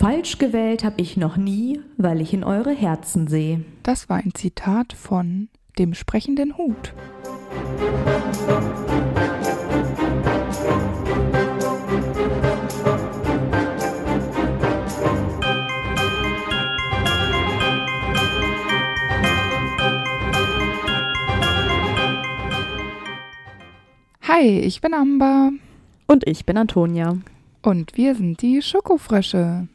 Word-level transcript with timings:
Falsch 0.00 0.38
gewählt 0.38 0.82
hab 0.82 0.98
ich 0.98 1.18
noch 1.18 1.36
nie, 1.36 1.78
weil 1.98 2.22
ich 2.22 2.32
in 2.32 2.42
eure 2.42 2.72
Herzen 2.72 3.26
sehe. 3.26 3.66
Das 3.82 4.08
war 4.08 4.16
ein 4.16 4.32
Zitat 4.32 4.94
von 4.94 5.50
dem 5.78 5.92
sprechenden 5.92 6.56
Hut. 6.56 6.94
Hi, 24.22 24.60
ich 24.60 24.80
bin 24.80 24.94
Amber 24.94 25.50
Und 26.06 26.26
ich 26.26 26.46
bin 26.46 26.56
Antonia. 26.56 27.18
und 27.60 27.98
wir 27.98 28.14
sind 28.14 28.40
die 28.40 28.62
Schokofrösche. 28.62 29.68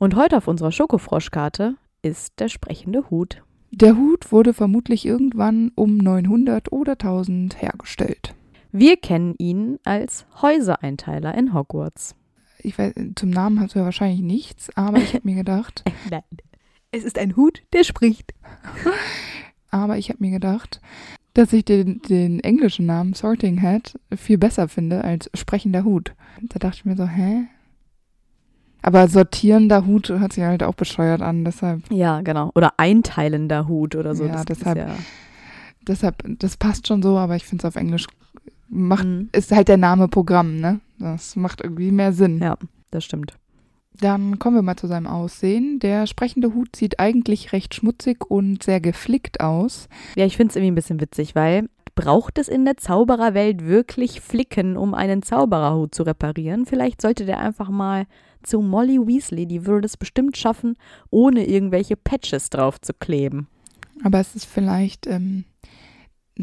Und 0.00 0.16
heute 0.16 0.38
auf 0.38 0.48
unserer 0.48 0.72
Schokofroschkarte 0.72 1.76
ist 2.00 2.40
der 2.40 2.48
sprechende 2.48 3.10
Hut. 3.10 3.42
Der 3.70 3.98
Hut 3.98 4.32
wurde 4.32 4.54
vermutlich 4.54 5.04
irgendwann 5.04 5.72
um 5.74 5.98
900 5.98 6.72
oder 6.72 6.92
1000 6.92 7.60
hergestellt. 7.60 8.34
Wir 8.72 8.96
kennen 8.96 9.34
ihn 9.36 9.78
als 9.84 10.24
Häusereinteiler 10.40 11.34
in 11.34 11.52
Hogwarts. 11.52 12.16
Ich 12.60 12.78
weiß, 12.78 12.94
zum 13.14 13.28
Namen 13.28 13.60
hast 13.60 13.74
du 13.74 13.80
ja 13.80 13.84
wahrscheinlich 13.84 14.22
nichts, 14.22 14.74
aber 14.74 14.96
ich 14.96 15.12
habe 15.12 15.28
mir 15.28 15.36
gedacht, 15.36 15.84
Nein. 16.10 16.22
Es 16.92 17.04
ist 17.04 17.18
ein 17.18 17.36
Hut, 17.36 17.62
der 17.74 17.84
spricht. 17.84 18.32
aber 19.70 19.98
ich 19.98 20.08
habe 20.08 20.24
mir 20.24 20.30
gedacht, 20.30 20.80
dass 21.34 21.52
ich 21.52 21.66
den, 21.66 22.00
den 22.08 22.40
englischen 22.40 22.86
Namen 22.86 23.12
Sorting 23.12 23.60
Hat 23.60 24.00
viel 24.16 24.38
besser 24.38 24.66
finde 24.66 25.04
als 25.04 25.30
sprechender 25.34 25.84
Hut. 25.84 26.14
Da 26.40 26.58
dachte 26.58 26.78
ich 26.78 26.84
mir 26.86 26.96
so, 26.96 27.06
hä? 27.06 27.48
Aber 28.82 29.08
sortierender 29.08 29.86
Hut 29.86 30.08
hört 30.08 30.32
sich 30.32 30.44
halt 30.44 30.62
auch 30.62 30.74
bescheuert 30.74 31.22
an, 31.22 31.44
deshalb, 31.44 31.82
Ja, 31.92 32.20
genau. 32.22 32.50
Oder 32.54 32.72
einteilender 32.78 33.68
Hut 33.68 33.94
oder 33.96 34.14
so. 34.14 34.24
Ja, 34.24 34.32
das 34.44 34.58
deshalb- 34.58 34.78
ja, 34.78 34.94
deshalb, 35.86 36.22
das 36.38 36.56
passt 36.56 36.88
schon 36.88 37.02
so, 37.02 37.16
aber 37.18 37.36
ich 37.36 37.44
finde 37.44 37.62
es 37.66 37.68
auf 37.68 37.76
Englisch 37.80 38.06
macht, 38.68 39.06
Mhm. 39.06 39.28
ist 39.32 39.52
halt 39.52 39.68
der 39.68 39.76
Name 39.76 40.08
Programm, 40.08 40.56
ne? 40.56 40.80
Das 40.98 41.36
macht 41.36 41.60
irgendwie 41.62 41.90
mehr 41.90 42.12
Sinn. 42.12 42.38
ja, 42.38 42.56
das 42.90 43.04
stimmt. 43.04 43.34
Dann 44.00 44.38
kommen 44.38 44.56
wir 44.56 44.62
mal 44.62 44.76
zu 44.76 44.86
seinem 44.86 45.06
Aussehen. 45.06 45.78
Der 45.80 46.06
sprechende 46.06 46.54
Hut 46.54 46.74
sieht 46.74 47.00
eigentlich 47.00 47.52
recht 47.52 47.74
schmutzig 47.74 48.24
und 48.30 48.62
sehr 48.62 48.80
geflickt 48.80 49.40
aus. 49.40 49.88
Ja, 50.16 50.24
ich 50.24 50.36
finde 50.38 50.50
es 50.50 50.56
irgendwie 50.56 50.70
ein 50.72 50.76
bisschen 50.76 51.00
witzig, 51.02 51.34
weil 51.34 51.68
braucht 51.96 52.38
es 52.38 52.48
in 52.48 52.64
der 52.64 52.78
Zaubererwelt 52.78 53.66
wirklich 53.66 54.20
Flicken, 54.22 54.78
um 54.78 54.94
einen 54.94 55.22
Zaubererhut 55.22 55.94
zu 55.94 56.02
reparieren? 56.04 56.64
Vielleicht 56.64 57.02
sollte 57.02 57.26
der 57.26 57.40
einfach 57.40 57.68
mal 57.68 58.06
zu 58.42 58.60
Molly 58.60 58.98
Weasley, 58.98 59.46
die 59.46 59.66
würde 59.66 59.86
es 59.86 59.96
bestimmt 59.96 60.36
schaffen, 60.36 60.76
ohne 61.10 61.46
irgendwelche 61.46 61.96
Patches 61.96 62.50
drauf 62.50 62.80
zu 62.80 62.92
kleben. 62.94 63.46
Aber 64.02 64.18
es 64.20 64.34
ist 64.34 64.46
vielleicht 64.46 65.06
ähm, 65.06 65.44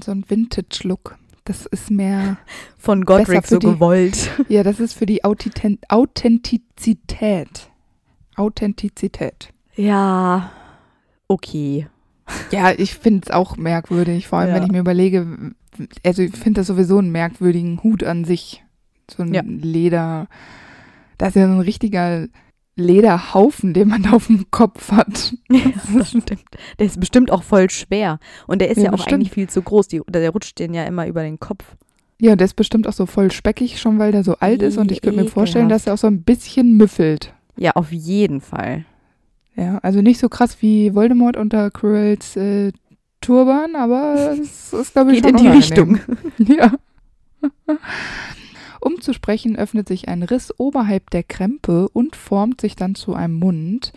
so 0.03 0.11
ein 0.11 0.25
Vintage-Look. 0.29 1.17
Das 1.45 1.65
ist 1.65 1.89
mehr, 1.91 2.37
Von 2.77 3.05
Godric 3.05 3.45
so 3.47 3.57
die- 3.57 3.67
gewollt. 3.67 4.29
ja, 4.49 4.63
das 4.63 4.79
ist 4.79 4.93
für 4.93 5.05
die 5.05 5.23
Authentizität. 5.23 7.69
Authentizität. 8.35 9.53
Ja, 9.75 10.51
okay. 11.27 11.87
Ja, 12.51 12.71
ich 12.71 12.95
finde 12.95 13.21
es 13.25 13.31
auch 13.31 13.57
merkwürdig, 13.57 14.27
vor 14.27 14.39
allem 14.39 14.49
Ja. 14.49 14.55
wenn 14.55 14.63
ich 14.63 14.71
mir 14.71 14.79
überlege, 14.79 15.53
also 16.05 16.21
ich 16.21 16.35
finde 16.35 16.61
das 16.61 16.67
sowieso 16.67 16.97
einen 16.97 17.11
merkwürdigen 17.11 17.81
Hut 17.83 18.03
an 18.03 18.25
sich. 18.25 18.63
So 19.09 19.23
ein 19.23 19.33
Ja. 19.33 19.41
Leder, 19.45 20.27
das 21.17 21.29
ist 21.29 21.35
ja 21.35 21.47
so 21.47 21.53
ein 21.53 21.59
richtiger 21.61 22.27
Lederhaufen, 22.75 23.73
den 23.73 23.87
man 23.87 24.05
auf 24.13 24.27
dem 24.27 24.49
Kopf 24.51 24.91
hat. 24.91 25.33
Ja, 25.49 25.61
das 25.97 26.09
stimmt. 26.09 26.31
Der 26.79 26.85
ist 26.85 26.99
bestimmt 26.99 27.31
auch 27.31 27.43
voll 27.43 27.69
schwer. 27.69 28.19
Und 28.47 28.59
der 28.61 28.69
ist 28.69 28.77
ja, 28.77 28.83
Ja, 28.85 28.89
auch 28.89 28.97
bestimmt. 28.97 29.13
eigentlich 29.15 29.31
viel 29.31 29.49
zu 29.49 29.61
groß. 29.61 29.87
Die, 29.87 30.01
der 30.07 30.29
rutscht 30.29 30.59
den 30.59 30.73
ja 30.73 30.83
immer 30.83 31.08
über 31.08 31.23
den 31.23 31.39
Kopf. 31.39 31.64
Ja, 32.19 32.36
der 32.36 32.45
ist 32.45 32.55
bestimmt 32.55 32.87
auch 32.87 32.93
so 32.93 33.05
voll 33.05 33.31
speckig, 33.31 33.80
schon 33.80 33.99
weil 33.99 34.11
der 34.11 34.23
so 34.23 34.36
alt 34.39 34.61
ist 34.64 34.77
und 34.77 34.92
ich 34.92 35.02
könnte 35.02 35.21
mir 35.23 35.30
vorstellen, 35.30 35.69
dass 35.69 35.86
er 35.87 35.93
auch 35.93 35.97
so 35.99 36.08
ein 36.08 36.23
bisschen 36.23 36.75
müffelt. 36.75 37.33
Ja, 37.58 37.71
auf 37.75 37.92
jeden 37.92 38.42
Fall. 38.42 38.86
Ja, 39.55 39.77
also 39.80 40.02
nicht 40.02 40.19
so 40.19 40.27
krass 40.30 40.58
wie 40.61 40.93
Voldemort 40.95 41.37
unter 41.37 41.69
Cruels 41.71 42.36
äh, 42.36 42.71
Turban, 43.21 43.75
aber 43.75 44.36
es 44.39 44.73
ist, 44.73 44.93
glaube 44.93 45.13
ich, 45.15 45.21
Geht 45.23 45.37
schon 45.37 45.45
in 45.47 45.52
die. 45.52 45.58
Richtung. 45.58 45.99
Ja. 46.39 46.73
Um 48.87 49.02
zu 49.02 49.11
sprechen, 49.11 49.58
öffnet 49.58 49.89
sich 49.89 50.08
ein 50.08 50.23
Riss 50.23 50.58
oberhalb 50.58 51.09
der 51.09 51.21
Krempe 51.21 51.89
und 51.89 52.15
formt 52.15 52.61
sich 52.61 52.77
dann 52.77 52.95
zu 52.95 53.15
einem 53.15 53.33
Mund. 53.33 53.92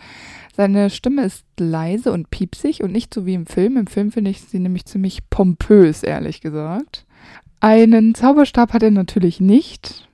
Seine 0.53 0.89
Stimme 0.89 1.23
ist 1.23 1.45
leise 1.57 2.11
und 2.11 2.29
piepsig 2.29 2.83
und 2.83 2.91
nicht 2.91 3.13
so 3.13 3.25
wie 3.25 3.35
im 3.35 3.45
Film. 3.45 3.77
Im 3.77 3.87
Film 3.87 4.11
finde 4.11 4.31
ich 4.31 4.41
sie 4.41 4.59
nämlich 4.59 4.83
ziemlich 4.83 5.29
pompös, 5.29 6.03
ehrlich 6.03 6.41
gesagt. 6.41 7.05
Einen 7.61 8.15
Zauberstab 8.15 8.73
hat 8.73 8.83
er 8.83 8.91
natürlich 8.91 9.39
nicht. 9.39 10.09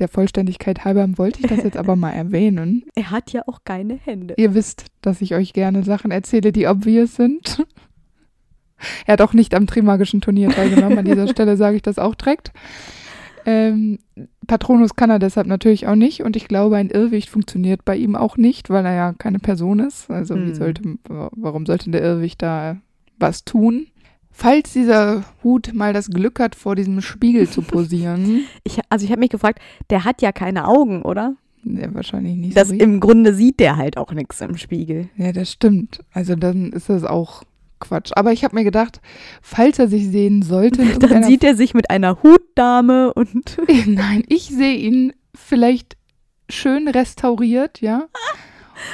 Der 0.00 0.08
Vollständigkeit 0.08 0.84
halber 0.84 1.06
wollte 1.16 1.38
ich 1.38 1.46
das 1.46 1.62
jetzt 1.62 1.76
aber 1.76 1.94
mal 1.94 2.10
erwähnen. 2.14 2.86
Er 2.96 3.12
hat 3.12 3.32
ja 3.32 3.42
auch 3.46 3.60
keine 3.64 3.94
Hände. 3.94 4.34
Ihr 4.36 4.52
wisst, 4.52 4.86
dass 5.00 5.20
ich 5.20 5.36
euch 5.36 5.52
gerne 5.52 5.84
Sachen 5.84 6.10
erzähle, 6.10 6.50
die 6.50 6.66
obvious 6.66 7.14
sind. 7.14 7.64
Er 9.06 9.12
hat 9.12 9.22
auch 9.22 9.32
nicht 9.32 9.54
am 9.54 9.68
Trimagischen 9.68 10.20
Turnier 10.20 10.50
teilgenommen. 10.50 10.98
An 10.98 11.04
dieser 11.04 11.28
Stelle 11.28 11.56
sage 11.56 11.76
ich 11.76 11.82
das 11.82 12.00
auch 12.00 12.16
direkt. 12.16 12.50
Ähm, 13.50 13.98
Patronus 14.46 14.94
kann 14.94 15.08
er 15.08 15.18
deshalb 15.18 15.46
natürlich 15.46 15.86
auch 15.86 15.94
nicht. 15.94 16.22
Und 16.22 16.36
ich 16.36 16.48
glaube, 16.48 16.76
ein 16.76 16.90
Irrwicht 16.90 17.30
funktioniert 17.30 17.84
bei 17.86 17.96
ihm 17.96 18.14
auch 18.14 18.36
nicht, 18.36 18.68
weil 18.68 18.84
er 18.84 18.94
ja 18.94 19.12
keine 19.14 19.38
Person 19.38 19.80
ist. 19.80 20.10
Also 20.10 20.34
Hm. 20.34 20.54
sollte, 20.54 20.82
warum 21.08 21.64
sollte 21.64 21.90
der 21.90 22.02
Irrwicht 22.02 22.42
da 22.42 22.76
was 23.18 23.44
tun? 23.44 23.86
Falls 24.30 24.72
dieser 24.74 25.24
Hut 25.42 25.72
mal 25.74 25.92
das 25.94 26.10
Glück 26.10 26.38
hat, 26.40 26.54
vor 26.54 26.76
diesem 26.76 27.00
Spiegel 27.00 27.48
zu 27.48 27.62
posieren, 27.74 28.42
Ich, 28.64 28.78
also 28.90 29.04
ich 29.04 29.10
habe 29.10 29.20
mich 29.20 29.30
gefragt, 29.30 29.60
der 29.90 30.04
hat 30.04 30.20
ja 30.20 30.30
keine 30.32 30.68
Augen, 30.68 31.02
oder? 31.02 31.34
ja, 31.64 31.92
wahrscheinlich 31.92 32.36
nicht 32.36 32.56
Das 32.56 32.68
so 32.68 32.74
im 32.74 33.00
Grunde 33.00 33.34
sieht 33.34 33.58
der 33.60 33.76
halt 33.76 33.96
auch 33.96 34.12
nichts 34.12 34.40
im 34.42 34.56
Spiegel. 34.58 35.08
Ja, 35.16 35.32
das 35.32 35.50
stimmt. 35.52 36.00
Also 36.12 36.36
dann 36.36 36.70
ist 36.72 36.88
das 36.88 37.02
auch 37.04 37.42
Quatsch. 37.80 38.12
Aber 38.14 38.32
ich 38.32 38.44
habe 38.44 38.54
mir 38.54 38.64
gedacht, 38.64 39.00
falls 39.42 39.78
er 39.78 39.88
sich 39.88 40.08
sehen 40.08 40.42
sollte, 40.42 40.84
Dann 40.98 41.24
sieht 41.24 41.44
er 41.44 41.54
sich 41.54 41.74
mit 41.74 41.90
einer 41.90 42.22
Hutdame 42.22 43.12
und 43.14 43.56
Nein, 43.86 44.24
ich 44.28 44.48
sehe 44.48 44.76
ihn 44.76 45.12
vielleicht 45.34 45.96
schön 46.48 46.88
restauriert, 46.88 47.80
ja. 47.80 48.06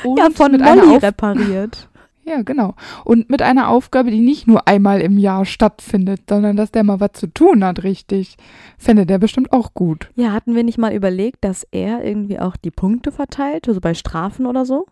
Und 0.02 0.18
ja, 0.18 0.30
von 0.30 0.52
mit 0.52 0.62
einer 0.62 0.82
Molly 0.82 0.96
repariert. 0.96 1.90
Ja, 2.24 2.40
genau. 2.40 2.74
Und 3.04 3.28
mit 3.28 3.42
einer 3.42 3.68
Aufgabe, 3.68 4.10
die 4.10 4.20
nicht 4.20 4.46
nur 4.46 4.66
einmal 4.66 5.02
im 5.02 5.18
Jahr 5.18 5.44
stattfindet, 5.44 6.22
sondern 6.28 6.56
dass 6.56 6.72
der 6.72 6.82
mal 6.82 7.00
was 7.00 7.12
zu 7.12 7.26
tun 7.26 7.62
hat, 7.62 7.82
richtig. 7.82 8.36
Fände 8.78 9.04
der 9.04 9.18
bestimmt 9.18 9.52
auch 9.52 9.74
gut. 9.74 10.10
Ja, 10.14 10.32
hatten 10.32 10.54
wir 10.54 10.64
nicht 10.64 10.78
mal 10.78 10.94
überlegt, 10.94 11.44
dass 11.44 11.66
er 11.70 12.02
irgendwie 12.02 12.38
auch 12.38 12.56
die 12.56 12.70
Punkte 12.70 13.12
verteilt, 13.12 13.68
also 13.68 13.80
bei 13.80 13.92
Strafen 13.92 14.46
oder 14.46 14.64
so? 14.64 14.86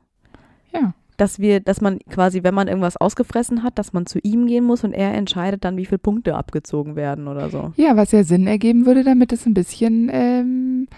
Ja. 0.75 0.93
Dass 1.17 1.39
wir, 1.39 1.61
dass 1.61 1.81
man 1.81 1.99
quasi, 2.11 2.43
wenn 2.43 2.55
man 2.55 2.69
irgendwas 2.69 2.97
ausgefressen 2.97 3.63
hat, 3.63 3.79
dass 3.79 3.93
man 3.93 4.07
zu 4.07 4.19
ihm 4.23 4.47
gehen 4.47 4.65
muss 4.65 4.83
und 4.83 4.93
er 4.93 5.13
entscheidet 5.15 5.65
dann, 5.65 5.77
wie 5.77 5.85
viele 5.85 5.99
Punkte 5.99 6.35
abgezogen 6.35 6.97
werden 6.97 7.29
oder 7.29 7.51
so. 7.51 7.73
Ja, 7.77 7.97
was 7.97 8.13
ja 8.13 8.25
Sinn 8.25 8.47
ergeben 8.47 8.87
würde, 8.87 9.05
damit 9.05 9.33
es 9.33 9.45
ein 9.47 9.55
bisschen, 9.55 10.09
ähm, 10.13 10.89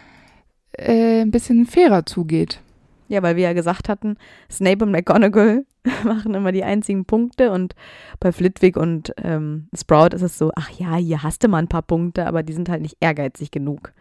äh, 0.73 1.23
ein 1.23 1.31
bisschen 1.31 1.67
fairer 1.67 2.07
zugeht. 2.07 2.61
Ja, 3.09 3.23
weil 3.23 3.37
wir 3.37 3.43
ja 3.45 3.53
gesagt 3.53 3.89
hatten, 3.89 4.17
Snape 4.51 4.85
und 4.85 4.91
McGonagall 4.93 5.67
machen 6.05 6.35
immer 6.35 6.53
die 6.53 6.65
einzigen 6.65 7.05
Punkte 7.05 7.51
und 7.51 7.75
bei 8.19 8.33
Flitwick 8.33 8.77
und 8.77 9.13
ähm, 9.23 9.69
Sprout 9.77 10.15
ist 10.15 10.23
es 10.23 10.39
so, 10.39 10.53
ach 10.57 10.71
ja, 10.71 10.95
hier 10.97 11.23
hast 11.23 11.45
du 11.45 11.49
mal 11.49 11.59
ein 11.59 11.69
paar 11.69 11.83
Punkte, 11.83 12.27
aber 12.27 12.43
die 12.43 12.55
sind 12.55 12.69
halt 12.69 12.83
nicht 12.83 12.97
ehrgeizig 13.01 13.51
genug. 13.51 13.93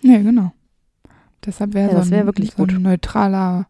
Ja, 0.00 0.18
genau. 0.18 0.52
Deshalb 1.46 1.74
wäre 1.74 1.86
Ja, 1.88 1.92
so, 1.92 1.98
das 1.98 2.10
wär 2.10 2.20
ein, 2.20 2.26
wirklich 2.26 2.50
so 2.52 2.56
gut. 2.56 2.72
ein 2.72 2.82
neutraler 2.82 3.66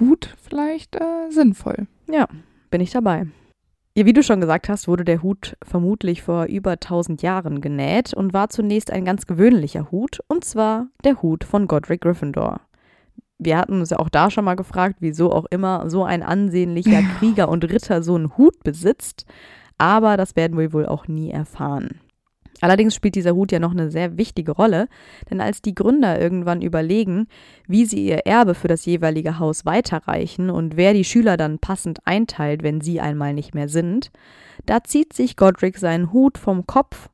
Hut 0.00 0.34
vielleicht 0.42 0.96
äh, 0.96 1.30
sinnvoll. 1.30 1.86
Bin 2.70 2.80
ich 2.80 2.90
dabei. 2.90 3.26
Ja, 3.96 4.06
wie 4.06 4.12
du 4.12 4.24
schon 4.24 4.40
gesagt 4.40 4.68
hast, 4.68 4.88
wurde 4.88 5.04
der 5.04 5.22
Hut 5.22 5.56
vermutlich 5.62 6.22
vor 6.22 6.46
über 6.46 6.72
1000 6.72 7.22
Jahren 7.22 7.60
genäht 7.60 8.12
und 8.12 8.32
war 8.32 8.48
zunächst 8.48 8.90
ein 8.90 9.04
ganz 9.04 9.26
gewöhnlicher 9.26 9.92
Hut, 9.92 10.18
und 10.26 10.44
zwar 10.44 10.88
der 11.04 11.22
Hut 11.22 11.44
von 11.44 11.68
Godric 11.68 12.00
Gryffindor. 12.00 12.60
Wir 13.38 13.56
hatten 13.56 13.78
uns 13.78 13.90
ja 13.90 14.00
auch 14.00 14.08
da 14.08 14.32
schon 14.32 14.44
mal 14.44 14.56
gefragt, 14.56 14.96
wieso 14.98 15.30
auch 15.30 15.46
immer 15.50 15.88
so 15.88 16.02
ein 16.02 16.24
ansehnlicher 16.24 17.02
Krieger 17.18 17.48
und 17.48 17.64
Ritter 17.70 18.02
so 18.02 18.16
einen 18.16 18.36
Hut 18.36 18.64
besitzt, 18.64 19.26
aber 19.78 20.16
das 20.16 20.34
werden 20.34 20.58
wir 20.58 20.72
wohl 20.72 20.86
auch 20.86 21.06
nie 21.06 21.30
erfahren. 21.30 22.00
Allerdings 22.60 22.94
spielt 22.94 23.14
dieser 23.14 23.34
Hut 23.34 23.52
ja 23.52 23.58
noch 23.58 23.72
eine 23.72 23.90
sehr 23.90 24.16
wichtige 24.16 24.52
Rolle, 24.52 24.88
denn 25.30 25.40
als 25.40 25.62
die 25.62 25.74
Gründer 25.74 26.20
irgendwann 26.20 26.62
überlegen, 26.62 27.26
wie 27.66 27.84
sie 27.84 28.06
ihr 28.06 28.26
Erbe 28.26 28.54
für 28.54 28.68
das 28.68 28.86
jeweilige 28.86 29.38
Haus 29.38 29.64
weiterreichen 29.66 30.50
und 30.50 30.76
wer 30.76 30.94
die 30.94 31.04
Schüler 31.04 31.36
dann 31.36 31.58
passend 31.58 31.98
einteilt, 32.06 32.62
wenn 32.62 32.80
sie 32.80 33.00
einmal 33.00 33.34
nicht 33.34 33.54
mehr 33.54 33.68
sind, 33.68 34.10
da 34.66 34.84
zieht 34.84 35.12
sich 35.12 35.36
Godric 35.36 35.78
seinen 35.78 36.12
Hut 36.12 36.38
vom 36.38 36.66
Kopf 36.66 37.08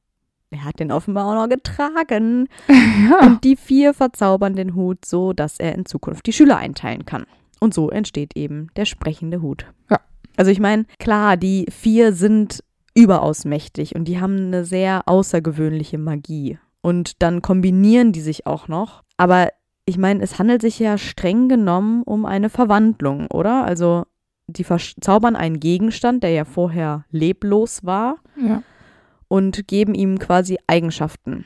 er 0.53 0.65
hat 0.65 0.81
den 0.81 0.91
offenbar 0.91 1.29
auch 1.29 1.35
noch 1.35 1.49
getragen. 1.49 2.49
ja. 2.69 3.21
Und 3.25 3.45
die 3.45 3.57
vier 3.57 3.95
verzaubern 3.95 4.57
den 4.57 4.75
Hut 4.75 5.05
so, 5.05 5.33
dass 5.33 5.61
er 5.61 5.75
in 5.77 5.87
Zukunft 5.87 6.27
die 6.27 6.33
Schüler 6.33 6.57
einteilen 6.57 7.05
kann. 7.05 7.25
Und 7.61 7.73
so 7.73 7.91
entsteht 7.91 8.37
eben 8.37 8.69
der 8.75 8.85
sprechende 8.85 9.43
Hut. 9.43 9.67
Ja. 9.91 10.01
Also 10.37 10.51
ich 10.51 10.59
meine, 10.59 10.87
klar, 10.99 11.37
die 11.37 11.67
vier 11.71 12.13
sind 12.13 12.65
überaus 12.95 13.45
mächtig 13.45 13.95
und 13.95 14.07
die 14.07 14.21
haben 14.21 14.37
eine 14.37 14.65
sehr 14.65 15.03
außergewöhnliche 15.07 15.99
Magie. 15.99 16.59
Und 16.83 17.23
dann 17.23 17.43
kombinieren 17.43 18.13
die 18.13 18.21
sich 18.21 18.47
auch 18.47 18.69
noch. 18.69 19.03
Aber 19.17 19.51
ich 19.85 19.99
meine, 19.99 20.23
es 20.23 20.39
handelt 20.39 20.63
sich 20.63 20.79
ja 20.79 20.99
streng 20.99 21.49
genommen 21.49 22.03
um 22.05 22.25
eine 22.25 22.49
Verwandlung, 22.49 23.27
oder? 23.27 23.65
Also 23.65 24.05
die 24.47 24.65
verzaubern 24.65 25.37
einen 25.37 25.61
Gegenstand, 25.61 26.23
der 26.23 26.31
ja 26.31 26.45
vorher 26.45 27.05
leblos 27.11 27.85
war, 27.85 28.17
ja. 28.37 28.63
und 29.29 29.69
geben 29.69 29.95
ihm 29.95 30.19
quasi 30.19 30.59
Eigenschaften. 30.67 31.45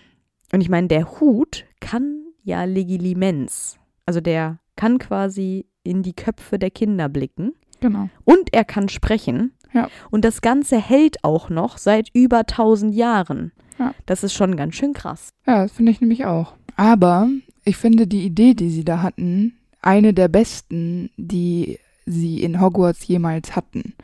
Und 0.52 0.60
ich 0.60 0.68
meine, 0.68 0.88
der 0.88 1.20
Hut 1.20 1.64
kann 1.80 2.24
ja 2.42 2.64
Legilimens. 2.64 3.78
Also 4.06 4.20
der 4.20 4.58
kann 4.76 4.98
quasi 4.98 5.66
in 5.82 6.02
die 6.02 6.14
Köpfe 6.14 6.58
der 6.58 6.70
Kinder 6.70 7.08
blicken. 7.08 7.52
Genau. 7.80 8.08
Und 8.24 8.54
er 8.54 8.64
kann 8.64 8.88
sprechen. 8.88 9.52
Ja. 9.74 9.88
Und 10.10 10.24
das 10.24 10.40
Ganze 10.40 10.78
hält 10.78 11.22
auch 11.22 11.50
noch 11.50 11.76
seit 11.76 12.08
über 12.14 12.38
1000 12.38 12.94
Jahren. 12.94 13.52
Ja. 13.78 13.92
Das 14.06 14.24
ist 14.24 14.32
schon 14.32 14.56
ganz 14.56 14.76
schön 14.76 14.94
krass. 14.94 15.28
Ja, 15.46 15.64
das 15.64 15.72
finde 15.72 15.92
ich 15.92 16.00
nämlich 16.00 16.24
auch. 16.24 16.54
Aber 16.76 17.28
ich 17.64 17.76
finde 17.76 18.06
die 18.06 18.24
Idee, 18.24 18.54
die 18.54 18.70
sie 18.70 18.84
da 18.84 19.02
hatten, 19.02 19.56
eine 19.82 20.14
der 20.14 20.28
besten, 20.28 21.10
die 21.16 21.78
sie 22.06 22.42
in 22.42 22.60
Hogwarts 22.60 23.06
jemals 23.06 23.56
hatten. 23.56 23.94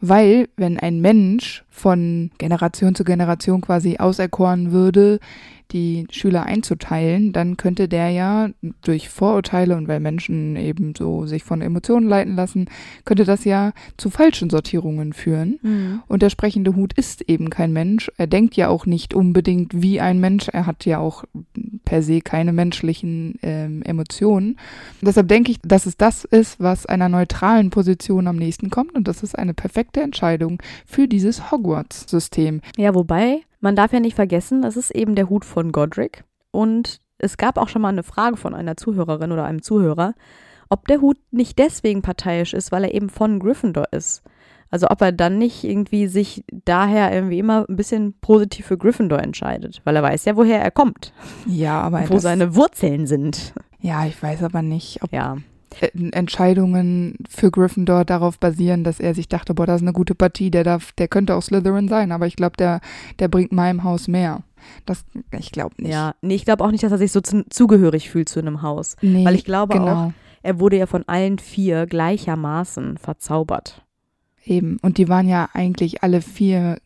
Weil, 0.00 0.48
wenn 0.56 0.78
ein 0.78 1.00
Mensch 1.00 1.64
von 1.70 2.30
Generation 2.38 2.94
zu 2.94 3.04
Generation 3.04 3.60
quasi 3.60 3.96
auserkoren 3.98 4.70
würde, 4.72 5.18
die 5.74 6.06
Schüler 6.10 6.46
einzuteilen, 6.46 7.32
dann 7.32 7.56
könnte 7.56 7.88
der 7.88 8.10
ja 8.10 8.48
durch 8.82 9.08
Vorurteile 9.08 9.76
und 9.76 9.88
weil 9.88 10.00
Menschen 10.00 10.56
eben 10.56 10.94
so 10.96 11.26
sich 11.26 11.42
von 11.42 11.60
Emotionen 11.60 12.08
leiten 12.08 12.36
lassen, 12.36 12.66
könnte 13.04 13.24
das 13.24 13.44
ja 13.44 13.72
zu 13.96 14.08
falschen 14.08 14.50
Sortierungen 14.50 15.12
führen. 15.12 15.58
Mhm. 15.62 16.02
Und 16.06 16.22
der 16.22 16.30
sprechende 16.30 16.76
Hut 16.76 16.92
ist 16.92 17.22
eben 17.22 17.50
kein 17.50 17.72
Mensch. 17.72 18.10
Er 18.16 18.28
denkt 18.28 18.54
ja 18.54 18.68
auch 18.68 18.86
nicht 18.86 19.14
unbedingt 19.14 19.82
wie 19.82 20.00
ein 20.00 20.20
Mensch. 20.20 20.48
Er 20.48 20.66
hat 20.66 20.86
ja 20.86 20.98
auch 20.98 21.24
per 21.84 22.02
se 22.02 22.20
keine 22.20 22.52
menschlichen 22.52 23.34
ähm, 23.42 23.82
Emotionen. 23.82 24.56
Deshalb 25.02 25.26
denke 25.26 25.50
ich, 25.50 25.58
dass 25.62 25.86
es 25.86 25.96
das 25.96 26.24
ist, 26.24 26.60
was 26.60 26.86
einer 26.86 27.08
neutralen 27.08 27.70
Position 27.70 28.28
am 28.28 28.36
nächsten 28.36 28.70
kommt. 28.70 28.94
Und 28.94 29.08
das 29.08 29.24
ist 29.24 29.36
eine 29.36 29.54
perfekte 29.54 30.00
Entscheidung 30.02 30.62
für 30.86 31.08
dieses 31.08 31.50
Hogwarts-System. 31.50 32.60
Ja, 32.76 32.94
wobei, 32.94 33.40
man 33.64 33.74
darf 33.74 33.92
ja 33.92 33.98
nicht 34.00 34.14
vergessen, 34.14 34.62
das 34.62 34.76
ist 34.76 34.90
eben 34.92 35.16
der 35.16 35.28
Hut 35.28 35.44
von 35.44 35.72
Godric. 35.72 36.22
Und 36.52 37.00
es 37.18 37.36
gab 37.36 37.58
auch 37.58 37.68
schon 37.68 37.82
mal 37.82 37.88
eine 37.88 38.02
Frage 38.04 38.36
von 38.36 38.54
einer 38.54 38.76
Zuhörerin 38.76 39.32
oder 39.32 39.44
einem 39.44 39.62
Zuhörer, 39.62 40.14
ob 40.68 40.86
der 40.86 41.00
Hut 41.00 41.16
nicht 41.32 41.58
deswegen 41.58 42.02
parteiisch 42.02 42.54
ist, 42.54 42.70
weil 42.72 42.84
er 42.84 42.94
eben 42.94 43.08
von 43.08 43.40
Gryffindor 43.40 43.86
ist. 43.92 44.22
Also 44.70 44.88
ob 44.90 45.00
er 45.02 45.12
dann 45.12 45.38
nicht 45.38 45.62
irgendwie 45.64 46.06
sich 46.08 46.44
daher 46.52 47.12
irgendwie 47.14 47.38
immer 47.38 47.64
ein 47.68 47.76
bisschen 47.76 48.14
positiv 48.20 48.66
für 48.66 48.76
Gryffindor 48.78 49.20
entscheidet, 49.20 49.80
weil 49.84 49.94
er 49.96 50.02
weiß 50.02 50.24
ja, 50.24 50.36
woher 50.36 50.60
er 50.60 50.70
kommt, 50.70 51.12
Ja, 51.46 51.80
aber 51.80 52.08
wo 52.10 52.18
seine 52.18 52.56
Wurzeln 52.56 53.06
sind. 53.06 53.54
ja, 53.80 54.04
ich 54.06 54.20
weiß 54.20 54.42
aber 54.42 54.62
nicht, 54.62 55.02
ob 55.02 55.12
Ja, 55.12 55.36
Entscheidungen 56.12 57.16
für 57.28 57.50
Gryffindor 57.50 58.04
darauf 58.04 58.38
basieren, 58.38 58.84
dass 58.84 59.00
er 59.00 59.14
sich 59.14 59.28
dachte, 59.28 59.54
boah, 59.54 59.66
das 59.66 59.76
ist 59.76 59.82
eine 59.82 59.92
gute 59.92 60.14
Partie, 60.14 60.50
der 60.50 60.64
darf, 60.64 60.92
der 60.92 61.08
könnte 61.08 61.34
auch 61.34 61.42
Slytherin 61.42 61.88
sein, 61.88 62.12
aber 62.12 62.26
ich 62.26 62.36
glaube, 62.36 62.56
der, 62.56 62.80
der 63.18 63.28
bringt 63.28 63.52
meinem 63.52 63.84
Haus 63.84 64.08
mehr. 64.08 64.42
Das, 64.86 65.04
ich 65.38 65.52
glaube 65.52 65.74
nicht. 65.78 65.92
ja. 65.92 66.14
Nee, 66.22 66.34
ich 66.34 66.44
glaube 66.44 66.64
auch 66.64 66.70
nicht, 66.70 66.82
dass 66.84 66.92
er 66.92 66.98
sich 66.98 67.12
so 67.12 67.20
zu, 67.20 67.44
zugehörig 67.50 68.10
fühlt 68.10 68.28
zu 68.28 68.40
einem 68.40 68.62
Haus. 68.62 68.96
nee, 69.02 69.24
Weil 69.24 69.34
ich 69.34 69.44
glaube 69.44 69.74
genau, 69.74 70.06
auch, 70.06 70.12
er 70.42 70.60
wurde 70.60 70.78
ja 70.78 70.86
von 70.86 71.04
allen 71.06 71.38
vier 71.38 71.86
gleichermaßen 71.86 72.96
verzaubert. 72.98 73.82
eben. 74.44 74.78
Und 74.82 74.98
die 74.98 75.08
waren 75.08 75.28
ja 75.28 75.48
eigentlich 75.52 76.02
alle 76.02 76.22
vier 76.22 76.78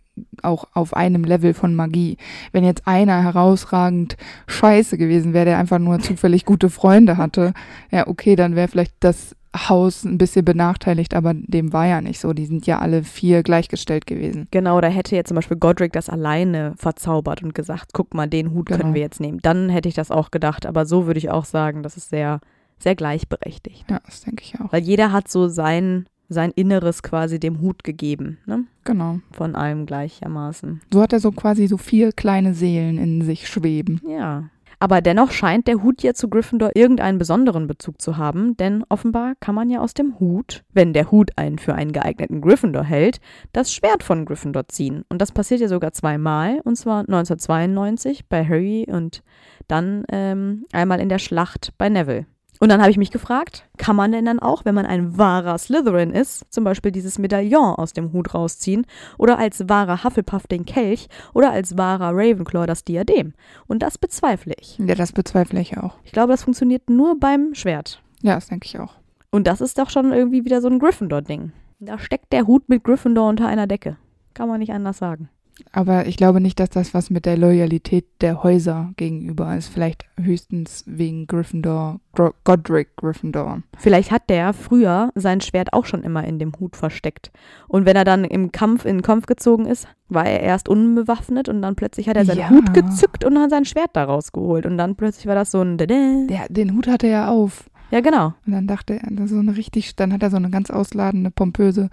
auch 0.43 0.67
auf 0.75 0.95
einem 0.95 1.25
Level 1.25 1.55
von 1.55 1.75
Magie. 1.75 2.17
Wenn 2.53 2.65
jetzt 2.65 2.87
einer 2.87 3.23
herausragend 3.23 4.17
scheiße 4.47 4.99
gewesen 4.99 5.33
wäre, 5.35 5.45
der 5.47 5.59
einfach 5.59 5.79
nur 5.79 5.99
zufällig 6.01 6.45
gute 6.45 6.71
Freunde 6.71 7.17
hatte, 7.17 7.53
ja, 7.91 8.07
okay, 8.07 8.37
dann 8.37 8.57
wäre 8.57 8.69
vielleicht 8.69 8.95
das 9.01 9.35
Haus 9.57 10.05
ein 10.05 10.19
bisschen 10.19 10.45
benachteiligt, 10.45 11.15
aber 11.15 11.33
dem 11.35 11.73
war 11.73 11.87
ja 11.87 12.01
nicht 12.03 12.21
so. 12.21 12.35
Die 12.35 12.45
sind 12.45 12.67
ja 12.67 12.81
alle 12.81 13.03
vier 13.03 13.43
gleichgestellt 13.43 14.07
gewesen. 14.07 14.47
Genau, 14.51 14.81
da 14.81 14.89
hätte 14.89 15.17
jetzt 15.17 15.29
zum 15.29 15.37
Beispiel 15.37 15.57
Godric 15.57 15.93
das 15.95 16.11
alleine 16.11 16.75
verzaubert 16.77 17.43
und 17.43 17.55
gesagt, 17.55 17.93
guck 17.95 18.13
mal, 18.13 18.27
den 18.29 18.53
Hut 18.53 18.67
können 18.67 18.81
Genau. 18.81 18.95
wir 18.95 19.01
jetzt 19.01 19.21
nehmen. 19.21 19.39
Dann 19.43 19.71
hätte 19.71 19.89
ich 19.89 19.95
das 19.95 20.11
auch 20.11 20.31
gedacht, 20.31 20.67
aber 20.67 20.85
so 20.85 21.07
würde 21.07 21.19
ich 21.19 21.31
auch 21.31 21.47
sagen, 21.47 21.83
das 21.83 21.97
ist 21.97 22.11
sehr, 22.11 22.41
sehr 22.79 22.95
gleichberechtigt. 22.95 23.87
Ja, 23.91 24.01
das 24.05 24.21
denke 24.21 24.45
ich 24.45 24.61
auch. 24.61 24.71
Weil 24.71 24.83
jeder 24.83 25.13
hat 25.13 25.29
so 25.29 25.49
sein, 25.49 26.05
sein 26.29 26.53
Inneres 26.55 27.03
quasi 27.03 27.41
dem 27.41 27.61
Hut 27.61 27.85
gegeben, 27.85 28.39
ne? 28.47 28.65
Genau. 28.85 29.21
Von 29.33 29.55
allem 29.55 29.87
gleichermaßen. 29.87 30.81
So 30.93 31.03
hat 31.03 31.13
er 31.13 31.21
so 31.21 31.33
quasi 31.33 31.67
so 31.67 31.77
vier 31.77 32.13
kleine 32.13 32.55
Seelen 32.55 32.99
in 32.99 33.23
sich 33.23 33.49
schweben. 33.49 34.01
Ja. 34.07 34.51
Aber 34.81 35.01
dennoch 35.01 35.33
scheint 35.33 35.67
der 35.67 35.83
Hut 35.83 36.03
hier 36.03 36.15
zu 36.15 36.29
Gryffindor 36.29 36.71
irgendeinen 36.75 37.19
besonderen 37.19 37.67
Bezug 37.67 38.01
zu 38.01 38.17
haben, 38.17 38.57
denn 38.57 38.85
offenbar 38.89 39.35
kann 39.41 39.55
man 39.55 39.71
ja 39.71 39.81
aus 39.81 39.93
dem 39.93 40.21
Hut, 40.21 40.63
wenn 40.73 40.93
der 40.93 41.11
Hut 41.11 41.33
einen 41.37 41.59
für 41.59 41.75
einen 41.75 41.93
geeigneten 41.93 42.41
Gryffindor 42.41 42.85
hält, 42.85 43.21
das 43.53 43.73
Schwert 43.73 44.05
von 44.05 44.25
Gryffindor 44.25 44.69
ziehen. 44.69 45.05
Und 45.09 45.21
das 45.21 45.33
passiert 45.33 45.61
ja 45.61 45.69
sogar 45.69 45.93
zweimal, 45.93 46.61
und 46.63 46.77
zwar 46.77 47.01
1992 47.01 48.27
bei 48.29 48.45
Harry 48.45 48.87
und 48.89 49.25
dann 49.67 50.05
ähm, 50.11 50.65
einmal 50.73 51.01
in 51.01 51.09
der 51.09 51.19
Schlacht 51.19 51.73
bei 51.77 51.89
Neville. 51.89 52.27
Und 52.61 52.71
dann 52.71 52.81
habe 52.81 52.91
ich 52.91 52.97
mich 52.97 53.11
gefragt, 53.11 53.69
kann 53.77 53.97
man 53.97 54.13
denn 54.13 54.25
dann 54.25 54.41
auch, 54.41 54.65
wenn 54.65 54.75
man 54.75 54.87
ein 54.87 55.17
wahrer 55.17 55.57
Slytherin 55.59 56.11
ist, 56.11 56.45
zum 56.53 56.65
Beispiel 56.65 56.93
dieses 56.93 57.19
Medaillon 57.19 57.75
aus 57.77 57.93
dem 57.93 58.13
Hut 58.13 58.35
rausziehen 58.35 58.87
oder 59.17 59.39
als 59.39 59.69
wahrer 59.69 60.03
Hufflepuff 60.05 60.47
den 60.47 60.67
Kelch 60.67 61.09
oder 61.35 61.53
als 61.53 61.79
wahrer 61.79 62.11
Ravenclaw 62.13 62.67
das 62.67 62.85
Diadem? 62.85 63.35
Und 63.67 63.83
das 63.83 63.99
bezweifle 63.99 64.55
ich. 64.59 64.79
Ja, 64.79 64.95
das 64.95 65.13
bezweifle 65.13 65.61
ich 65.61 65.79
auch. 65.79 65.97
Ich 66.05 66.13
glaube, 66.13 66.33
das 66.33 66.45
funktioniert 66.45 66.91
nur 66.91 67.19
beim 67.19 67.55
Schwert. 67.55 68.03
Ja, 68.23 68.35
das 68.35 68.49
denke 68.49 68.67
ich 68.67 68.79
auch. 68.79 68.95
Und 69.31 69.47
das 69.47 69.61
ist 69.61 69.79
doch 69.79 69.91
schon 69.91 70.13
irgendwie 70.13 70.45
wieder 70.45 70.61
so 70.61 70.69
ein 70.69 70.79
Gryffindor-Ding. 70.79 71.53
Da 71.81 71.99
steckt 71.99 72.33
der 72.33 72.47
Hut 72.47 72.69
mit 72.69 72.83
Gryffindor 72.83 73.29
unter 73.29 73.47
einer 73.47 73.67
Decke. 73.67 73.97
Kann 74.35 74.49
man 74.49 74.59
nicht 74.59 74.73
anders 74.73 74.99
sagen. 74.99 75.29
Aber 75.73 76.07
ich 76.07 76.17
glaube 76.17 76.41
nicht, 76.41 76.61
dass 76.61 76.71
das 76.71 76.95
was 76.95 77.11
mit 77.11 77.27
der 77.27 77.37
Loyalität 77.37 78.07
der 78.21 78.43
Häuser 78.43 78.93
gegenüber 78.97 79.57
ist. 79.57 79.69
Vielleicht 79.69 80.05
höchstens 80.21 80.85
wegen 80.87 81.27
Gryffindor, 81.27 82.01
Godric 82.45 82.97
Gryffindor. 82.97 83.63
Vielleicht 83.77 84.11
hat 84.11 84.29
der 84.29 84.53
früher 84.53 85.11
sein 85.15 85.41
Schwert 85.41 85.73
auch 85.73 85.87
schon 85.87 86.03
immer 86.03 86.25
in 86.25 86.39
dem 86.39 86.53
Hut 86.59 86.77
versteckt. 86.77 87.31
Und 87.67 87.87
wenn 87.87 87.97
er 87.97 88.05
dann 88.05 88.25
im 88.25 88.53
Kampf 88.53 88.85
in 88.85 88.99
den 88.99 89.03
Kampf 89.03 89.27
gezogen 89.27 89.67
ist, 89.67 89.89
war 90.09 90.27
er 90.27 90.41
erst 90.41 90.69
unbewaffnet 90.69 91.49
und 91.49 91.63
dann 91.63 91.77
plötzlich 91.77 92.09
hat 92.09 92.17
er 92.17 92.25
seinen 92.25 92.39
Ja. 92.39 92.51
Hut 92.51 92.73
gezückt 92.75 93.25
und 93.25 93.39
hat 93.39 93.51
sein 93.51 93.65
Schwert 93.65 93.91
da 93.93 94.05
rausgeholt. 94.05 94.67
Und 94.67 94.79
dann 94.79 94.97
plötzlich 94.97 95.27
war 95.27 95.35
das 95.35 95.51
so 95.51 95.61
ein. 95.63 95.77
Der, 95.77 96.49
den 96.49 96.75
Hut 96.75 96.89
hatte 96.89 97.07
er 97.07 97.31
auf. 97.31 97.69
Ja, 97.91 98.01
genau. 98.01 98.35
Und 98.47 98.53
dann 98.53 98.67
dachte 98.67 99.01
er, 99.01 99.29
so 99.29 99.39
eine 99.39 99.57
richtig, 99.57 99.97
dann 99.97 100.13
hat 100.13 100.23
er 100.23 100.31
so 100.31 100.37
eine 100.37 100.51
ganz 100.51 100.71
ausladende, 100.71 101.31
pompöse 101.31 101.89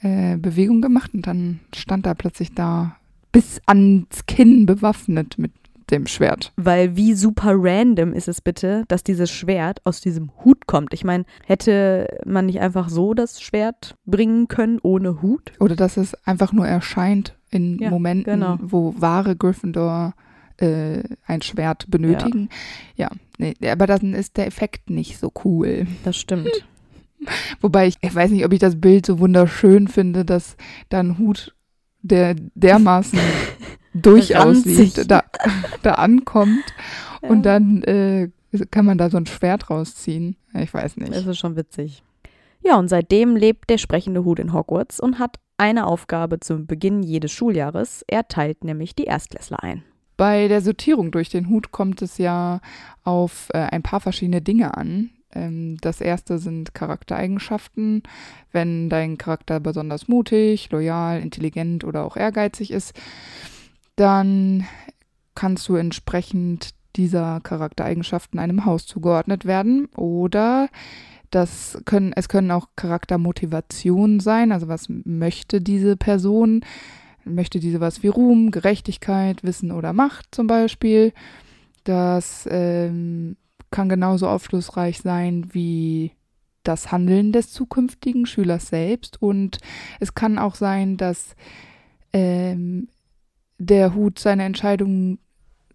äh, 0.00 0.36
Bewegung 0.36 0.80
gemacht 0.80 1.12
und 1.14 1.26
dann 1.26 1.60
stand 1.74 2.06
er 2.06 2.14
plötzlich 2.14 2.54
da 2.54 2.96
bis 3.32 3.60
ans 3.66 4.26
Kinn 4.26 4.66
bewaffnet 4.66 5.38
mit 5.38 5.52
dem 5.90 6.06
Schwert. 6.06 6.52
Weil 6.56 6.96
wie 6.96 7.14
super 7.14 7.52
random 7.56 8.12
ist 8.12 8.28
es 8.28 8.40
bitte, 8.40 8.84
dass 8.88 9.02
dieses 9.04 9.30
Schwert 9.30 9.84
aus 9.84 10.00
diesem 10.00 10.30
Hut 10.44 10.66
kommt. 10.66 10.94
Ich 10.94 11.04
meine, 11.04 11.24
hätte 11.44 12.08
man 12.24 12.46
nicht 12.46 12.60
einfach 12.60 12.88
so 12.88 13.14
das 13.14 13.40
Schwert 13.40 13.96
bringen 14.06 14.48
können 14.48 14.78
ohne 14.82 15.22
Hut? 15.22 15.52
Oder 15.60 15.76
dass 15.76 15.96
es 15.96 16.14
einfach 16.26 16.52
nur 16.52 16.66
erscheint 16.66 17.36
in 17.50 17.78
Ja, 17.78 17.90
Momenten, 17.90 18.40
genau. 18.40 18.58
wo 18.62 18.94
wahre 18.98 19.36
Gryffindor 19.36 20.14
äh, 20.58 21.02
ein 21.26 21.42
Schwert 21.42 21.90
benötigen. 21.90 22.48
Ja, 22.96 23.10
nee, 23.38 23.54
aber 23.68 23.86
dann 23.86 24.14
ist 24.14 24.36
der 24.38 24.46
Effekt 24.46 24.88
nicht 24.90 25.18
so 25.18 25.30
cool. 25.44 25.86
Das 26.04 26.16
stimmt. 26.16 26.48
Wobei 27.60 27.86
ich, 27.86 27.96
ich 28.00 28.14
weiß 28.14 28.30
nicht, 28.30 28.44
ob 28.44 28.52
ich 28.52 28.58
das 28.58 28.80
Bild 28.80 29.06
so 29.06 29.18
wunderschön 29.18 29.88
finde, 29.88 30.24
dass 30.24 30.56
da 30.88 31.00
ein 31.00 31.18
Hut, 31.18 31.54
der 32.02 32.34
dermaßen 32.54 33.18
durchaussieht, 33.94 34.96
Ranzig. 34.98 35.08
da, 35.08 35.22
da 35.82 35.92
ankommt 35.94 36.64
Ja. 37.22 37.28
und 37.28 37.42
dann 37.44 37.82
äh, 37.82 38.30
kann 38.70 38.84
man 38.84 38.98
da 38.98 39.10
so 39.10 39.16
ein 39.16 39.26
Schwert 39.26 39.70
rausziehen. 39.70 40.36
Ich 40.54 40.72
weiß 40.72 40.96
nicht. 40.96 41.14
Das 41.14 41.26
ist 41.26 41.38
schon 41.38 41.56
witzig. 41.56 42.02
Ja, 42.64 42.78
und 42.78 42.88
seitdem 42.88 43.36
lebt 43.36 43.70
der 43.70 43.78
sprechende 43.78 44.24
Hut 44.24 44.38
in 44.38 44.52
Hogwarts 44.52 45.00
und 45.00 45.18
hat 45.18 45.36
eine 45.58 45.86
Aufgabe 45.86 46.40
zum 46.40 46.66
Beginn 46.66 47.02
jedes 47.02 47.32
Schuljahres. 47.32 48.04
Er 48.06 48.28
teilt 48.28 48.64
nämlich 48.64 48.94
die 48.94 49.04
Erstklässler 49.04 49.62
ein. 49.62 49.82
Bei 50.16 50.46
der 50.48 50.60
Sortierung 50.60 51.10
durch 51.10 51.28
den 51.30 51.48
Hut 51.48 51.72
kommt 51.72 52.02
es 52.02 52.18
ja 52.18 52.60
auf 53.02 53.48
äh, 53.54 53.58
ein 53.58 53.82
paar 53.82 54.00
verschiedene 54.00 54.42
Dinge 54.42 54.76
an. 54.76 55.10
Ähm, 55.34 55.76
das 55.80 56.00
erste 56.00 56.38
sind 56.38 56.74
Charaktereigenschaften. 56.74 58.02
Wenn 58.52 58.88
dein 58.88 59.18
Charakter 59.18 59.60
besonders 59.60 60.08
mutig, 60.08 60.70
loyal, 60.70 61.20
intelligent 61.20 61.84
oder 61.84 62.04
auch 62.04 62.16
ehrgeizig 62.16 62.70
ist, 62.70 62.94
dann 63.96 64.66
kannst 65.34 65.68
du 65.68 65.76
entsprechend 65.76 66.70
dieser 66.96 67.40
Charaktereigenschaften 67.40 68.38
einem 68.38 68.64
Haus 68.66 68.86
zugeordnet 68.86 69.46
werden 69.46 69.86
oder 69.96 70.68
das 71.30 71.80
können, 71.86 72.12
es 72.14 72.28
können 72.28 72.50
auch 72.50 72.68
Charaktermotivationen 72.76 74.20
sein, 74.20 74.52
also 74.52 74.68
was 74.68 74.88
möchte 74.88 75.62
diese 75.62 75.96
Person, 75.96 76.62
möchte 77.24 77.58
diese 77.58 77.80
was 77.80 78.02
wie 78.02 78.08
Ruhm, 78.08 78.50
Gerechtigkeit, 78.50 79.42
Wissen 79.42 79.72
oder 79.72 79.94
Macht 79.94 80.26
zum 80.34 80.46
Beispiel. 80.46 81.14
Das 81.84 82.46
ähm, 82.50 83.36
kann 83.72 83.88
genauso 83.88 84.28
aufschlussreich 84.28 85.00
sein 85.00 85.48
wie 85.52 86.12
das 86.62 86.92
Handeln 86.92 87.32
des 87.32 87.52
zukünftigen 87.52 88.26
Schülers 88.26 88.68
selbst. 88.68 89.20
Und 89.20 89.58
es 89.98 90.14
kann 90.14 90.38
auch 90.38 90.54
sein, 90.54 90.96
dass 90.96 91.34
ähm, 92.12 92.88
der 93.58 93.94
Hut 93.94 94.20
seine 94.20 94.44
Entscheidungen 94.44 95.18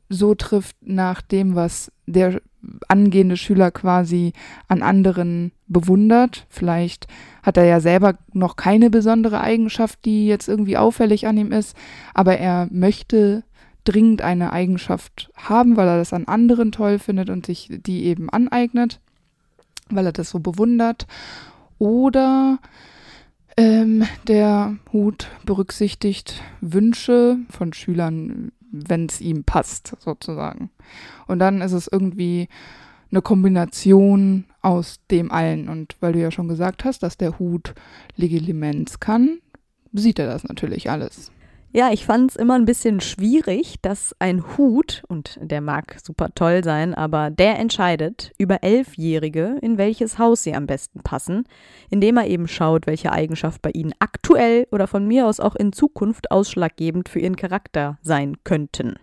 so 0.10 0.36
trifft 0.36 0.78
nach 0.82 1.22
dem, 1.22 1.56
was 1.56 1.92
der 2.06 2.42
angehende 2.88 3.38
Schüler 3.38 3.72
quasi 3.72 4.34
an 4.68 4.82
anderen 4.82 5.52
bewundert. 5.68 6.46
Vielleicht 6.50 7.08
hat 7.44 7.58
er 7.58 7.66
ja 7.66 7.80
selber 7.80 8.18
noch 8.34 8.56
keine 8.56 8.90
besondere 8.90 9.42
Eigenschaft, 9.42 10.06
die 10.06 10.28
jetzt 10.28 10.48
irgendwie 10.48 10.78
auffällig 10.78 11.28
an 11.28 11.38
ihm 11.38 11.52
ist, 11.52 11.76
aber 12.14 12.38
er 12.38 12.68
möchte 12.72 13.44
dringend 13.88 14.22
eine 14.22 14.52
Eigenschaft 14.52 15.32
haben, 15.36 15.78
weil 15.78 15.88
er 15.88 15.98
das 15.98 16.14
an 16.14 16.26
anderen 16.26 16.72
toll 16.72 17.00
findet 17.00 17.30
und 17.30 17.46
sich 17.46 17.70
die 17.72 18.04
eben 18.06 18.30
aneignet, 18.30 19.00
weil 19.90 20.06
er 20.06 20.12
das 20.12 20.30
so 20.30 20.40
bewundert. 20.40 21.08
Oder 21.80 22.60
ähm, 23.56 24.06
der 24.28 24.76
Hut 24.92 25.30
berücksichtigt 25.46 26.42
Wünsche 26.60 27.38
von 27.50 27.72
Schülern, 27.74 28.52
wenn 28.72 29.06
es 29.06 29.22
ihm 29.22 29.44
passt, 29.44 29.96
sozusagen. 30.00 30.70
Und 31.28 31.40
dann 31.40 31.62
ist 31.62 31.72
es 31.72 31.88
irgendwie 31.88 32.50
eine 33.10 33.22
Kombination 33.22 34.46
aus 34.62 35.00
dem 35.10 35.32
allen. 35.32 35.70
Und 35.70 35.96
weil 36.02 36.14
du 36.14 36.20
ja 36.20 36.32
schon 36.32 36.50
gesagt 36.50 36.84
hast, 36.84 37.04
dass 37.04 37.18
der 37.18 37.40
Hut 37.40 37.74
Legilimens 38.18 39.00
kann, 39.00 39.40
sieht 39.94 40.20
er 40.20 40.28
das 40.28 40.44
natürlich 40.44 40.90
alles. 40.90 41.32
Ja, 41.78 41.92
ich 41.92 42.08
fand 42.08 42.32
es 42.32 42.36
immer 42.36 42.56
ein 42.56 42.66
bisschen 42.66 43.02
schwierig, 43.02 43.76
dass 43.84 44.16
ein 44.18 44.58
Hut, 44.58 45.04
und 45.10 45.38
der 45.40 45.62
mag 45.62 45.98
super 46.04 46.30
toll 46.34 46.64
sein, 46.64 46.96
aber 46.96 47.30
der 47.30 47.60
entscheidet 47.60 48.32
über 48.40 48.64
Elfjährige, 48.64 49.60
in 49.62 49.78
welches 49.78 50.18
Haus 50.18 50.42
sie 50.42 50.56
am 50.56 50.66
besten 50.66 51.02
passen, 51.04 51.44
indem 51.92 52.18
er 52.18 52.26
eben 52.26 52.48
schaut, 52.48 52.88
welche 52.88 53.12
Eigenschaft 53.12 53.62
bei 53.62 53.70
ihnen 53.70 53.94
aktuell 54.00 54.66
oder 54.72 54.88
von 54.88 55.08
mir 55.08 55.28
aus 55.28 55.40
auch 55.40 55.56
in 55.56 55.72
Zukunft 55.72 56.32
ausschlaggebend 56.32 57.10
für 57.10 57.20
ihren 57.20 57.36
Charakter 57.36 58.00
sein 58.02 58.38
könnten. 58.44 58.96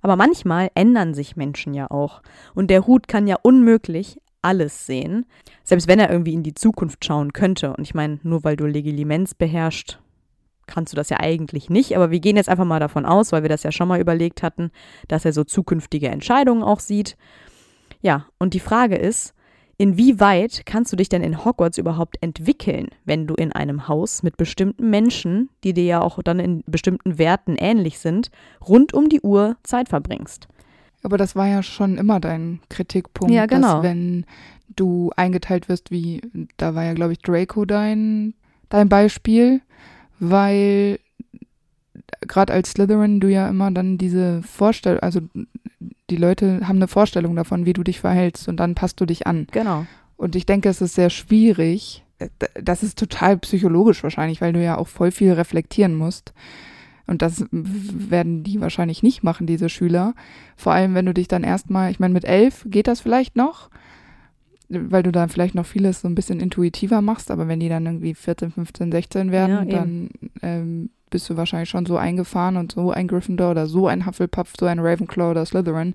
Aber 0.00 0.16
manchmal 0.16 0.70
ändern 0.74 1.12
sich 1.12 1.36
Menschen 1.36 1.74
ja 1.74 1.90
auch. 1.90 2.22
Und 2.54 2.70
der 2.70 2.86
Hut 2.86 3.08
kann 3.08 3.26
ja 3.26 3.36
unmöglich 3.42 4.18
alles 4.40 4.86
sehen, 4.86 5.26
selbst 5.64 5.86
wenn 5.86 5.98
er 5.98 6.10
irgendwie 6.10 6.32
in 6.32 6.44
die 6.44 6.54
Zukunft 6.54 7.04
schauen 7.04 7.34
könnte. 7.34 7.74
Und 7.74 7.82
ich 7.82 7.92
meine, 7.92 8.20
nur 8.22 8.42
weil 8.42 8.56
du 8.56 8.64
Legilimens 8.64 9.34
beherrschst, 9.34 10.00
kannst 10.70 10.92
du 10.92 10.96
das 10.96 11.10
ja 11.10 11.20
eigentlich 11.20 11.68
nicht, 11.68 11.96
aber 11.96 12.10
wir 12.10 12.20
gehen 12.20 12.36
jetzt 12.36 12.48
einfach 12.48 12.64
mal 12.64 12.80
davon 12.80 13.04
aus, 13.04 13.32
weil 13.32 13.42
wir 13.42 13.48
das 13.48 13.62
ja 13.62 13.72
schon 13.72 13.88
mal 13.88 14.00
überlegt 14.00 14.42
hatten, 14.42 14.70
dass 15.08 15.24
er 15.24 15.32
so 15.32 15.44
zukünftige 15.44 16.08
Entscheidungen 16.08 16.62
auch 16.62 16.80
sieht. 16.80 17.16
Ja, 18.00 18.26
und 18.38 18.54
die 18.54 18.60
Frage 18.60 18.96
ist, 18.96 19.34
inwieweit 19.76 20.62
kannst 20.66 20.92
du 20.92 20.96
dich 20.96 21.08
denn 21.08 21.22
in 21.22 21.44
Hogwarts 21.44 21.78
überhaupt 21.78 22.16
entwickeln, 22.20 22.88
wenn 23.04 23.26
du 23.26 23.34
in 23.34 23.52
einem 23.52 23.88
Haus 23.88 24.22
mit 24.22 24.36
bestimmten 24.36 24.90
Menschen, 24.90 25.50
die 25.64 25.74
dir 25.74 25.84
ja 25.84 26.00
auch 26.00 26.22
dann 26.22 26.38
in 26.38 26.62
bestimmten 26.66 27.18
Werten 27.18 27.56
ähnlich 27.56 27.98
sind, 27.98 28.30
rund 28.66 28.94
um 28.94 29.08
die 29.08 29.20
Uhr 29.20 29.56
Zeit 29.62 29.88
verbringst? 29.88 30.48
Aber 31.02 31.16
das 31.16 31.34
war 31.34 31.48
ja 31.48 31.62
schon 31.62 31.96
immer 31.96 32.20
dein 32.20 32.60
Kritikpunkt, 32.68 33.34
ja, 33.34 33.46
genau. 33.46 33.76
dass 33.76 33.82
wenn 33.82 34.26
du 34.76 35.10
eingeteilt 35.16 35.68
wirst, 35.68 35.90
wie, 35.90 36.20
da 36.56 36.74
war 36.74 36.84
ja, 36.84 36.94
glaube 36.94 37.12
ich, 37.12 37.20
Draco 37.20 37.64
dein, 37.64 38.34
dein 38.68 38.88
Beispiel, 38.88 39.62
weil 40.20 41.00
gerade 42.20 42.52
als 42.52 42.72
Slytherin 42.72 43.18
du 43.18 43.28
ja 43.28 43.48
immer 43.48 43.70
dann 43.70 43.98
diese 43.98 44.42
Vorstellung, 44.42 45.00
also 45.00 45.20
die 46.10 46.16
Leute 46.16 46.60
haben 46.66 46.76
eine 46.76 46.88
Vorstellung 46.88 47.34
davon, 47.36 47.66
wie 47.66 47.72
du 47.72 47.82
dich 47.82 48.00
verhältst 48.00 48.48
und 48.48 48.58
dann 48.58 48.74
passt 48.74 49.00
du 49.00 49.06
dich 49.06 49.26
an. 49.26 49.46
Genau. 49.50 49.86
Und 50.16 50.36
ich 50.36 50.46
denke, 50.46 50.68
es 50.68 50.80
ist 50.80 50.94
sehr 50.94 51.10
schwierig. 51.10 52.04
Das 52.62 52.82
ist 52.82 52.98
total 52.98 53.38
psychologisch 53.38 54.02
wahrscheinlich, 54.02 54.40
weil 54.40 54.52
du 54.52 54.62
ja 54.62 54.76
auch 54.76 54.88
voll 54.88 55.10
viel 55.10 55.32
reflektieren 55.32 55.94
musst. 55.94 56.34
Und 57.06 57.22
das 57.22 57.46
werden 57.50 58.44
die 58.44 58.60
wahrscheinlich 58.60 59.02
nicht 59.02 59.22
machen, 59.22 59.46
diese 59.46 59.68
Schüler. 59.68 60.14
Vor 60.56 60.72
allem, 60.72 60.94
wenn 60.94 61.06
du 61.06 61.14
dich 61.14 61.26
dann 61.26 61.42
erstmal, 61.42 61.90
ich 61.90 61.98
meine, 61.98 62.14
mit 62.14 62.24
elf 62.24 62.64
geht 62.68 62.86
das 62.86 63.00
vielleicht 63.00 63.34
noch, 63.34 63.70
weil 64.70 65.02
du 65.02 65.10
da 65.10 65.26
vielleicht 65.28 65.54
noch 65.54 65.66
vieles 65.66 66.00
so 66.00 66.08
ein 66.08 66.14
bisschen 66.14 66.40
intuitiver 66.40 67.02
machst, 67.02 67.30
aber 67.30 67.48
wenn 67.48 67.60
die 67.60 67.68
dann 67.68 67.86
irgendwie 67.86 68.14
14, 68.14 68.52
15, 68.52 68.92
16 68.92 69.32
werden, 69.32 69.68
ja, 69.68 69.76
dann 69.76 70.10
ähm, 70.42 70.90
bist 71.10 71.28
du 71.28 71.36
wahrscheinlich 71.36 71.68
schon 71.68 71.86
so 71.86 71.96
eingefahren 71.96 72.56
und 72.56 72.72
so 72.72 72.92
ein 72.92 73.08
Gryffindor 73.08 73.50
oder 73.50 73.66
so 73.66 73.88
ein 73.88 74.06
Hufflepuff, 74.06 74.52
so 74.58 74.66
ein 74.66 74.78
Ravenclaw 74.78 75.32
oder 75.32 75.44
Slytherin, 75.44 75.94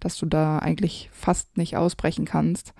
dass 0.00 0.16
du 0.16 0.24
da 0.24 0.58
eigentlich 0.58 1.10
fast 1.12 1.58
nicht 1.58 1.76
ausbrechen 1.76 2.24
kannst. 2.24 2.72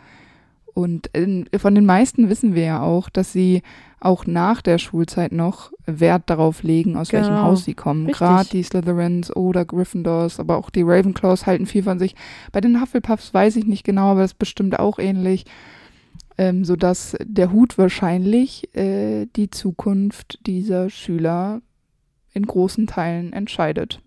Und 0.73 1.09
in, 1.13 1.47
von 1.57 1.75
den 1.75 1.85
meisten 1.85 2.31
wissen 2.31 2.55
wir 2.55 2.65
ja 2.65 2.83
auch, 2.83 3.11
dass 3.11 3.33
sie 3.33 3.63
auch 4.01 4.27
nach 4.27 4.63
der 4.63 4.79
Schulzeit 4.79 5.33
noch 5.33 5.73
Wert 5.87 6.25
darauf 6.26 6.62
legen, 6.62 6.97
aus 6.97 7.09
genau. 7.09 7.23
welchem 7.23 7.43
Haus 7.43 7.64
sie 7.64 7.75
kommen. 7.75 8.07
Gerade 8.07 8.49
die 8.49 8.62
Slytherins 8.62 9.35
oder 9.35 9.64
Gryffindors, 9.64 10.41
aber 10.41 10.57
auch 10.57 10.71
die 10.71 10.83
Ravenclaws 10.83 11.47
halten 11.47 11.67
viel 11.67 11.83
von 11.83 11.99
sich. 11.99 12.14
Bei 12.53 12.61
den 12.61 12.81
Hufflepuffs 12.81 13.35
weiß 13.35 13.57
ich 13.57 13.67
nicht 13.67 13.85
genau, 13.85 14.12
aber 14.12 14.23
das 14.23 14.33
ist 14.33 14.38
bestimmt 14.38 14.79
auch 14.79 14.99
ähnlich. 14.99 15.45
Ähm, 16.37 16.64
sodass 16.64 17.17
der 17.23 17.53
Hut 17.53 17.79
wahrscheinlich 17.79 18.75
äh, 18.75 19.26
die 19.37 19.50
Zukunft 19.50 20.41
dieser 20.47 20.91
Schüler 20.91 21.62
in 22.33 22.45
großen 22.45 22.88
Teilen 22.88 23.33
entscheidet. 23.33 24.00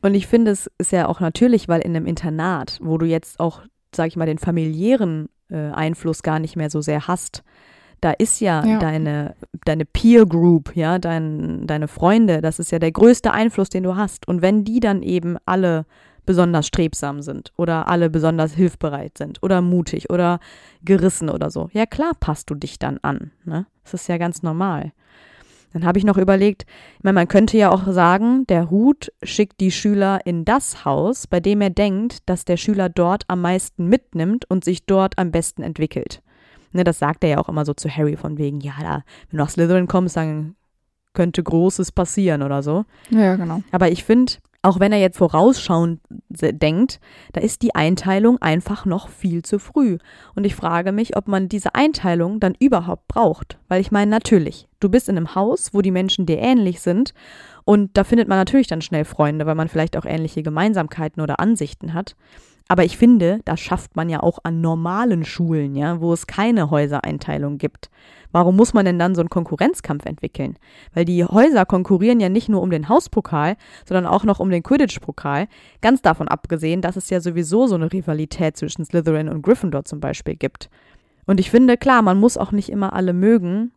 Und 0.00 0.14
ich 0.14 0.26
finde, 0.26 0.52
es 0.52 0.70
ist 0.78 0.92
ja 0.92 1.08
auch 1.08 1.20
natürlich, 1.20 1.68
weil 1.68 1.80
in 1.80 1.94
einem 1.94 2.06
Internat, 2.06 2.78
wo 2.82 2.96
du 2.96 3.04
jetzt 3.04 3.38
auch, 3.38 3.62
sag 3.94 4.06
ich 4.06 4.16
mal, 4.16 4.26
den 4.26 4.38
familiären 4.38 5.28
äh, 5.50 5.56
Einfluss 5.56 6.22
gar 6.22 6.38
nicht 6.38 6.56
mehr 6.56 6.70
so 6.70 6.80
sehr 6.80 7.06
hast, 7.06 7.42
da 8.00 8.12
ist 8.12 8.40
ja, 8.40 8.64
ja, 8.64 8.78
deine, 8.78 9.34
deine 9.64 9.84
Peer 9.84 10.26
Group, 10.26 10.76
ja, 10.76 10.98
dein, 10.98 11.66
deine 11.66 11.88
Freunde, 11.88 12.40
das 12.40 12.58
ist 12.58 12.70
ja 12.70 12.78
der 12.78 12.92
größte 12.92 13.32
Einfluss, 13.32 13.68
den 13.68 13.82
du 13.82 13.96
hast. 13.96 14.28
Und 14.28 14.42
wenn 14.42 14.64
die 14.64 14.80
dann 14.80 15.02
eben 15.02 15.36
alle 15.46 15.84
besonders 16.26 16.66
strebsam 16.66 17.22
sind 17.22 17.52
oder 17.56 17.88
alle 17.88 18.10
besonders 18.10 18.52
hilfbereit 18.52 19.16
sind 19.16 19.42
oder 19.42 19.62
mutig 19.62 20.10
oder 20.10 20.40
gerissen 20.84 21.30
oder 21.30 21.50
so, 21.50 21.70
ja 21.72 21.86
klar 21.86 22.12
passt 22.20 22.50
du 22.50 22.54
dich 22.54 22.78
dann 22.78 22.98
an. 23.02 23.30
Ne? 23.44 23.66
Das 23.82 23.94
ist 23.94 24.08
ja 24.08 24.18
ganz 24.18 24.42
normal. 24.42 24.92
Dann 25.72 25.84
habe 25.84 25.98
ich 25.98 26.04
noch 26.04 26.16
überlegt, 26.16 26.64
ich 26.98 27.04
meine, 27.04 27.14
man 27.14 27.28
könnte 27.28 27.56
ja 27.56 27.70
auch 27.70 27.86
sagen, 27.86 28.46
der 28.46 28.70
Hut 28.70 29.12
schickt 29.22 29.60
die 29.60 29.70
Schüler 29.70 30.20
in 30.24 30.44
das 30.44 30.84
Haus, 30.84 31.26
bei 31.26 31.40
dem 31.40 31.60
er 31.60 31.70
denkt, 31.70 32.28
dass 32.28 32.44
der 32.44 32.56
Schüler 32.56 32.88
dort 32.88 33.24
am 33.28 33.42
meisten 33.42 33.86
mitnimmt 33.86 34.44
und 34.50 34.64
sich 34.64 34.86
dort 34.86 35.18
am 35.18 35.30
besten 35.30 35.62
entwickelt. 35.62 36.22
Ne, 36.72 36.84
das 36.84 36.98
sagt 36.98 37.24
er 37.24 37.30
ja 37.30 37.38
auch 37.38 37.48
immer 37.48 37.64
so 37.64 37.74
zu 37.74 37.88
Harry 37.88 38.16
von 38.16 38.38
wegen, 38.38 38.60
ja, 38.60 38.74
da, 38.80 38.94
wenn 39.30 39.36
du 39.36 39.36
nach 39.36 39.50
Slytherin 39.50 39.86
kommst, 39.86 40.16
dann 40.16 40.54
könnte 41.14 41.42
Großes 41.42 41.92
passieren 41.92 42.42
oder 42.42 42.62
so. 42.62 42.84
Ja, 43.10 43.36
genau. 43.36 43.62
Aber 43.72 43.90
ich 43.90 44.04
finde, 44.04 44.34
auch 44.62 44.80
wenn 44.80 44.92
er 44.92 44.98
jetzt 44.98 45.18
vorausschauend 45.18 46.00
denkt, 46.28 47.00
da 47.32 47.40
ist 47.40 47.62
die 47.62 47.74
Einteilung 47.74 48.38
einfach 48.42 48.84
noch 48.84 49.08
viel 49.08 49.42
zu 49.42 49.58
früh. 49.58 49.98
Und 50.34 50.44
ich 50.44 50.54
frage 50.54 50.92
mich, 50.92 51.16
ob 51.16 51.28
man 51.28 51.48
diese 51.48 51.74
Einteilung 51.74 52.40
dann 52.40 52.54
überhaupt 52.58 53.06
braucht. 53.08 53.58
Weil 53.68 53.80
ich 53.80 53.92
meine, 53.92 54.10
natürlich, 54.10 54.68
du 54.80 54.88
bist 54.88 55.08
in 55.08 55.16
einem 55.16 55.34
Haus, 55.34 55.74
wo 55.74 55.80
die 55.80 55.92
Menschen 55.92 56.26
dir 56.26 56.38
ähnlich 56.38 56.80
sind. 56.80 57.14
Und 57.64 57.96
da 57.96 58.02
findet 58.02 58.28
man 58.28 58.38
natürlich 58.38 58.66
dann 58.66 58.82
schnell 58.82 59.04
Freunde, 59.04 59.46
weil 59.46 59.54
man 59.54 59.68
vielleicht 59.68 59.96
auch 59.96 60.04
ähnliche 60.04 60.42
Gemeinsamkeiten 60.42 61.22
oder 61.22 61.38
Ansichten 61.38 61.94
hat. 61.94 62.16
Aber 62.68 62.84
ich 62.84 62.98
finde, 62.98 63.40
das 63.46 63.60
schafft 63.60 63.96
man 63.96 64.10
ja 64.10 64.22
auch 64.22 64.40
an 64.42 64.60
normalen 64.60 65.24
Schulen, 65.24 65.74
ja, 65.74 66.02
wo 66.02 66.12
es 66.12 66.26
keine 66.26 66.70
Häusereinteilung 66.70 67.56
gibt. 67.56 67.88
Warum 68.30 68.56
muss 68.56 68.74
man 68.74 68.84
denn 68.84 68.98
dann 68.98 69.14
so 69.14 69.22
einen 69.22 69.30
Konkurrenzkampf 69.30 70.04
entwickeln? 70.04 70.58
Weil 70.92 71.06
die 71.06 71.24
Häuser 71.24 71.64
konkurrieren 71.64 72.20
ja 72.20 72.28
nicht 72.28 72.50
nur 72.50 72.60
um 72.60 72.70
den 72.70 72.90
Hauspokal, 72.90 73.56
sondern 73.86 74.06
auch 74.06 74.24
noch 74.24 74.38
um 74.38 74.50
den 74.50 74.62
Quidditch-Pokal. 74.62 75.48
Ganz 75.80 76.02
davon 76.02 76.28
abgesehen, 76.28 76.82
dass 76.82 76.96
es 76.96 77.08
ja 77.08 77.20
sowieso 77.22 77.66
so 77.66 77.74
eine 77.74 77.90
Rivalität 77.90 78.58
zwischen 78.58 78.84
Slytherin 78.84 79.30
und 79.30 79.40
Gryffindor 79.40 79.86
zum 79.86 80.00
Beispiel 80.00 80.36
gibt. 80.36 80.68
Und 81.24 81.40
ich 81.40 81.50
finde, 81.50 81.78
klar, 81.78 82.02
man 82.02 82.20
muss 82.20 82.36
auch 82.36 82.52
nicht 82.52 82.68
immer 82.68 82.92
alle 82.92 83.14
mögen, 83.14 83.72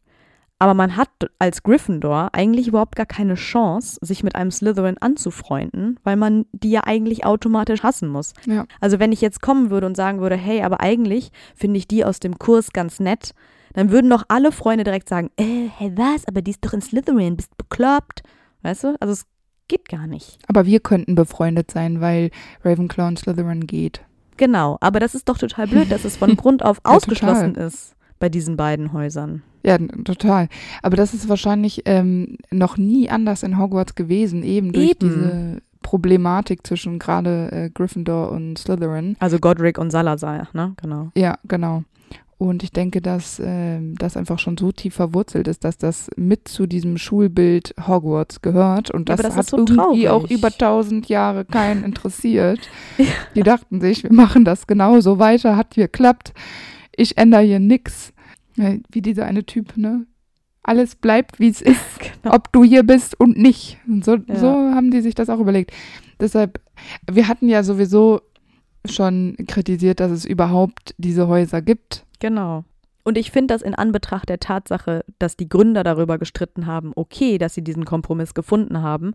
aber 0.62 0.76
man 0.76 0.96
hat 0.96 1.10
als 1.40 1.64
Gryffindor 1.64 2.30
eigentlich 2.34 2.68
überhaupt 2.68 2.96
gar 2.96 3.08
keine 3.08 3.34
Chance, 3.34 3.98
sich 4.04 4.24
mit 4.24 4.36
einem 4.36 4.52
Slytherin 4.52 5.00
anzufreunden, 5.00 6.00
weil 6.04 6.18
man 6.18 6.46
die 6.52 6.70
ja 6.70 6.82
eigentlich 6.84 7.26
automatisch 7.26 7.82
hassen 7.82 8.08
muss. 8.08 8.36
Ja. 8.46 8.68
Also 8.80 9.00
wenn 9.00 9.12
ich 9.12 9.22
jetzt 9.22 9.42
kommen 9.42 9.72
würde 9.72 9.88
und 9.88 9.98
sagen 9.98 10.22
würde, 10.22 10.36
hey, 10.36 10.62
aber 10.62 10.80
eigentlich 10.80 11.32
finde 11.56 11.80
ich 11.80 11.88
die 11.88 12.06
aus 12.06 12.20
dem 12.20 12.38
Kurs 12.38 12.74
ganz 12.74 13.00
nett, 13.00 13.34
dann 13.74 13.90
würden 13.90 14.12
doch 14.12 14.22
alle 14.28 14.52
Freunde 14.52 14.84
direkt 14.84 15.10
sagen, 15.10 15.32
äh, 15.36 15.68
hey, 15.80 15.94
was, 15.96 16.28
aber 16.28 16.44
die 16.44 16.52
ist 16.52 16.64
doch 16.64 16.74
in 16.74 16.82
Slytherin, 16.82 17.38
bist 17.38 17.58
bekloppt. 17.58 18.22
Weißt 18.62 18.84
du? 18.84 18.96
Also 19.00 19.14
es 19.14 19.26
geht 19.68 19.90
gar 19.90 20.06
nicht. 20.06 20.38
Aber 20.48 20.68
wir 20.68 20.80
könnten 20.80 21.16
befreundet 21.16 21.72
sein, 21.72 22.02
weil 22.02 22.30
Ravenclaw 22.64 23.08
und 23.08 23.18
Slytherin 23.18 23.66
geht. 23.66 24.02
Genau, 24.38 24.78
aber 24.80 25.00
das 25.00 25.16
ist 25.16 25.28
doch 25.28 25.40
total 25.40 25.66
blöd, 25.66 25.92
dass 25.92 26.06
es 26.06 26.18
von 26.18 26.36
Grund 26.38 26.64
auf 26.64 26.82
Ja, 26.86 26.92
ausgeschlossen 26.92 27.56
ist 27.56 27.96
bei 28.20 28.30
diesen 28.30 28.58
beiden 28.58 28.94
Häusern. 28.94 29.42
Ja, 29.64 29.78
total. 29.78 30.48
Aber 30.82 30.98
das 30.98 31.14
ist 31.14 31.30
wahrscheinlich 31.30 31.84
ähm, 31.86 32.38
noch 32.52 32.78
nie 32.78 33.10
anders 33.10 33.44
in 33.44 33.58
Hogwarts 33.58 33.96
gewesen, 33.96 34.44
eben 34.44 34.72
durch 34.74 34.92
Eben. 34.92 35.00
diese 35.10 35.58
Problematik 35.84 36.66
zwischen 36.66 37.00
gerade 37.00 37.52
äh, 37.52 37.70
Gryffindor 37.72 38.32
und 38.32 38.58
Slytherin. 38.58 39.16
Also 39.20 39.40
Godric 39.40 39.78
und 39.78 39.92
Salazar, 39.92 40.48
ne? 40.54 40.74
Genau. 40.82 41.12
Ja, 41.16 41.38
genau. 41.48 41.84
Und 42.38 42.64
ich 42.64 42.72
denke, 42.72 43.04
dass 43.04 43.40
ähm, 43.44 43.94
das 44.00 44.18
einfach 44.18 44.40
schon 44.40 44.58
so 44.58 44.72
tief 44.72 44.96
verwurzelt 44.96 45.48
ist, 45.48 45.64
dass 45.64 45.78
das 45.78 46.10
mit 46.18 46.48
zu 46.48 46.66
diesem 46.66 46.98
Schulbild 46.98 47.76
Hogwarts 47.88 48.42
gehört. 48.42 48.90
Und 48.90 49.10
Ja, 49.10 49.16
das, 49.16 49.20
aber 49.20 49.30
das 49.30 49.38
hat 49.38 49.46
so 49.48 49.58
irgendwie 49.58 49.76
traurig. 49.76 50.10
auch 50.10 50.28
über 50.28 50.50
tausend 50.50 51.08
Jahre 51.08 51.46
keinen 51.46 51.84
interessiert. 51.86 52.68
Ja. 52.98 53.06
Die 53.36 53.44
dachten 53.44 53.80
sich, 53.80 54.02
wir 54.04 54.12
machen 54.14 54.44
das 54.44 54.66
genauso 54.66 55.20
weiter, 55.20 55.56
hat 55.56 55.76
geklappt. 55.76 56.34
Ich 56.96 57.20
ändere 57.20 57.44
hier 57.44 57.60
nix. 57.60 58.12
Ja, 58.58 58.74
Wie 58.92 59.02
dieser 59.02 59.26
eine 59.26 59.46
Typ, 59.46 59.78
ne? 59.78 60.06
Alles 60.64 60.96
bleibt, 60.96 61.40
wie 61.40 61.50
es 61.50 61.62
ist, 61.62 61.80
Genau. 62.22 62.36
ob 62.36 62.52
du 62.52 62.64
hier 62.64 62.84
bist 62.84 63.20
und 63.20 63.38
nicht. 63.38 63.78
Und 63.88 64.06
so, 64.06 64.16
Ja. 64.16 64.36
so 64.36 64.48
haben 64.50 64.92
die 64.92 65.02
sich 65.02 65.16
das 65.16 65.30
auch 65.30 65.40
überlegt. 65.40 65.72
Deshalb, 66.20 66.60
wir 67.10 67.28
hatten 67.28 67.48
ja 67.50 67.64
sowieso 67.64 68.22
schon 68.90 69.36
kritisiert, 69.48 70.00
dass 70.00 70.12
es 70.12 70.26
überhaupt 70.26 70.94
diese 70.98 71.28
Häuser 71.28 71.62
gibt. 71.62 72.06
Genau. 72.20 72.64
Und 73.04 73.18
ich 73.18 73.32
finde 73.32 73.54
das 73.56 73.64
in 73.64 73.74
Anbetracht 73.74 74.30
der 74.30 74.40
Tatsache, 74.40 75.04
dass 75.18 75.36
die 75.36 75.50
Gründer 75.50 75.84
darüber 75.84 76.20
gestritten 76.20 76.68
haben, 76.68 76.92
okay, 76.96 77.40
dass 77.40 77.56
sie 77.56 77.64
diesen 77.64 77.86
Kompromiss 77.86 78.36
gefunden 78.36 78.82
haben, 78.84 79.14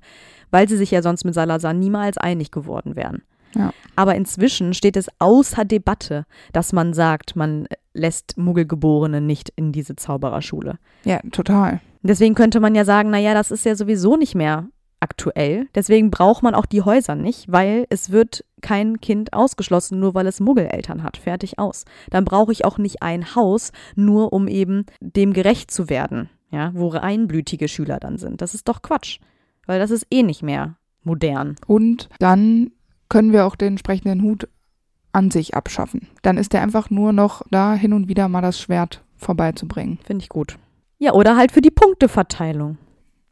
weil 0.51 0.69
sie 0.69 0.77
sich 0.77 0.91
ja 0.91 1.03
sonst 1.03 1.25
mit 1.25 1.35
Salazar 1.35 1.73
niemals 1.73 2.19
einig 2.19 2.51
geworden 2.51 2.97
wären. 2.97 3.23
Ja. 3.55 3.73
Aber 3.95 4.17
inzwischen 4.17 4.75
steht 4.75 4.97
es 4.97 5.07
außer 5.21 5.65
Debatte, 5.65 6.27
dass 6.53 6.73
man 6.73 6.95
sagt, 6.95 7.37
man 7.37 7.69
lässt 7.97 8.37
Muggelgeborene 8.37 9.21
nicht 9.21 9.51
in 9.57 9.73
diese 9.73 9.97
Zaubererschule. 9.97 10.79
Ja, 11.05 11.21
total. 11.33 11.81
Deswegen 12.03 12.35
könnte 12.35 12.61
man 12.61 12.75
ja 12.75 12.85
sagen, 12.85 13.11
naja, 13.11 13.35
das 13.35 13.51
ist 13.51 13.65
ja 13.65 13.75
sowieso 13.75 14.17
nicht 14.17 14.35
mehr 14.35 14.69
aktuell. 15.01 15.69
Deswegen 15.75 16.11
braucht 16.11 16.43
man 16.43 16.55
auch 16.55 16.67
die 16.67 16.83
Häuser 16.83 17.15
nicht, 17.15 17.51
weil 17.51 17.87
es 17.91 18.11
wird 18.11 18.45
kein 18.61 19.01
Kind 19.01 19.33
ausgeschlossen, 19.33 20.01
nur 20.01 20.15
weil 20.15 20.27
es 20.27 20.41
Muggeleltern 20.41 21.03
hat. 21.03 21.17
Fertig 21.17 21.59
aus. 21.59 21.85
Dann 22.11 22.25
brauche 22.25 22.53
ich 22.53 22.65
auch 22.65 22.79
nicht 22.79 23.03
ein 23.03 23.35
Haus, 23.35 23.73
nur 23.95 24.33
um 24.33 24.49
eben 24.49 24.87
dem 25.01 25.33
gerecht 25.33 25.71
zu 25.71 25.89
werden, 25.91 26.31
ja, 26.51 26.71
wo 26.75 26.89
reinblütige 26.89 27.69
Schüler 27.69 27.99
dann 27.99 28.19
sind. 28.19 28.41
Das 28.41 28.55
ist 28.55 28.69
doch 28.69 28.83
Quatsch. 28.83 29.19
Weil 29.67 29.81
das 29.81 29.91
ist 29.91 30.07
eh 30.11 30.23
nicht 30.23 30.43
mehr 30.43 30.77
modern. 31.03 31.57
Und 31.67 32.09
dann 32.19 32.71
können 33.09 33.33
wir 33.33 33.47
auch 33.47 33.57
den 33.57 33.69
entsprechenden 33.69 34.23
Hut 34.23 34.49
an 35.17 35.31
sich 35.31 35.55
abschaffen. 35.55 36.09
Dann 36.23 36.37
ist 36.37 36.55
er 36.55 36.63
einfach 36.63 36.91
nur 36.91 37.13
noch 37.13 37.43
da, 37.51 37.75
hin 37.75 37.93
und 37.93 38.09
wieder 38.09 38.29
mal 38.29 38.43
das 38.43 38.61
Schwert 38.61 39.03
vorbeizubringen. 39.17 39.99
Finde 40.05 40.23
ich 40.23 40.29
gut. 40.29 40.59
Ja, 40.99 41.13
oder 41.13 41.37
halt 41.37 41.53
für 41.53 41.63
die 41.63 41.71
Punkteverteilung. 41.71 42.79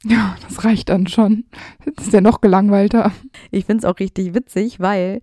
Ja, 0.03 0.37
das 0.43 0.65
reicht 0.65 0.89
dann 0.89 1.07
schon. 1.07 1.45
Jetzt 1.85 2.01
ist 2.09 2.15
er 2.15 2.21
noch 2.21 2.41
gelangweilter. 2.41 3.13
Ich 3.51 3.65
finde 3.67 3.87
es 3.87 3.91
auch 3.91 3.99
richtig 3.99 4.35
witzig, 4.35 4.81
weil 4.81 5.21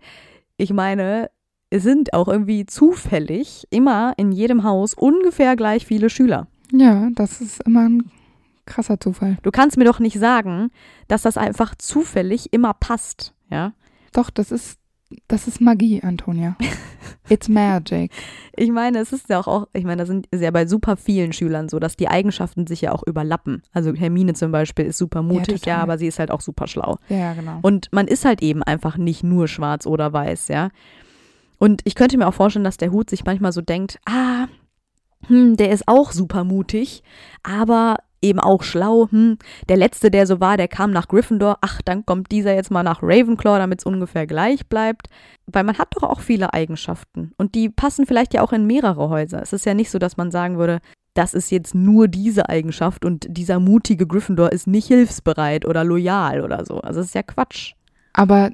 ich 0.57 0.71
meine, 0.71 1.29
es 1.69 1.83
sind 1.83 2.13
auch 2.13 2.27
irgendwie 2.27 2.65
zufällig 2.65 3.67
immer 3.69 4.13
in 4.17 4.31
jedem 4.31 4.63
Haus 4.63 4.93
ungefähr 4.93 5.55
gleich 5.55 5.85
viele 5.85 6.09
Schüler. 6.09 6.47
Ja, 6.71 7.09
das 7.13 7.41
ist 7.41 7.61
immer 7.63 7.87
ein 7.87 8.11
krasser 8.65 8.99
Zufall. 8.99 9.37
Du 9.43 9.51
kannst 9.51 9.77
mir 9.77 9.85
doch 9.85 9.99
nicht 9.99 10.19
sagen, 10.19 10.69
dass 11.07 11.23
das 11.23 11.37
einfach 11.37 11.75
zufällig 11.75 12.53
immer 12.53 12.73
passt, 12.73 13.33
ja? 13.49 13.73
Doch, 14.13 14.29
das 14.29 14.51
ist, 14.51 14.80
das 15.27 15.47
ist 15.47 15.61
Magie, 15.61 16.01
Antonia. 16.01 16.55
It's 17.29 17.47
magic. 17.49 18.11
Ich 18.57 18.69
meine, 18.69 18.99
es 18.99 19.13
ist 19.13 19.29
ja 19.29 19.39
auch, 19.39 19.47
auch 19.47 19.67
ich 19.73 19.85
meine, 19.85 20.01
das 20.01 20.09
sind 20.09 20.27
ist 20.29 20.41
ja 20.41 20.51
bei 20.51 20.67
super 20.67 20.97
vielen 20.97 21.31
Schülern 21.31 21.69
so, 21.69 21.79
dass 21.79 21.95
die 21.95 22.09
Eigenschaften 22.09 22.67
sich 22.67 22.81
ja 22.81 22.91
auch 22.91 23.01
überlappen. 23.07 23.63
Also 23.71 23.93
Hermine 23.95 24.33
zum 24.33 24.51
Beispiel 24.51 24.85
ist 24.85 24.97
super 24.97 25.23
mutig, 25.23 25.65
ja, 25.65 25.75
total. 25.75 25.81
aber 25.81 25.97
sie 25.97 26.07
ist 26.07 26.19
halt 26.19 26.31
auch 26.31 26.41
super 26.41 26.67
schlau. 26.67 26.97
Ja, 27.07 27.17
ja, 27.17 27.33
genau. 27.33 27.59
Und 27.61 27.87
man 27.93 28.07
ist 28.07 28.25
halt 28.25 28.43
eben 28.43 28.61
einfach 28.61 28.97
nicht 28.97 29.23
nur 29.23 29.47
schwarz 29.47 29.87
oder 29.87 30.11
weiß, 30.11 30.49
ja. 30.49 30.69
Und 31.57 31.81
ich 31.85 31.95
könnte 31.95 32.17
mir 32.17 32.27
auch 32.27 32.33
vorstellen, 32.33 32.65
dass 32.65 32.77
der 32.77 32.91
Hut 32.91 33.09
sich 33.09 33.23
manchmal 33.23 33.53
so 33.53 33.61
denkt, 33.61 33.99
ah, 34.05 34.47
hm, 35.27 35.55
der 35.55 35.71
ist 35.71 35.87
auch 35.87 36.11
super 36.11 36.43
mutig, 36.43 37.03
aber 37.41 37.97
eben 38.21 38.39
auch 38.39 38.63
schlau. 38.63 39.07
Hm, 39.09 39.37
der 39.69 39.77
letzte, 39.77 40.11
der 40.11 40.27
so 40.27 40.39
war, 40.39 40.57
der 40.57 40.67
kam 40.67 40.91
nach 40.91 41.07
Gryffindor. 41.07 41.57
Ach, 41.61 41.81
dann 41.83 42.05
kommt 42.05 42.31
dieser 42.31 42.53
jetzt 42.53 42.71
mal 42.71 42.83
nach 42.83 43.01
Ravenclaw, 43.01 43.57
damit 43.57 43.79
es 43.79 43.85
ungefähr 43.85 44.27
gleich 44.27 44.67
bleibt. 44.67 45.07
Weil 45.47 45.63
man 45.63 45.77
hat 45.77 45.95
doch 45.95 46.03
auch 46.03 46.21
viele 46.21 46.53
Eigenschaften 46.53 47.33
und 47.37 47.55
die 47.55 47.69
passen 47.69 48.05
vielleicht 48.05 48.33
ja 48.33 48.41
auch 48.41 48.53
in 48.53 48.67
mehrere 48.67 49.09
Häuser. 49.09 49.41
Es 49.41 49.53
ist 49.53 49.65
ja 49.65 49.73
nicht 49.73 49.89
so, 49.89 49.99
dass 49.99 50.15
man 50.15 50.31
sagen 50.31 50.57
würde, 50.57 50.79
das 51.13 51.33
ist 51.33 51.51
jetzt 51.51 51.75
nur 51.75 52.07
diese 52.07 52.47
Eigenschaft 52.47 53.03
und 53.03 53.27
dieser 53.29 53.59
mutige 53.59 54.07
Gryffindor 54.07 54.51
ist 54.51 54.67
nicht 54.67 54.87
hilfsbereit 54.87 55.65
oder 55.65 55.83
loyal 55.83 56.41
oder 56.41 56.65
so. 56.65 56.77
Also 56.79 57.01
es 57.01 57.07
ist 57.07 57.15
ja 57.15 57.23
Quatsch. 57.23 57.73
Aber 58.13 58.51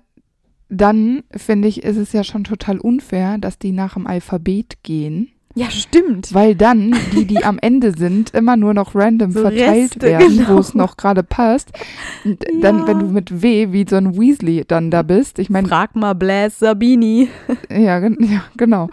dann, 0.69 1.23
finde 1.31 1.67
ich, 1.67 1.83
ist 1.83 1.97
es 1.97 2.13
ja 2.13 2.23
schon 2.23 2.43
total 2.43 2.79
unfair, 2.79 3.37
dass 3.37 3.59
die 3.59 3.71
nach 3.71 3.93
dem 3.93 4.07
Alphabet 4.07 4.83
gehen. 4.83 5.29
Ja, 5.57 5.71
stimmt. 5.71 6.33
Weil 6.35 6.53
dann 6.55 6.95
die, 7.13 7.25
die 7.25 7.43
am 7.43 7.57
Ende 7.59 7.91
sind, 7.97 8.29
immer 8.35 8.55
nur 8.55 8.75
noch 8.75 8.93
random 8.93 9.31
So 9.31 9.41
verteilt 9.41 9.95
Reste, 9.95 10.01
werden, 10.03 10.37
genau. 10.37 10.49
wo 10.55 10.59
es 10.59 10.75
noch 10.75 10.97
gerade 10.97 11.23
passt. 11.23 11.71
Und 12.23 12.43
dann, 12.61 12.79
Ja. 12.79 12.87
wenn 12.87 12.99
du 12.99 13.05
mit 13.07 13.41
W 13.41 13.71
wie 13.71 13.85
so 13.89 13.95
ein 13.95 14.15
Weasley 14.19 14.65
dann 14.67 14.91
da 14.91 15.01
bist, 15.01 15.39
ich 15.39 15.49
meine, 15.49 15.67
Frag 15.67 15.95
mal 15.95 16.13
Blas 16.13 16.59
Sabini. 16.59 17.29
ja, 17.71 17.97
ja, 17.99 18.43
genau. 18.55 18.89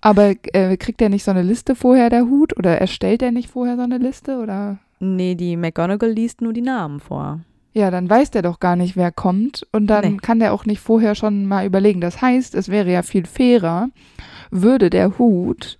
Aber 0.00 0.32
äh, 0.52 0.76
kriegt 0.78 1.02
er 1.02 1.08
nicht 1.10 1.24
so 1.24 1.30
eine 1.32 1.42
Liste 1.42 1.74
vorher, 1.74 2.08
der 2.08 2.24
Hut? 2.26 2.56
Oder 2.56 2.78
erstellt 2.80 3.22
er 3.22 3.32
nicht 3.32 3.50
vorher 3.50 3.76
so 3.76 3.82
eine 3.82 3.98
Liste? 3.98 4.38
Oder? 4.38 4.78
Nee, 5.00 5.34
die 5.34 5.56
McGonagall 5.56 6.12
liest 6.12 6.40
nur 6.40 6.52
die 6.54 6.62
Namen 6.62 7.00
vor. 7.00 7.40
Ja, 7.74 7.90
dann 7.90 8.08
weiß 8.08 8.30
der 8.30 8.40
doch 8.40 8.58
gar 8.58 8.76
nicht, 8.76 8.96
wer 8.96 9.12
kommt. 9.12 9.66
Und 9.72 9.88
dann 9.88 10.12
Nee. 10.12 10.16
kann 10.22 10.38
der 10.38 10.54
auch 10.54 10.64
nicht 10.64 10.80
vorher 10.80 11.14
schon 11.14 11.44
mal 11.44 11.66
überlegen. 11.66 12.00
Das 12.00 12.22
heißt, 12.22 12.54
es 12.54 12.70
wäre 12.70 12.90
ja 12.90 13.02
viel 13.02 13.26
fairer, 13.26 13.90
würde 14.50 14.88
der 14.88 15.18
Hut 15.18 15.78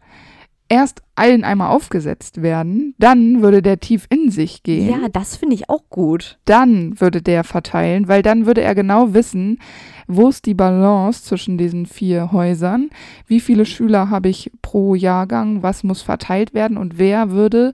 erst 0.68 1.02
allen 1.14 1.44
einmal 1.44 1.70
aufgesetzt 1.70 2.42
werden, 2.42 2.94
dann 2.98 3.42
würde 3.42 3.62
der 3.62 3.80
tief 3.80 4.06
in 4.10 4.30
sich 4.30 4.62
gehen. 4.62 4.88
Ja, 4.90 5.08
das 5.08 5.36
finde 5.36 5.54
ich 5.54 5.68
auch 5.68 5.84
gut. 5.90 6.38
dann 6.44 7.00
würde 7.00 7.22
der 7.22 7.44
verteilen, 7.44 8.08
weil 8.08 8.22
dann 8.22 8.46
würde 8.46 8.62
er 8.62 8.74
genau 8.74 9.14
wissen, 9.14 9.58
wo 10.06 10.28
ist 10.28 10.46
die 10.46 10.54
Balance 10.54 11.24
zwischen 11.24 11.58
diesen 11.58 11.86
vier 11.86 12.32
Häusern, 12.32 12.90
wie 13.26 13.40
viele 13.40 13.66
Schüler 13.66 14.10
habe 14.10 14.28
ich 14.28 14.50
pro 14.62 14.94
Jahrgang, 14.94 15.62
was 15.62 15.82
muss 15.82 16.02
verteilt 16.02 16.54
werden 16.54 16.76
und 16.76 16.98
wer 16.98 17.30
würde 17.30 17.72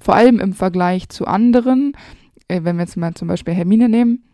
vor 0.00 0.14
allem 0.14 0.40
im 0.40 0.52
Vergleich 0.52 1.08
zu 1.08 1.26
anderen, 1.26 1.92
äh, 2.48 2.60
wenn 2.62 2.76
wir 2.76 2.84
jetzt 2.84 2.96
mal 2.96 3.14
zum 3.14 3.28
Beispiel 3.28 3.54
Hermine 3.54 3.88
nehmen, 3.88 4.24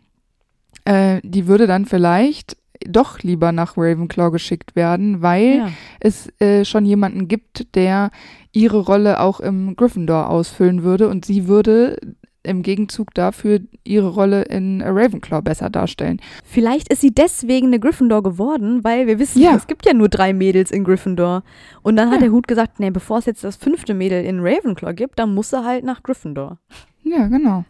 äh, 0.85 1.19
die 1.23 1.47
würde 1.47 1.67
dann 1.67 1.85
vielleicht 1.85 2.57
doch 2.87 3.19
lieber 3.19 3.51
nach 3.51 3.77
Ravenclaw 3.77 4.31
geschickt 4.31 4.75
werden, 4.75 5.21
weil 5.21 5.57
Ja. 5.57 5.69
es 5.99 6.29
äh, 6.39 6.65
schon 6.65 6.85
jemanden 6.85 7.27
gibt, 7.27 7.75
der 7.75 8.11
ihre 8.51 8.79
Rolle 8.79 9.19
auch 9.19 9.39
im 9.39 9.75
Gryffindor 9.75 10.29
ausfüllen 10.29 10.83
würde 10.83 11.09
und 11.09 11.25
sie 11.25 11.47
würde 11.47 11.97
im 12.43 12.61
Gegenzug 12.61 13.11
dafür 13.15 13.59
ihre 13.83 14.09
Rolle 14.09 14.43
in 14.43 14.79
Ravenclaw 14.85 15.41
besser 15.41 15.71
darstellen. 15.71 16.21
Vielleicht 16.43 16.89
ist 16.93 17.01
sie 17.01 17.09
deswegen 17.13 17.67
eine 17.67 17.79
Gryffindor 17.79 18.21
geworden, 18.21 18.83
weil 18.83 19.07
wir 19.07 19.17
wissen, 19.17 19.41
Ja. 19.41 19.55
es 19.55 19.65
gibt 19.65 19.83
ja 19.87 19.95
nur 19.95 20.09
drei 20.09 20.31
Mädels 20.31 20.69
in 20.69 20.83
Gryffindor. 20.83 21.41
Und 21.81 21.95
dann 21.95 22.09
hat 22.09 22.17
Ja. 22.17 22.25
der 22.25 22.31
Hut 22.31 22.47
gesagt, 22.47 22.79
nee, 22.79 22.91
bevor 22.91 23.17
es 23.17 23.25
jetzt 23.25 23.43
das 23.43 23.55
fünfte 23.55 23.95
Mädel 23.95 24.23
in 24.23 24.41
Ravenclaw 24.41 24.93
gibt, 24.93 25.17
dann 25.17 25.33
muss 25.33 25.51
er 25.53 25.65
halt 25.65 25.83
nach 25.83 26.03
Gryffindor. 26.03 26.59
Ja, 27.01 27.27
genau. 27.27 27.65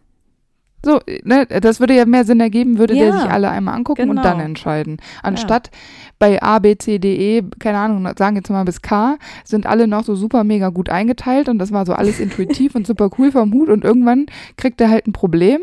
So, 0.86 1.00
ne, 1.24 1.48
das 1.48 1.80
würde 1.80 1.96
ja 1.96 2.06
mehr 2.06 2.26
Sinn 2.26 2.40
ergeben, 2.40 2.78
würde 2.78 2.94
der 2.94 3.08
Ja, 3.08 3.20
sich 3.20 3.28
alle 3.28 3.50
einmal 3.50 3.74
angucken 3.74 4.08
genau. 4.08 4.22
und 4.22 4.24
dann 4.24 4.40
entscheiden. 4.40 4.98
Anstatt 5.24 5.72
bei 6.20 6.40
A, 6.44 6.60
B, 6.60 6.78
C, 6.78 7.00
D, 7.00 7.38
E, 7.40 7.44
keine 7.58 7.80
Ahnung, 7.80 8.08
sagen 8.16 8.36
jetzt 8.36 8.52
mal 8.52 8.66
bis 8.66 8.84
K, 8.84 9.18
sind 9.44 9.66
alle 9.66 9.88
noch 9.88 10.04
so 10.04 10.14
super 10.14 10.44
mega 10.44 10.70
gut 10.70 10.90
eingeteilt 10.90 11.50
und 11.50 11.58
das 11.58 11.72
war 11.72 11.88
so 11.88 11.94
alles 11.94 12.20
intuitiv 12.20 12.76
und 12.76 12.86
super 12.86 13.10
cool 13.18 13.32
vom 13.32 13.52
Hut 13.52 13.70
und 13.70 13.84
irgendwann 13.84 14.28
kriegt 14.58 14.80
er 14.80 14.92
halt 14.92 15.08
ein 15.08 15.12
Problem. 15.12 15.62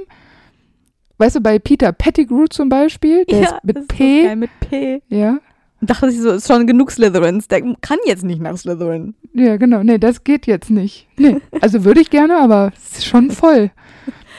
Weißt 1.19 1.37
du, 1.37 1.41
bei 1.41 1.61
Peter 1.61 1.93
Pettigrew 1.93 2.47
zum 2.51 2.69
Beispiel, 2.69 3.25
der 3.27 3.43
ist 3.43 3.55
mit 3.63 3.77
das 3.77 3.87
P, 3.87 4.23
Ist 4.23 4.27
geil, 4.27 4.37
mit 4.37 4.51
P. 4.59 5.03
ja, 5.09 5.39
Dachte 5.85 6.09
ich 6.09 6.21
so, 6.21 6.31
ist 6.31 6.47
schon 6.49 6.67
genug 6.67 6.91
Slytherins. 6.93 7.49
Der 7.49 7.61
kann 7.81 7.99
jetzt 8.07 8.23
nicht 8.25 8.41
nach 8.41 8.57
Slytherin. 8.57 9.15
Ja, 9.35 9.57
genau. 9.57 9.83
Nee, 9.83 9.99
das 9.99 10.23
geht 10.23 10.47
jetzt 10.47 10.71
nicht. 10.71 11.09
Nee. 11.17 11.39
Also 11.61 11.85
würde 11.85 12.01
ich 12.01 12.09
gerne, 12.11 12.39
aber 12.39 12.73
es 12.77 12.99
ist 12.99 13.07
schon 13.07 13.31
voll. 13.33 13.71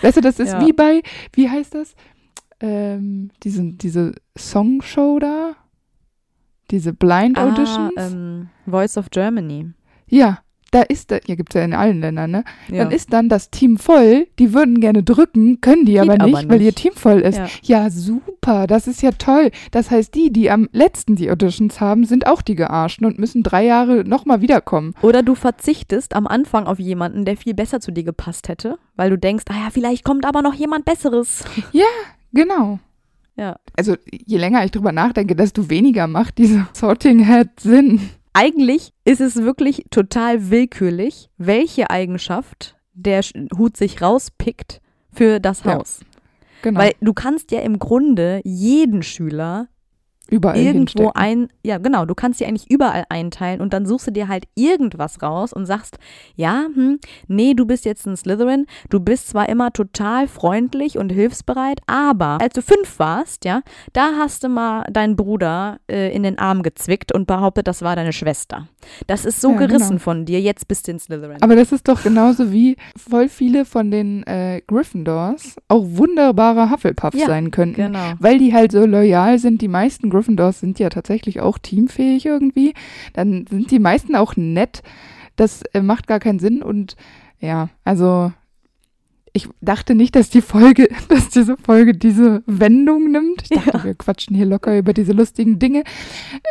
Weißt 0.04 0.18
du, 0.18 0.22
das 0.22 0.40
ist 0.40 0.52
Ja. 0.54 0.62
wie 0.66 0.74
bei, 0.74 1.02
wie 1.34 1.50
heißt 1.50 1.74
das? 1.74 1.96
Ähm, 2.60 3.32
diese, 3.42 3.64
diese 3.74 4.14
Songshow 4.38 5.18
da? 5.20 5.56
Diese 6.72 6.94
Blind 6.94 7.38
Auditions? 7.40 7.94
Ah, 7.98 8.08
ähm, 8.08 8.50
Voice 8.66 8.98
of 8.98 9.10
Germany. 9.10 9.72
ja, 10.08 10.43
da 10.74 10.82
ist, 10.82 11.12
da, 11.12 11.18
hier 11.26 11.36
gibt 11.36 11.54
es 11.54 11.60
ja 11.60 11.66
in 11.66 11.74
allen 11.74 12.02
Ländern, 12.02 12.32
ne? 12.32 12.44
Ja. 12.70 12.84
Dann 12.84 12.92
ist 12.92 13.14
dann 13.14 13.30
das 13.30 13.50
Team 13.52 13.78
voll, 13.78 14.28
die 14.40 14.54
würden 14.54 14.80
gerne 14.80 15.04
drücken, 15.04 15.62
können 15.62 15.86
die 15.86 16.00
aber 16.00 16.14
aber 16.14 16.26
nicht, 16.26 16.50
weil 16.50 16.58
nicht. 16.58 16.66
ihr 16.66 16.76
Team 16.76 16.94
voll 16.94 17.20
ist. 17.20 17.38
Ja. 17.38 17.84
Ja. 17.84 17.90
super, 17.90 18.68
das 18.68 18.88
ist 18.88 19.02
ja 19.02 19.12
toll. 19.12 19.52
Das 19.72 19.92
heißt, 19.92 20.14
die, 20.16 20.32
die 20.32 20.50
am 20.50 20.70
letzten 20.72 21.16
die 21.16 21.30
Auditions 21.30 21.80
haben, 21.80 22.06
sind 22.06 22.28
auch 22.28 22.42
die 22.42 22.56
Gearschten 22.56 23.06
und 23.06 23.20
müssen 23.20 23.44
drei 23.44 23.66
Jahre 23.66 24.04
nochmal 24.04 24.42
wiederkommen. 24.42 24.94
Oder 25.02 25.24
du 25.24 25.36
verzichtest 25.36 26.16
am 26.16 26.28
Anfang 26.28 26.66
auf 26.66 26.80
jemanden, 26.80 27.26
der 27.26 27.38
viel 27.38 27.54
besser 27.54 27.80
zu 27.80 27.92
dir 27.92 28.04
gepasst 28.04 28.50
hätte, 28.50 28.78
weil 28.96 29.10
du 29.10 29.18
denkst, 29.18 29.46
ah 29.50 29.66
ja, 29.66 29.70
vielleicht 29.72 30.04
kommt 30.04 30.26
aber 30.26 30.42
noch 30.42 30.54
jemand 30.54 30.86
Besseres. 30.86 31.44
Genau. 32.34 32.80
Ja. 33.36 33.58
Also 33.76 33.96
je 34.12 34.38
länger 34.38 34.64
ich 34.66 34.72
drüber 34.72 34.92
nachdenke, 34.92 35.36
desto 35.36 35.70
weniger 35.70 36.08
macht 36.08 36.38
diese 36.38 36.68
Sorting 36.74 37.28
Hat 37.28 37.60
Sinn. 37.60 38.00
Eigentlich 38.34 38.94
ist 39.06 39.22
es 39.22 39.36
wirklich 39.38 39.86
total 39.92 40.50
willkürlich, 40.50 41.30
welche 41.38 41.90
Eigenschaft 41.90 42.76
der 42.94 43.22
Hut 43.58 43.78
sich 43.78 44.02
rauspickt 44.02 44.82
für 45.12 45.40
das 45.40 45.64
Ja. 45.64 45.76
Haus. 45.76 46.00
Genau. 46.64 46.80
Weil 46.80 46.94
du 47.02 47.14
kannst 47.14 47.52
ja 47.52 47.60
im 47.62 47.78
Grunde 47.78 48.42
jeden 48.44 49.04
Schüler 49.04 49.68
Überall 50.30 50.58
irgendwo 50.58 50.78
hinstecken. 50.80 51.12
ein, 51.16 51.48
ja 51.66 51.78
genau, 51.78 52.06
du 52.06 52.16
kannst 52.16 52.40
sie 52.40 52.46
eigentlich 52.46 52.72
überall 52.72 53.04
einteilen 53.10 53.60
und 53.62 53.74
dann 53.74 53.86
suchst 53.86 54.08
du 54.08 54.12
dir 54.12 54.30
halt 54.30 54.46
irgendwas 54.56 55.22
raus 55.22 55.52
und 55.54 55.66
sagst, 55.66 55.98
ja, 56.36 56.66
hm, 56.74 57.00
nee, 57.28 57.54
du 57.54 57.66
bist 57.66 57.84
jetzt 57.86 58.08
ein 58.08 58.16
Slytherin, 58.16 58.66
du 58.90 59.00
bist 59.02 59.28
zwar 59.28 59.50
immer 59.50 59.72
total 59.74 60.28
freundlich 60.28 60.98
und 60.98 61.12
hilfsbereit, 61.12 61.82
aber 61.88 62.38
als 62.42 62.54
du 62.54 62.62
fünf 62.62 63.00
warst, 63.00 63.44
ja, 63.46 63.62
da 63.92 64.12
hast 64.18 64.44
du 64.44 64.50
mal 64.50 64.84
deinen 64.92 65.16
Bruder 65.18 65.80
äh, 65.92 66.16
in 66.16 66.24
den 66.24 66.40
Arm 66.40 66.64
gezwickt 66.64 67.12
und 67.14 67.28
behauptet, 67.28 67.68
das 67.68 67.82
war 67.82 67.96
deine 67.96 68.14
Schwester. 68.14 68.68
Das 69.08 69.26
ist 69.26 69.40
so 69.42 69.52
Ja, 69.52 69.58
gerissen 69.58 69.90
genau. 69.90 70.00
von 70.02 70.26
dir, 70.26 70.40
jetzt 70.42 70.68
bist 70.68 70.88
du 70.88 70.94
ein 70.94 71.00
Slytherin. 71.00 71.42
Aber 71.42 71.56
das 71.56 71.72
ist 71.74 71.88
doch 71.88 72.02
genauso 72.02 72.52
wie 72.52 72.78
voll 72.98 73.28
viele 73.30 73.66
von 73.66 73.92
den 73.92 74.24
äh, 74.24 74.62
Gryffindors 74.68 75.56
auch 75.68 75.84
wunderbare 75.86 76.70
Hufflepuffs 76.70 77.18
Ja, 77.20 77.28
sein 77.28 77.52
könnten. 77.52 77.76
genau. 77.76 78.14
Weil 78.20 78.38
die 78.38 78.54
halt 78.54 78.72
so 78.72 78.86
loyal 78.86 79.38
sind. 79.40 79.62
Die 79.62 79.68
meisten 79.68 80.10
Gryffindors 80.14 80.60
sind 80.60 80.80
ja 80.80 80.90
tatsächlich 80.90 81.42
auch 81.42 81.58
teamfähig 81.58 82.26
irgendwie. 82.26 82.74
Dann 83.14 83.46
sind 83.50 83.72
die 83.72 83.80
meisten 83.80 84.16
auch 84.16 84.36
nett. 84.36 84.84
Das 85.36 85.64
äh, 85.74 85.82
macht 85.82 86.08
gar 86.08 86.20
keinen 86.20 86.40
Sinn. 86.40 86.62
Und 86.62 86.96
ja, 87.40 87.70
also 87.84 88.32
ich 89.36 89.50
dachte 89.62 89.96
nicht, 89.96 90.16
dass 90.16 90.30
die 90.30 90.42
Folge, 90.42 90.88
dass 91.10 91.30
diese 91.30 91.58
Folge 91.58 91.94
diese 91.94 92.44
Wendung 92.46 93.12
nimmt. 93.12 93.42
Ich 93.44 93.50
dachte, 93.50 93.78
Ja. 93.78 93.84
wir 93.84 93.96
quatschen 93.96 94.36
hier 94.36 94.46
locker 94.46 94.78
über 94.78 94.94
diese 94.94 95.12
lustigen 95.14 95.58
Dinge. 95.58 95.84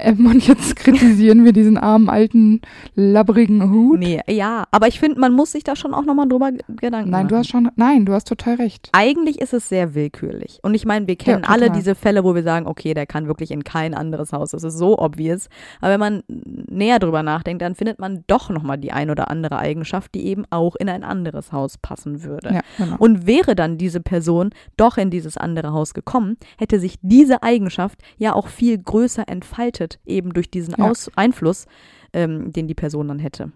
Ähm, 0.00 0.26
und 0.26 0.46
jetzt 0.46 0.74
kritisieren 0.82 1.44
wir 1.44 1.52
diesen 1.52 1.78
armen, 1.78 2.08
alten, 2.08 2.60
labbrigen 2.94 3.70
Hut. 3.70 3.98
Nee, 4.00 4.20
ja, 4.28 4.64
aber 4.72 4.88
ich 4.88 4.98
finde, 4.98 5.20
man 5.20 5.32
muss 5.32 5.52
sich 5.52 5.62
da 5.64 5.76
schon 5.76 5.94
auch 5.94 6.04
nochmal 6.04 6.28
drüber 6.28 6.50
Gedanken 6.68 7.10
Nein, 7.10 7.22
machen. 7.24 7.28
du 7.28 7.36
hast 7.36 7.48
schon, 7.48 7.70
nein, 7.76 8.04
du 8.04 8.12
hast 8.12 8.26
total 8.28 8.56
recht. 8.56 8.88
Eigentlich 8.92 9.40
ist 9.40 9.52
es 9.54 9.68
sehr 9.68 9.94
willkürlich. 9.94 10.58
Und 10.62 10.74
ich 10.74 10.84
meine, 10.84 11.06
wir 11.06 11.16
kennen 11.16 11.44
alle 11.44 11.66
total. 11.66 11.76
diese 11.78 11.94
Fälle, 11.94 12.24
wo 12.24 12.34
wir 12.34 12.42
sagen, 12.42 12.66
okay, 12.66 12.94
der 12.94 13.06
kann 13.06 13.26
wirklich 13.28 13.50
in 13.52 13.62
kein 13.64 13.94
anderes 13.94 14.32
Haus. 14.32 14.50
Das 14.50 14.64
ist 14.64 14.76
so 14.76 14.98
obvious. 14.98 15.48
Aber 15.80 15.92
wenn 15.92 16.00
man 16.00 16.22
näher 16.28 16.98
drüber 16.98 17.22
nachdenkt, 17.22 17.62
dann 17.62 17.74
findet 17.76 17.98
man 18.00 18.24
doch 18.26 18.50
nochmal 18.50 18.78
die 18.78 18.90
ein 18.92 19.08
oder 19.10 19.30
andere 19.30 19.58
Eigenschaft, 19.58 20.14
die 20.14 20.26
eben 20.26 20.44
auch 20.50 20.74
in 20.76 20.88
ein 20.88 21.04
anderes 21.04 21.52
Haus 21.52 21.78
passen 21.78 22.24
würde. 22.24 22.54
Ja, 22.54 22.60
genau. 22.76 22.96
Und 22.98 23.26
wäre 23.26 23.54
dann 23.54 23.78
diese 23.78 24.00
Person 24.00 24.50
doch 24.76 24.96
in 24.96 25.10
dieses 25.10 25.36
andere 25.36 25.72
Haus 25.72 25.94
gekommen, 25.94 26.36
hätte 26.58 26.78
sich 26.78 26.96
diese 27.02 27.42
Eigenschaft 27.42 28.00
ja 28.16 28.34
auch 28.34 28.48
viel 28.48 28.78
größer 28.78 29.28
entfaltet, 29.28 29.98
eben 30.06 30.32
durch 30.32 30.50
diesen 30.50 30.74
Ja. 30.76 30.90
Aus 30.90 31.10
Einfluss, 31.16 31.66
ähm, 32.12 32.52
den 32.52 32.68
die 32.68 32.74
Person 32.74 33.08
dann 33.08 33.18
hätte. 33.18 33.52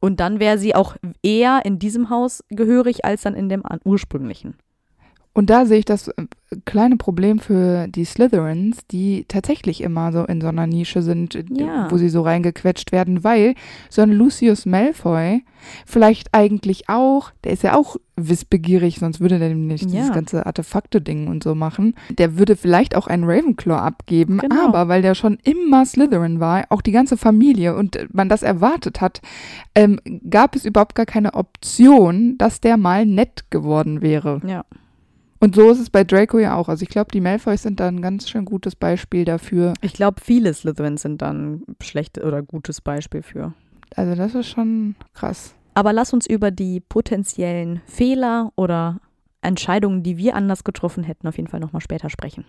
Und 0.00 0.18
dann 0.18 0.40
wäre 0.40 0.58
sie 0.58 0.74
auch 0.74 0.96
eher 1.22 1.64
in 1.64 1.78
diesem 1.78 2.10
Haus 2.10 2.42
gehörig 2.48 3.04
als 3.04 3.22
dann 3.22 3.34
in 3.34 3.48
dem 3.48 3.62
ursprünglichen. 3.84 4.56
Und 5.34 5.48
da 5.48 5.64
sehe 5.64 5.78
ich 5.78 5.84
das 5.86 6.08
äh, 6.08 6.26
kleine 6.66 6.96
Problem 6.98 7.38
für 7.38 7.88
die 7.88 8.04
Slytherins, 8.04 8.86
die 8.90 9.24
tatsächlich 9.28 9.80
immer 9.80 10.12
so 10.12 10.24
in 10.24 10.42
so 10.42 10.48
einer 10.48 10.66
Nische 10.66 11.00
sind, 11.00 11.34
äh, 11.34 11.44
Ja. 11.50 11.90
wo 11.90 11.96
sie 11.96 12.10
so 12.10 12.20
reingequetscht 12.20 12.92
werden, 12.92 13.24
weil 13.24 13.54
so 13.88 14.02
ein 14.02 14.10
Lucius 14.10 14.66
Malfoy 14.66 15.42
vielleicht 15.86 16.34
eigentlich 16.34 16.90
auch, 16.90 17.30
der 17.44 17.52
ist 17.52 17.62
ja 17.62 17.74
auch 17.76 17.96
wissbegierig, 18.16 18.98
sonst 18.98 19.20
würde 19.20 19.38
der 19.38 19.48
nämlich 19.48 19.86
dieses 19.86 20.08
Ja. 20.08 20.14
ganze 20.14 20.44
Artefakte-Ding 20.44 21.28
und 21.28 21.42
so 21.42 21.54
machen. 21.54 21.94
Der 22.10 22.36
würde 22.36 22.54
vielleicht 22.56 22.94
auch 22.94 23.06
einen 23.06 23.24
Ravenclaw 23.24 23.78
abgeben, 23.80 24.36
Genau. 24.38 24.66
aber 24.68 24.88
weil 24.88 25.00
der 25.00 25.14
schon 25.14 25.38
immer 25.44 25.86
Slytherin 25.86 26.40
war, 26.40 26.64
auch 26.68 26.82
die 26.82 26.92
ganze 26.92 27.16
Familie 27.16 27.74
und 27.74 27.96
äh, 27.96 28.06
man 28.12 28.28
das 28.28 28.42
erwartet 28.42 29.00
hat, 29.00 29.22
ähm, 29.74 29.98
gab 30.28 30.54
es 30.56 30.66
überhaupt 30.66 30.94
gar 30.94 31.06
keine 31.06 31.32
Option, 31.34 32.36
dass 32.36 32.60
der 32.60 32.76
mal 32.76 33.06
nett 33.06 33.44
geworden 33.50 34.02
wäre. 34.02 34.40
Ja. 34.46 34.64
Und 35.42 35.56
so 35.56 35.70
ist 35.70 35.80
es 35.80 35.90
bei 35.90 36.04
Draco 36.04 36.38
ja 36.38 36.54
auch. 36.54 36.68
Also 36.68 36.84
ich 36.84 36.88
glaube, 36.88 37.10
die 37.12 37.20
Malfoys 37.20 37.64
sind 37.64 37.80
da 37.80 37.88
ein 37.88 38.00
ganz 38.00 38.30
schön 38.30 38.44
gutes 38.44 38.76
Beispiel 38.76 39.24
dafür. 39.24 39.74
Ich 39.80 39.92
glaube, 39.92 40.20
viele 40.22 40.54
Slytherins 40.54 41.02
sind 41.02 41.20
dann 41.20 41.64
schlecht 41.82 42.16
oder 42.18 42.42
gutes 42.42 42.80
Beispiel 42.80 43.22
für. 43.22 43.52
Also 43.96 44.14
das 44.14 44.36
ist 44.36 44.46
schon 44.46 44.94
krass. 45.14 45.56
Aber 45.74 45.92
lass 45.92 46.12
uns 46.12 46.28
über 46.28 46.52
die 46.52 46.78
potenziellen 46.78 47.80
Fehler 47.86 48.52
oder 48.54 49.00
Entscheidungen, 49.40 50.04
die 50.04 50.16
wir 50.16 50.36
anders 50.36 50.62
getroffen 50.62 51.02
hätten, 51.02 51.26
auf 51.26 51.38
jeden 51.38 51.48
Fall 51.48 51.58
nochmal 51.58 51.82
später 51.82 52.08
sprechen. 52.08 52.44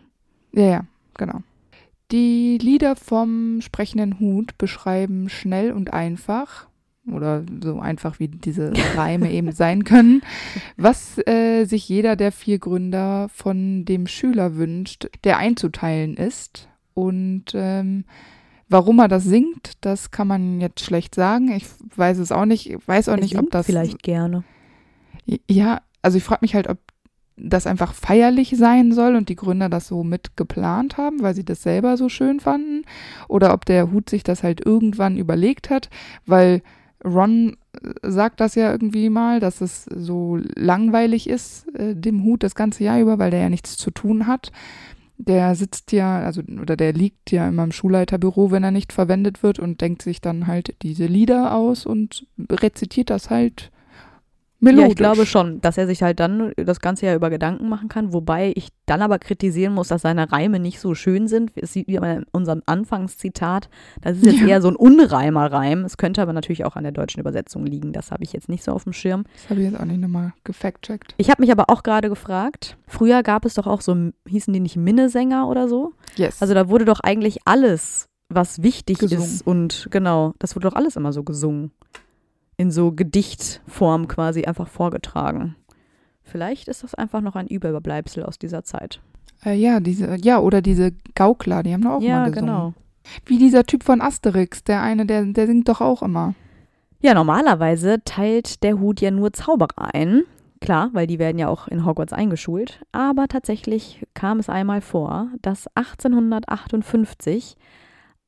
Ja, 0.52 0.66
ja, 0.66 0.86
genau. 1.16 1.42
Die 2.12 2.60
Lieder 2.60 2.96
vom 2.96 3.62
sprechenden 3.62 4.20
Hut 4.20 4.56
beschreiben 4.60 5.30
schnell 5.30 5.72
und 5.72 5.92
einfach 5.94 6.68
oder 7.12 7.44
so 7.62 7.80
einfach 7.80 8.20
wie 8.20 8.28
diese 8.28 8.72
Reime 8.96 9.32
eben 9.32 9.52
sein 9.52 9.84
können, 9.84 10.22
was 10.78 11.18
äh, 11.28 11.66
sich 11.66 11.88
jeder 11.90 12.16
der 12.16 12.32
vier 12.32 12.60
Gründer 12.60 13.30
von 13.34 13.86
dem 13.86 14.08
Schüler 14.08 14.56
wünscht, 14.56 15.10
der 15.24 15.38
einzuteilen 15.38 16.16
ist. 16.16 16.70
Und 16.94 17.46
ähm, 17.54 18.06
warum 18.70 19.00
er 19.00 19.08
das 19.08 19.24
singt, 19.24 19.74
das 19.82 20.12
kann 20.12 20.28
man 20.28 20.62
jetzt 20.62 20.82
schlecht 20.82 21.16
sagen. 21.16 21.52
Ich 21.52 21.66
weiß 21.96 22.20
es 22.20 22.32
auch 22.32 22.46
nicht. 22.46 22.70
Ich 22.70 22.88
weiß 22.88 23.10
auch 23.10 23.16
Er 23.16 23.22
nicht, 23.22 23.38
ob 23.38 23.52
das 23.52 23.66
vielleicht 23.66 24.04
gerne. 24.04 24.44
Ja, 25.50 25.82
also 26.02 26.18
ich 26.18 26.24
frage 26.24 26.40
mich 26.42 26.56
halt, 26.56 26.68
ob 26.68 26.78
das 27.36 27.66
einfach 27.66 27.94
feierlich 27.94 28.56
sein 28.56 28.92
soll 28.92 29.16
und 29.16 29.28
die 29.30 29.36
Gründer 29.36 29.68
das 29.68 29.88
so 29.88 30.04
mit 30.04 30.38
geplant 30.38 30.98
haben, 30.98 31.22
weil 31.22 31.34
sie 31.34 31.44
das 31.44 31.64
selber 31.64 31.98
so 31.98 32.08
schön 32.08 32.40
fanden. 32.40 32.84
Oder 33.28 33.54
ob 33.54 33.66
der 33.66 33.92
Hut 33.92 34.10
sich 34.10 34.24
das 34.24 34.44
halt 34.44 34.64
irgendwann 34.64 35.18
überlegt 35.18 35.70
hat, 35.70 35.90
weil 36.26 36.62
Ron 37.04 37.58
äh, 37.82 38.10
sagt 38.10 38.40
das 38.40 38.56
ja 38.56 38.72
irgendwie 38.72 39.10
mal, 39.10 39.40
dass 39.40 39.62
es 39.62 39.86
so 39.86 40.40
langweilig 40.56 41.30
ist, 41.30 41.68
äh, 41.76 41.96
dem 41.96 42.24
Hut 42.24 42.44
das 42.44 42.56
ganze 42.56 42.84
Jahr 42.84 43.00
über, 43.00 43.20
weil 43.20 43.32
der 43.32 43.42
ja 43.42 43.50
nichts 43.50 43.78
zu 43.78 43.92
tun 43.92 44.28
hat. 44.28 44.52
Der 45.18 45.56
sitzt 45.56 45.92
ja, 45.92 46.20
also, 46.20 46.42
oder 46.62 46.76
der 46.76 46.92
liegt 46.92 47.32
ja 47.32 47.48
immer 47.48 47.64
im 47.64 47.72
Schulleiterbüro, 47.72 48.52
wenn 48.52 48.64
er 48.64 48.72
nicht 48.72 48.92
verwendet 48.92 49.44
wird 49.44 49.60
und 49.60 49.80
denkt 49.80 50.02
sich 50.02 50.22
dann 50.22 50.48
halt 50.48 50.76
diese 50.82 51.06
Lieder 51.06 51.56
aus 51.56 51.86
und 51.86 52.26
rezitiert 52.50 53.10
das 53.10 53.30
halt 53.30 53.72
melodisch. 54.64 54.82
Ja, 54.84 54.90
ich 54.90 54.96
glaube 54.96 55.26
schon, 55.26 55.62
dass 55.62 55.78
er 55.78 55.86
sich 55.88 56.02
halt 56.04 56.20
dann 56.20 56.52
das 56.56 56.80
ganze 56.80 57.06
Jahr 57.06 57.16
über 57.16 57.30
Gedanken 57.30 57.70
machen 57.70 57.90
kann, 57.90 58.14
wobei 58.14 58.52
ich 58.56 58.70
dann 58.86 59.02
aber 59.02 59.20
kritisieren 59.20 59.74
muss, 59.74 59.90
dass 59.90 60.02
seine 60.02 60.32
Reime 60.32 60.60
nicht 60.60 60.80
so 60.80 60.96
schön 60.96 61.28
sind. 61.28 61.52
Es 61.56 61.74
sieht 61.74 61.88
wie 61.88 61.96
in 61.96 62.26
unserem 62.32 62.62
Anfangszitat, 62.66 63.70
das 64.02 64.18
ist 64.18 64.26
jetzt 64.26 64.40
Ja. 64.42 64.48
eher 64.48 64.62
so 64.62 64.68
ein 64.70 64.76
unreimer 64.76 65.52
Reim. 65.52 65.86
Es 65.86 65.98
könnte 65.98 66.22
aber 66.22 66.34
natürlich 66.34 66.66
auch 66.66 66.76
an 66.76 66.84
der 66.84 66.92
deutschen 66.92 67.20
Übersetzung 67.20 67.66
liegen, 67.66 67.94
das 67.94 68.12
habe 68.12 68.24
ich 68.24 68.34
jetzt 68.34 68.50
nicht 68.50 68.64
so 68.64 68.72
auf 68.72 68.84
dem 68.84 68.94
Schirm. 68.94 69.24
Das 69.34 69.50
habe 69.50 69.62
ich 69.62 69.72
jetzt 69.72 69.80
auch 69.80 69.86
nicht 69.86 70.02
nochmal 70.02 70.34
gefact-checkt. 70.44 71.14
Ich 71.18 71.30
habe 71.30 71.42
mich 71.42 71.52
aber 71.52 71.70
auch 71.70 71.84
gerade 71.84 72.10
gefragt, 72.10 72.78
früher 72.88 73.24
gab 73.24 73.46
es 73.46 73.54
doch 73.56 73.68
auch 73.68 73.82
so, 73.82 73.96
hießen 74.28 74.54
die 74.54 74.60
nicht 74.60 74.76
Minnesänger 74.78 75.48
oder 75.48 75.68
so? 75.68 75.94
Yes. 76.16 76.42
Also 76.42 76.54
da 76.54 76.70
wurde 76.70 76.86
doch 76.86 77.00
eigentlich 77.02 77.40
alles, 77.46 78.08
was 78.30 78.64
wichtig 78.64 79.00
Gesungen. 79.00 79.24
ist 79.24 79.46
und 79.46 79.88
genau, 79.92 80.34
das 80.40 80.56
wurde 80.56 80.68
doch 80.70 80.76
alles 80.76 80.96
immer 80.96 81.14
so 81.14 81.24
gesungen. 81.24 81.72
In 82.58 82.72
so 82.72 82.92
Gedichtform 82.92 84.08
quasi 84.08 84.46
einfach 84.46 84.68
vorgetragen. 84.68 85.56
Vielleicht 86.24 86.68
ist 86.68 86.84
das 86.84 86.96
einfach 86.96 87.22
noch 87.22 87.36
ein 87.36 87.48
Überbleibsel 87.48 88.24
aus 88.24 88.40
dieser 88.40 88.64
Zeit. 88.64 89.02
äh, 89.46 89.54
ja, 89.54 89.80
diese, 89.80 90.16
ja, 90.22 90.40
oder 90.40 90.62
diese 90.62 90.94
Gaukler, 91.16 91.64
die 91.64 91.74
haben 91.74 91.82
doch 91.82 91.92
auch 91.92 92.02
ja, 92.02 92.20
mal 92.20 92.32
gesungen. 92.32 92.46
genau. 92.46 92.74
Wie 93.26 93.38
dieser 93.38 93.66
Typ 93.66 93.84
von 93.84 94.02
Asterix, 94.02 94.64
der 94.64 94.82
eine, 94.82 95.06
der, 95.06 95.26
der 95.26 95.48
singt 95.48 95.68
doch 95.68 95.82
auch 95.82 96.02
immer. 96.02 96.34
Ja, 97.02 97.14
normalerweise 97.14 98.02
teilt 98.06 98.64
der 98.64 98.80
Hut 98.80 99.02
ja 99.02 99.12
nur 99.12 99.34
Zauberer 99.34 99.94
ein. 99.94 100.24
Klar, 100.62 100.90
weil 100.94 101.08
die 101.08 101.20
werden 101.20 101.38
ja 101.38 101.50
auch 101.50 101.68
in 101.68 101.86
Hogwarts 101.86 102.14
eingeschult. 102.14 102.80
Aber 102.94 103.28
tatsächlich 103.28 104.06
kam 104.14 104.40
es 104.40 104.48
einmal 104.48 104.80
vor, 104.80 105.28
dass 105.42 105.68
1858 105.76 107.58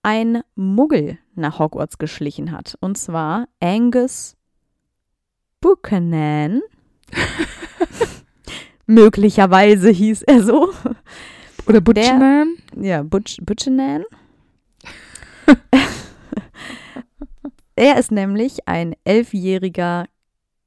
ein 0.04 0.42
Muggel 0.56 1.18
nach 1.38 1.60
Hogwarts 1.60 1.98
geschlichen 1.98 2.52
hat. 2.52 2.78
Und 2.80 2.98
zwar 2.98 3.48
Angus 3.60 4.36
Buchanan. 5.62 6.62
Möglicherweise 8.86 9.90
hieß 9.90 10.24
er 10.24 10.44
so. 10.44 10.70
Oder 11.68 11.82
Butchman. 11.82 12.56
Ja, 12.80 13.04
Butch, 13.04 13.38
Buchanan. 13.44 14.04
Er 17.76 18.00
ist 18.00 18.12
nämlich 18.12 18.68
ein 18.68 18.96
elfjähriger 19.04 20.06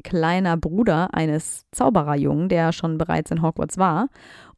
kleiner 0.05 0.57
Bruder 0.57 1.15
eines 1.15 1.65
Zaubererjungen, 1.73 2.49
der 2.49 2.73
schon 2.73 2.99
bereits 2.99 3.31
in 3.31 3.43
Hogwarts 3.43 3.79
war. 3.79 4.09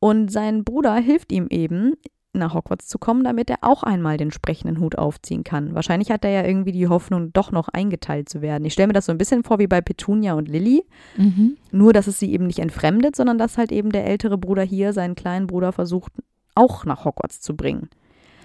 Und 0.00 0.32
sein 0.32 0.64
Bruder 0.64 0.96
hilft 0.96 1.30
ihm 1.32 1.46
eben, 1.48 1.94
nach 2.32 2.54
Hogwarts 2.54 2.86
zu 2.86 2.98
kommen, 2.98 3.24
damit 3.24 3.50
er 3.50 3.58
auch 3.62 3.82
einmal 3.82 4.16
den 4.16 4.30
sprechenden 4.30 4.78
Hut 4.78 4.96
aufziehen 4.96 5.44
kann. 5.44 5.74
Wahrscheinlich 5.74 6.10
hat 6.10 6.24
er 6.24 6.30
ja 6.30 6.44
irgendwie 6.44 6.72
die 6.72 6.88
Hoffnung, 6.88 7.32
doch 7.32 7.50
noch 7.50 7.68
eingeteilt 7.68 8.28
zu 8.28 8.40
werden. 8.40 8.64
Ich 8.64 8.72
stelle 8.72 8.88
mir 8.88 8.92
das 8.92 9.06
so 9.06 9.12
ein 9.12 9.18
bisschen 9.18 9.42
vor 9.42 9.58
wie 9.58 9.66
bei 9.66 9.80
Petunia 9.80 10.34
und 10.34 10.48
Lilly. 10.48 10.84
Mhm. 11.16 11.56
Nur, 11.72 11.92
dass 11.92 12.06
es 12.06 12.18
sie 12.18 12.32
eben 12.32 12.46
nicht 12.46 12.60
entfremdet, 12.60 13.16
sondern 13.16 13.38
dass 13.38 13.58
halt 13.58 13.72
eben 13.72 13.90
der 13.90 14.06
ältere 14.06 14.38
Bruder 14.38 14.62
hier 14.62 14.92
seinen 14.92 15.16
kleinen 15.16 15.46
Bruder 15.46 15.72
versucht, 15.72 16.12
auch 16.54 16.84
nach 16.84 17.04
Hogwarts 17.04 17.40
zu 17.40 17.56
bringen. 17.56 17.88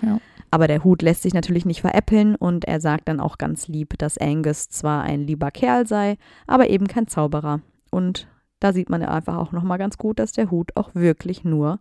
Ja. 0.01 0.19
Aber 0.51 0.67
der 0.67 0.83
Hut 0.83 1.01
lässt 1.01 1.23
sich 1.23 1.33
natürlich 1.33 1.65
nicht 1.65 1.81
veräppeln 1.81 2.35
und 2.35 2.65
er 2.65 2.79
sagt 2.79 3.07
dann 3.07 3.19
auch 3.19 3.37
ganz 3.37 3.67
lieb, 3.67 3.97
dass 3.97 4.17
Angus 4.17 4.69
zwar 4.69 5.03
ein 5.03 5.21
lieber 5.21 5.51
Kerl 5.51 5.85
sei, 5.87 6.17
aber 6.47 6.69
eben 6.69 6.87
kein 6.87 7.07
Zauberer. 7.07 7.61
Und 7.91 8.27
da 8.59 8.73
sieht 8.73 8.89
man 8.89 9.03
einfach 9.03 9.37
auch 9.37 9.51
nochmal 9.51 9.77
ganz 9.77 9.97
gut, 9.97 10.19
dass 10.19 10.31
der 10.31 10.49
Hut 10.51 10.71
auch 10.75 10.95
wirklich 10.95 11.43
nur 11.43 11.79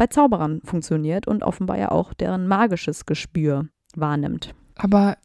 bei 0.00 0.06
Zauberern 0.06 0.62
funktioniert 0.64 1.28
und 1.28 1.42
offenbar 1.42 1.76
ja 1.76 1.90
auch 1.90 2.14
deren 2.14 2.48
magisches 2.48 3.04
Gespür 3.04 3.66
wahrnimmt. 3.94 4.54
Aber 4.76 5.18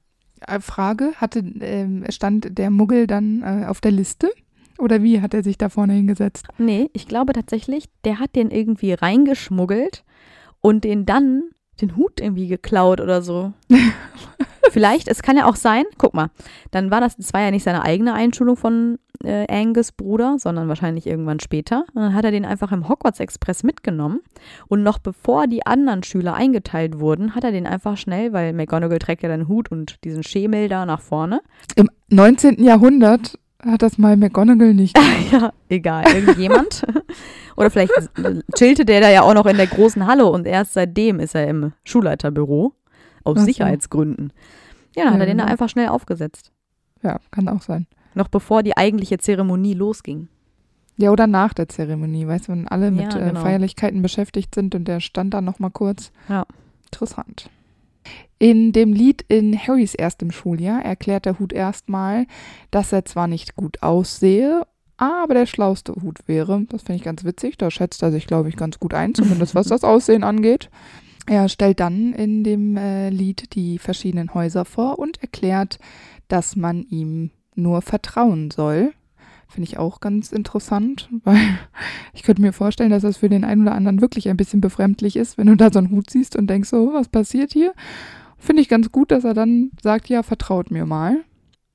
äh, 0.45 0.59
Frage, 0.59 1.13
hatte, 1.15 1.39
ähm, 1.61 2.03
stand 2.09 2.57
der 2.57 2.69
Muggel 2.71 3.07
dann 3.07 3.41
äh, 3.41 3.67
auf 3.67 3.79
der 3.79 3.91
Liste? 3.91 4.29
Oder 4.77 5.01
wie 5.01 5.21
hat 5.21 5.33
er 5.33 5.43
sich 5.43 5.57
da 5.57 5.69
vorne 5.69 5.93
hingesetzt? 5.93 6.49
Nee, 6.57 6.89
ich 6.91 7.07
glaube 7.07 7.31
tatsächlich, 7.31 7.85
der 8.03 8.19
hat 8.19 8.35
den 8.35 8.51
irgendwie 8.51 8.91
reingeschmuggelt 8.91 10.03
und 10.59 10.83
den 10.83 11.05
dann 11.05 11.43
den 11.79 11.95
Hut 11.95 12.19
irgendwie 12.19 12.49
geklaut 12.49 12.99
oder 12.99 13.21
so. 13.21 13.53
Vielleicht, 14.71 15.07
es 15.07 15.21
kann 15.21 15.37
ja 15.37 15.45
auch 15.45 15.55
sein, 15.55 15.85
guck 15.97 16.13
mal, 16.13 16.31
dann 16.71 16.91
war 16.91 16.99
das, 16.99 17.15
das 17.15 17.33
war 17.33 17.39
ja 17.39 17.51
nicht 17.51 17.63
seine 17.63 17.83
eigene 17.83 18.13
Einschulung 18.13 18.57
von 18.57 18.99
äh, 19.23 19.45
Angus 19.49 19.91
Bruder, 19.91 20.35
sondern 20.37 20.67
wahrscheinlich 20.67 21.07
irgendwann 21.07 21.39
später. 21.39 21.85
Und 21.93 22.01
dann 22.01 22.13
hat 22.13 22.25
er 22.25 22.31
den 22.31 22.45
einfach 22.45 22.71
im 22.71 22.89
Hogwarts 22.89 23.19
Express 23.19 23.63
mitgenommen 23.63 24.21
und 24.67 24.83
noch 24.83 24.99
bevor 24.99 25.47
die 25.47 25.65
anderen 25.65 26.03
Schüler 26.03 26.33
eingeteilt 26.33 26.99
wurden, 26.99 27.35
hat 27.35 27.43
er 27.43 27.51
den 27.51 27.67
einfach 27.67 27.97
schnell, 27.97 28.33
weil 28.33 28.53
McGonagall 28.53 28.99
trägt 28.99 29.23
ja 29.23 29.29
den 29.29 29.47
Hut 29.47 29.71
und 29.71 30.03
diesen 30.03 30.23
Schemel 30.23 30.67
da 30.69 30.85
nach 30.85 31.01
vorne. 31.01 31.41
Im 31.75 31.89
19. 32.09 32.63
Jahrhundert 32.63 33.39
hat 33.63 33.81
das 33.81 33.97
mal 33.97 34.15
McGonagall 34.17 34.73
nicht. 34.73 34.97
ja, 35.31 35.51
egal, 35.69 36.05
irgendjemand. 36.13 36.83
Oder 37.57 37.71
vielleicht 37.71 37.93
chillte 38.55 38.85
der 38.85 39.01
da 39.01 39.09
ja 39.09 39.21
auch 39.21 39.33
noch 39.33 39.45
in 39.45 39.57
der 39.57 39.67
großen 39.67 40.05
Halle 40.05 40.25
und 40.25 40.45
erst 40.45 40.73
seitdem 40.73 41.19
ist 41.19 41.35
er 41.35 41.47
im 41.47 41.71
Schulleiterbüro. 41.83 42.73
Aus 43.23 43.37
Ach. 43.39 43.43
Sicherheitsgründen. 43.45 44.31
Ja, 44.95 45.05
dann 45.05 45.13
hat 45.15 45.19
er 45.21 45.25
den 45.25 45.39
da 45.39 45.45
Ja. 45.45 45.49
einfach 45.51 45.67
schnell 45.67 45.87
aufgesetzt. 45.87 46.51
Ja, 47.01 47.19
kann 47.31 47.47
auch 47.49 47.63
sein. 47.63 47.87
Noch 48.15 48.27
bevor 48.29 48.63
die 48.63 48.75
eigentliche 48.75 49.19
Zeremonie 49.19 49.73
losging. 49.73 50.27
Ja, 50.97 51.11
oder 51.11 51.27
nach 51.27 51.53
der 51.53 51.67
Zeremonie, 51.67 52.25
weißt 52.25 52.47
du, 52.47 52.53
wenn 52.53 52.67
alle 52.67 52.89
mit 52.89 53.13
Ja, 53.13 53.19
äh, 53.19 53.27
genau. 53.29 53.41
Feierlichkeiten 53.41 54.01
beschäftigt 54.01 54.55
sind 54.55 54.73
und 54.75 54.87
der 54.87 55.01
stand 55.01 55.33
da 55.33 55.41
nochmal 55.41 55.71
kurz. 55.71 56.11
Ja. 56.29 56.45
Interessant. 56.85 57.49
In 58.39 58.71
dem 58.71 58.93
Lied 58.93 59.23
in 59.27 59.57
Harrys 59.57 59.95
erstem 59.95 60.31
Schuljahr 60.31 60.83
erklärt 60.83 61.25
der 61.25 61.39
Hut 61.39 61.53
erstmal, 61.53 62.27
dass 62.71 62.91
er 62.91 63.05
zwar 63.05 63.27
nicht 63.27 63.55
gut 63.55 63.81
aussehe, 63.81 64.65
aber 64.97 65.33
der 65.33 65.45
schlauste 65.45 65.93
Hut 65.95 66.19
wäre. 66.27 66.65
Das 66.69 66.83
finde 66.83 66.97
ich 66.97 67.03
ganz 67.03 67.23
witzig. 67.25 67.57
Da 67.57 67.71
schätzt 67.71 68.01
er 68.01 68.11
sich, 68.11 68.27
glaube 68.27 68.49
ich, 68.49 68.55
ganz 68.55 68.79
gut 68.79 68.93
ein, 68.93 69.13
zumindest 69.13 69.55
was 69.55 69.67
das 69.67 69.83
Aussehen 69.83 70.23
angeht. 70.23 70.69
Er 71.27 71.49
stellt 71.49 71.79
dann 71.79 72.13
in 72.13 72.43
dem 72.43 72.77
äh, 72.77 73.09
Lied 73.09 73.55
die 73.55 73.79
verschiedenen 73.79 74.33
Häuser 74.33 74.63
vor 74.63 74.99
und 74.99 75.21
erklärt, 75.21 75.79
dass 76.27 76.55
man 76.55 76.83
ihm 76.83 77.31
nur 77.55 77.81
vertrauen 77.81 78.51
soll. 78.51 78.93
Finde 79.47 79.69
ich 79.69 79.77
auch 79.77 79.99
ganz 79.99 80.31
interessant, 80.31 81.09
weil 81.23 81.39
ich 82.13 82.23
könnte 82.23 82.41
mir 82.41 82.53
vorstellen, 82.53 82.89
dass 82.89 83.03
das 83.03 83.17
für 83.17 83.29
den 83.29 83.43
einen 83.43 83.61
oder 83.61 83.75
anderen 83.75 84.01
wirklich 84.01 84.29
ein 84.29 84.37
bisschen 84.37 84.61
befremdlich 84.61 85.15
ist, 85.15 85.37
wenn 85.37 85.47
du 85.47 85.55
da 85.55 85.71
so 85.71 85.79
einen 85.79 85.91
Hut 85.91 86.09
siehst 86.09 86.35
und 86.35 86.47
denkst 86.47 86.69
so, 86.69 86.93
was 86.93 87.07
passiert 87.09 87.53
hier? 87.53 87.73
Finde 88.37 88.61
ich 88.61 88.69
ganz 88.69 88.91
gut, 88.91 89.11
dass 89.11 89.23
er 89.23 89.33
dann 89.33 89.71
sagt, 89.81 90.09
ja, 90.09 90.23
vertraut 90.23 90.71
mir 90.71 90.85
mal. 90.85 91.23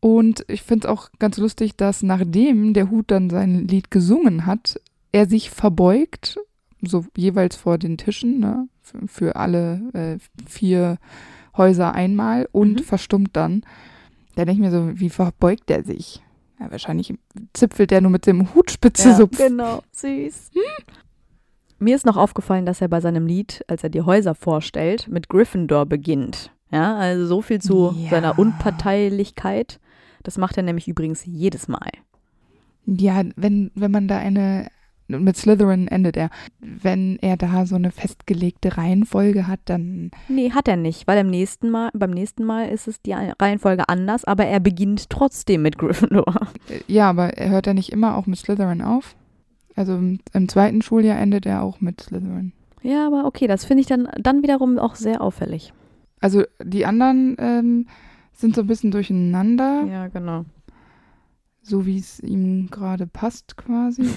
Und 0.01 0.45
ich 0.49 0.63
finde 0.63 0.87
es 0.87 0.93
auch 0.93 1.11
ganz 1.19 1.37
lustig, 1.37 1.77
dass 1.77 2.03
nachdem 2.03 2.73
der 2.75 2.91
Hut 2.91 3.11
dann 3.11 3.29
sein 3.29 3.67
Lied 3.69 3.91
gesungen 3.91 4.47
hat, 4.47 4.81
er 5.13 5.29
sich 5.29 5.51
verbeugt, 5.51 6.39
so 6.83 7.05
jeweils 7.17 7.57
vor 7.57 7.77
den 7.77 7.99
Tischen, 7.99 8.39
ne, 8.41 8.69
für, 9.07 9.37
alle 9.37 9.83
äh, 9.93 10.19
vier 10.49 10.99
Häuser 11.57 11.93
einmal 11.95 12.49
und 12.53 12.81
Mhm. 12.81 12.85
verstummt 12.85 13.31
dann. 13.35 13.63
Da 14.37 14.45
denke 14.45 14.53
ich 14.53 14.59
mir 14.59 14.71
so, 14.71 14.99
wie 14.99 15.11
verbeugt 15.11 15.69
der 15.69 15.83
sich? 15.85 16.23
Ja, 16.59 16.71
wahrscheinlich 16.71 17.15
zipfelt 17.55 17.91
der 17.91 18.01
nur 18.01 18.11
mit 18.11 18.27
dem 18.27 18.55
Hutspitze 18.55 19.15
so. 19.17 19.27
genau, 19.29 19.83
süß. 19.93 20.51
Mir 21.79 21.97
ist 21.97 22.05
noch 22.05 22.17
aufgefallen, 22.19 22.67
dass 22.67 22.81
er 22.83 22.89
bei 22.89 23.01
seinem 23.01 23.27
Lied, 23.27 23.65
als 23.67 23.83
er 23.83 23.89
die 23.91 24.03
Häuser 24.03 24.35
vorstellt, 24.35 25.09
mit 25.09 25.29
Gryffindor 25.31 25.87
beginnt. 25.87 26.53
Ja, 26.71 26.97
also 26.97 27.27
so 27.27 27.41
viel 27.43 27.61
zu 27.61 27.95
Ja. 27.97 28.11
seiner 28.11 28.39
Unparteilichkeit. 28.39 29.81
Das 30.23 30.37
macht 30.39 30.57
er 30.59 30.63
nämlich 30.63 30.87
übrigens 30.89 31.25
jedes 31.25 31.67
Mal. 31.69 31.89
Ja, 32.87 33.23
wenn, 33.37 33.71
wenn 33.75 33.91
man 33.91 34.09
da 34.09 34.19
eine, 34.19 34.69
mit 35.19 35.37
Slytherin 35.37 35.89
endet 35.89 36.17
er, 36.17 36.31
wenn 36.61 37.19
er 37.21 37.37
da 37.37 37.67
so 37.67 37.75
eine 37.77 37.91
festgelegte 37.91 38.77
Reihenfolge 38.77 39.47
hat, 39.47 39.61
dann, 39.65 40.11
Nee, 40.29 40.53
hat 40.53 40.69
er 40.69 40.77
nicht, 40.77 41.07
weil 41.07 41.19
im 41.19 41.31
nächsten 41.31 41.71
Mal, 41.71 41.91
beim 41.95 42.11
nächsten 42.11 42.45
Mal 42.45 42.69
ist 42.69 42.89
es 42.89 43.01
die 43.03 43.13
Reihenfolge 43.13 43.89
anders, 43.89 44.25
aber 44.25 44.47
er 44.47 44.61
beginnt 44.61 45.11
trotzdem 45.11 45.63
mit 45.63 45.79
Gryffindor. 45.79 46.35
äh, 46.69 46.81
ja, 46.87 47.09
aber 47.11 47.37
er 47.39 47.51
hört 47.51 47.67
er 47.67 47.75
nicht 47.75 47.93
immer 47.93 48.17
auch 48.17 48.27
mit 48.27 48.39
Slytherin 48.39 48.83
auf? 48.83 49.17
Also 49.77 49.95
im, 49.95 50.21
im 50.33 50.49
zweiten 50.49 50.83
Schuljahr 50.83 51.19
endet 51.19 51.47
er 51.47 51.63
auch 51.63 51.81
mit 51.81 52.01
Slytherin. 52.01 52.53
Ja, 52.83 53.07
aber 53.07 53.25
okay, 53.27 53.47
das 53.47 53.65
finde 53.65 53.83
ich 53.83 53.87
dann, 53.87 54.09
dann 54.19 54.43
wiederum 54.43 54.79
auch 54.79 54.95
sehr 54.95 55.21
auffällig. 55.21 55.73
Also 56.21 56.45
die 56.63 56.87
anderen 56.87 57.37
ähm, 57.39 57.87
sind 58.33 58.55
so 58.55 58.63
ein 58.63 58.67
bisschen 58.67 58.91
durcheinander, 58.91 59.85
Ja, 59.91 60.09
genau. 60.09 60.45
so 61.63 61.85
wie 61.87 61.99
es 61.99 62.21
ihm 62.21 62.69
gerade 62.71 63.07
passt 63.07 63.57
quasi. 63.57 64.03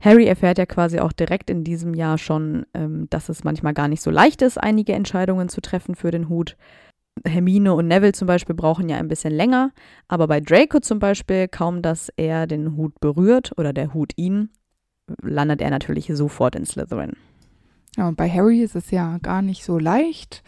Harry 0.00 0.26
erfährt 0.26 0.58
ja 0.58 0.66
quasi 0.66 0.98
auch 0.98 1.12
direkt 1.12 1.50
in 1.50 1.62
diesem 1.64 1.94
Jahr 1.94 2.18
schon, 2.18 2.66
ähm, 2.74 3.06
dass 3.10 3.28
es 3.28 3.44
manchmal 3.44 3.74
gar 3.74 3.88
nicht 3.88 4.02
so 4.02 4.10
leicht 4.10 4.42
ist, 4.42 4.58
einige 4.58 4.94
Entscheidungen 4.94 5.48
zu 5.48 5.60
treffen 5.60 5.94
für 5.94 6.10
den 6.10 6.28
Hut. 6.28 6.56
Hermine 7.26 7.74
und 7.74 7.86
Neville 7.88 8.12
zum 8.12 8.26
Beispiel 8.26 8.54
brauchen 8.54 8.88
ja 8.88 8.96
ein 8.96 9.08
bisschen 9.08 9.32
länger, 9.32 9.72
aber 10.08 10.26
bei 10.26 10.40
Draco 10.40 10.80
zum 10.80 10.98
Beispiel, 11.00 11.48
kaum 11.48 11.82
dass 11.82 12.08
er 12.16 12.46
den 12.46 12.76
Hut 12.76 12.98
berührt 13.00 13.52
oder 13.58 13.72
der 13.72 13.92
Hut 13.92 14.12
ihn, 14.16 14.50
landet 15.22 15.60
er 15.60 15.70
natürlich 15.70 16.06
sofort 16.14 16.54
in 16.56 16.64
Slytherin. 16.64 17.12
Ja, 17.96 18.08
und 18.08 18.16
bei 18.16 18.30
Harry 18.30 18.62
ist 18.62 18.76
es 18.76 18.90
ja 18.90 19.18
gar 19.18 19.42
nicht 19.42 19.64
so 19.64 19.78
leicht. 19.78 20.42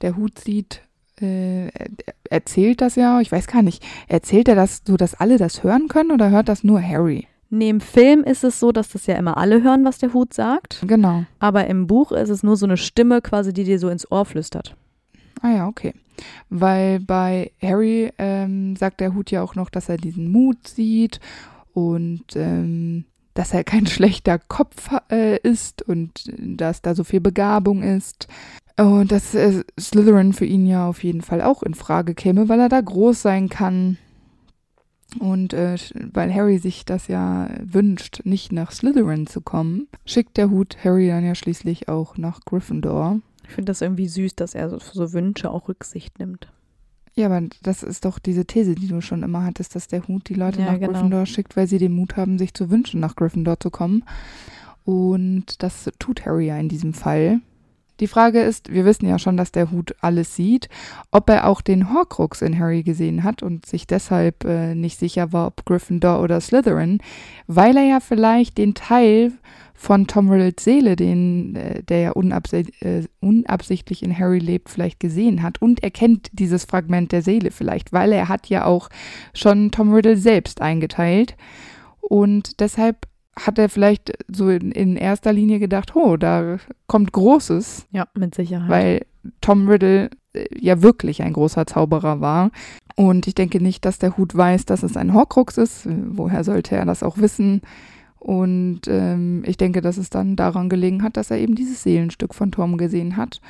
Der 0.00 0.16
Hut 0.16 0.38
sieht, 0.38 0.82
äh, 1.20 1.66
er- 1.66 1.90
erzählt 2.30 2.80
das 2.80 2.94
ja, 2.94 3.20
ich 3.20 3.30
weiß 3.32 3.48
gar 3.48 3.62
nicht, 3.62 3.84
erzählt 4.08 4.48
er 4.48 4.54
das 4.54 4.82
so, 4.86 4.96
dass 4.96 5.14
alle 5.14 5.36
das 5.36 5.62
hören 5.62 5.88
können 5.88 6.12
oder 6.12 6.30
hört 6.30 6.48
das 6.48 6.64
nur 6.64 6.80
Harry? 6.80 7.26
Neben 7.54 7.80
Film 7.80 8.24
ist 8.24 8.42
es 8.42 8.58
so, 8.58 8.72
dass 8.72 8.88
das 8.88 9.06
ja 9.06 9.14
immer 9.14 9.36
alle 9.36 9.62
hören, 9.62 9.84
was 9.84 9.98
der 9.98 10.12
Hut 10.12 10.34
sagt, 10.34 10.82
Genau. 10.86 11.24
aber 11.38 11.66
im 11.68 11.86
Buch 11.86 12.10
ist 12.10 12.28
es 12.28 12.42
nur 12.42 12.56
so 12.56 12.66
eine 12.66 12.76
Stimme 12.76 13.22
quasi, 13.22 13.52
die 13.52 13.62
dir 13.64 13.78
so 13.78 13.88
ins 13.88 14.10
Ohr 14.10 14.24
flüstert. 14.24 14.74
Ah 15.40 15.50
ja, 15.50 15.66
okay. 15.68 15.94
Weil 16.50 16.98
bei 17.00 17.52
Harry 17.62 18.12
ähm, 18.18 18.74
sagt 18.76 19.00
der 19.00 19.14
Hut 19.14 19.30
ja 19.30 19.42
auch 19.42 19.54
noch, 19.54 19.70
dass 19.70 19.88
er 19.88 19.96
diesen 19.98 20.32
Mut 20.32 20.66
sieht 20.66 21.20
und 21.74 22.24
ähm, 22.34 23.04
dass 23.34 23.52
er 23.54 23.62
kein 23.62 23.86
schlechter 23.94 24.38
Kopf 24.38 24.90
äh, 25.10 25.38
ist 25.38 25.82
und 25.82 26.24
dass 26.38 26.82
da 26.82 26.94
so 26.94 27.04
viel 27.04 27.20
Begabung 27.20 27.82
ist. 27.82 28.26
Und 28.76 29.12
dass 29.12 29.34
äh, 29.36 29.62
Slytherin 29.78 30.32
für 30.32 30.44
ihn 30.46 30.66
ja 30.66 30.88
auf 30.88 31.04
jeden 31.04 31.22
Fall 31.22 31.40
auch 31.40 31.62
in 31.62 31.74
Frage 31.74 32.14
käme, 32.14 32.48
weil 32.48 32.58
er 32.58 32.68
da 32.68 32.80
groß 32.80 33.22
sein 33.22 33.48
kann. 33.48 33.98
Und 35.18 35.52
äh, 35.52 35.76
weil 36.12 36.34
Harry 36.34 36.58
sich 36.58 36.84
das 36.84 37.08
ja 37.08 37.48
wünscht, 37.62 38.22
nicht 38.24 38.52
nach 38.52 38.72
Slytherin 38.72 39.26
zu 39.26 39.40
kommen, 39.40 39.88
schickt 40.04 40.36
der 40.36 40.50
Hut 40.50 40.78
Harry 40.82 41.08
dann 41.08 41.24
ja 41.24 41.34
schließlich 41.34 41.88
auch 41.88 42.16
nach 42.16 42.40
Gryffindor. 42.44 43.20
Ich 43.44 43.50
finde 43.50 43.70
das 43.70 43.80
irgendwie 43.80 44.08
süß, 44.08 44.34
dass 44.34 44.54
er 44.54 44.70
so, 44.70 44.78
so 44.78 45.12
Wünsche 45.12 45.50
auch 45.50 45.68
Rücksicht 45.68 46.18
nimmt. 46.18 46.48
Ja, 47.14 47.26
aber 47.26 47.46
das 47.62 47.84
ist 47.84 48.04
doch 48.04 48.18
diese 48.18 48.44
These, 48.44 48.74
die 48.74 48.88
du 48.88 49.00
schon 49.00 49.22
immer 49.22 49.44
hattest, 49.44 49.76
dass 49.76 49.86
der 49.86 50.08
Hut 50.08 50.28
die 50.28 50.34
Leute 50.34 50.60
Ja, 50.60 50.72
nach 50.72 50.80
genau. 50.80 50.92
Gryffindor 50.92 51.26
schickt, 51.26 51.56
weil 51.56 51.68
sie 51.68 51.78
den 51.78 51.94
Mut 51.94 52.16
haben, 52.16 52.38
sich 52.38 52.54
zu 52.54 52.70
wünschen, 52.70 52.98
nach 52.98 53.14
Gryffindor 53.14 53.60
zu 53.60 53.70
kommen. 53.70 54.04
Und 54.84 55.62
das 55.62 55.88
tut 55.98 56.26
Harry 56.26 56.46
ja 56.46 56.58
in 56.58 56.68
diesem 56.68 56.92
Fall. 56.92 57.40
Die 58.00 58.08
Frage 58.08 58.40
ist, 58.40 58.72
wir 58.72 58.84
wissen 58.84 59.08
ja 59.08 59.18
schon, 59.18 59.36
dass 59.36 59.52
der 59.52 59.70
Hut 59.70 59.94
alles 60.00 60.34
sieht, 60.34 60.68
ob 61.10 61.30
er 61.30 61.46
auch 61.46 61.60
den 61.60 61.92
Horcrux 61.92 62.42
in 62.42 62.58
Harry 62.58 62.82
gesehen 62.82 63.22
hat 63.22 63.42
und 63.42 63.66
sich 63.66 63.86
deshalb 63.86 64.44
äh, 64.44 64.74
nicht 64.74 64.98
sicher 64.98 65.32
war, 65.32 65.48
ob 65.48 65.64
Gryffindor 65.64 66.20
oder 66.20 66.40
Slytherin, 66.40 66.98
weil 67.46 67.76
er 67.76 67.84
ja 67.84 68.00
vielleicht 68.00 68.58
den 68.58 68.74
Teil 68.74 69.32
von 69.74 70.06
Tom 70.06 70.30
Riddles 70.30 70.64
Seele, 70.64 70.96
den, 70.96 71.56
äh, 71.56 71.82
der 71.82 72.00
ja 72.00 72.10
unabsicht, 72.12 72.82
äh, 72.82 73.04
unabsichtlich 73.20 74.02
in 74.02 74.16
Harry 74.18 74.38
lebt, 74.38 74.70
vielleicht 74.70 74.98
gesehen 74.98 75.42
hat. 75.42 75.60
Und 75.60 75.82
er 75.82 75.90
kennt 75.90 76.30
dieses 76.32 76.64
Fragment 76.64 77.12
der 77.12 77.22
Seele 77.22 77.50
vielleicht, 77.50 77.92
weil 77.92 78.12
er 78.12 78.28
hat 78.28 78.48
ja 78.48 78.64
auch 78.64 78.88
schon 79.34 79.70
Tom 79.70 79.92
Riddle 79.92 80.16
selbst 80.16 80.60
eingeteilt. 80.60 81.36
Und 82.00 82.60
deshalb 82.60 83.06
hat 83.36 83.58
er 83.58 83.68
vielleicht 83.68 84.12
so 84.28 84.48
in, 84.48 84.70
in 84.72 84.96
erster 84.96 85.32
Linie 85.32 85.58
gedacht, 85.58 85.94
oh, 85.96 86.16
da 86.16 86.58
kommt 86.86 87.12
Großes. 87.12 87.86
Ja, 87.92 88.06
mit 88.14 88.34
Sicherheit. 88.34 88.70
Weil 88.70 89.06
Tom 89.40 89.68
Riddle 89.68 90.10
äh, 90.32 90.46
ja 90.58 90.82
wirklich 90.82 91.22
ein 91.22 91.32
großer 91.32 91.66
Zauberer 91.66 92.20
war. 92.20 92.50
Und 92.96 93.26
ich 93.26 93.34
denke 93.34 93.60
nicht, 93.60 93.84
dass 93.84 93.98
der 93.98 94.16
Hut 94.16 94.36
weiß, 94.36 94.66
dass 94.66 94.82
es 94.82 94.96
ein 94.96 95.14
Horcrux 95.14 95.58
ist. 95.58 95.88
Woher 96.08 96.44
sollte 96.44 96.76
er 96.76 96.84
das 96.84 97.02
auch 97.02 97.18
wissen? 97.18 97.62
Und 98.18 98.82
ähm, 98.86 99.42
ich 99.44 99.58
denke, 99.58 99.82
dass 99.82 99.98
es 99.98 100.08
dann 100.08 100.36
daran 100.36 100.68
gelegen 100.70 101.02
hat, 101.02 101.16
dass 101.16 101.30
er 101.30 101.38
eben 101.38 101.54
dieses 101.54 101.82
Seelenstück 101.82 102.34
von 102.34 102.52
Tom 102.52 102.78
gesehen 102.78 103.18
hat 103.18 103.40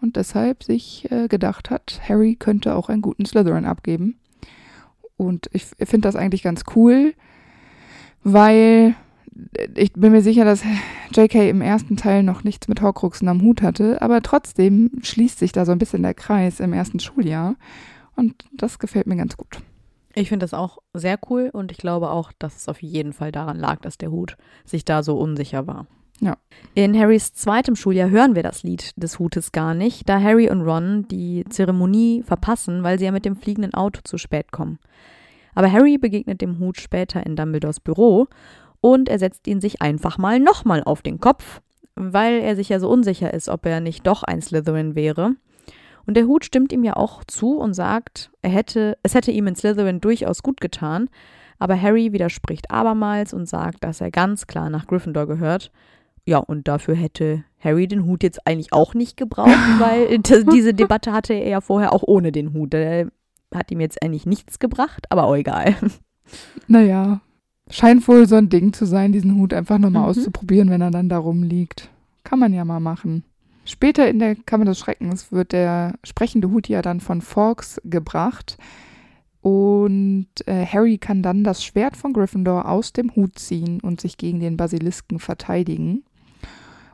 und 0.00 0.16
deshalb 0.16 0.64
sich 0.64 1.10
äh, 1.10 1.28
gedacht 1.28 1.70
hat, 1.70 2.00
Harry 2.08 2.34
könnte 2.36 2.74
auch 2.74 2.88
einen 2.88 3.02
guten 3.02 3.26
Slytherin 3.26 3.66
abgeben. 3.66 4.18
Und 5.16 5.50
ich 5.52 5.66
finde 5.66 6.08
das 6.08 6.16
eigentlich 6.16 6.42
ganz 6.42 6.64
cool, 6.74 7.14
weil 8.24 8.94
ich 9.74 9.92
bin 9.92 10.12
mir 10.12 10.22
sicher, 10.22 10.44
dass 10.44 10.62
JK 11.12 11.48
im 11.48 11.62
ersten 11.62 11.96
Teil 11.96 12.22
noch 12.22 12.44
nichts 12.44 12.68
mit 12.68 12.82
Horcruxen 12.82 13.28
am 13.28 13.42
Hut 13.42 13.62
hatte, 13.62 14.00
aber 14.02 14.22
trotzdem 14.22 14.90
schließt 15.02 15.38
sich 15.38 15.52
da 15.52 15.64
so 15.64 15.72
ein 15.72 15.78
bisschen 15.78 16.02
der 16.02 16.14
Kreis 16.14 16.60
im 16.60 16.72
ersten 16.72 17.00
Schuljahr 17.00 17.56
und 18.16 18.44
das 18.52 18.78
gefällt 18.78 19.06
mir 19.06 19.16
ganz 19.16 19.36
gut. 19.36 19.58
Ich 20.14 20.28
finde 20.28 20.44
das 20.44 20.52
auch 20.52 20.78
sehr 20.92 21.18
cool 21.30 21.48
und 21.52 21.72
ich 21.72 21.78
glaube 21.78 22.10
auch, 22.10 22.32
dass 22.38 22.56
es 22.56 22.68
auf 22.68 22.82
jeden 22.82 23.12
Fall 23.14 23.32
daran 23.32 23.58
lag, 23.58 23.80
dass 23.80 23.96
der 23.96 24.10
Hut 24.10 24.36
sich 24.64 24.84
da 24.84 25.02
so 25.02 25.16
unsicher 25.18 25.66
war. 25.66 25.86
Ja. 26.20 26.36
In 26.74 26.96
Harrys 26.96 27.32
zweitem 27.32 27.74
Schuljahr 27.74 28.10
hören 28.10 28.36
wir 28.36 28.42
das 28.42 28.62
Lied 28.62 28.92
des 28.96 29.18
Hutes 29.18 29.50
gar 29.52 29.74
nicht, 29.74 30.08
da 30.08 30.20
Harry 30.20 30.50
und 30.50 30.60
Ron 30.62 31.08
die 31.08 31.44
Zeremonie 31.48 32.22
verpassen, 32.22 32.82
weil 32.82 32.98
sie 32.98 33.06
ja 33.06 33.12
mit 33.12 33.24
dem 33.24 33.36
fliegenden 33.36 33.74
Auto 33.74 34.00
zu 34.04 34.18
spät 34.18 34.52
kommen. 34.52 34.78
Aber 35.54 35.70
Harry 35.70 35.98
begegnet 35.98 36.40
dem 36.40 36.58
Hut 36.58 36.80
später 36.80 37.24
in 37.26 37.36
Dumbledores 37.36 37.80
Büro 37.80 38.28
und 38.82 39.08
er 39.08 39.18
setzt 39.18 39.46
ihn 39.46 39.62
sich 39.62 39.80
einfach 39.80 40.18
mal 40.18 40.38
nochmal 40.40 40.82
auf 40.82 41.00
den 41.00 41.20
Kopf, 41.20 41.62
weil 41.94 42.40
er 42.40 42.56
sich 42.56 42.68
ja 42.68 42.80
so 42.80 42.90
unsicher 42.90 43.32
ist, 43.32 43.48
ob 43.48 43.64
er 43.64 43.80
nicht 43.80 44.06
doch 44.06 44.24
ein 44.24 44.42
Slytherin 44.42 44.94
wäre. 44.94 45.36
Und 46.04 46.16
der 46.16 46.26
Hut 46.26 46.44
stimmt 46.44 46.72
ihm 46.72 46.82
ja 46.82 46.96
auch 46.96 47.22
zu 47.24 47.58
und 47.58 47.74
sagt, 47.74 48.32
er 48.42 48.50
hätte, 48.50 48.98
es 49.04 49.14
hätte 49.14 49.30
ihm 49.30 49.46
in 49.46 49.54
Slytherin 49.54 50.00
durchaus 50.00 50.42
gut 50.42 50.60
getan, 50.60 51.08
aber 51.60 51.80
Harry 51.80 52.12
widerspricht 52.12 52.72
abermals 52.72 53.32
und 53.32 53.48
sagt, 53.48 53.84
dass 53.84 54.00
er 54.00 54.10
ganz 54.10 54.48
klar 54.48 54.68
nach 54.68 54.88
Gryffindor 54.88 55.28
gehört. 55.28 55.70
Ja, 56.24 56.38
und 56.38 56.66
dafür 56.66 56.96
hätte 56.96 57.44
Harry 57.60 57.86
den 57.86 58.04
Hut 58.04 58.24
jetzt 58.24 58.44
eigentlich 58.48 58.72
auch 58.72 58.94
nicht 58.94 59.16
gebraucht, 59.16 59.48
weil 59.78 60.18
diese 60.18 60.74
Debatte 60.74 61.12
hatte 61.12 61.34
er 61.34 61.48
ja 61.48 61.60
vorher 61.60 61.92
auch 61.92 62.02
ohne 62.04 62.32
den 62.32 62.52
Hut. 62.52 62.72
Der 62.72 63.12
hat 63.54 63.70
ihm 63.70 63.80
jetzt 63.80 64.02
eigentlich 64.02 64.26
nichts 64.26 64.58
gebracht, 64.58 65.06
aber 65.10 65.24
auch 65.24 65.36
egal. 65.36 65.76
Naja, 66.66 67.20
scheint 67.72 68.06
wohl 68.06 68.28
so 68.28 68.36
ein 68.36 68.48
Ding 68.48 68.72
zu 68.72 68.84
sein, 68.86 69.12
diesen 69.12 69.36
Hut 69.36 69.52
einfach 69.52 69.78
nochmal 69.78 70.02
mhm. 70.02 70.08
auszuprobieren, 70.08 70.70
wenn 70.70 70.80
er 70.80 70.90
dann 70.90 71.08
da 71.08 71.18
rumliegt. 71.18 71.90
Kann 72.24 72.38
man 72.38 72.52
ja 72.52 72.64
mal 72.64 72.80
machen. 72.80 73.24
Später 73.64 74.08
in 74.08 74.18
der 74.18 74.34
Kammer 74.34 74.64
des 74.64 74.78
Schreckens 74.78 75.32
wird 75.32 75.52
der 75.52 75.94
sprechende 76.04 76.50
Hut 76.50 76.68
ja 76.68 76.82
dann 76.82 77.00
von 77.00 77.20
Fawkes 77.20 77.80
gebracht. 77.84 78.58
Und 79.40 80.28
äh, 80.46 80.64
Harry 80.66 80.98
kann 80.98 81.22
dann 81.22 81.42
das 81.42 81.64
Schwert 81.64 81.96
von 81.96 82.12
Gryffindor 82.12 82.68
aus 82.68 82.92
dem 82.92 83.14
Hut 83.16 83.38
ziehen 83.38 83.80
und 83.80 84.00
sich 84.00 84.16
gegen 84.16 84.40
den 84.40 84.56
Basilisken 84.56 85.18
verteidigen. 85.18 86.04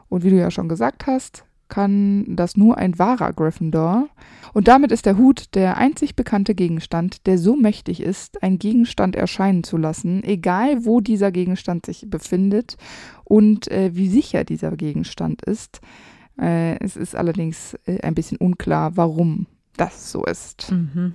Und 0.09 0.25
wie 0.25 0.31
du 0.31 0.37
ja 0.37 0.51
schon 0.51 0.69
gesagt 0.69 1.07
hast, 1.07 1.45
kann 1.69 2.37
das 2.37 2.57
nur 2.57 2.79
ein 2.79 2.99
wahrer 2.99 3.33
Gryffindor. 3.33 4.09
Und 4.55 4.69
damit 4.69 4.93
ist 4.93 5.07
der 5.07 5.19
Hut 5.19 5.55
der 5.55 5.77
einzig 5.77 6.17
bekannte 6.17 6.55
Gegenstand, 6.55 7.27
der 7.27 7.39
so 7.39 7.57
mächtig 7.57 8.03
ist, 8.03 8.43
einen 8.43 8.59
Gegenstand 8.59 9.17
erscheinen 9.17 9.65
zu 9.65 9.77
lassen, 9.77 10.25
egal 10.25 10.85
wo 10.85 11.01
dieser 11.01 11.31
Gegenstand 11.31 11.87
sich 11.87 12.07
befindet 12.09 12.77
und 13.25 13.71
äh, 13.71 13.95
wie 13.95 14.09
sicher 14.09 14.45
dieser 14.45 14.77
Gegenstand 14.77 15.43
ist. 15.43 15.81
Äh, 16.41 16.79
es 16.81 16.97
ist 16.97 17.15
allerdings 17.15 17.75
äh, 17.85 18.01
ein 18.01 18.15
bisschen 18.15 18.39
unklar, 18.39 18.97
warum 18.97 19.47
das 19.77 20.11
so 20.11 20.25
ist. 20.25 20.73
Mhm. 20.73 21.15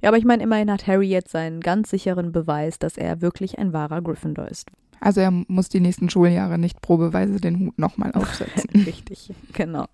Ja, 0.00 0.10
aber 0.10 0.18
ich 0.18 0.24
meine, 0.24 0.42
immerhin 0.42 0.70
hat 0.70 0.86
Harry 0.86 1.08
jetzt 1.08 1.30
seinen 1.30 1.60
ganz 1.60 1.90
sicheren 1.90 2.32
Beweis, 2.32 2.78
dass 2.78 2.98
er 2.98 3.22
wirklich 3.22 3.58
ein 3.58 3.72
wahrer 3.72 4.02
Gryffindor 4.02 4.48
ist. 4.48 4.70
Also 5.00 5.20
er 5.20 5.30
muss 5.30 5.68
die 5.68 5.80
nächsten 5.80 6.10
Schuljahre 6.10 6.58
nicht 6.58 6.80
probeweise 6.80 7.40
den 7.40 7.60
Hut 7.60 7.78
nochmal 7.78 8.12
aufsetzen. 8.12 8.70
Richtig, 8.86 9.32
genau. 9.52 9.86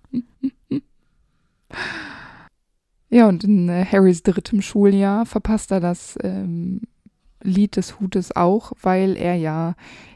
ja, 3.09 3.29
und 3.29 3.45
in 3.45 3.69
äh, 3.69 3.85
Harrys 3.85 4.23
drittem 4.23 4.63
Schuljahr 4.63 5.27
verpasst 5.27 5.71
er 5.71 5.81
das 5.81 6.19
ähm, 6.23 6.83
Lied 7.43 7.77
des 7.77 8.01
Hutes 8.01 8.35
auch, 8.37 8.73
weil 8.83 9.17
er 9.17 9.35
ja 9.35 9.75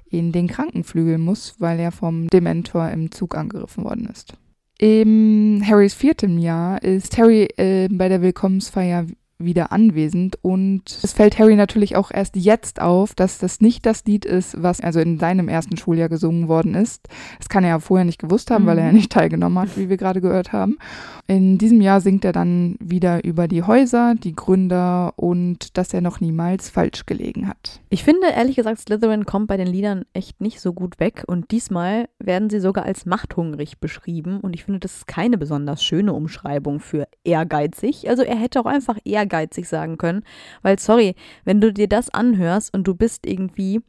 in 0.08 0.32
den 0.32 0.46
Krankenflügel 0.46 1.18
muss, 1.18 1.56
weil 1.58 1.80
er 1.80 1.90
vom 1.90 2.28
Dementor 2.28 2.90
im 2.90 3.10
Zug 3.10 3.36
angegriffen 3.36 3.84
worden 3.84 4.06
ist. 4.06 4.34
Im 4.78 5.62
Harrys 5.64 5.94
viertem 5.94 6.38
Jahr 6.38 6.82
ist 6.82 7.16
Harry 7.18 7.48
äh, 7.56 7.88
bei 7.90 8.08
der 8.08 8.22
Willkommensfeier 8.22 9.06
wieder 9.38 9.72
anwesend 9.72 10.38
und 10.42 10.82
es 11.02 11.12
fällt 11.12 11.38
Harry 11.38 11.56
natürlich 11.56 11.96
auch 11.96 12.10
erst 12.10 12.36
jetzt 12.36 12.80
auf, 12.80 13.14
dass 13.14 13.38
das 13.38 13.60
nicht 13.60 13.84
das 13.84 14.04
Lied 14.04 14.24
ist, 14.24 14.62
was 14.62 14.80
also 14.80 15.00
in 15.00 15.18
seinem 15.18 15.48
ersten 15.48 15.76
Schuljahr 15.76 16.08
gesungen 16.08 16.48
worden 16.48 16.74
ist. 16.74 17.08
Das 17.38 17.48
kann 17.48 17.64
er 17.64 17.70
ja 17.70 17.78
vorher 17.80 18.04
nicht 18.04 18.20
gewusst 18.20 18.50
haben, 18.50 18.64
mhm. 18.64 18.68
weil 18.68 18.78
er 18.78 18.84
ja 18.84 18.90
mhm. 18.90 18.96
nicht 18.96 19.12
teilgenommen 19.12 19.58
hat, 19.58 19.76
wie 19.76 19.88
wir 19.88 19.96
gerade 19.96 20.20
gehört 20.20 20.52
haben. 20.52 20.78
In 21.26 21.58
diesem 21.58 21.80
Jahr 21.80 22.00
singt 22.00 22.24
er 22.24 22.32
dann 22.32 22.76
wieder 22.80 23.24
über 23.24 23.48
die 23.48 23.62
Häuser, 23.62 24.14
die 24.14 24.34
Gründer 24.34 25.14
und 25.16 25.76
dass 25.76 25.92
er 25.94 26.00
noch 26.00 26.20
niemals 26.20 26.70
falsch 26.70 27.06
gelegen 27.06 27.48
hat. 27.48 27.80
Ich 27.88 28.04
finde 28.04 28.28
ehrlich 28.28 28.56
gesagt, 28.56 28.80
Slytherin 28.80 29.24
kommt 29.24 29.48
bei 29.48 29.56
den 29.56 29.66
Liedern 29.66 30.04
echt 30.12 30.40
nicht 30.40 30.60
so 30.60 30.72
gut 30.72 31.00
weg 31.00 31.24
und 31.26 31.50
diesmal 31.50 32.08
werden 32.18 32.50
sie 32.50 32.60
sogar 32.60 32.84
als 32.84 33.06
machthungrig 33.06 33.78
beschrieben 33.78 34.40
und 34.40 34.54
ich 34.54 34.64
finde, 34.64 34.80
das 34.80 34.96
ist 34.96 35.06
keine 35.06 35.38
besonders 35.38 35.82
schöne 35.82 36.12
Umschreibung 36.12 36.80
für 36.80 37.08
ehrgeizig. 37.24 38.08
Also 38.08 38.22
er 38.22 38.36
hätte 38.36 38.60
auch 38.60 38.66
einfach 38.66 38.98
ehrgeizig 39.24 39.68
sagen 39.68 39.98
können, 39.98 40.22
weil 40.62 40.78
sorry, 40.78 41.14
wenn 41.44 41.60
du 41.60 41.72
dir 41.72 41.88
das 41.88 42.10
anhörst 42.10 42.72
und 42.72 42.84
du 42.84 42.94
bist 42.94 43.26
irgendwie 43.26 43.80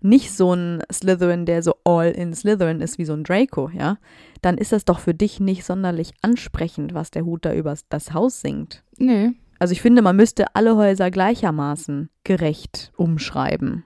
nicht 0.00 0.32
so 0.32 0.52
ein 0.54 0.82
Slytherin, 0.92 1.46
der 1.46 1.62
so 1.62 1.74
all 1.84 2.10
in 2.10 2.34
Slytherin 2.34 2.80
ist 2.80 2.98
wie 2.98 3.04
so 3.04 3.14
ein 3.14 3.24
Draco, 3.24 3.70
ja, 3.70 3.98
dann 4.42 4.58
ist 4.58 4.72
das 4.72 4.84
doch 4.84 5.00
für 5.00 5.14
dich 5.14 5.40
nicht 5.40 5.64
sonderlich 5.64 6.12
ansprechend, 6.22 6.94
was 6.94 7.10
der 7.10 7.24
Hut 7.24 7.44
da 7.44 7.52
über 7.52 7.74
das 7.88 8.12
Haus 8.12 8.40
singt. 8.40 8.84
Nee. 8.98 9.32
Also 9.58 9.72
ich 9.72 9.80
finde, 9.80 10.02
man 10.02 10.16
müsste 10.16 10.54
alle 10.54 10.76
Häuser 10.76 11.10
gleichermaßen 11.10 12.10
gerecht 12.24 12.92
umschreiben. 12.96 13.84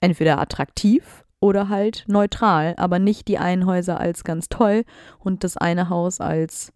Entweder 0.00 0.40
attraktiv 0.40 1.24
oder 1.40 1.68
halt 1.68 2.04
neutral, 2.08 2.74
aber 2.76 2.98
nicht 2.98 3.28
die 3.28 3.38
einen 3.38 3.64
Häuser 3.64 4.00
als 4.00 4.24
ganz 4.24 4.48
toll 4.48 4.84
und 5.18 5.44
das 5.44 5.56
eine 5.56 5.88
Haus 5.88 6.20
als, 6.20 6.72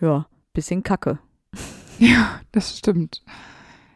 ja, 0.00 0.26
bisschen 0.54 0.82
kacke. 0.82 1.18
Ja, 2.08 2.40
das 2.50 2.78
stimmt. 2.78 3.22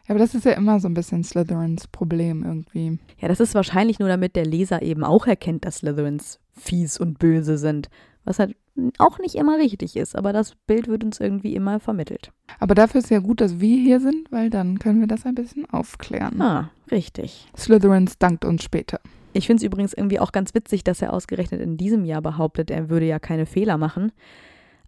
Aber 0.07 0.19
das 0.19 0.33
ist 0.33 0.45
ja 0.45 0.53
immer 0.53 0.79
so 0.79 0.87
ein 0.87 0.93
bisschen 0.93 1.25
Slytherins 1.25 1.87
Problem 1.87 2.43
irgendwie. 2.43 2.99
Ja, 3.19 3.27
das 3.27 3.41
ist 3.41 3.53
wahrscheinlich 3.53 3.99
nur, 3.99 4.07
damit 4.07 4.37
der 4.37 4.45
Leser 4.45 4.81
eben 4.81 5.03
auch 5.03 5.27
erkennt, 5.27 5.65
dass 5.65 5.79
Slytherins 5.79 6.39
fies 6.55 6.97
und 6.97 7.19
böse 7.19 7.57
sind. 7.57 7.89
Was 8.23 8.39
halt 8.39 8.55
auch 8.97 9.19
nicht 9.19 9.35
immer 9.35 9.57
richtig 9.57 9.97
ist, 9.97 10.15
aber 10.15 10.31
das 10.31 10.55
Bild 10.67 10.87
wird 10.87 11.03
uns 11.03 11.19
irgendwie 11.19 11.55
immer 11.55 11.79
vermittelt. 11.79 12.31
Aber 12.59 12.75
dafür 12.75 12.99
ist 12.99 13.09
ja 13.09 13.19
gut, 13.19 13.41
dass 13.41 13.59
wir 13.59 13.77
hier 13.77 13.99
sind, 13.99 14.31
weil 14.31 14.49
dann 14.49 14.79
können 14.79 15.01
wir 15.01 15.07
das 15.07 15.25
ein 15.25 15.35
bisschen 15.35 15.69
aufklären. 15.69 16.41
Ah, 16.41 16.69
richtig. 16.91 17.47
Slytherins 17.57 18.17
dankt 18.19 18.45
uns 18.45 18.63
später. 18.63 19.01
Ich 19.33 19.47
finde 19.47 19.61
es 19.61 19.65
übrigens 19.65 19.93
irgendwie 19.93 20.19
auch 20.19 20.31
ganz 20.31 20.53
witzig, 20.53 20.83
dass 20.83 21.01
er 21.01 21.13
ausgerechnet 21.13 21.59
in 21.61 21.77
diesem 21.77 22.05
Jahr 22.05 22.21
behauptet, 22.21 22.71
er 22.71 22.89
würde 22.89 23.05
ja 23.05 23.19
keine 23.19 23.45
Fehler 23.45 23.77
machen. 23.77 24.11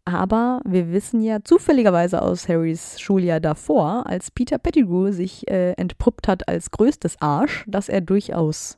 Aber 0.10 0.62
wir 0.66 0.92
wissen 0.92 1.22
ja 1.22 1.44
zufälligerweise 1.44 2.22
aus 2.22 2.50
Harrys 2.50 3.00
Schuljahr 3.00 3.40
davor, 3.40 4.08
als 4.08 4.32
Peter 4.32 4.58
Pettigrew 4.58 5.12
sich 5.12 5.50
äh, 5.50 5.74
entpuppt 5.74 6.28
hat 6.28 6.48
als 6.48 6.72
größtes 6.72 7.22
Arsch, 7.22 7.64
dass 7.68 7.90
er 7.90 8.02
durchaus 8.02 8.78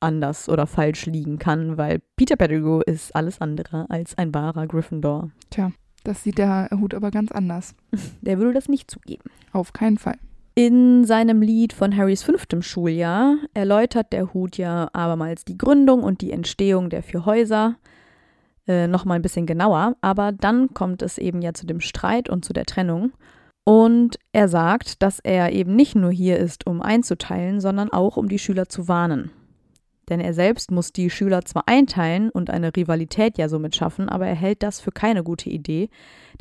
anders 0.00 0.48
oder 0.48 0.66
falsch 0.66 1.06
liegen 1.06 1.38
kann, 1.38 1.76
weil 1.76 2.00
Peter 2.16 2.36
Pettigrew 2.36 2.80
ist 2.80 3.14
alles 3.14 3.40
andere 3.40 3.86
als 3.88 4.16
ein 4.16 4.34
wahrer 4.34 4.66
Gryffindor. 4.66 5.30
Tja, 5.50 5.70
das 6.02 6.22
sieht 6.22 6.38
der 6.38 6.68
Hut 6.72 6.94
aber 6.94 7.10
ganz 7.10 7.32
anders. 7.32 7.74
Der 8.20 8.38
würde 8.38 8.52
das 8.52 8.68
nicht 8.68 8.90
zugeben. 8.90 9.30
Auf 9.52 9.72
keinen 9.72 9.98
Fall. 9.98 10.18
In 10.56 11.04
seinem 11.04 11.42
Lied 11.42 11.72
von 11.72 11.96
Harrys 11.96 12.22
fünftem 12.22 12.62
Schuljahr 12.62 13.36
erläutert 13.54 14.12
der 14.12 14.32
Hut 14.32 14.56
ja 14.56 14.88
abermals 14.92 15.44
die 15.44 15.58
Gründung 15.58 16.04
und 16.04 16.20
die 16.20 16.30
Entstehung 16.30 16.90
der 16.90 17.02
vier 17.02 17.26
Häuser 17.26 17.76
äh, 18.66 18.86
nochmal 18.86 19.16
ein 19.16 19.22
bisschen 19.22 19.46
genauer. 19.46 19.96
Aber 20.00 20.32
dann 20.32 20.72
kommt 20.74 21.02
es 21.02 21.18
eben 21.18 21.42
ja 21.42 21.54
zu 21.54 21.66
dem 21.66 21.80
Streit 21.80 22.28
und 22.28 22.44
zu 22.44 22.52
der 22.52 22.66
Trennung. 22.66 23.12
Und 23.64 24.18
er 24.32 24.48
sagt, 24.48 25.02
dass 25.02 25.20
er 25.20 25.52
eben 25.52 25.74
nicht 25.74 25.94
nur 25.94 26.10
hier 26.10 26.38
ist, 26.38 26.66
um 26.66 26.82
einzuteilen, 26.82 27.60
sondern 27.60 27.90
auch 27.90 28.16
um 28.16 28.28
die 28.28 28.38
Schüler 28.38 28.68
zu 28.68 28.88
warnen. 28.88 29.30
Denn 30.10 30.20
er 30.20 30.34
selbst 30.34 30.70
muss 30.70 30.92
die 30.92 31.08
Schüler 31.08 31.46
zwar 31.46 31.64
einteilen 31.66 32.28
und 32.28 32.50
eine 32.50 32.76
Rivalität 32.76 33.38
ja 33.38 33.48
somit 33.48 33.74
schaffen, 33.74 34.10
aber 34.10 34.26
er 34.26 34.34
hält 34.34 34.62
das 34.62 34.80
für 34.80 34.92
keine 34.92 35.24
gute 35.24 35.48
Idee. 35.48 35.88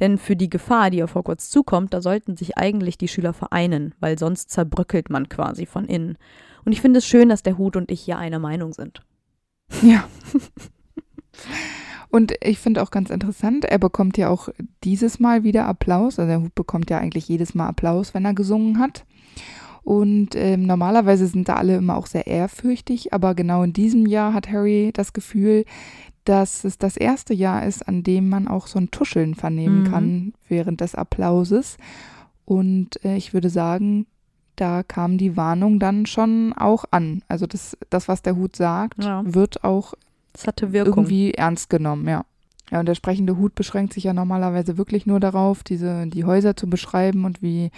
Denn 0.02 0.18
für 0.18 0.36
die 0.36 0.50
Gefahr, 0.50 0.90
die 0.90 1.02
auf 1.02 1.16
Hogwarts 1.16 1.50
zukommt, 1.50 1.94
da 1.94 2.02
sollten 2.02 2.36
sich 2.36 2.58
eigentlich 2.58 2.98
die 2.98 3.08
Schüler 3.08 3.32
vereinen, 3.32 3.96
weil 4.02 4.20
sonst 4.20 4.50
zerbröckelt 4.50 5.10
man 5.10 5.30
quasi 5.30 5.66
von 5.66 5.86
innen. 5.86 6.18
Und 6.66 6.74
ich 6.74 6.82
finde 6.82 6.98
es 6.98 7.06
schön, 7.06 7.30
dass 7.30 7.44
der 7.44 7.58
Hut 7.58 7.78
und 7.78 7.90
ich 7.90 8.02
hier 8.02 8.18
einer 8.18 8.40
Meinung 8.40 8.74
sind. 8.74 9.02
Ja. 9.82 10.04
Und 12.14 12.36
ich 12.44 12.60
finde 12.60 12.84
auch 12.84 12.92
ganz 12.92 13.10
interessant, 13.10 13.66
er 13.66 13.80
bekommt 13.80 14.20
ja 14.20 14.30
auch 14.30 14.50
dieses 14.84 15.20
Mal 15.20 15.44
wieder 15.44 15.66
Applaus. 15.66 16.20
Also 16.20 16.30
der 16.30 16.42
Hut 16.42 16.54
bekommt 16.54 16.92
ja 16.92 17.00
eigentlich 17.00 17.28
jedes 17.28 17.56
Mal 17.56 17.68
Applaus, 17.68 18.14
wenn 18.14 18.24
er 18.24 18.36
gesungen 18.36 18.78
hat. 18.78 19.04
Und 19.82 20.36
ähm, 20.36 20.68
normalerweise 20.68 21.26
sind 21.26 21.50
da 21.50 21.56
alle 21.56 21.76
immer 21.76 21.98
auch 21.98 22.06
sehr 22.06 22.28
ehrfürchtig, 22.28 23.14
aber 23.14 23.34
genau 23.34 23.64
in 23.64 23.74
diesem 23.74 24.06
Jahr 24.06 24.34
hat 24.36 24.48
Harry 24.52 24.92
das 24.94 25.14
Gefühl, 25.14 25.66
dass 26.24 26.64
es 26.66 26.78
das 26.78 26.98
erste 26.98 27.34
Jahr 27.34 27.66
ist, 27.66 27.88
an 27.88 28.04
dem 28.04 28.30
man 28.30 28.48
auch 28.48 28.68
so 28.68 28.78
ein 28.78 28.92
Tuscheln 28.92 29.34
vernehmen 29.34 29.80
Mhm. 29.80 29.84
kann 29.92 30.34
während 30.48 30.82
des 30.82 30.94
Applauses. 30.94 31.78
Und 32.46 33.04
äh, 33.04 33.16
ich 33.18 33.34
würde 33.34 33.50
sagen, 33.50 34.06
da 34.56 34.84
kam 34.84 35.18
die 35.18 35.36
Warnung 35.36 35.80
dann 35.80 36.06
schon 36.06 36.54
auch 36.54 36.86
an. 36.92 37.24
Also 37.28 37.48
das, 37.48 37.76
das 37.90 38.08
was 38.08 38.22
der 38.22 38.36
Hut 38.36 38.56
sagt, 38.56 39.04
Ja. 39.04 39.24
wird 39.26 39.64
auch 39.64 39.96
Das 40.34 40.48
hatte 40.48 40.74
Wirkung. 40.74 40.94
irgendwie 40.94 41.34
ernst 41.34 41.70
genommen, 41.70 42.08
ja. 42.08 42.26
Ja, 42.72 42.80
und 42.80 42.88
der 42.88 42.96
sprechende 42.96 43.38
Hut 43.38 43.54
beschränkt 43.56 43.94
sich 43.94 44.06
ja 44.06 44.14
normalerweise 44.14 44.78
wirklich 44.78 45.06
nur 45.06 45.20
darauf, 45.20 45.64
diese, 45.64 46.08
die 46.08 46.24
Häuser 46.24 46.56
zu 46.56 46.68
beschreiben 46.68 47.26
und 47.26 47.42
wie, 47.42 47.70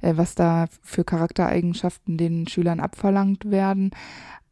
äh, 0.00 0.14
was 0.16 0.34
da 0.34 0.66
für 0.82 1.04
Charaktereigenschaften 1.04 2.16
den 2.16 2.46
Schülern 2.48 2.80
abverlangt 2.80 3.50
werden. 3.50 3.90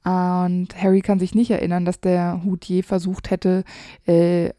Und 0.04 0.68
Harry 0.80 1.00
kann 1.00 1.18
sich 1.18 1.34
nicht 1.34 1.50
erinnern, 1.50 1.84
dass 1.84 2.00
der 2.00 2.42
Hut 2.44 2.64
je 2.66 2.82
versucht 2.82 3.30
hätte, 3.30 3.64
äh, 4.07 4.50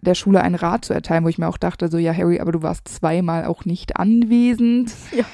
der 0.00 0.14
Schule 0.14 0.42
einen 0.42 0.54
Rat 0.54 0.84
zu 0.84 0.92
erteilen, 0.92 1.24
wo 1.24 1.28
ich 1.28 1.38
mir 1.38 1.48
auch 1.48 1.58
dachte, 1.58 1.88
so, 1.88 1.98
ja, 1.98 2.12
Harry, 2.14 2.40
aber 2.40 2.52
du 2.52 2.62
warst 2.62 2.88
zweimal 2.88 3.44
auch 3.44 3.64
nicht 3.64 3.96
anwesend. 3.96 4.92
Ja. 5.16 5.24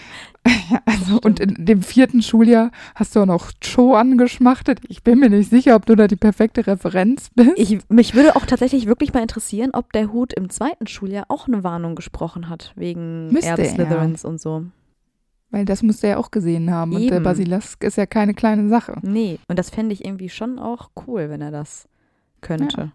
also, 0.86 1.20
und 1.22 1.40
in 1.40 1.64
dem 1.64 1.82
vierten 1.82 2.22
Schuljahr 2.22 2.70
hast 2.95 3.14
du 3.14 3.20
auch 3.20 3.26
noch 3.26 3.53
Cho 3.61 3.95
angeschmachtet. 3.95 4.80
Ich 4.88 5.03
bin 5.03 5.20
mir 5.20 5.30
nicht 5.30 5.51
sicher, 5.51 5.76
ob 5.76 5.86
du 5.86 5.95
da 5.95 6.09
die 6.09 6.16
perfekte 6.16 6.66
Referenz 6.66 7.30
bist. 7.34 7.53
Ich, 7.57 7.78
mich 7.88 8.14
würde 8.14 8.34
auch 8.34 8.45
tatsächlich 8.45 8.86
wirklich 8.86 9.12
mal 9.12 9.22
interessieren, 9.22 9.70
ob 9.72 9.93
der 9.93 10.12
Hut 10.12 10.32
im 10.32 10.51
zweiten 10.51 10.86
Schuljahr 10.86 11.26
auch 11.28 11.47
eine 11.47 11.62
Warnung 11.62 11.95
gesprochen 11.95 12.49
hat, 12.49 12.72
wegen 12.74 13.34
er. 13.36 13.57
Slytherins 13.57 14.24
und 14.24 14.40
so. 14.40 14.64
Weil 15.51 15.64
das 15.64 15.82
müsste 15.82 16.09
er 16.09 16.18
auch 16.18 16.30
gesehen 16.30 16.70
haben. 16.70 16.95
Und 16.95 17.03
der 17.03 17.18
Eben. 17.18 17.24
Basilisk 17.24 17.84
ist 17.84 17.97
ja 17.97 18.07
keine 18.07 18.34
kleine 18.34 18.68
Sache. 18.68 18.95
Nee, 19.03 19.38
und 19.49 19.59
das 19.59 19.70
fände 19.70 19.93
ich 19.93 20.05
irgendwie 20.05 20.30
schon 20.30 20.59
auch 20.59 20.90
cool, 21.07 21.28
wenn 21.28 21.43
er 21.43 21.51
das 21.51 21.88
könnte. 22.40 22.90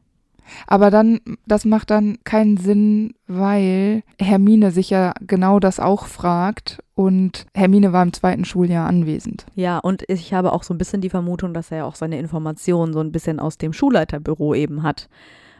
Aber 0.68 0.92
dann, 0.92 1.20
das 1.46 1.66
macht 1.66 1.90
dann 1.90 2.18
keinen 2.24 2.58
Sinn, 2.58 3.14
weil 3.28 4.04
Hermine 4.20 4.72
sich 4.72 4.90
ja 4.90 5.14
genau 5.22 5.60
das 5.60 5.80
auch 5.80 6.06
fragt. 6.06 6.80
Und 6.96 7.46
Hermine 7.54 7.94
war 7.94 8.04
im 8.04 8.14
zweiten 8.14 8.46
Schuljahr 8.46 8.88
anwesend. 8.88 9.46
Ja, 9.56 9.78
und 9.78 10.04
ich 10.08 10.34
habe 10.34 10.52
auch 10.52 10.64
so 10.64 10.74
ein 10.74 10.78
bisschen 10.78 11.02
die 11.02 11.10
Vermutung, 11.10 11.54
dass 11.54 11.72
er 11.72 11.86
auch 11.86 11.96
seine 11.96 12.18
Informationen 12.18 12.94
so 12.94 13.00
ein 13.00 13.12
bisschen 13.12 13.40
aus 13.40 13.58
dem 13.58 13.74
Schulleiterbüro 13.74 14.56
eben 14.56 14.84
hat, 14.84 15.10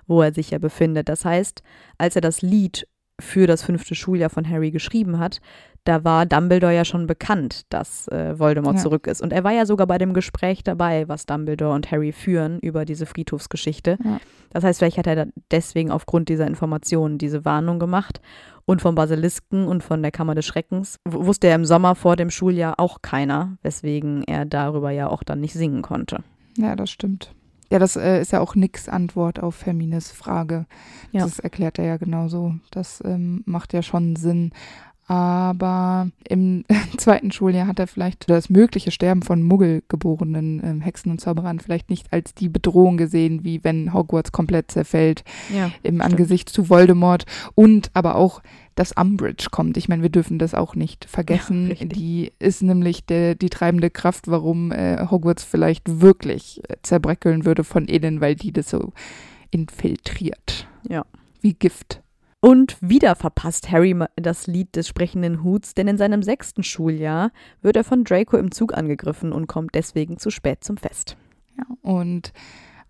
wo 0.08 0.22
er 0.22 0.34
sich 0.34 0.52
ja 0.52 0.58
befindet. 0.58 1.10
Das 1.10 1.26
heißt, 1.26 1.62
als 1.98 2.16
er 2.16 2.22
das 2.22 2.42
Lied 2.42 2.88
für 3.20 3.48
das 3.48 3.64
fünfte 3.64 3.96
Schuljahr 3.96 4.30
von 4.30 4.48
Harry 4.48 4.72
geschrieben 4.72 5.20
hat, 5.20 5.42
da 5.88 6.04
war 6.04 6.26
Dumbledore 6.26 6.76
ja 6.76 6.84
schon 6.86 7.08
bekannt, 7.08 7.62
dass 7.70 8.08
äh, 8.10 8.38
Voldemort 8.38 8.76
Ja. 8.76 8.82
zurück 8.82 9.08
ist. 9.08 9.22
Und 9.22 9.32
er 9.32 9.44
war 9.44 9.52
ja 9.52 9.66
sogar 9.66 9.88
bei 9.88 9.98
dem 9.98 10.14
Gespräch 10.14 10.64
dabei, 10.64 11.08
was 11.08 11.26
Dumbledore 11.26 11.74
und 11.74 11.90
Harry 11.92 12.12
führen 12.12 12.60
über 12.60 12.84
diese 12.86 13.06
Friedhofsgeschichte. 13.06 13.98
Ja. 14.04 14.20
Das 14.50 14.64
heißt, 14.64 14.80
vielleicht 14.80 14.98
hat 14.98 15.08
er 15.08 15.28
deswegen 15.52 15.92
aufgrund 15.92 16.30
dieser 16.30 16.48
Informationen 16.48 17.18
diese 17.18 17.46
Warnung 17.46 17.80
gemacht. 17.80 18.22
Und 18.66 18.82
vom 18.82 18.96
Basilisken 18.96 19.66
und 19.66 19.82
von 19.82 20.02
der 20.02 20.12
Kammer 20.12 20.36
des 20.36 20.46
Schreckens 20.46 21.00
wusste 21.08 21.48
er 21.48 21.56
im 21.56 21.64
Sommer 21.64 21.96
vor 21.96 22.18
dem 22.18 22.30
Schuljahr 22.30 22.76
auch 22.80 23.02
keiner, 23.02 23.58
weswegen 23.64 24.24
er 24.26 24.46
darüber 24.46 24.92
ja 24.92 25.08
auch 25.08 25.24
dann 25.24 25.40
nicht 25.40 25.54
singen 25.54 25.82
konnte. 25.82 26.22
Ja, 26.58 26.76
das 26.76 26.90
stimmt. 26.90 27.34
Ja, 27.72 27.80
das 27.80 27.96
äh, 27.96 28.20
ist 28.22 28.32
ja 28.34 28.42
auch 28.42 28.56
nix 28.56 28.90
Antwort 28.90 29.42
auf 29.42 29.66
Hermines 29.66 30.12
Frage. 30.12 30.66
Ja. 31.12 31.24
Das 31.24 31.40
erklärt 31.40 31.80
er 31.80 31.86
ja 31.86 31.98
genauso. 31.98 32.56
Das 32.72 33.02
ähm, 33.06 33.42
macht 33.46 33.72
ja 33.74 33.82
schon 33.84 34.16
Sinn. 34.18 34.52
Aber 35.08 36.10
im 36.28 36.66
zweiten 36.98 37.32
Schuljahr 37.32 37.66
hat 37.68 37.80
er 37.80 37.88
vielleicht 37.88 38.30
das 38.30 38.50
mögliche 38.50 38.92
Sterben 38.92 39.22
von 39.22 39.42
Muggelgeborenen 39.42 40.62
ähm, 40.64 40.82
Hexen 40.82 41.12
und 41.12 41.22
Zauberern 41.22 41.60
vielleicht 41.60 41.90
nicht 41.90 42.12
als 42.12 42.34
die 42.36 42.50
Bedrohung 42.50 42.98
gesehen, 42.98 43.44
wie 43.46 43.64
wenn 43.64 43.94
Hogwarts 43.94 44.34
komplett 44.34 44.70
zerfällt 44.70 45.24
Ja. 45.56 45.68
im 45.84 45.96
Stimmt. 45.96 46.02
Angesicht 46.04 46.50
zu 46.50 46.70
Voldemort 46.70 47.26
und 47.56 47.90
aber 47.94 48.16
auch 48.16 48.42
dass 48.76 48.92
Umbridge 48.92 49.48
kommt. 49.50 49.76
Ich 49.76 49.90
meine, 49.90 50.04
wir 50.04 50.10
dürfen 50.12 50.38
das 50.38 50.54
auch 50.54 50.76
nicht 50.76 51.06
vergessen. 51.06 51.66
richtig. 51.70 51.94
die 51.94 52.32
ist 52.38 52.62
nämlich 52.62 53.06
der, 53.08 53.34
die 53.34 53.50
treibende 53.50 53.90
Kraft, 53.90 54.28
warum 54.28 54.72
äh, 54.72 55.04
Hogwarts 55.10 55.44
vielleicht 55.44 56.00
wirklich 56.02 56.62
äh, 56.70 56.76
zerbröckeln 56.84 57.44
würde 57.46 57.64
von 57.64 57.86
innen, 57.86 58.22
weil 58.22 58.36
die 58.36 58.52
das 58.52 58.70
so 58.70 58.94
infiltriert. 59.50 60.68
Ja. 60.88 61.06
Wie 61.42 61.54
Gift. 61.54 62.02
Und 62.40 62.78
wieder 62.82 63.16
verpasst 63.16 63.72
Harry 63.72 63.96
das 64.16 64.46
Lied 64.46 64.76
des 64.76 64.88
sprechenden 64.88 65.44
Huts, 65.44 65.74
denn 65.74 65.88
in 65.88 65.98
seinem 65.98 66.22
sechsten 66.22 66.64
Schuljahr 66.64 67.32
wird 67.62 67.78
er 67.78 67.84
von 67.84 68.04
Draco 68.04 68.38
im 68.38 68.52
Zug 68.52 68.78
angegriffen 68.78 69.32
und 69.32 69.48
kommt 69.48 69.74
deswegen 69.74 70.18
zu 70.20 70.30
spät 70.30 70.64
zum 70.64 70.78
Fest. 70.78 71.18
Ja, 71.58 71.66
und 71.82 72.34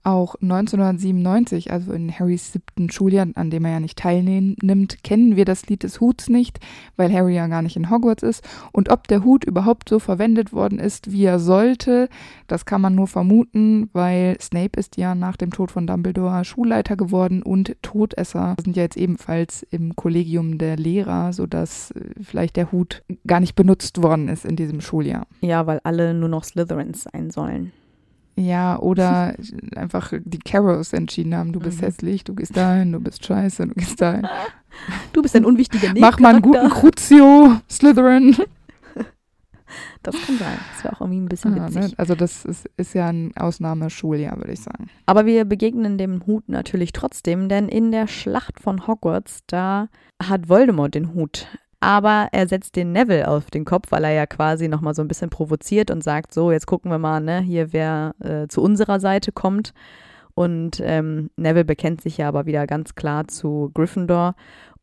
auch 0.07 0.35
1997, 0.35 1.71
also 1.71 1.91
in 1.91 2.09
Harrys 2.17 2.53
siebten 2.53 2.89
Schuljahr, 2.89 3.27
an 3.35 3.49
dem 3.49 3.65
er 3.65 3.73
ja 3.73 3.79
nicht 3.81 3.97
teilnimmt, 3.99 5.03
kennen 5.03 5.35
wir 5.35 5.43
das 5.43 5.67
Lied 5.67 5.83
des 5.83 5.99
Huts 5.99 6.29
nicht, 6.29 6.59
weil 6.95 7.11
Harry 7.11 7.35
ja 7.35 7.47
gar 7.47 7.61
nicht 7.61 7.75
in 7.75 7.89
Hogwarts 7.89 8.23
ist. 8.23 8.47
Und 8.71 8.89
ob 8.89 9.07
der 9.09 9.25
Hut 9.25 9.43
überhaupt 9.43 9.89
so 9.89 9.99
verwendet 9.99 10.53
worden 10.53 10.79
ist, 10.79 11.11
wie 11.11 11.25
er 11.25 11.39
sollte, 11.39 12.07
das 12.47 12.65
kann 12.65 12.79
man 12.79 12.95
nur 12.95 13.07
vermuten, 13.07 13.89
weil 13.91 14.37
Snape 14.39 14.79
ist 14.79 14.95
ja 14.95 15.13
nach 15.13 15.35
dem 15.35 15.51
Tod 15.51 15.71
von 15.71 15.85
Dumbledore 15.85 16.45
Schulleiter 16.45 16.95
geworden 16.95 17.43
und 17.43 17.75
Todesser 17.81 18.55
sind 18.63 18.77
ja 18.77 18.83
jetzt 18.83 18.97
ebenfalls 18.97 19.63
im 19.71 19.95
Kollegium 19.97 20.57
der 20.57 20.77
Lehrer, 20.77 21.33
sodass 21.33 21.91
äh, 21.91 22.23
vielleicht 22.23 22.55
der 22.55 22.71
Hut 22.71 23.03
gar 23.25 23.41
nicht 23.41 23.55
benutzt 23.55 24.01
worden 24.01 24.29
ist 24.29 24.45
in 24.45 24.55
diesem 24.55 24.79
Schuljahr. 24.79 25.27
Ja, 25.41 25.67
weil 25.67 25.81
alle 25.83 26.13
nur 26.13 26.29
noch 26.29 26.45
Slytherins 26.45 27.03
sein 27.11 27.29
sollen. 27.29 27.73
Ja, 28.39 28.77
oder 28.79 29.33
einfach 29.75 30.13
die 30.23 30.37
Carrows 30.39 30.93
entschieden 30.93 31.35
haben, 31.35 31.51
du 31.53 31.59
bist 31.59 31.81
Mhm. 31.81 31.85
hässlich, 31.85 32.23
du 32.23 32.35
gehst 32.35 32.55
dahin, 32.55 32.91
du 32.91 32.99
bist 32.99 33.25
scheiße, 33.25 33.67
du 33.67 33.73
gehst 33.73 33.99
dahin. 34.01 34.27
Du 35.11 35.23
bist 35.23 35.35
ein 35.35 35.43
unwichtiger 35.45 35.91
Mach 35.97 36.19
mal 36.19 36.29
einen 36.35 36.41
guten 36.43 36.59
Nebencharakter. 36.67 36.91
Crucio, 36.91 37.57
Slytherin. 37.69 38.35
Das 40.03 40.15
kann 40.25 40.37
sein. 40.37 40.57
Das 40.75 40.83
wäre 40.85 40.95
auch 40.95 41.01
irgendwie 41.01 41.19
ein 41.19 41.27
bisschen 41.27 41.57
Ja, 41.57 41.65
witzig. 41.67 41.81
ne? 41.91 41.93
Also 41.97 42.15
das 42.15 42.45
ist, 42.45 42.69
ist 42.77 42.93
ja 42.93 43.07
ein 43.07 43.35
Ausnahmeschuljahr, 43.35 44.37
würde 44.37 44.53
ich 44.53 44.61
sagen. 44.61 44.89
Aber 45.05 45.25
wir 45.25 45.43
begegnen 45.43 45.97
dem 45.97 46.25
Hut 46.25 46.47
natürlich 46.47 46.93
trotzdem, 46.93 47.49
denn 47.49 47.67
in 47.67 47.91
der 47.91 48.07
Schlacht 48.07 48.59
von 48.61 48.87
Hogwarts, 48.87 49.41
da 49.47 49.89
hat 50.23 50.47
Voldemort 50.47 50.95
den 50.95 51.13
Hut. 51.13 51.47
Aber 51.79 52.29
er 52.31 52.47
setzt 52.47 52.75
den 52.75 52.91
Neville 52.91 53.27
auf 53.27 53.51
den 53.51 53.63
Kopf, 53.63 53.91
weil 53.91 54.03
er 54.03 54.11
ja 54.11 54.25
quasi 54.25 54.67
nochmal 54.67 54.95
so 54.95 55.03
ein 55.03 55.07
bisschen 55.07 55.29
provoziert 55.29 55.91
und 55.91 56.03
sagt, 56.03 56.33
so, 56.33 56.51
jetzt 56.51 56.65
gucken 56.65 56.89
wir 56.89 56.97
mal, 56.97 57.21
ne, 57.21 57.39
hier 57.39 57.71
wer 57.71 58.15
äh, 58.19 58.47
zu 58.47 58.61
unserer 58.61 58.99
Seite 58.99 59.31
kommt. 59.31 59.73
Und 60.33 60.81
ähm, 60.83 61.29
Neville 61.35 61.65
bekennt 61.65 62.01
sich 62.01 62.17
ja 62.17 62.27
aber 62.27 62.45
wieder 62.45 62.65
ganz 62.67 62.95
klar 62.95 63.27
zu 63.27 63.71
Gryffindor. 63.73 64.35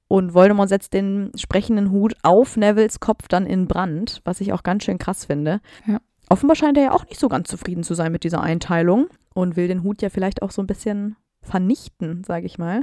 Und 0.06 0.34
Voldemort 0.34 0.68
setzt 0.68 0.92
den 0.92 1.32
sprechenden 1.36 1.90
Hut 1.90 2.14
auf 2.22 2.56
Nevilles 2.56 3.00
Kopf 3.00 3.26
dann 3.28 3.46
in 3.46 3.66
Brand, 3.66 4.20
was 4.24 4.40
ich 4.40 4.52
auch 4.52 4.62
ganz 4.62 4.84
schön 4.84 4.98
krass 4.98 5.24
finde. 5.24 5.60
Ja. 5.86 5.98
Offenbar 6.28 6.56
scheint 6.56 6.76
er 6.76 6.84
ja 6.84 6.92
auch 6.92 7.06
nicht 7.06 7.18
so 7.18 7.28
ganz 7.28 7.48
zufrieden 7.48 7.82
zu 7.82 7.94
sein 7.94 8.12
mit 8.12 8.24
dieser 8.24 8.40
Einteilung 8.40 9.08
und 9.34 9.56
will 9.56 9.68
den 9.68 9.82
Hut 9.82 10.02
ja 10.02 10.10
vielleicht 10.10 10.42
auch 10.42 10.50
so 10.50 10.62
ein 10.62 10.66
bisschen 10.66 11.16
vernichten, 11.42 12.24
sage 12.24 12.46
ich 12.46 12.58
mal. 12.58 12.82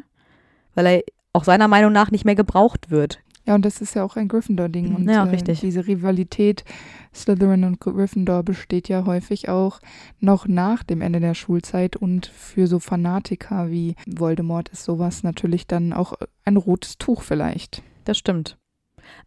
Weil 0.75 0.85
er 0.85 1.03
auch 1.33 1.43
seiner 1.43 1.67
Meinung 1.67 1.91
nach 1.91 2.11
nicht 2.11 2.25
mehr 2.25 2.35
gebraucht 2.35 2.91
wird. 2.91 3.19
Ja, 3.45 3.55
und 3.55 3.65
das 3.65 3.81
ist 3.81 3.95
ja 3.95 4.03
auch 4.03 4.15
ein 4.17 4.27
Gryffindor-Ding. 4.27 4.93
Und 4.95 5.09
Ja, 5.09 5.25
äh, 5.25 5.29
richtig. 5.29 5.61
diese 5.61 5.87
Rivalität 5.87 6.63
Slytherin 7.13 7.63
und 7.63 7.79
Gryffindor 7.79 8.43
besteht 8.43 8.87
ja 8.87 9.05
häufig 9.05 9.49
auch 9.49 9.79
noch 10.19 10.47
nach 10.47 10.83
dem 10.83 11.01
Ende 11.01 11.19
der 11.19 11.33
Schulzeit. 11.33 11.95
Und 11.95 12.27
für 12.27 12.67
so 12.67 12.79
Fanatiker 12.79 13.69
wie 13.71 13.95
Voldemort 14.07 14.69
ist 14.69 14.83
sowas 14.83 15.23
natürlich 15.23 15.65
dann 15.67 15.91
auch 15.91 16.13
ein 16.45 16.57
rotes 16.57 16.97
Tuch 16.97 17.21
vielleicht. 17.23 17.81
Das 18.05 18.17
stimmt. 18.17 18.57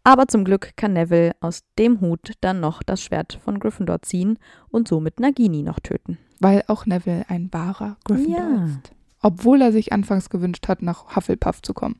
Aber 0.03 0.27
zum 0.27 0.45
Glück 0.45 0.71
kann 0.77 0.93
Neville 0.93 1.35
aus 1.41 1.63
dem 1.77 1.99
Hut 2.01 2.31
dann 2.41 2.59
noch 2.61 2.81
das 2.81 3.03
Schwert 3.03 3.39
von 3.43 3.59
Gryffindor 3.59 4.01
ziehen 4.01 4.39
und 4.69 4.87
somit 4.87 5.19
Nagini 5.19 5.61
noch 5.61 5.79
töten. 5.81 6.17
Weil 6.39 6.63
auch 6.67 6.85
Neville 6.85 7.25
ein 7.27 7.49
wahrer 7.51 7.97
Gryffindor 8.05 8.39
Ja. 8.39 8.65
ist. 8.65 8.91
Obwohl 9.21 9.61
er 9.61 9.71
sich 9.71 9.91
anfangs 9.91 10.29
gewünscht 10.29 10.67
hat, 10.67 10.81
nach 10.81 11.15
Hufflepuff 11.15 11.61
zu 11.61 11.73
kommen. 11.73 11.99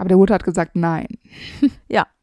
Aber 0.00 0.08
der 0.08 0.16
Hut 0.16 0.30
hat 0.30 0.44
gesagt, 0.44 0.76
nein. 0.76 1.06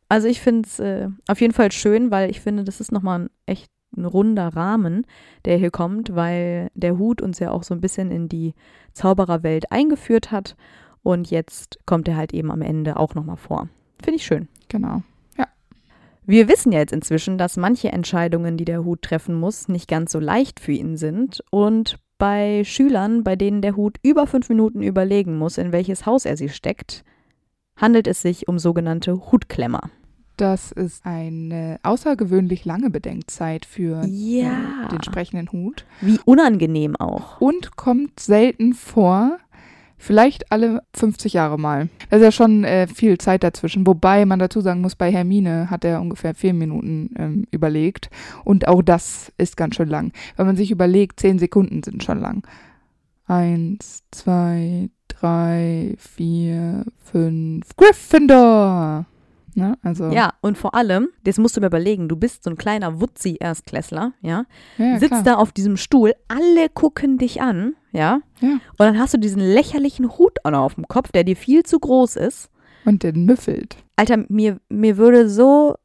Also 0.09 0.27
ich 0.27 0.41
finde 0.41 0.67
es 0.67 0.79
äh, 0.79 1.09
auf 1.27 1.41
jeden 1.41 1.53
Fall 1.53 1.71
schön, 1.71 2.11
weil 2.11 2.29
ich 2.31 2.39
finde, 2.39 2.63
das 2.63 2.79
ist 2.79 2.91
nochmal 2.91 3.19
ein 3.19 3.29
echt 3.45 3.69
ein 3.95 4.05
runder 4.05 4.47
Rahmen, 4.47 5.05
der 5.45 5.57
hier 5.57 5.69
kommt, 5.69 6.15
weil 6.15 6.69
der 6.75 6.97
Hut 6.97 7.21
uns 7.21 7.39
ja 7.39 7.51
auch 7.51 7.63
so 7.63 7.73
ein 7.73 7.81
bisschen 7.81 8.09
in 8.09 8.29
die 8.29 8.53
Zaubererwelt 8.93 9.71
eingeführt 9.71 10.31
hat. 10.31 10.55
Und 11.03 11.29
jetzt 11.29 11.79
kommt 11.85 12.07
er 12.07 12.17
halt 12.17 12.33
eben 12.33 12.51
am 12.51 12.61
Ende 12.61 12.97
auch 12.97 13.15
nochmal 13.15 13.37
vor. 13.37 13.69
Finde 14.01 14.15
ich 14.15 14.25
schön. 14.25 14.47
Genau. 14.69 15.03
Wir 16.25 16.49
wissen 16.49 16.73
ja 16.73 16.79
jetzt 16.79 16.91
inzwischen, 16.91 17.37
dass 17.37 17.55
manche 17.55 17.91
Entscheidungen, 17.93 18.57
die 18.57 18.65
der 18.65 18.83
Hut 18.83 19.01
treffen 19.01 19.35
muss, 19.35 19.69
nicht 19.69 19.87
ganz 19.87 20.11
so 20.11 20.19
leicht 20.19 20.59
für 20.59 20.73
ihn 20.73 20.97
sind. 20.97 21.41
Und 21.51 21.99
bei 22.17 22.63
Schülern, 22.65 23.23
bei 23.23 23.37
denen 23.37 23.61
der 23.61 23.77
Hut 23.77 23.97
über 24.03 24.27
fünf 24.27 24.49
Minuten 24.49 24.81
überlegen 24.81 25.37
muss, 25.37 25.57
in 25.57 25.71
welches 25.71 26.05
Haus 26.05 26.25
er 26.25 26.35
sie 26.35 26.49
steckt, 26.49 27.05
handelt 27.77 28.07
es 28.07 28.21
sich 28.21 28.47
um 28.47 28.59
sogenannte 28.59 29.31
Hutklemmer. 29.31 29.81
Das 30.35 30.71
ist 30.71 31.03
eine 31.03 31.79
außergewöhnlich 31.81 32.63
lange 32.63 32.91
Bedenkzeit 32.91 33.65
für 33.65 34.05
Ja. 34.05 34.87
den 34.91 35.01
sprechenden 35.01 35.51
Hut 35.51 35.85
Wie 36.01 36.19
unangenehm 36.25 36.95
auch. 36.95 37.41
und 37.41 37.75
kommt 37.75 38.19
selten 38.19 38.73
vor. 38.73 39.37
Vielleicht 39.99 40.51
alle 40.51 40.83
50 40.93 41.33
Jahre 41.33 41.57
mal. 41.57 41.89
Da 42.11 42.17
ist 42.17 42.21
ja 42.23 42.31
schon 42.31 42.63
äh, 42.63 42.85
viel 42.85 43.17
Zeit 43.17 43.43
dazwischen. 43.43 43.87
Wobei 43.87 44.25
man 44.27 44.37
dazu 44.37 44.61
sagen 44.61 44.81
muss, 44.81 44.95
bei 44.95 45.11
Hermine 45.11 45.71
hat 45.71 45.83
er 45.83 46.01
ungefähr 46.01 46.35
vier 46.35 46.53
Minuten 46.53 47.09
ähm, 47.17 47.45
überlegt. 47.49 48.11
Und 48.43 48.67
auch 48.67 48.83
das 48.83 49.33
ist 49.39 49.57
ganz 49.57 49.73
schön 49.75 49.89
lang. 49.89 50.11
Wenn 50.35 50.45
man 50.45 50.55
sich 50.55 50.69
überlegt, 50.69 51.19
zehn 51.19 51.39
Sekunden 51.39 51.81
sind 51.81 52.03
schon 52.03 52.19
lang. 52.19 52.45
Eins, 53.25 54.03
zwei, 54.11 54.89
drei, 55.07 55.95
vier, 55.97 56.85
fünf. 57.11 57.75
Gryffindor! 57.75 59.05
Ne? 59.55 59.75
Also, 59.81 60.11
Ja, 60.11 60.33
und 60.41 60.57
vor 60.57 60.75
allem, 60.75 61.09
das 61.23 61.39
musst 61.39 61.57
du 61.57 61.61
mir 61.61 61.67
überlegen, 61.67 62.07
du 62.07 62.15
bist 62.15 62.43
so 62.43 62.49
ein 62.51 62.57
kleiner 62.57 62.99
Wutzi-Erstklässler, 63.01 64.13
ja, 64.21 64.43
ja, 64.77 64.99
sitzt 64.99 65.09
klar. 65.09 65.23
da 65.23 65.33
auf 65.35 65.51
diesem 65.51 65.77
Stuhl, 65.77 66.13
alle 66.27 66.69
gucken 66.69 67.17
dich 67.17 67.41
an, 67.41 67.73
ja, 67.91 68.19
Ja. 68.39 68.49
und 68.51 68.61
dann 68.79 68.99
hast 68.99 69.15
du 69.15 69.17
diesen 69.17 69.41
lächerlichen 69.41 70.15
Hut 70.17 70.33
auch 70.43 70.51
noch 70.51 70.61
auf 70.61 70.75
dem 70.75 70.87
Kopf, 70.87 71.11
der 71.11 71.23
dir 71.23 71.35
viel 71.35 71.63
zu 71.63 71.79
groß 71.79 72.17
ist. 72.17 72.51
Und 72.85 73.01
den 73.01 73.25
müffelt. 73.25 73.77
Alter, 73.95 74.25
mir, 74.29 74.59
mir 74.69 74.97
würde 74.97 75.27
so 75.27 75.75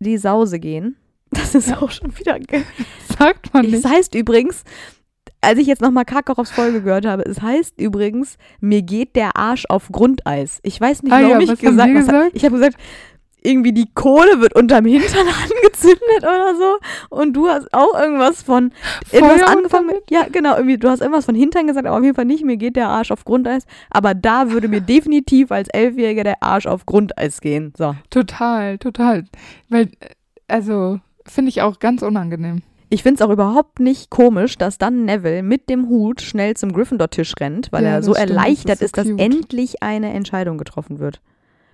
die 0.00 0.16
Sause 0.16 0.58
gehen. 0.58 0.96
Das 1.30 1.54
ist 1.54 1.70
auch 1.82 1.90
schon 1.90 2.16
wieder. 2.18 2.38
Sagt 3.18 3.52
man 3.52 3.66
nicht. 3.66 3.84
heißt 3.84 4.14
übrigens, 4.14 4.64
als 5.40 5.58
ich 5.58 5.66
jetzt 5.66 5.82
nochmal 5.82 6.04
Karkaroffs 6.04 6.50
Folge 6.50 6.82
gehört 6.82 7.06
habe, 7.06 7.24
es 7.24 7.40
heißt 7.40 7.80
übrigens, 7.80 8.36
mir 8.60 8.82
geht 8.82 9.16
der 9.16 9.36
Arsch 9.36 9.64
auf 9.68 9.88
Grundeis. 9.90 10.58
Ich 10.62 10.80
weiß 10.80 11.02
nicht, 11.02 11.12
Ah 11.12 11.22
warum 11.22 11.40
ja, 11.40 11.52
ich 11.52 11.60
gesagt 11.60 11.94
gesagt? 11.94 12.30
Ich 12.34 12.44
habe 12.44 12.56
gesagt, 12.56 12.76
irgendwie 13.42 13.72
die 13.72 13.88
Kohle 13.94 14.40
wird 14.40 14.54
unterm 14.54 14.84
Hintern 14.84 15.26
angezündet 15.42 16.22
oder 16.22 16.54
so. 16.56 16.78
Und 17.08 17.34
du 17.34 17.48
hast 17.48 17.72
auch 17.72 17.98
irgendwas 17.98 18.42
von. 18.42 18.72
Äh, 19.10 19.20
du 19.20 19.26
hast 19.26 19.40
Feuer 19.40 19.48
angefangen 19.48 19.86
mit. 19.86 20.10
Ja, 20.10 20.26
genau, 20.30 20.56
irgendwie, 20.56 20.76
du 20.76 20.88
hast 20.88 21.00
irgendwas 21.00 21.24
von 21.24 21.34
Hintern 21.34 21.66
gesagt, 21.66 21.86
aber 21.86 21.96
auf 21.96 22.02
jeden 22.02 22.14
Fall 22.14 22.24
nicht, 22.24 22.44
mir 22.44 22.56
geht 22.56 22.76
der 22.76 22.88
Arsch 22.88 23.10
auf 23.10 23.24
Grundeis. 23.24 23.64
Aber 23.90 24.14
da 24.14 24.50
würde 24.50 24.68
mir 24.68 24.80
definitiv 24.82 25.52
als 25.52 25.68
Elfjähriger 25.68 26.24
der 26.24 26.42
Arsch 26.42 26.66
auf 26.66 26.86
Grundeis 26.86 27.40
gehen. 27.40 27.72
So. 27.76 27.94
Total, 28.10 28.78
total. 28.78 29.24
Weil, 29.68 29.84
äh, 30.00 30.10
also, 30.48 31.00
finde 31.24 31.50
ich 31.50 31.62
auch 31.62 31.78
ganz 31.78 32.02
unangenehm. 32.02 32.62
Ich 32.90 33.02
finde 33.02 33.22
es 33.22 33.26
auch 33.26 33.30
überhaupt 33.32 33.80
nicht 33.80 34.08
komisch, 34.10 34.56
dass 34.56 34.78
dann 34.78 35.04
Neville 35.04 35.42
mit 35.42 35.68
dem 35.68 35.88
Hut 35.88 36.22
schnell 36.22 36.54
zum 36.56 36.72
Gryffindor-Tisch 36.72 37.34
rennt, 37.38 37.70
weil 37.70 37.84
Ja, 37.84 37.90
er 37.90 38.02
so 38.02 38.14
stimmt, 38.14 38.30
erleichtert 38.30 38.80
ist 38.80 38.96
so 38.96 39.02
ist, 39.02 39.10
dass 39.10 39.24
endlich 39.24 39.82
eine 39.82 40.12
Entscheidung 40.12 40.56
getroffen 40.58 40.98
wird. 40.98 41.20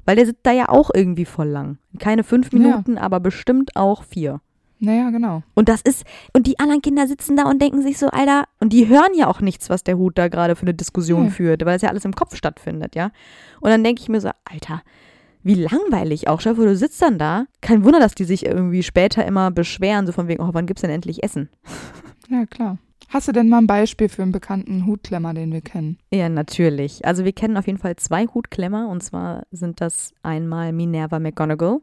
Weil 0.07 0.17
der 0.17 0.27
sitzt 0.27 0.45
da 0.45 0.53
ja 0.53 0.69
auch 0.69 0.91
irgendwie 0.93 1.25
voll 1.25 1.49
lang. 1.49 1.79
Keine 1.99 2.25
fünf 2.25 2.53
Ja. 2.53 2.59
Minuten, 2.59 2.99
aber 2.99 3.21
bestimmt 3.21 3.77
auch 3.77 4.03
vier. 4.03 4.41
Naja, 4.81 5.09
genau. 5.11 5.43
Und 5.55 5.69
das 5.69 5.81
ist, 5.81 6.05
und 6.35 6.47
die 6.47 6.59
anderen 6.59 6.83
Kinder 6.83 7.07
sitzen 7.07 7.37
da 7.37 7.45
und 7.45 7.63
denken 7.63 7.81
sich 7.81 7.97
so, 7.97 8.09
Alter, 8.09 8.45
und 8.61 8.73
die 8.73 8.89
hören 8.89 9.15
ja 9.15 9.29
auch 9.29 9.41
nichts, 9.41 9.71
was 9.71 9.83
der 9.85 9.97
Hut 9.97 10.19
da 10.19 10.29
gerade 10.29 10.57
für 10.57 10.63
eine 10.63 10.75
Diskussion 10.75 11.27
Nee. 11.27 11.31
führt, 11.31 11.65
weil 11.65 11.77
es 11.77 11.83
ja 11.83 11.89
alles 11.89 12.05
im 12.05 12.15
Kopf 12.15 12.35
stattfindet, 12.37 12.95
ja. 12.97 13.11
Und 13.61 13.71
dann 13.71 13.83
denke 13.85 14.03
ich 14.03 14.09
mir 14.09 14.21
so, 14.21 14.31
Alter, 14.45 14.83
wie 15.45 15.55
langweilig 15.55 16.29
auch. 16.29 16.41
Stell 16.41 16.55
dir 16.55 16.57
vor, 16.57 16.67
du 16.67 16.77
sitzt 16.77 17.01
dann 17.01 17.19
da. 17.19 17.47
Kein 17.61 17.85
Wunder, 17.85 18.01
dass 18.01 18.15
die 18.15 18.25
sich 18.25 18.45
irgendwie 18.45 18.83
später 18.83 19.25
immer 19.25 19.51
beschweren, 19.51 20.07
so 20.07 20.13
von 20.13 20.27
wegen, 20.27 20.43
oh, 20.43 20.51
wann 20.53 20.67
gibt's 20.67 20.83
denn 20.83 20.91
endlich 20.91 21.23
Essen? 21.23 21.49
Ja, 22.31 22.47
klar. 22.47 22.79
Hast 23.11 23.29
du 23.29 23.33
denn 23.33 23.51
mal 23.51 23.59
ein 23.59 23.67
Beispiel 23.67 24.09
für 24.09 24.23
einen 24.23 24.33
bekannten 24.33 24.87
Hutklemmer, 24.87 25.35
den 25.35 25.53
wir 25.53 25.61
kennen? 25.61 25.99
Ja, 26.11 26.31
natürlich. 26.31 27.05
Also 27.05 27.27
wir 27.27 27.33
kennen 27.33 27.59
auf 27.59 27.67
jeden 27.67 27.79
Fall 27.79 27.97
zwei 27.97 28.27
Hutklemmer 28.27 28.89
und 28.89 29.03
zwar 29.03 29.43
sind 29.51 29.83
das 29.83 30.15
einmal 30.23 30.73
Minerva 30.73 31.19
McGonagall. 31.19 31.81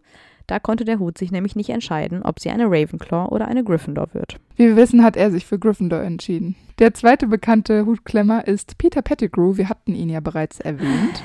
Da 0.48 0.60
konnte 0.60 0.84
der 0.84 1.00
Hut 1.00 1.18
sich 1.18 1.32
nämlich 1.32 1.56
nicht 1.56 1.70
entscheiden, 1.70 2.24
ob 2.24 2.40
sie 2.40 2.50
eine 2.50 2.66
Ravenclaw 2.66 3.30
oder 3.30 3.48
eine 3.48 3.64
Gryffindor 3.64 4.14
wird. 4.14 4.38
Wie 4.56 4.66
wir 4.66 4.76
wissen, 4.76 5.04
hat 5.04 5.16
er 5.16 5.32
sich 5.32 5.46
für 5.46 5.60
Gryffindor 5.60 6.02
entschieden. 6.02 6.56
Der 6.80 6.94
zweite 6.94 7.28
bekannte 7.28 7.86
Hutklemmer 7.86 8.48
ist 8.48 8.78
Peter 8.78 9.02
Pettigrew. 9.02 9.56
Wir 9.56 9.70
hatten 9.70 9.94
ihn 9.94 10.10
ja 10.10 10.20
bereits 10.20 10.60
erwähnt. 10.60 11.24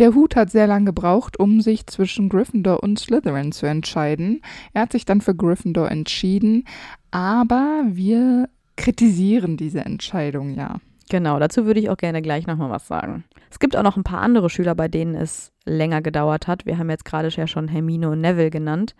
Der 0.00 0.14
Hut 0.14 0.34
hat 0.34 0.50
sehr 0.50 0.66
lange 0.66 0.86
gebraucht, 0.86 1.38
um 1.38 1.60
sich 1.60 1.86
zwischen 1.86 2.30
Gryffindor 2.30 2.82
und 2.82 2.98
Slytherin 2.98 3.52
zu 3.52 3.66
entscheiden. 3.66 4.40
Er 4.72 4.80
hat 4.82 4.92
sich 4.92 5.04
dann 5.04 5.20
für 5.20 5.34
Gryffindor 5.34 5.90
entschieden, 5.90 6.64
aber 7.10 7.82
wir 7.84 8.48
kritisieren 8.76 9.58
diese 9.58 9.84
Entscheidung 9.84 10.54
ja. 10.54 10.76
Genau, 11.10 11.38
dazu 11.38 11.66
würde 11.66 11.80
ich 11.80 11.90
auch 11.90 11.98
gerne 11.98 12.22
gleich 12.22 12.46
nochmal 12.46 12.70
was 12.70 12.88
sagen. 12.88 13.24
Es 13.50 13.58
gibt 13.58 13.76
auch 13.76 13.82
noch 13.82 13.98
ein 13.98 14.02
paar 14.02 14.22
andere 14.22 14.48
Schüler, 14.48 14.74
bei 14.74 14.88
denen 14.88 15.14
es 15.14 15.52
länger 15.66 16.00
gedauert 16.00 16.46
hat. 16.46 16.64
Wir 16.64 16.78
haben 16.78 16.88
jetzt 16.88 17.04
gerade 17.04 17.28
ja 17.28 17.46
schon 17.46 17.68
Hermine 17.68 18.08
und 18.08 18.22
Neville 18.22 18.48
genannt. 18.48 18.94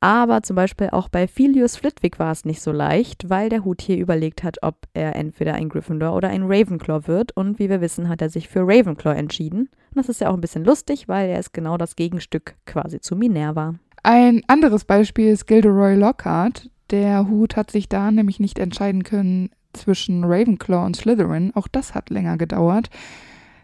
Aber 0.00 0.42
zum 0.42 0.56
Beispiel 0.56 0.88
auch 0.90 1.10
bei 1.10 1.28
Filius 1.28 1.76
Flitwick 1.76 2.18
war 2.18 2.32
es 2.32 2.46
nicht 2.46 2.62
so 2.62 2.72
leicht, 2.72 3.28
weil 3.28 3.50
der 3.50 3.64
Hut 3.64 3.82
hier 3.82 3.98
überlegt 3.98 4.42
hat, 4.42 4.56
ob 4.62 4.76
er 4.94 5.14
entweder 5.14 5.54
ein 5.54 5.68
Gryffindor 5.68 6.16
oder 6.16 6.30
ein 6.30 6.44
Ravenclaw 6.44 7.06
wird. 7.06 7.36
Und 7.36 7.58
wie 7.58 7.68
wir 7.68 7.82
wissen, 7.82 8.08
hat 8.08 8.22
er 8.22 8.30
sich 8.30 8.48
für 8.48 8.60
Ravenclaw 8.60 9.14
entschieden. 9.14 9.68
Und 9.90 9.96
das 9.96 10.08
ist 10.08 10.22
ja 10.22 10.30
auch 10.30 10.34
ein 10.34 10.40
bisschen 10.40 10.64
lustig, 10.64 11.06
weil 11.06 11.28
er 11.28 11.38
ist 11.38 11.52
genau 11.52 11.76
das 11.76 11.96
Gegenstück 11.96 12.54
quasi 12.64 13.00
zu 13.00 13.14
Minerva. 13.14 13.74
Ein 14.02 14.42
anderes 14.46 14.86
Beispiel 14.86 15.32
ist 15.32 15.46
Gilderoy 15.46 15.94
Lockhart. 15.96 16.70
Der 16.90 17.28
Hut 17.28 17.56
hat 17.56 17.70
sich 17.70 17.88
da 17.90 18.10
nämlich 18.10 18.40
nicht 18.40 18.58
entscheiden 18.58 19.04
können 19.04 19.50
zwischen 19.74 20.24
Ravenclaw 20.24 20.86
und 20.86 20.96
Slytherin. 20.96 21.52
Auch 21.54 21.68
das 21.68 21.94
hat 21.94 22.08
länger 22.08 22.38
gedauert. 22.38 22.88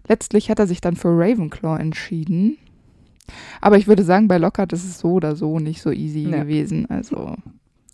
Letztlich 0.07 0.51
hat 0.51 0.59
er 0.59 0.67
sich 0.67 0.83
dann 0.83 0.97
für 0.97 1.09
Ravenclaw 1.09 1.81
entschieden. 1.81 2.59
Aber 3.61 3.77
ich 3.79 3.87
würde 3.87 4.03
sagen, 4.05 4.29
bei 4.29 4.39
Lockhart 4.39 4.73
ist 4.73 4.85
es 4.85 4.99
so 4.99 5.13
oder 5.13 5.37
so 5.37 5.59
nicht 5.59 5.83
so 5.83 5.91
easy 5.91 6.29
Ja. 6.29 6.43
gewesen. 6.43 6.87
Also, 6.91 7.37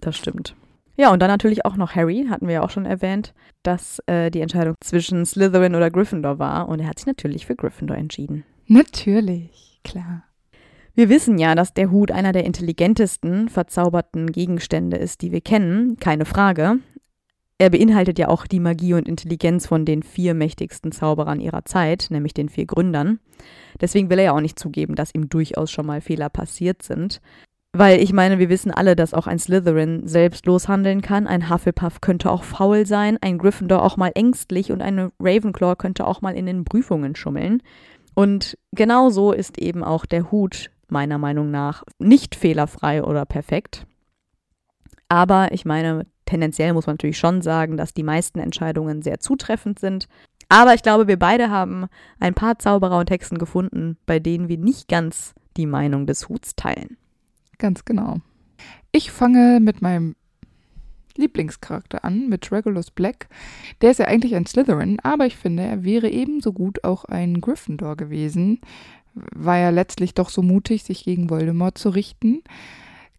Das 0.01 0.17
stimmt. 0.17 0.55
Ja, 0.97 1.11
und 1.11 1.21
dann 1.23 1.31
natürlich 1.31 1.65
auch 1.65 1.77
noch 1.77 1.95
Harry, 1.95 2.27
hatten 2.29 2.47
wir 2.47 2.55
ja 2.55 2.63
auch 2.63 2.71
schon 2.71 2.85
erwähnt, 2.85 3.33
dass 3.63 4.01
äh, 4.07 4.31
die 4.31 4.41
Entscheidung 4.41 4.75
zwischen 4.81 5.25
Slytherin 5.25 5.75
oder 5.75 5.91
Gryffindor 5.91 6.39
war. 6.39 6.69
Und 6.69 6.81
er 6.81 6.87
hat 6.89 6.99
sich 6.99 7.07
natürlich 7.07 7.47
für 7.47 7.57
Gryffindor 7.57 7.97
entschieden. 7.97 8.45
natürlich, 8.67 9.81
klar. 9.85 10.25
Wir 10.95 11.09
wissen 11.09 11.39
ja, 11.39 11.55
dass 11.55 11.73
der 11.73 11.91
Hut 11.91 12.11
einer 12.11 12.33
der 12.33 12.45
intelligentesten 12.45 13.49
verzauberten 13.49 14.31
Gegenstände 14.31 14.99
ist, 14.99 15.23
die 15.23 15.33
wir 15.33 15.41
kennen, 15.41 15.97
keine 15.99 16.27
Frage. 16.27 16.77
Er 17.63 17.71
beinhaltet 17.71 18.19
ja 18.19 18.27
auch 18.27 18.49
die 18.49 18.59
Magie 18.59 18.95
und 18.95 19.07
Intelligenz 19.07 19.69
von 19.69 19.85
den 19.85 20.03
vier 20.03 20.35
mächtigsten 20.35 20.91
Zauberern 20.91 21.39
ihrer 21.39 21.65
Zeit, 21.65 22.09
nämlich 22.11 22.35
den 22.35 22.49
vier 22.49 22.67
Gründern. 22.67 23.21
Deswegen 23.81 24.11
will 24.11 24.19
er 24.19 24.25
ja 24.25 24.33
auch 24.33 24.41
nicht 24.41 24.59
zugeben, 24.59 24.97
dass 24.97 25.15
ihm 25.15 25.29
durchaus 25.29 25.71
schon 25.71 25.87
mal 25.87 26.01
Fehler 26.01 26.29
passiert 26.29 26.83
sind. 26.83 27.21
Weil 27.73 28.03
ich 28.03 28.13
meine, 28.13 28.41
wir 28.41 28.49
wissen 28.49 28.73
alle, 28.73 28.97
dass 28.97 29.15
auch 29.15 29.29
ein 29.29 29.39
Slytherin 29.39 30.09
selbstlos 30.09 30.67
handeln 30.67 31.03
kann, 31.03 31.29
ein 31.29 31.51
Hufflepuff 31.51 32.01
könnte 32.01 32.33
auch 32.33 32.43
faul 32.43 32.85
sein, 32.85 33.17
ein 33.21 33.39
Gryffindor 33.39 33.85
auch 33.85 33.97
mal 33.97 34.11
ängstlich 34.13 34.73
und 34.73 34.83
eine 34.83 35.13
Ravenclaw 35.21 35.77
könnte 35.77 36.05
auch 36.05 36.21
mal 36.21 36.35
in 36.35 36.47
den 36.47 36.65
Prüfungen 36.65 37.15
schummeln. 37.15 37.63
Und 38.15 38.59
genauso 38.73 39.31
ist 39.31 39.57
eben 39.59 39.85
auch 39.85 40.05
der 40.05 40.33
Hut 40.33 40.73
meiner 40.89 41.19
Meinung 41.19 41.53
nach 41.53 41.85
nicht 42.01 42.35
fehlerfrei 42.35 43.05
oder 43.05 43.25
perfekt. 43.25 43.87
Aber 45.09 45.53
ich 45.53 45.65
meine, 45.65 46.07
tendenziell 46.33 46.73
muss 46.73 46.87
man 46.87 46.95
natürlich 46.95 47.19
schon 47.19 47.43
sagen, 47.43 47.77
dass 47.77 47.93
die 47.93 48.03
meisten 48.03 48.39
Entscheidungen 48.39 49.03
sehr 49.03 49.21
zutreffend 49.21 49.79
sind. 49.79 50.09
Aber 50.49 50.73
ich 50.73 50.83
glaube, 50.83 51.07
wir 51.07 51.19
beide 51.19 51.51
haben 51.51 51.89
ein 52.21 52.33
paar 52.33 52.59
Zauberer 52.59 52.99
und 52.99 53.11
Hexen 53.11 53.37
gefunden, 53.37 53.99
bei 54.07 54.19
denen 54.19 54.49
wir 54.49 54.57
nicht 54.57 54.89
ganz 54.89 55.35
die 55.59 55.67
Meinung 55.67 56.07
des 56.07 56.31
Huts 56.31 56.57
teilen. 56.57 56.97
Ganz 57.59 57.85
genau. 57.85 58.17
Ich 58.93 59.11
fange 59.13 59.61
mit 59.61 59.83
meinem 59.83 60.17
Lieblingscharakter 61.17 62.03
an, 62.03 62.31
mit 62.31 62.51
Regulus 62.51 62.91
Black. 62.91 63.29
Der 63.83 63.91
ist 63.91 63.99
ja 63.99 64.07
eigentlich 64.07 64.35
ein 64.35 64.47
Slytherin, 64.47 65.01
aber 65.03 65.27
ich 65.27 65.37
finde, 65.37 65.65
er 65.65 65.85
wäre 65.85 66.09
ebenso 66.09 66.55
gut 66.55 66.83
auch 66.83 67.05
ein 67.05 67.43
Gryffindor 67.43 67.97
gewesen. 67.97 68.61
War 69.15 69.59
ja 69.59 69.69
letztlich 69.69 70.15
doch 70.15 70.31
so 70.31 70.41
mutig, 70.41 70.85
sich 70.85 71.05
gegen 71.05 71.29
Voldemort 71.29 71.77
zu 71.77 71.91
richten. 71.91 72.43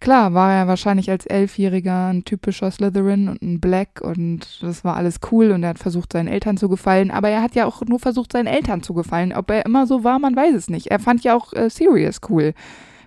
Klar, 0.04 0.34
war 0.34 0.54
er 0.54 0.68
wahrscheinlich 0.68 1.10
als 1.10 1.26
Elfjähriger 1.26 2.08
ein 2.08 2.26
typischer 2.26 2.70
Slytherin 2.70 3.30
und 3.30 3.41
ein 3.41 3.62
Black 3.62 4.01
und 4.01 4.62
das 4.62 4.84
war 4.84 4.97
alles 4.97 5.22
cool 5.32 5.51
und 5.51 5.64
er 5.64 5.70
hat 5.70 5.80
versucht, 5.80 6.12
seinen 6.12 6.28
Eltern 6.28 6.58
zu 6.58 6.68
gefallen, 6.68 7.10
aber 7.10 7.30
er 7.30 7.41
hat 7.41 7.56
ja 7.56 7.66
auch 7.66 7.82
nur 7.86 7.99
versucht, 7.99 8.34
seinen 8.34 8.47
Eltern 8.47 8.84
zu 8.84 8.93
gefallen. 8.93 9.32
Ob 9.32 9.49
er 9.49 9.66
immer 9.66 9.88
so 9.88 10.04
war, 10.04 10.20
man 10.20 10.36
weiß 10.36 10.56
es 10.56 10.70
nicht. 10.70 10.88
Er 10.88 10.99
fand 10.99 11.24
ja 11.24 11.38
auch 11.38 11.54
äh, 11.54 11.70
Sirius 11.70 12.20
cool. 12.28 12.54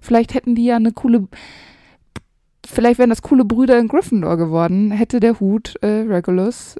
Vielleicht 0.00 0.32
hätten 0.32 0.54
die 0.54 0.64
ja 0.64 0.76
eine 0.76 0.92
coole 0.92 1.28
vielleicht 2.66 2.98
wären 2.98 3.10
das 3.10 3.20
coole 3.20 3.44
Brüder 3.44 3.78
in 3.78 3.88
Gryffindor 3.88 4.38
geworden, 4.38 4.90
hätte 4.90 5.20
der 5.20 5.38
Hut 5.38 5.74
äh, 5.82 6.06
Regulus 6.08 6.76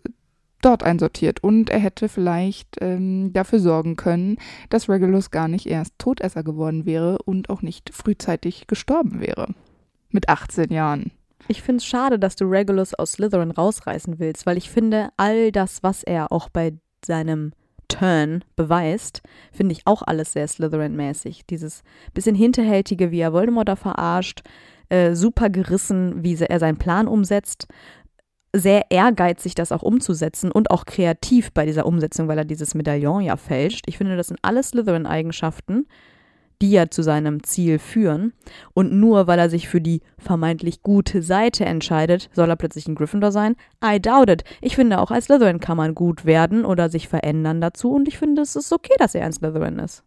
dort 0.62 0.82
einsortiert. 0.82 1.44
Und 1.44 1.68
er 1.68 1.78
hätte 1.80 2.08
vielleicht 2.08 2.78
ähm, 2.80 3.34
dafür 3.34 3.58
sorgen 3.58 3.96
können, 3.96 4.38
dass 4.70 4.88
Regulus 4.88 5.30
gar 5.30 5.46
nicht 5.46 5.66
erst 5.66 5.92
Todesser 5.98 6.42
geworden 6.42 6.86
wäre 6.86 7.18
und 7.26 7.50
auch 7.50 7.60
nicht 7.60 7.90
frühzeitig 7.92 8.66
gestorben 8.66 9.20
wäre. 9.20 9.48
Mit 10.16 10.30
18 10.30 10.72
Jahren. 10.72 11.12
Ich 11.46 11.60
finde 11.60 11.82
es 11.82 11.84
schade, 11.84 12.18
dass 12.18 12.36
du 12.36 12.46
Regulus 12.46 12.94
aus 12.94 13.12
Slytherin 13.12 13.50
rausreißen 13.50 14.18
willst, 14.18 14.46
weil 14.46 14.56
ich 14.56 14.70
finde, 14.70 15.10
all 15.18 15.52
das, 15.52 15.82
was 15.82 16.02
er 16.04 16.32
auch 16.32 16.48
bei 16.48 16.72
seinem 17.04 17.52
Turn 17.88 18.42
beweist, 18.56 19.20
finde 19.52 19.74
ich 19.74 19.86
auch 19.86 20.00
alles 20.00 20.32
sehr 20.32 20.48
Slytherin-mäßig. 20.48 21.42
Dieses 21.50 21.82
bisschen 22.14 22.34
hinterhältige, 22.34 23.10
wie 23.10 23.20
er 23.20 23.34
Voldemort 23.34 23.68
da 23.68 23.76
verarscht, 23.76 24.40
äh, 24.88 25.14
super 25.14 25.50
gerissen, 25.50 26.24
wie 26.24 26.34
er 26.36 26.60
seinen 26.60 26.78
Plan 26.78 27.08
umsetzt, 27.08 27.66
sehr 28.54 28.90
ehrgeizig, 28.90 29.54
das 29.54 29.70
auch 29.70 29.82
umzusetzen 29.82 30.50
und 30.50 30.70
auch 30.70 30.86
kreativ 30.86 31.52
bei 31.52 31.66
dieser 31.66 31.84
Umsetzung, 31.84 32.26
weil 32.26 32.38
er 32.38 32.46
dieses 32.46 32.74
Medaillon 32.74 33.20
ja 33.20 33.36
fälscht. 33.36 33.84
Ich 33.86 33.98
finde, 33.98 34.16
das 34.16 34.28
sind 34.28 34.38
alles 34.40 34.70
Slytherin-Eigenschaften, 34.70 35.86
die 36.62 36.70
ja 36.70 36.90
zu 36.90 37.02
seinem 37.02 37.42
Ziel 37.42 37.78
führen. 37.78 38.32
Und 38.72 38.92
nur 38.92 39.26
weil 39.26 39.38
er 39.38 39.50
sich 39.50 39.68
für 39.68 39.80
die 39.80 40.00
vermeintlich 40.18 40.82
gute 40.82 41.22
Seite 41.22 41.64
entscheidet, 41.64 42.30
soll 42.32 42.48
er 42.48 42.56
plötzlich 42.56 42.88
ein 42.88 42.94
Gryffindor 42.94 43.32
sein? 43.32 43.56
I 43.84 44.00
doubt 44.00 44.30
it. 44.30 44.44
Ich 44.60 44.76
finde, 44.76 45.00
auch 45.00 45.10
als 45.10 45.26
Slytherin 45.26 45.60
kann 45.60 45.76
man 45.76 45.94
gut 45.94 46.24
werden 46.24 46.64
oder 46.64 46.88
sich 46.88 47.08
verändern 47.08 47.60
dazu. 47.60 47.92
Und 47.92 48.08
ich 48.08 48.18
finde, 48.18 48.42
es 48.42 48.56
ist 48.56 48.72
okay, 48.72 48.94
dass 48.98 49.14
er 49.14 49.24
ein 49.24 49.32
Slytherin 49.32 49.78
ist. 49.78 50.02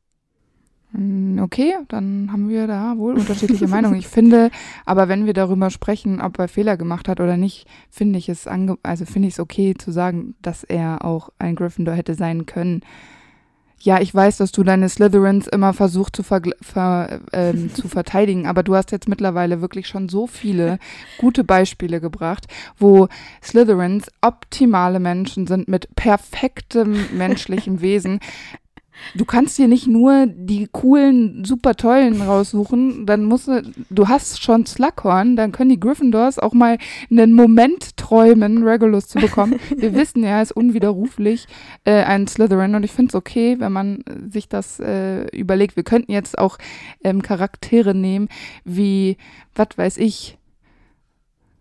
Hm, 0.91 1.39
okay, 1.39 1.76
dann 1.88 2.30
haben 2.32 2.50
wir 2.50 2.66
da 2.66 2.97
wohl 2.97 3.14
unterschiedliche 3.14 3.68
Meinungen. 3.68 4.00
Ich 4.00 4.08
finde, 4.08 4.50
aber 4.86 5.08
wenn 5.08 5.26
wir 5.26 5.34
darüber 5.34 5.70
sprechen, 5.70 6.20
ob 6.20 6.39
er 6.39 6.47
Fehler 6.47 6.78
gemacht 6.78 7.08
hat 7.08 7.20
oder 7.20 7.38
nicht, 7.38 7.68
finde 7.91 8.18
ich 8.18 8.28
es 8.28 8.47
ange 8.47 8.78
also 8.82 9.06
finde 9.06 9.28
ich 9.28 9.36
es 9.36 9.39
okay 9.39 9.76
zu 9.78 9.91
sagen, 9.91 10.36
dass 10.41 10.64
er 10.64 11.06
auch 11.06 11.30
ein 11.38 11.56
Gryffindor 11.56 11.93
hätte 11.93 12.16
sein 12.16 12.47
können. 12.47 12.82
Ja, 13.82 14.01
ich 14.01 14.13
weiß, 14.13 14.38
dass 14.38 14.51
du 14.51 14.63
deine 14.63 14.89
Slytherins 14.89 15.47
immer 15.47 15.73
versuchst 15.73 16.15
zu, 16.15 16.23
ver 16.23 16.41
ähm, 17.32 17.73
zu 17.73 17.88
verteidigen, 17.88 18.45
aber 18.45 18.63
du 18.63 18.75
hast 18.75 18.91
jetzt 18.91 19.07
mittlerweile 19.07 19.61
wirklich 19.61 19.88
schon 19.88 20.09
so 20.09 20.27
viele 20.27 20.80
gute 21.17 21.43
Beispiele 21.43 22.01
gebracht, 22.01 22.47
wo 22.77 23.07
Slytherins 23.41 24.07
optimale 24.21 24.99
Menschen 24.99 25.47
sind 25.47 25.67
mit 25.67 25.95
perfektem 25.95 27.17
menschlichem 27.17 27.82
Wesen. 27.82 28.19
Du 29.16 29.26
kannst 29.26 29.58
dir 29.58 29.68
nicht 29.68 29.88
nur 29.88 30.28
die 30.28 30.68
coolen, 30.72 31.43
super 31.45 31.76
tollen 31.76 32.22
raussuchen, 32.22 33.06
dann 33.06 33.26
musst 33.26 33.47
du, 33.47 33.64
du 33.89 34.08
hast 34.08 34.43
schon 34.43 34.66
Slughorn, 34.66 35.36
dann 35.36 35.52
können 35.52 35.70
die 35.70 35.80
Gryffindors 35.80 36.39
auch 36.39 36.54
mal 36.54 36.78
einen 37.10 37.34
Moment 37.34 37.97
träumen, 37.97 38.64
Regulus 38.64 39.08
zu 39.08 39.20
bekommen. 39.20 39.60
Wir 39.76 39.93
wissen 39.93 40.24
ja, 40.24 40.30
er 40.30 40.41
ist 40.41 40.52
unwiderruflich 40.52 41.47
äh, 41.86 42.04
ein 42.04 42.28
Slytherin 42.28 42.76
und 42.76 42.84
ich 42.84 42.91
finde 42.91 43.10
es 43.10 43.16
okay, 43.16 43.60
wenn 43.60 43.72
man 43.72 44.04
sich 44.32 44.50
das 44.50 44.80
äh, 44.80 45.26
überlegt. 45.36 45.76
Wir 45.76 45.84
könnten 45.84 46.12
jetzt 46.12 46.38
auch 46.38 46.58
ähm, 47.04 47.22
Charaktere 47.22 47.95
nehmen, 47.95 48.30
wie, 48.64 49.18
was 49.56 49.70
weiß 49.78 49.97
ich, 49.97 50.38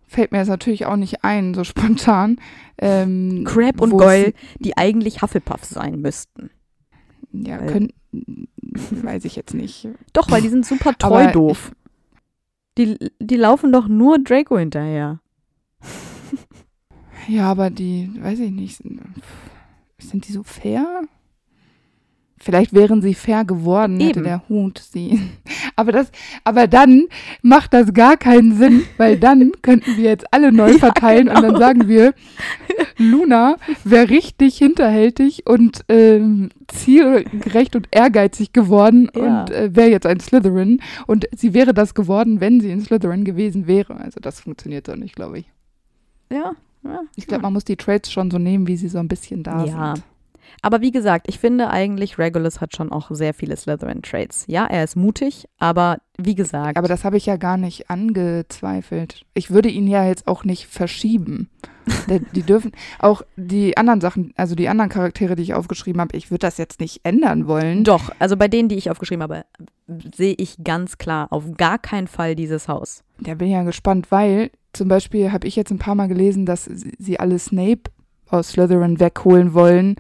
fällt 0.09 0.32
mir 0.32 0.39
jetzt 0.39 0.49
natürlich 0.49 0.86
auch 0.86 0.97
nicht 0.97 1.22
ein, 1.24 1.55
so 1.55 1.64
spontan. 1.64 2.39
Ähm, 2.78 3.45
Crab 3.45 3.80
und 3.80 3.91
Goyle, 3.91 4.32
die 4.59 4.76
eigentlich 4.76 5.22
Hufflepuff 5.22 5.64
sein 5.64 6.01
müssten. 6.01 6.51
Ja, 7.33 7.59
können, 7.59 7.93
weiß 8.11 9.24
ich 9.24 9.37
jetzt 9.37 9.55
nicht. 9.55 9.89
Doch, 10.12 10.31
weil 10.31 10.43
die 10.43 10.49
sind 10.49 10.66
super 10.66 10.95
treu 10.97 11.24
Aber 11.24 11.33
doof. 11.33 11.72
Die, 12.76 12.97
die 13.18 13.37
laufen 13.37 13.72
doch 13.72 13.89
nur 13.89 14.18
Draco 14.18 14.57
hinterher. 14.59 15.20
Ja, 17.26 17.51
aber 17.51 17.70
die, 17.70 18.11
weiß 18.18 18.39
ich 18.39 18.51
nicht, 18.51 18.83
sind 19.99 20.29
die 20.29 20.33
so 20.33 20.43
fair? 20.43 21.03
Vielleicht 22.41 22.72
wären 22.72 23.03
sie 23.03 23.14
fair 23.14 23.45
geworden, 23.45 23.95
Eben. 23.95 24.07
hätte 24.07 24.22
der 24.22 24.49
Hut 24.49 24.78
sie. 24.78 25.20
Aber 25.76 25.93
das, 25.93 26.11
aber 26.43 26.66
dann 26.66 27.05
macht 27.41 27.72
das 27.72 27.95
gar 27.95 28.16
keinen 28.16 28.57
Sinn, 28.57 28.82
weil 28.97 29.16
dann 29.16 29.53
könnten 29.62 29.97
wir 29.97 30.11
jetzt 30.11 30.26
alle 30.32 30.51
neu 30.51 30.72
verteilen 30.76 31.28
ja, 31.28 31.34
genau. 31.34 31.36
und 31.36 31.43
dann 31.45 31.55
genau. 31.55 31.66
sagen 31.66 31.89
wir, 31.89 32.14
Luna 32.99 33.57
wäre 33.84 34.11
richtig 34.11 34.59
hinterhältig 34.59 35.47
und 35.47 35.84
ähm, 35.89 36.49
zielgerecht 36.66 37.76
und 37.76 37.86
ehrgeizig 37.93 38.53
geworden 38.53 39.09
ja. 39.14 39.43
und 39.43 39.51
äh, 39.51 39.74
wäre 39.76 39.91
jetzt 39.91 40.07
ein 40.07 40.18
Slytherin 40.18 40.80
und 41.07 41.28
sie 41.36 41.55
wäre 41.55 41.72
das 41.72 41.95
geworden, 41.95 42.41
wenn 42.41 42.61
sie 42.61 42.72
ein 42.72 42.80
Slytherin 42.80 43.24
gewesen 43.24 43.68
wäre. 43.68 43.95
Also 44.01 44.18
das 44.20 44.41
funktioniert 44.41 44.89
doch 44.89 44.97
nicht, 44.97 45.14
glaube 45.14 45.39
ich. 45.39 45.47
Ja. 46.32 46.55
ja 46.82 47.03
ich 47.14 47.28
glaube, 47.28 47.43
man 47.43 47.53
muss 47.53 47.64
die 47.64 47.76
Traits 47.76 48.11
schon 48.11 48.32
so 48.32 48.39
nehmen, 48.39 48.66
wie 48.66 48.76
sie 48.76 48.89
so 48.89 48.99
ein 48.99 49.07
bisschen 49.07 49.45
da 49.45 49.64
ja. 49.64 49.95
sind. 49.95 50.05
Aber 50.62 50.80
wie 50.80 50.90
gesagt, 50.90 51.26
ich 51.28 51.38
finde 51.38 51.70
eigentlich, 51.70 52.18
Regulus 52.18 52.61
hat 52.61 52.74
schon 52.74 52.92
auch 52.92 53.11
sehr 53.11 53.34
viele 53.34 53.57
Slytherin-Traits. 53.57 54.44
Ja, 54.49 54.66
er 54.66 54.84
ist 54.84 54.96
mutig, 54.96 55.46
aber 55.59 55.99
wie 56.16 56.34
gesagt. 56.34 56.76
Aber 56.76 56.88
das 56.88 57.05
habe 57.05 57.16
ich 57.16 57.26
ja 57.26 57.36
gar 57.36 57.57
nicht 57.57 57.90
angezweifelt. 57.90 59.24
Ich 59.34 59.51
würde 59.51 59.68
ihn 59.68 59.86
ja 59.86 60.05
jetzt 60.07 60.26
auch 60.26 60.44
nicht 60.44 60.66
verschieben. 60.66 61.49
die 62.34 62.42
dürfen 62.42 62.72
auch 62.99 63.22
die 63.36 63.76
anderen 63.76 64.01
Sachen, 64.01 64.32
also 64.36 64.55
die 64.55 64.68
anderen 64.68 64.90
Charaktere, 64.90 65.36
die 65.36 65.42
ich 65.42 65.55
aufgeschrieben 65.55 66.01
habe, 66.01 66.16
ich 66.16 66.30
würde 66.30 66.40
das 66.40 66.59
jetzt 66.59 66.80
nicht 66.80 67.01
ändern 67.05 67.46
wollen. 67.46 67.84
Doch, 67.84 68.11
also 68.18 68.36
bei 68.36 68.49
denen, 68.49 68.68
die 68.68 68.76
ich 68.76 68.90
aufgeschrieben 68.90 69.22
habe, 69.22 69.44
sehe 70.14 70.34
ich 70.36 70.62
ganz 70.62 70.99
klar 70.99 71.28
auf 71.30 71.44
gar 71.57 71.78
keinen 71.78 72.09
Fall 72.09 72.34
dieses 72.34 72.68
Haus. 72.68 73.05
Da 73.20 73.34
bin 73.34 73.49
ich 73.49 73.55
ja 73.55 73.62
gespannt, 73.62 74.11
weil 74.11 74.51
zum 74.72 74.88
Beispiel 74.88 75.32
habe 75.32 75.46
ich 75.46 75.57
jetzt 75.57 75.70
ein 75.70 75.78
paar 75.78 75.94
Mal 75.94 76.09
gelesen, 76.09 76.46
dass 76.46 76.64
sie 76.64 77.18
alle 77.18 77.38
Snape 77.38 77.90
aus 78.28 78.51
Slytherin 78.51 79.01
wegholen 79.01 79.55
wollen 79.55 79.96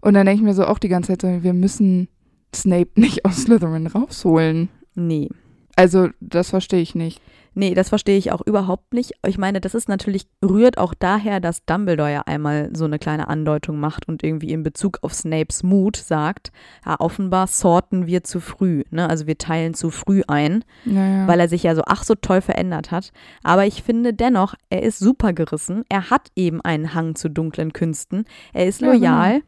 und 0.00 0.14
dann 0.14 0.26
denke 0.26 0.40
ich 0.40 0.46
mir 0.46 0.54
so 0.54 0.64
auch 0.64 0.78
die 0.78 0.88
ganze 0.88 1.12
Zeit 1.12 1.22
so, 1.22 1.42
wir 1.42 1.52
müssen 1.52 2.08
Snape 2.54 2.90
nicht 2.96 3.24
aus 3.24 3.42
Slytherin 3.42 3.86
rausholen. 3.86 4.68
Nee. 4.94 5.28
Also, 5.76 6.08
das 6.20 6.50
verstehe 6.50 6.80
ich 6.80 6.94
nicht. 6.94 7.20
Nee, 7.54 7.74
das 7.74 7.88
verstehe 7.88 8.16
ich 8.16 8.30
auch 8.30 8.42
überhaupt 8.46 8.94
nicht. 8.94 9.12
Ich 9.26 9.36
meine, 9.36 9.60
das 9.60 9.74
ist 9.74 9.88
natürlich, 9.88 10.28
rührt 10.44 10.78
auch 10.78 10.94
daher, 10.94 11.40
dass 11.40 11.64
Dumbledore 11.64 12.12
ja 12.12 12.22
einmal 12.22 12.70
so 12.74 12.84
eine 12.84 13.00
kleine 13.00 13.28
Andeutung 13.28 13.80
macht 13.80 14.06
und 14.08 14.22
irgendwie 14.22 14.52
in 14.52 14.62
Bezug 14.62 14.98
auf 15.02 15.14
Snapes 15.14 15.64
Mut 15.64 15.96
sagt, 15.96 16.52
ja, 16.86 17.00
offenbar 17.00 17.48
sorten 17.48 18.06
wir 18.06 18.22
zu 18.22 18.38
früh, 18.38 18.84
ne? 18.90 19.08
Also 19.08 19.26
wir 19.26 19.36
teilen 19.36 19.74
zu 19.74 19.90
früh 19.90 20.22
ein, 20.28 20.64
ja, 20.84 21.06
ja. 21.06 21.26
weil 21.26 21.40
er 21.40 21.48
sich 21.48 21.64
ja 21.64 21.74
so 21.74 21.82
ach 21.86 22.04
so 22.04 22.14
toll 22.14 22.40
verändert 22.40 22.92
hat. 22.92 23.10
Aber 23.42 23.66
ich 23.66 23.82
finde 23.82 24.14
dennoch, 24.14 24.54
er 24.68 24.84
ist 24.84 25.00
super 25.00 25.32
gerissen. 25.32 25.84
Er 25.88 26.10
hat 26.10 26.28
eben 26.36 26.60
einen 26.60 26.94
Hang 26.94 27.16
zu 27.16 27.28
dunklen 27.28 27.72
Künsten. 27.72 28.26
Er 28.52 28.66
ist 28.66 28.80
loyal. 28.80 29.32
Ja, 29.32 29.38
genau. 29.38 29.44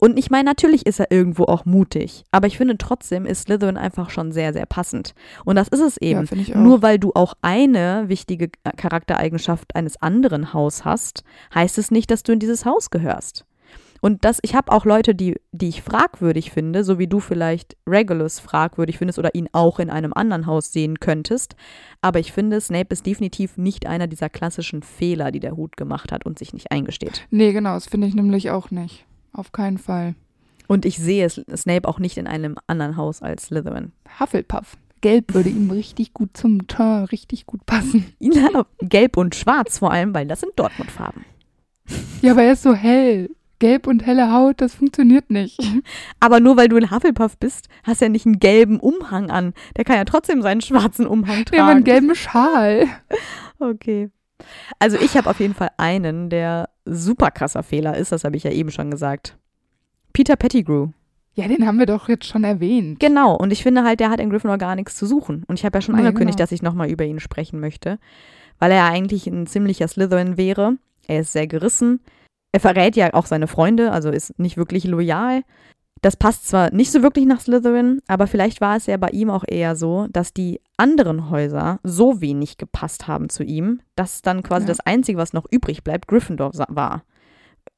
Und 0.00 0.18
ich 0.18 0.30
meine, 0.30 0.44
natürlich 0.44 0.86
ist 0.86 0.98
er 0.98 1.10
irgendwo 1.10 1.44
auch 1.44 1.66
mutig, 1.66 2.24
aber 2.30 2.46
ich 2.46 2.56
finde 2.56 2.78
trotzdem 2.78 3.26
ist 3.26 3.42
Slytherin 3.42 3.76
einfach 3.76 4.08
schon 4.08 4.32
sehr, 4.32 4.54
sehr 4.54 4.64
passend. 4.64 5.14
Und 5.44 5.56
das 5.56 5.68
ist 5.68 5.80
es 5.80 5.96
eben. 5.98 6.26
Ja, 6.26 6.56
Nur 6.56 6.80
weil 6.80 6.98
du 6.98 7.12
auch 7.14 7.34
eine 7.42 8.04
wichtige 8.08 8.50
Charaktereigenschaft 8.78 9.76
eines 9.76 10.00
anderen 10.00 10.54
Haus 10.54 10.86
hast, 10.86 11.22
heißt 11.54 11.76
es 11.76 11.90
nicht, 11.90 12.10
dass 12.10 12.22
du 12.22 12.32
in 12.32 12.38
dieses 12.38 12.64
Haus 12.64 12.88
gehörst. 12.88 13.44
Und 14.00 14.24
das, 14.24 14.38
ich 14.40 14.54
habe 14.54 14.72
auch 14.72 14.86
Leute, 14.86 15.14
die, 15.14 15.36
die 15.52 15.68
ich 15.68 15.82
fragwürdig 15.82 16.50
finde, 16.50 16.84
so 16.84 16.98
wie 16.98 17.06
du 17.06 17.20
vielleicht 17.20 17.76
Regulus 17.86 18.40
fragwürdig 18.40 18.96
findest 18.96 19.18
oder 19.18 19.34
ihn 19.34 19.50
auch 19.52 19.78
in 19.78 19.90
einem 19.90 20.14
anderen 20.14 20.46
Haus 20.46 20.72
sehen 20.72 20.98
könntest. 21.00 21.54
Aber 22.00 22.18
ich 22.18 22.32
finde, 22.32 22.60
Snape 22.62 22.94
ist 22.94 23.04
definitiv 23.04 23.58
nicht 23.58 23.86
einer 23.86 24.06
dieser 24.06 24.30
klassischen 24.30 24.82
Fehler, 24.82 25.30
die 25.30 25.40
der 25.40 25.56
Hut 25.56 25.76
gemacht 25.76 26.12
hat 26.12 26.24
und 26.24 26.38
sich 26.38 26.54
nicht 26.54 26.72
eingesteht. 26.72 27.26
Nee, 27.30 27.52
genau, 27.52 27.74
das 27.74 27.86
finde 27.86 28.06
ich 28.06 28.14
nämlich 28.14 28.50
auch 28.50 28.70
nicht. 28.70 29.04
Auf 29.32 29.52
keinen 29.52 29.78
Fall. 29.78 30.14
Und 30.66 30.84
ich 30.84 30.98
sehe 30.98 31.28
Snape 31.28 31.88
auch 31.88 31.98
nicht 31.98 32.16
in 32.16 32.26
einem 32.26 32.56
anderen 32.66 32.96
Haus 32.96 33.22
als 33.22 33.46
Slytherin. 33.46 33.92
Hufflepuff. 34.20 34.76
Gelb 35.00 35.34
würde 35.34 35.48
ihm 35.48 35.70
richtig 35.70 36.12
gut 36.12 36.36
zum 36.36 36.66
Teint 36.68 37.10
richtig 37.10 37.46
gut 37.46 37.64
passen. 37.66 38.12
Ja, 38.20 38.66
gelb 38.80 39.16
und 39.16 39.34
schwarz 39.34 39.78
vor 39.78 39.90
allem, 39.92 40.14
weil 40.14 40.26
das 40.26 40.40
sind 40.40 40.52
Dortmund-Farben. 40.56 41.24
Ja, 42.22 42.32
aber 42.32 42.42
er 42.42 42.52
ist 42.52 42.62
so 42.62 42.74
hell. 42.74 43.30
Gelb 43.58 43.86
und 43.86 44.06
helle 44.06 44.32
Haut, 44.32 44.60
das 44.60 44.74
funktioniert 44.74 45.30
nicht. 45.30 45.60
Aber 46.20 46.40
nur 46.40 46.56
weil 46.56 46.68
du 46.68 46.76
ein 46.76 46.90
Hufflepuff 46.90 47.36
bist, 47.36 47.68
hast 47.82 48.00
du 48.00 48.06
ja 48.06 48.08
nicht 48.08 48.24
einen 48.24 48.38
gelben 48.38 48.80
Umhang 48.80 49.30
an. 49.30 49.52
Der 49.76 49.84
kann 49.84 49.96
ja 49.96 50.04
trotzdem 50.04 50.40
seinen 50.40 50.62
schwarzen 50.62 51.06
Umhang 51.06 51.44
tragen. 51.44 51.58
Ja, 51.58 51.68
einen 51.68 51.84
gelben 51.84 52.14
Schal. 52.14 52.86
Okay. 53.62 54.08
Also 54.78 54.96
ich 54.96 55.18
habe 55.18 55.28
auf 55.28 55.38
jeden 55.38 55.52
Fall 55.52 55.68
einen, 55.76 56.30
der 56.30 56.70
super 56.94 57.30
krasser 57.30 57.62
Fehler 57.62 57.96
ist, 57.96 58.12
das 58.12 58.24
habe 58.24 58.36
ich 58.36 58.44
ja 58.44 58.50
eben 58.50 58.70
schon 58.70 58.90
gesagt. 58.90 59.36
Peter 60.12 60.36
Pettigrew. 60.36 60.88
Ja, 61.34 61.46
den 61.46 61.66
haben 61.66 61.78
wir 61.78 61.86
doch 61.86 62.08
jetzt 62.08 62.26
schon 62.26 62.44
erwähnt. 62.44 62.98
Genau, 62.98 63.36
und 63.36 63.52
ich 63.52 63.62
finde 63.62 63.84
halt, 63.84 64.00
der 64.00 64.10
hat 64.10 64.20
in 64.20 64.30
Gryffindor 64.30 64.58
gar 64.58 64.74
nichts 64.74 64.96
zu 64.96 65.06
suchen. 65.06 65.44
Und 65.46 65.58
ich 65.58 65.64
habe 65.64 65.78
ja 65.78 65.82
schon 65.82 65.94
nee, 65.94 66.00
angekündigt, 66.00 66.36
genau. 66.36 66.44
dass 66.44 66.52
ich 66.52 66.62
nochmal 66.62 66.90
über 66.90 67.04
ihn 67.04 67.20
sprechen 67.20 67.60
möchte, 67.60 67.98
weil 68.58 68.72
er 68.72 68.78
ja 68.78 68.88
eigentlich 68.88 69.26
ein 69.26 69.46
ziemlicher 69.46 69.86
Slytherin 69.86 70.36
wäre. 70.36 70.76
Er 71.06 71.20
ist 71.20 71.32
sehr 71.32 71.46
gerissen. 71.46 72.00
Er 72.52 72.60
verrät 72.60 72.96
ja 72.96 73.14
auch 73.14 73.26
seine 73.26 73.46
Freunde, 73.46 73.92
also 73.92 74.10
ist 74.10 74.38
nicht 74.38 74.56
wirklich 74.56 74.84
loyal. 74.84 75.42
Das 76.02 76.16
passt 76.16 76.48
zwar 76.48 76.72
nicht 76.72 76.90
so 76.92 77.02
wirklich 77.02 77.26
nach 77.26 77.40
Slytherin, 77.40 78.00
aber 78.06 78.26
vielleicht 78.26 78.60
war 78.62 78.76
es 78.76 78.86
ja 78.86 78.96
bei 78.96 79.08
ihm 79.08 79.28
auch 79.28 79.44
eher 79.46 79.76
so, 79.76 80.06
dass 80.10 80.32
die 80.32 80.60
anderen 80.78 81.28
Häuser 81.28 81.78
so 81.82 82.20
wenig 82.22 82.56
gepasst 82.56 83.06
haben 83.06 83.28
zu 83.28 83.42
ihm, 83.42 83.80
dass 83.96 84.22
dann 84.22 84.42
quasi 84.42 84.62
Ja. 84.64 84.68
das 84.68 84.80
Einzige, 84.80 85.18
was 85.18 85.34
noch 85.34 85.44
übrig 85.50 85.84
bleibt, 85.84 86.08
Gryffindor 86.08 86.52
war. 86.68 87.02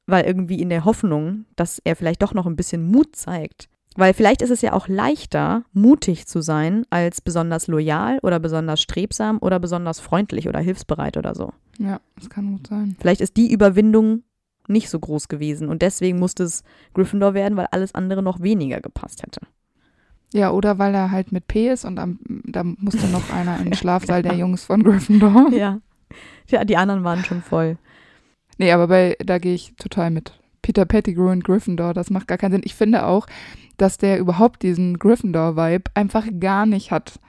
Weil 0.05 0.25
irgendwie 0.25 0.61
in 0.61 0.69
der 0.69 0.85
Hoffnung, 0.85 1.45
dass 1.57 1.79
er 1.83 1.95
vielleicht 1.97 2.21
doch 2.21 2.33
noch 2.33 2.45
ein 2.45 2.55
bisschen 2.55 2.89
Mut 2.89 3.15
zeigt. 3.15 3.67
Weil 3.95 4.13
vielleicht 4.13 4.41
ist 4.41 4.49
es 4.49 4.61
ja 4.61 4.73
auch 4.73 4.87
leichter, 4.87 5.65
mutig 5.73 6.25
zu 6.25 6.41
sein, 6.41 6.83
als 6.89 7.21
besonders 7.21 7.67
loyal 7.67 8.19
oder 8.23 8.39
besonders 8.39 8.81
strebsam 8.81 9.37
oder 9.39 9.59
besonders 9.59 9.99
freundlich 9.99 10.47
oder 10.49 10.59
hilfsbereit 10.59 11.15
oder 11.17 11.35
so. 11.35 11.51
Ja, 11.77 11.99
das 12.15 12.29
kann 12.29 12.51
gut 12.53 12.67
sein. 12.67 12.95
Vielleicht 12.99 13.21
ist 13.21 13.37
die 13.37 13.51
Überwindung 13.51 14.23
nicht 14.67 14.89
so 14.89 14.99
groß 14.99 15.27
gewesen 15.27 15.69
und 15.69 15.81
deswegen 15.81 16.19
musste 16.19 16.43
es 16.43 16.63
Gryffindor 16.93 17.33
werden, 17.33 17.57
weil 17.57 17.67
alles 17.71 17.95
andere 17.95 18.23
noch 18.23 18.41
weniger 18.41 18.81
gepasst 18.81 19.23
hätte. 19.23 19.41
Ja, 20.33 20.51
oder 20.51 20.79
weil 20.79 20.95
er 20.95 21.11
halt 21.11 21.31
mit 21.31 21.47
P 21.47 21.69
ist 21.69 21.85
und 21.85 21.99
am, 21.99 22.19
da 22.45 22.63
musste 22.63 23.07
noch 23.07 23.29
einer 23.33 23.57
in 23.59 23.65
den 23.65 23.75
Schlafsaal 23.75 24.23
der 24.23 24.35
Jungs 24.35 24.63
von 24.65 24.83
Gryffindor. 24.83 25.51
Ja. 25.51 25.79
Ja, 26.49 26.63
die 26.65 26.77
anderen 26.77 27.03
waren 27.03 27.23
schon 27.23 27.41
voll. 27.41 27.77
Nee, 28.57 28.71
aber 28.71 28.87
bei, 28.87 29.15
da 29.23 29.37
gehe 29.37 29.53
ich 29.53 29.75
total 29.77 30.11
mit. 30.11 30.39
Peter 30.61 30.85
Pettigrew 30.85 31.29
und 31.29 31.43
Gryffindor, 31.43 31.93
das 31.93 32.09
macht 32.09 32.27
gar 32.27 32.37
keinen 32.37 32.53
Sinn. 32.53 32.61
Ich 32.63 32.75
finde 32.75 33.05
auch, 33.05 33.27
dass 33.77 33.97
der 33.97 34.19
überhaupt 34.19 34.63
diesen 34.63 34.97
Gryffindor-Vibe 34.97 35.91
einfach 35.93 36.25
gar 36.39 36.65
nicht 36.65 36.91
hat. 36.91 37.19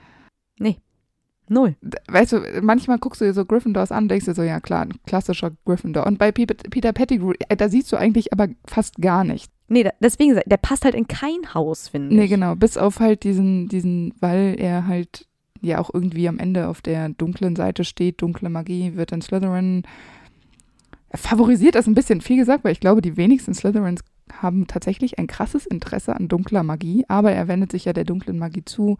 Null. 1.47 1.75
Weißt 2.07 2.33
du, 2.33 2.41
manchmal 2.61 2.97
guckst 2.97 3.21
du 3.21 3.25
dir 3.25 3.33
so 3.33 3.45
Gryffindors 3.45 3.91
an, 3.91 4.07
denkst 4.07 4.25
dir 4.25 4.33
so, 4.33 4.41
ja 4.43 4.59
klar, 4.59 4.81
ein 4.83 4.93
klassischer 5.05 5.51
Gryffindor. 5.65 6.07
Und 6.07 6.17
bei 6.17 6.31
Pe 6.31 6.45
Peter 6.47 6.91
Pettigrew, 6.93 7.33
äh, 7.49 7.55
da 7.55 7.69
siehst 7.69 7.91
du 7.91 7.97
eigentlich 7.97 8.33
aber 8.33 8.47
fast 8.65 8.95
gar 8.97 9.23
nicht. 9.23 9.51
Nee, 9.67 9.89
deswegen, 9.99 10.39
der 10.45 10.57
passt 10.57 10.85
halt 10.85 10.95
in 10.95 11.07
kein 11.07 11.53
Haus, 11.53 11.87
finde 11.87 12.15
Nee, 12.15 12.25
ich. 12.25 12.29
genau, 12.29 12.55
bis 12.55 12.77
auf 12.77 12.99
halt 12.99 13.23
diesen, 13.23 13.67
diesen, 13.67 14.13
weil 14.19 14.55
er 14.59 14.87
halt 14.87 15.27
ja 15.61 15.79
auch 15.79 15.89
irgendwie 15.93 16.27
am 16.27 16.37
Ende 16.37 16.67
auf 16.67 16.81
der 16.81 17.09
dunklen 17.09 17.55
Seite 17.55 17.83
steht, 17.83 18.21
dunkle 18.21 18.49
Magie 18.49 18.95
wird 18.95 19.11
in 19.11 19.21
Slytherin. 19.21 19.83
Er 21.09 21.17
favorisiert 21.17 21.75
das 21.75 21.87
ein 21.87 21.95
bisschen, 21.95 22.21
viel 22.21 22.37
gesagt, 22.37 22.63
weil 22.63 22.73
ich 22.73 22.79
glaube, 22.79 23.01
die 23.01 23.17
wenigsten 23.17 23.53
Slytherins 23.53 24.01
haben 24.41 24.67
tatsächlich 24.67 25.17
ein 25.17 25.27
krasses 25.27 25.65
Interesse 25.65 26.15
an 26.15 26.27
dunkler 26.27 26.63
Magie, 26.63 27.05
aber 27.07 27.31
er 27.31 27.47
wendet 27.47 27.71
sich 27.71 27.85
ja 27.85 27.93
der 27.93 28.03
dunklen 28.03 28.37
Magie 28.37 28.65
zu. 28.65 28.97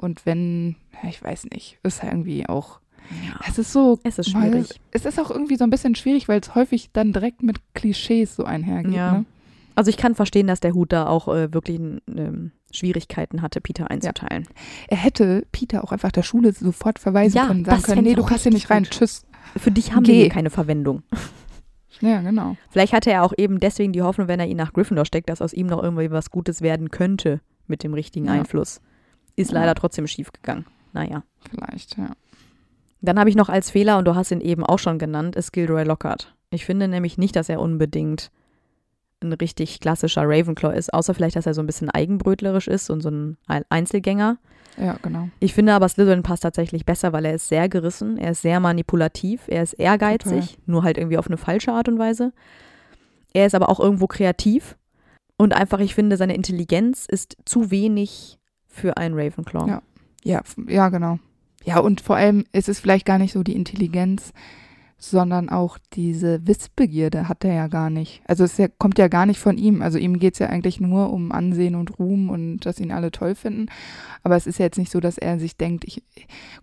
Und 0.00 0.24
wenn, 0.24 0.76
ja, 1.02 1.08
ich 1.10 1.22
weiß 1.22 1.46
nicht, 1.52 1.78
ist 1.82 2.02
ja 2.02 2.08
irgendwie 2.08 2.48
auch. 2.48 2.80
Ja. 3.26 3.40
Es 3.48 3.58
ist 3.58 3.72
so. 3.72 3.98
Es 4.04 4.18
ist 4.18 4.32
weil- 4.34 4.50
schwierig. 4.50 4.80
Es 4.92 5.04
ist 5.04 5.20
auch 5.20 5.30
irgendwie 5.30 5.56
so 5.56 5.64
ein 5.64 5.70
bisschen 5.70 5.94
schwierig, 5.94 6.28
weil 6.28 6.40
es 6.40 6.54
häufig 6.54 6.90
dann 6.92 7.12
direkt 7.12 7.42
mit 7.42 7.58
Klischees 7.74 8.34
so 8.36 8.44
einhergeht. 8.44 8.94
Ja. 8.94 9.12
Ne? 9.12 9.24
Also 9.74 9.90
ich 9.90 9.96
kann 9.96 10.14
verstehen, 10.14 10.46
dass 10.46 10.60
der 10.60 10.74
Hut 10.74 10.92
da 10.92 11.06
auch 11.06 11.28
äh, 11.28 11.52
wirklich 11.52 11.78
ähm, 11.80 12.52
Schwierigkeiten 12.72 13.42
hatte, 13.42 13.60
Peter 13.60 13.90
einzuteilen. 13.90 14.46
Er 14.88 14.96
hätte 14.96 15.46
Peter 15.52 15.82
auch 15.84 15.92
einfach 15.92 16.12
der 16.12 16.22
Schule 16.22 16.52
sofort 16.52 16.98
verweisen 16.98 17.36
Ja, 17.36 17.46
können, 17.46 17.64
sagen 17.64 17.82
können, 17.82 18.02
nee, 18.04 18.14
du 18.14 18.24
passt 18.24 18.44
hier 18.44 18.52
nicht 18.52 18.70
rein, 18.70 18.84
tschüss. 18.84 19.24
Für 19.56 19.70
dich 19.70 19.92
haben 19.94 20.04
Geh. 20.04 20.12
wir 20.12 20.20
hier 20.20 20.28
keine 20.30 20.50
Verwendung. 20.50 21.02
Ja, 22.02 22.22
genau. 22.22 22.56
Vielleicht 22.70 22.94
hatte 22.94 23.10
er 23.10 23.22
auch 23.24 23.34
eben 23.36 23.60
deswegen 23.60 23.92
die 23.92 24.00
Hoffnung, 24.00 24.26
wenn 24.26 24.40
er 24.40 24.46
ihn 24.46 24.56
nach 24.56 24.72
Gryffindor 24.72 25.04
steckt, 25.04 25.28
dass 25.28 25.42
aus 25.42 25.52
ihm 25.52 25.66
noch 25.66 25.82
irgendwie 25.82 26.10
was 26.10 26.30
Gutes 26.30 26.62
werden 26.62 26.90
könnte 26.90 27.42
mit 27.66 27.82
dem 27.82 27.92
richtigen 27.92 28.24
Ja. 28.24 28.32
Einfluss. 28.32 28.80
Ist 29.40 29.52
Ja. 29.52 29.60
leider 29.60 29.74
trotzdem 29.74 30.06
schief 30.06 30.32
gegangen. 30.32 30.66
Naja. 30.92 31.22
Vielleicht, 31.48 31.96
ja. 31.96 32.10
Dann 33.00 33.18
habe 33.18 33.30
ich 33.30 33.36
noch 33.36 33.48
als 33.48 33.70
Fehler, 33.70 33.96
und 33.98 34.04
du 34.06 34.14
hast 34.14 34.30
ihn 34.30 34.40
eben 34.40 34.64
auch 34.64 34.78
schon 34.78 34.98
genannt, 34.98 35.36
ist 35.36 35.52
Gilderoy 35.52 35.84
Lockhart. 35.84 36.34
Ich 36.50 36.64
finde 36.66 36.88
nämlich 36.88 37.16
nicht, 37.16 37.36
dass 37.36 37.48
er 37.48 37.60
unbedingt 37.60 38.30
ein 39.22 39.32
richtig 39.34 39.80
klassischer 39.80 40.22
Ravenclaw 40.24 40.74
ist, 40.76 40.92
außer 40.92 41.14
vielleicht, 41.14 41.36
dass 41.36 41.46
er 41.46 41.54
so 41.54 41.62
ein 41.62 41.66
bisschen 41.66 41.90
eigenbrötlerisch 41.90 42.68
ist 42.68 42.90
und 42.90 43.00
so 43.02 43.10
ein 43.10 43.36
Einzelgänger. 43.68 44.38
Ja, 44.78 44.96
genau. 45.02 45.28
Ich 45.40 45.52
finde 45.52 45.74
aber, 45.74 45.88
Slytherin 45.88 46.22
passt 46.22 46.42
tatsächlich 46.42 46.86
besser, 46.86 47.12
weil 47.12 47.24
er 47.26 47.34
ist 47.34 47.48
sehr 47.48 47.68
gerissen, 47.68 48.16
er 48.16 48.32
ist 48.32 48.42
sehr 48.42 48.60
manipulativ, 48.60 49.42
er 49.46 49.62
ist 49.62 49.74
ehrgeizig, 49.74 50.58
nur 50.66 50.84
halt 50.84 50.96
irgendwie 50.96 51.18
auf 51.18 51.26
eine 51.26 51.36
falsche 51.36 51.72
Art 51.72 51.88
und 51.88 51.98
Weise. 51.98 52.32
Er 53.34 53.46
ist 53.46 53.54
aber 53.54 53.68
auch 53.68 53.78
irgendwo 53.80 54.06
kreativ 54.06 54.76
und 55.36 55.54
einfach, 55.54 55.80
ich 55.80 55.94
finde, 55.94 56.16
seine 56.16 56.34
Intelligenz 56.34 57.06
ist 57.06 57.36
zu 57.44 57.70
wenig 57.70 58.38
für 58.70 58.96
einen 58.96 59.18
Ravenclaw. 59.18 59.68
Ja. 59.68 59.82
Ja, 60.22 60.42
ja, 60.68 60.88
genau. 60.88 61.18
Ja, 61.64 61.78
und 61.78 62.00
vor 62.00 62.16
allem 62.16 62.44
ist 62.52 62.68
es 62.68 62.80
vielleicht 62.80 63.06
gar 63.06 63.18
nicht 63.18 63.32
so 63.32 63.42
die 63.42 63.54
Intelligenz, 63.54 64.32
sondern 65.02 65.48
auch 65.48 65.78
diese 65.94 66.46
Wissbegierde 66.46 67.26
hat 67.26 67.42
er 67.44 67.54
ja 67.54 67.66
gar 67.68 67.88
nicht. 67.88 68.20
Also 68.26 68.44
es 68.44 68.58
ja, 68.58 68.68
kommt 68.68 68.98
ja 68.98 69.08
gar 69.08 69.24
nicht 69.24 69.40
von 69.40 69.56
ihm. 69.56 69.80
Also 69.80 69.96
ihm 69.98 70.18
geht 70.18 70.34
es 70.34 70.38
ja 70.40 70.48
eigentlich 70.48 70.78
nur 70.78 71.10
um 71.10 71.32
Ansehen 71.32 71.74
und 71.74 71.98
Ruhm 71.98 72.28
und 72.28 72.60
dass 72.60 72.78
ihn 72.78 72.92
alle 72.92 73.10
toll 73.10 73.34
finden. 73.34 73.66
Aber 74.22 74.36
es 74.36 74.46
ist 74.46 74.58
ja 74.58 74.66
jetzt 74.66 74.76
nicht 74.78 74.92
so, 74.92 75.00
dass 75.00 75.16
er 75.16 75.38
sich 75.38 75.56
denkt, 75.56 75.84
ich, 75.84 76.02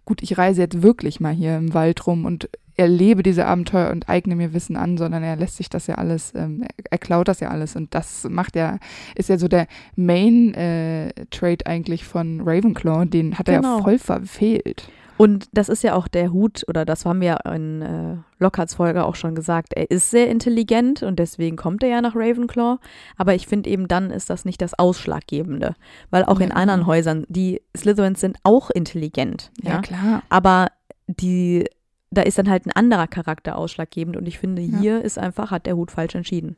gut, 0.06 0.22
ich 0.22 0.38
reise 0.38 0.62
jetzt 0.62 0.84
wirklich 0.84 1.20
mal 1.20 1.34
hier 1.34 1.58
im 1.58 1.74
Wald 1.74 2.06
rum 2.06 2.26
und 2.26 2.48
erlebe 2.76 3.24
diese 3.24 3.48
Abenteuer 3.48 3.90
und 3.90 4.08
eigne 4.08 4.36
mir 4.36 4.54
Wissen 4.54 4.76
an, 4.78 5.00
sondern 5.00 5.24
er 5.24 5.36
lässt 5.36 5.58
sich 5.58 5.68
das 5.68 5.88
ja 5.88 5.96
alles, 5.96 6.32
ähm, 6.36 6.62
er, 6.62 6.86
er 6.92 6.98
klaut 7.00 7.28
das 7.28 7.40
ja 7.40 7.50
alles. 7.50 7.76
Und 7.76 7.96
das 7.96 8.28
macht 8.30 8.56
ja, 8.56 8.78
ist 9.16 9.30
ja 9.30 9.40
so 9.40 9.48
der 9.48 9.66
Main-Trade 9.96 11.66
eigentlich 11.66 12.06
von 12.06 12.42
Ravenclaw, 12.42 13.06
den 13.06 13.40
hat 13.40 13.50
er 13.50 13.58
Genau. 13.62 13.78
ja 13.78 13.84
voll 13.84 13.98
verfehlt. 13.98 14.92
Und 15.18 15.50
das 15.52 15.68
ist 15.70 15.84
ja 15.84 15.96
auch 15.96 16.08
der 16.08 16.32
Hut, 16.32 16.64
oder 16.68 16.86
das 16.86 17.06
haben 17.06 17.22
wir 17.22 17.40
in 17.46 17.82
äh, 17.82 18.18
Lockharts 18.40 18.76
Folge 18.76 19.04
auch 19.04 19.16
schon 19.16 19.34
gesagt. 19.36 19.74
Er 19.74 19.90
ist 19.90 20.12
sehr 20.12 20.30
intelligent 20.30 21.02
und 21.04 21.18
deswegen 21.18 21.56
kommt 21.58 21.82
er 21.84 21.90
ja 21.90 22.02
nach 22.02 22.16
Ravenclaw. 22.16 22.78
Aber 23.18 23.34
ich 23.34 23.48
finde 23.48 23.70
eben 23.70 23.88
dann 23.88 24.12
ist 24.12 24.30
das 24.30 24.46
nicht 24.46 24.62
das 24.62 24.78
Ausschlaggebende. 24.78 25.76
Weil 26.12 26.24
auch 26.24 26.40
Ja, 26.40 26.46
in 26.46 26.52
anderen 26.52 26.82
genau. 26.82 26.92
Häusern, 26.92 27.26
die 27.30 27.62
Slytherins 27.76 28.22
sind 28.22 28.38
auch 28.44 28.70
intelligent. 28.70 29.52
Ja, 29.62 29.82
klar. 29.82 30.22
Aber 30.30 30.68
die, 31.08 31.66
da 32.12 32.22
ist 32.22 32.38
dann 32.38 32.50
halt 32.50 32.66
ein 32.68 32.72
anderer 32.72 33.08
Charakter 33.08 33.58
ausschlaggebend. 33.58 34.18
Und 34.18 34.28
ich 34.28 34.38
finde, 34.38 34.62
Ja. 34.62 34.78
hier 34.80 35.02
ist 35.02 35.18
einfach, 35.18 35.50
hat 35.52 35.66
der 35.66 35.76
Hut 35.76 35.92
falsch 35.92 36.16
entschieden. 36.16 36.56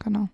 Genau. 0.00 0.28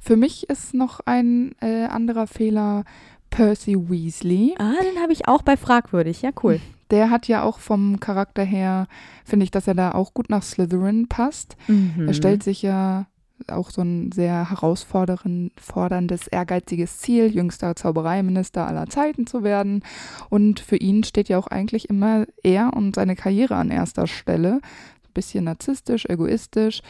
Für 0.00 0.16
mich 0.16 0.50
ist 0.50 0.74
noch 0.74 0.98
ein 1.06 1.54
äh, 1.60 1.84
anderer 1.84 2.26
Fehler 2.26 2.84
Percy 3.30 3.76
Weasley. 3.76 4.54
Ah, 4.58 4.74
den 4.82 5.00
habe 5.02 5.12
ich 5.12 5.28
auch 5.28 5.42
bei 5.42 5.56
fragwürdig. 5.56 6.22
Ja, 6.22 6.30
cool. 6.42 6.60
Der 6.90 7.10
hat 7.10 7.28
ja 7.28 7.42
auch 7.44 7.58
vom 7.60 8.00
Charakter 8.00 8.42
her, 8.42 8.86
finde 9.24 9.44
ich, 9.44 9.50
dass 9.50 9.68
er 9.68 9.74
da 9.74 9.92
auch 9.92 10.12
gut 10.12 10.28
nach 10.28 10.42
Slytherin 10.42 11.08
passt. 11.08 11.56
Mhm. 11.68 12.08
Er 12.08 12.14
stellt 12.14 12.42
sich 12.42 12.62
ja 12.62 13.06
auch 13.48 13.70
so 13.70 13.82
ein 13.82 14.12
sehr 14.12 14.50
herausforderndes, 14.50 16.26
ehrgeiziges 16.26 16.98
Ziel, 16.98 17.26
jüngster 17.26 17.74
Zaubereiminister 17.76 18.66
aller 18.66 18.86
Zeiten 18.88 19.26
zu 19.26 19.42
werden. 19.42 19.82
Und 20.28 20.60
für 20.60 20.76
ihn 20.76 21.04
steht 21.04 21.28
ja 21.28 21.38
auch 21.38 21.46
eigentlich 21.46 21.88
immer 21.88 22.26
er 22.42 22.72
und 22.74 22.94
seine 22.94 23.16
Karriere 23.16 23.56
an 23.56 23.70
erster 23.70 24.06
Stelle. 24.06 24.54
Ein 24.54 25.14
bisschen 25.14 25.44
narzisstisch, 25.44 26.06
egoistisch. 26.06 26.82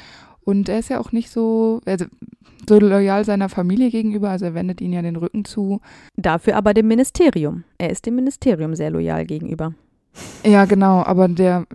Und 0.51 0.69
er 0.69 0.81
ist 0.81 0.89
ja 0.91 0.99
auch 0.99 1.13
nicht 1.13 1.31
so, 1.31 1.81
also 1.87 2.07
so 2.69 2.81
loyal 2.81 3.25
seiner 3.25 3.49
Familie 3.49 3.89
gegenüber, 3.91 4.31
also 4.31 4.47
er 4.47 4.55
wendet 4.55 4.81
ihnen 4.81 4.95
ja 4.95 5.01
den 5.01 5.15
Rücken 5.15 5.45
zu. 5.45 5.81
Dafür 6.17 6.57
aber 6.57 6.75
dem 6.75 6.89
Ministerium. 6.89 7.63
Er 7.79 7.91
ist 7.91 8.05
dem 8.05 8.17
Ministerium 8.17 8.75
sehr 8.75 8.91
loyal 8.91 9.25
gegenüber. 9.27 9.75
Ja, 10.45 10.65
genau, 10.65 11.05
aber 11.05 11.29
der, 11.29 11.67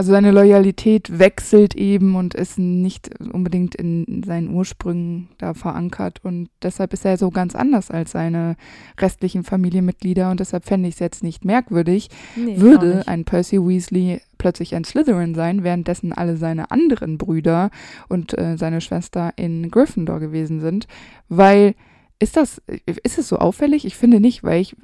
also 0.00 0.12
seine 0.12 0.30
Loyalität 0.30 1.18
wechselt 1.18 1.74
eben 1.74 2.16
und 2.16 2.32
ist 2.32 2.58
nicht 2.58 3.10
unbedingt 3.34 3.74
in 3.74 4.22
seinen 4.24 4.48
Ursprüngen 4.48 5.28
da 5.36 5.52
verankert. 5.52 6.24
Und 6.24 6.48
deshalb 6.62 6.94
ist 6.94 7.04
er 7.04 7.18
so 7.18 7.30
ganz 7.30 7.54
anders 7.54 7.90
als 7.90 8.12
seine 8.12 8.56
restlichen 8.98 9.44
Familienmitglieder. 9.44 10.30
Und 10.30 10.40
deshalb 10.40 10.64
fände 10.64 10.88
ich 10.88 10.94
es 10.94 11.00
jetzt 11.00 11.22
nicht 11.22 11.44
merkwürdig, 11.44 12.08
Nee, 12.34 12.58
würde 12.58 13.06
ein 13.08 13.26
Percy 13.26 13.58
Weasley 13.58 14.22
plötzlich 14.38 14.74
ein 14.74 14.84
Slytherin 14.84 15.34
sein, 15.34 15.64
währenddessen 15.64 16.14
alle 16.14 16.38
seine 16.38 16.70
anderen 16.70 17.18
Brüder 17.18 17.70
und 18.08 18.38
äh, 18.38 18.56
seine 18.56 18.80
Schwester 18.80 19.34
in 19.36 19.70
Gryffindor 19.70 20.18
gewesen 20.18 20.60
sind, 20.60 20.86
weil 21.28 21.74
ist 22.18 22.38
das, 22.38 22.62
ist 22.86 23.18
es 23.18 23.28
so 23.28 23.36
auffällig? 23.36 23.84
Ich 23.84 23.96
finde 23.96 24.18
nicht, 24.18 24.44
weil 24.44 24.62
ich, 24.62 24.76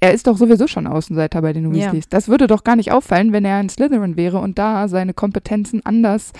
er 0.00 0.12
ist 0.12 0.26
doch 0.26 0.36
sowieso 0.36 0.66
schon 0.66 0.86
Außenseiter 0.86 1.42
bei 1.42 1.52
den 1.52 1.74
Ja. 1.74 1.86
Weasleys. 1.86 2.08
Das 2.08 2.28
würde 2.28 2.46
doch 2.46 2.64
gar 2.64 2.76
nicht 2.76 2.92
auffallen, 2.92 3.32
wenn 3.32 3.44
er 3.44 3.56
ein 3.56 3.68
Slytherin 3.68 4.16
wäre 4.16 4.38
und 4.38 4.58
da 4.58 4.88
seine 4.88 5.14
Kompetenzen 5.14 5.84
anders 5.84 6.32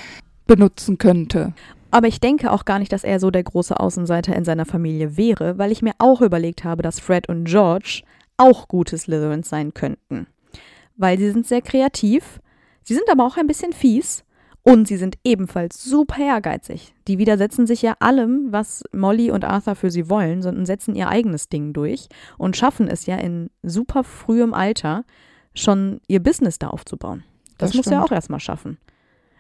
benutzen 0.46 0.98
könnte. 0.98 1.52
Aber 1.90 2.08
ich 2.08 2.20
denke 2.20 2.50
auch 2.50 2.64
gar 2.64 2.78
nicht, 2.78 2.92
dass 2.92 3.04
er 3.04 3.20
so 3.20 3.30
der 3.30 3.42
große 3.42 3.78
Außenseiter 3.78 4.34
in 4.34 4.44
seiner 4.44 4.64
Familie 4.64 5.16
wäre, 5.16 5.58
weil 5.58 5.72
ich 5.72 5.82
mir 5.82 5.92
auch 5.98 6.22
überlegt 6.22 6.64
habe, 6.64 6.82
dass 6.82 7.00
Fred 7.00 7.28
und 7.28 7.44
George 7.44 8.02
auch 8.38 8.66
gute 8.68 8.96
Slytherins 8.96 9.48
sein 9.48 9.74
könnten. 9.74 10.26
Weil 10.96 11.18
sie 11.18 11.30
sind 11.30 11.46
sehr 11.46 11.62
kreativ, 11.62 12.40
sie 12.82 12.94
sind 12.94 13.10
aber 13.10 13.26
auch 13.26 13.36
ein 13.36 13.46
bisschen 13.46 13.72
fies 13.72 14.24
und 14.64 14.86
sie 14.86 14.96
sind 14.96 15.18
ebenfalls 15.24 15.82
super 15.82 16.22
ehrgeizig. 16.22 16.94
Die 17.08 17.18
widersetzen 17.18 17.66
sich 17.66 17.82
ja 17.82 17.96
allem, 17.98 18.52
was 18.52 18.84
Molly 18.92 19.30
und 19.30 19.44
Arthur 19.44 19.74
für 19.74 19.90
sie 19.90 20.08
wollen, 20.08 20.42
sondern 20.42 20.66
setzen 20.66 20.94
ihr 20.94 21.08
eigenes 21.08 21.48
Ding 21.48 21.72
durch 21.72 22.08
und 22.38 22.56
schaffen 22.56 22.86
es 22.86 23.06
ja 23.06 23.16
in 23.16 23.50
super 23.62 24.04
frühem 24.04 24.54
Alter 24.54 25.04
schon 25.54 26.00
ihr 26.06 26.22
Business 26.22 26.58
da 26.58 26.68
aufzubauen. 26.68 27.24
Das, 27.58 27.70
Das 27.70 27.76
muss 27.76 27.86
ja 27.86 28.02
auch 28.02 28.12
erstmal 28.12 28.40
schaffen. 28.40 28.78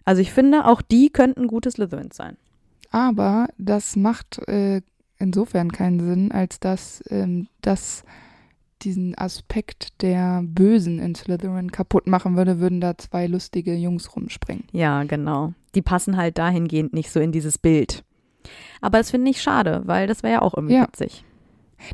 Also 0.04 0.20
ich 0.20 0.32
finde, 0.32 0.66
auch 0.66 0.82
die 0.82 1.10
könnten 1.10 1.46
gute 1.46 1.70
Slytherins 1.70 2.16
sein. 2.16 2.36
Aber 2.90 3.48
das 3.56 3.96
macht 3.96 4.46
äh, 4.48 4.82
insofern 5.18 5.70
keinen 5.72 6.00
Sinn, 6.00 6.32
als 6.32 6.58
dass 6.58 7.02
ähm, 7.08 7.48
das 7.62 8.04
diesen 8.84 9.16
Aspekt 9.16 10.02
der 10.02 10.42
Bösen 10.44 10.98
in 10.98 11.14
Slytherin 11.14 11.72
kaputt 11.72 12.06
machen 12.06 12.36
würde, 12.36 12.60
würden 12.60 12.80
da 12.80 12.96
zwei 12.98 13.26
lustige 13.26 13.74
Jungs 13.74 14.14
rumspringen. 14.14 14.64
Ja, 14.72 15.04
genau. 15.04 15.52
Die 15.74 15.82
passen 15.82 16.16
halt 16.16 16.38
dahingehend 16.38 16.92
nicht 16.92 17.10
so 17.10 17.20
in 17.20 17.32
dieses 17.32 17.58
Bild. 17.58 18.04
Aber 18.80 18.98
das 18.98 19.10
finde 19.10 19.30
ich 19.30 19.40
schade, 19.40 19.82
weil 19.86 20.06
das 20.06 20.22
wäre 20.22 20.34
ja 20.34 20.42
auch 20.42 20.54
irgendwie 20.54 20.74
Ja. 20.74 20.82
witzig. 20.82 21.24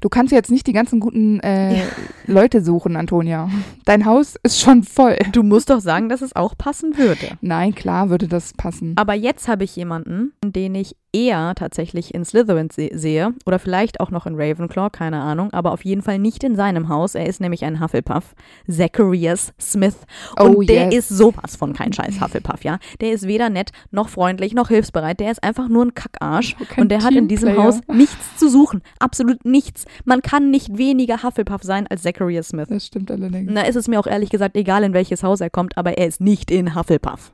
Du 0.02 0.10
kannst 0.10 0.32
jetzt 0.32 0.50
nicht 0.50 0.66
die 0.66 0.74
ganzen 0.74 1.00
guten 1.00 1.40
äh, 1.40 1.78
Ja. 1.78 1.84
Leute 2.26 2.62
suchen, 2.62 2.94
Antonia. 2.96 3.48
Dein 3.86 4.04
Haus 4.04 4.36
ist 4.42 4.60
schon 4.60 4.82
voll. 4.82 5.16
Du 5.32 5.42
musst 5.42 5.70
doch 5.70 5.80
sagen, 5.80 6.10
dass 6.10 6.20
es 6.20 6.36
auch 6.36 6.56
passen 6.58 6.98
würde. 6.98 7.38
Nein, 7.40 7.74
klar 7.74 8.10
würde 8.10 8.28
das 8.28 8.52
passen. 8.52 8.92
Aber 8.96 9.14
jetzt 9.14 9.48
habe 9.48 9.64
ich 9.64 9.74
jemanden, 9.76 10.32
den 10.44 10.74
ich 10.74 10.94
eher 11.12 11.54
tatsächlich 11.54 12.14
in 12.14 12.24
Slytherin 12.24 12.68
se 12.70 12.90
sehe 12.92 13.32
oder 13.46 13.58
vielleicht 13.58 14.00
auch 14.00 14.10
noch 14.10 14.26
in 14.26 14.34
Ravenclaw, 14.36 14.90
keine 14.90 15.20
Ahnung, 15.20 15.50
aber 15.52 15.72
auf 15.72 15.84
jeden 15.84 16.02
Fall 16.02 16.18
nicht 16.18 16.44
in 16.44 16.54
seinem 16.54 16.88
Haus. 16.88 17.14
Er 17.14 17.26
ist 17.26 17.40
nämlich 17.40 17.64
ein 17.64 17.80
Hufflepuff, 17.80 18.34
Zacharias 18.68 19.52
Smith. 19.60 19.96
Und 20.38 20.56
Oh, 20.56 20.62
der 20.62 20.90
yes. 20.90 21.10
ist 21.10 21.18
sowas 21.18 21.56
von 21.56 21.72
kein 21.72 21.92
scheiß 21.92 22.20
Hufflepuff, 22.20 22.62
ja. 22.62 22.78
Der 23.00 23.12
ist 23.12 23.26
weder 23.26 23.48
nett 23.50 23.70
noch 23.90 24.08
freundlich 24.08 24.54
noch 24.54 24.68
hilfsbereit. 24.68 25.18
Der 25.20 25.30
ist 25.30 25.42
einfach 25.42 25.68
nur 25.68 25.86
ein 25.86 25.94
Kackarsch. 25.94 26.56
Kein 26.68 26.82
Und 26.82 26.88
der 26.90 27.02
hat 27.02 27.14
in 27.14 27.28
diesem. 27.28 27.56
Haus 27.56 27.80
nichts 27.92 28.36
zu 28.36 28.48
suchen. 28.50 28.82
Absolut 28.98 29.44
nichts. 29.46 29.86
Man 30.04 30.20
kann 30.20 30.50
nicht 30.50 30.76
weniger 30.76 31.22
Hufflepuff 31.22 31.62
sein 31.62 31.86
als 31.86 32.02
Zacharias 32.02 32.48
Smith. 32.48 32.68
Das 32.68 32.86
stimmt 32.86 33.10
allerdings. 33.10 33.50
Na, 33.52 33.62
ist 33.62 33.76
es 33.76 33.88
mir 33.88 33.98
auch 33.98 34.06
ehrlich 34.06 34.28
gesagt 34.30 34.56
egal, 34.56 34.84
in 34.84 34.92
welches 34.92 35.22
Haus 35.22 35.40
er 35.40 35.48
kommt, 35.50 35.76
aber 35.78 35.96
er 35.96 36.06
ist 36.06 36.20
nicht 36.20 36.50
in 36.50 36.74
Hufflepuff. 36.74 37.32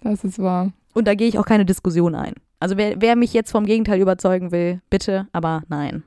Das 0.00 0.24
ist 0.24 0.38
wahr. 0.38 0.72
Und 0.98 1.06
da 1.06 1.14
gehe 1.14 1.28
ich 1.28 1.38
auch 1.38 1.46
keine 1.46 1.64
Diskussion 1.64 2.14
ein. 2.14 2.34
Also 2.60 2.76
wer, 2.76 3.00
wer 3.00 3.14
mich 3.16 3.32
jetzt 3.32 3.52
vom 3.52 3.64
Gegenteil 3.64 4.00
überzeugen 4.00 4.50
will, 4.50 4.80
bitte, 4.90 5.28
aber 5.32 5.62
nein. 5.68 6.02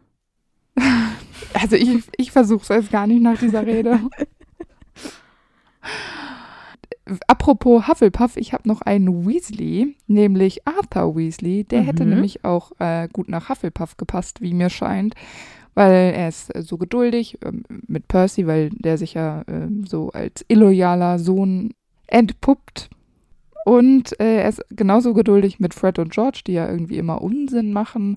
Also 1.53 1.75
ich, 1.75 1.89
ich 2.17 2.31
versuche 2.31 2.61
es 2.61 2.69
jetzt 2.69 2.91
gar 2.91 3.05
nicht 3.07 3.21
nach 3.21 3.37
dieser 3.37 3.65
Rede. 3.65 3.99
Apropos 7.27 7.87
Hufflepuff, 7.87 8.37
ich 8.37 8.53
habe 8.53 8.67
noch 8.67 8.81
einen 8.81 9.25
Weasley, 9.27 9.95
nämlich 10.07 10.65
Arthur 10.67 11.15
Weasley. 11.15 11.63
Der 11.65 11.81
hätte 11.81 12.03
Mhm. 12.05 12.11
nämlich 12.11 12.45
auch 12.45 12.71
äh, 12.79 13.07
gut 13.11 13.27
nach 13.27 13.49
Hufflepuff 13.49 13.97
gepasst, 13.97 14.41
wie 14.41 14.53
mir 14.53 14.69
scheint. 14.69 15.15
Weil 15.73 16.13
er 16.15 16.29
ist 16.29 16.53
äh, 16.55 16.61
so 16.61 16.77
geduldig 16.77 17.37
ähm, 17.43 17.63
mit 17.87 18.07
Percy, 18.07 18.47
weil 18.47 18.69
der 18.71 18.97
sich 18.97 19.13
ja 19.15 19.43
ähm, 19.47 19.83
so 19.85 20.09
als 20.11 20.45
illoyaler 20.47 21.19
Sohn 21.19 21.73
entpuppt. 22.07 22.89
Und 23.65 24.19
äh, 24.19 24.41
er 24.41 24.49
ist 24.49 24.61
genauso 24.69 25.13
geduldig 25.13 25.59
mit 25.59 25.73
Fred 25.73 25.97
und 25.99 26.11
George, 26.11 26.41
die 26.47 26.53
ja 26.53 26.69
irgendwie 26.69 26.97
immer 26.97 27.21
Unsinn 27.21 27.73
machen. 27.73 28.15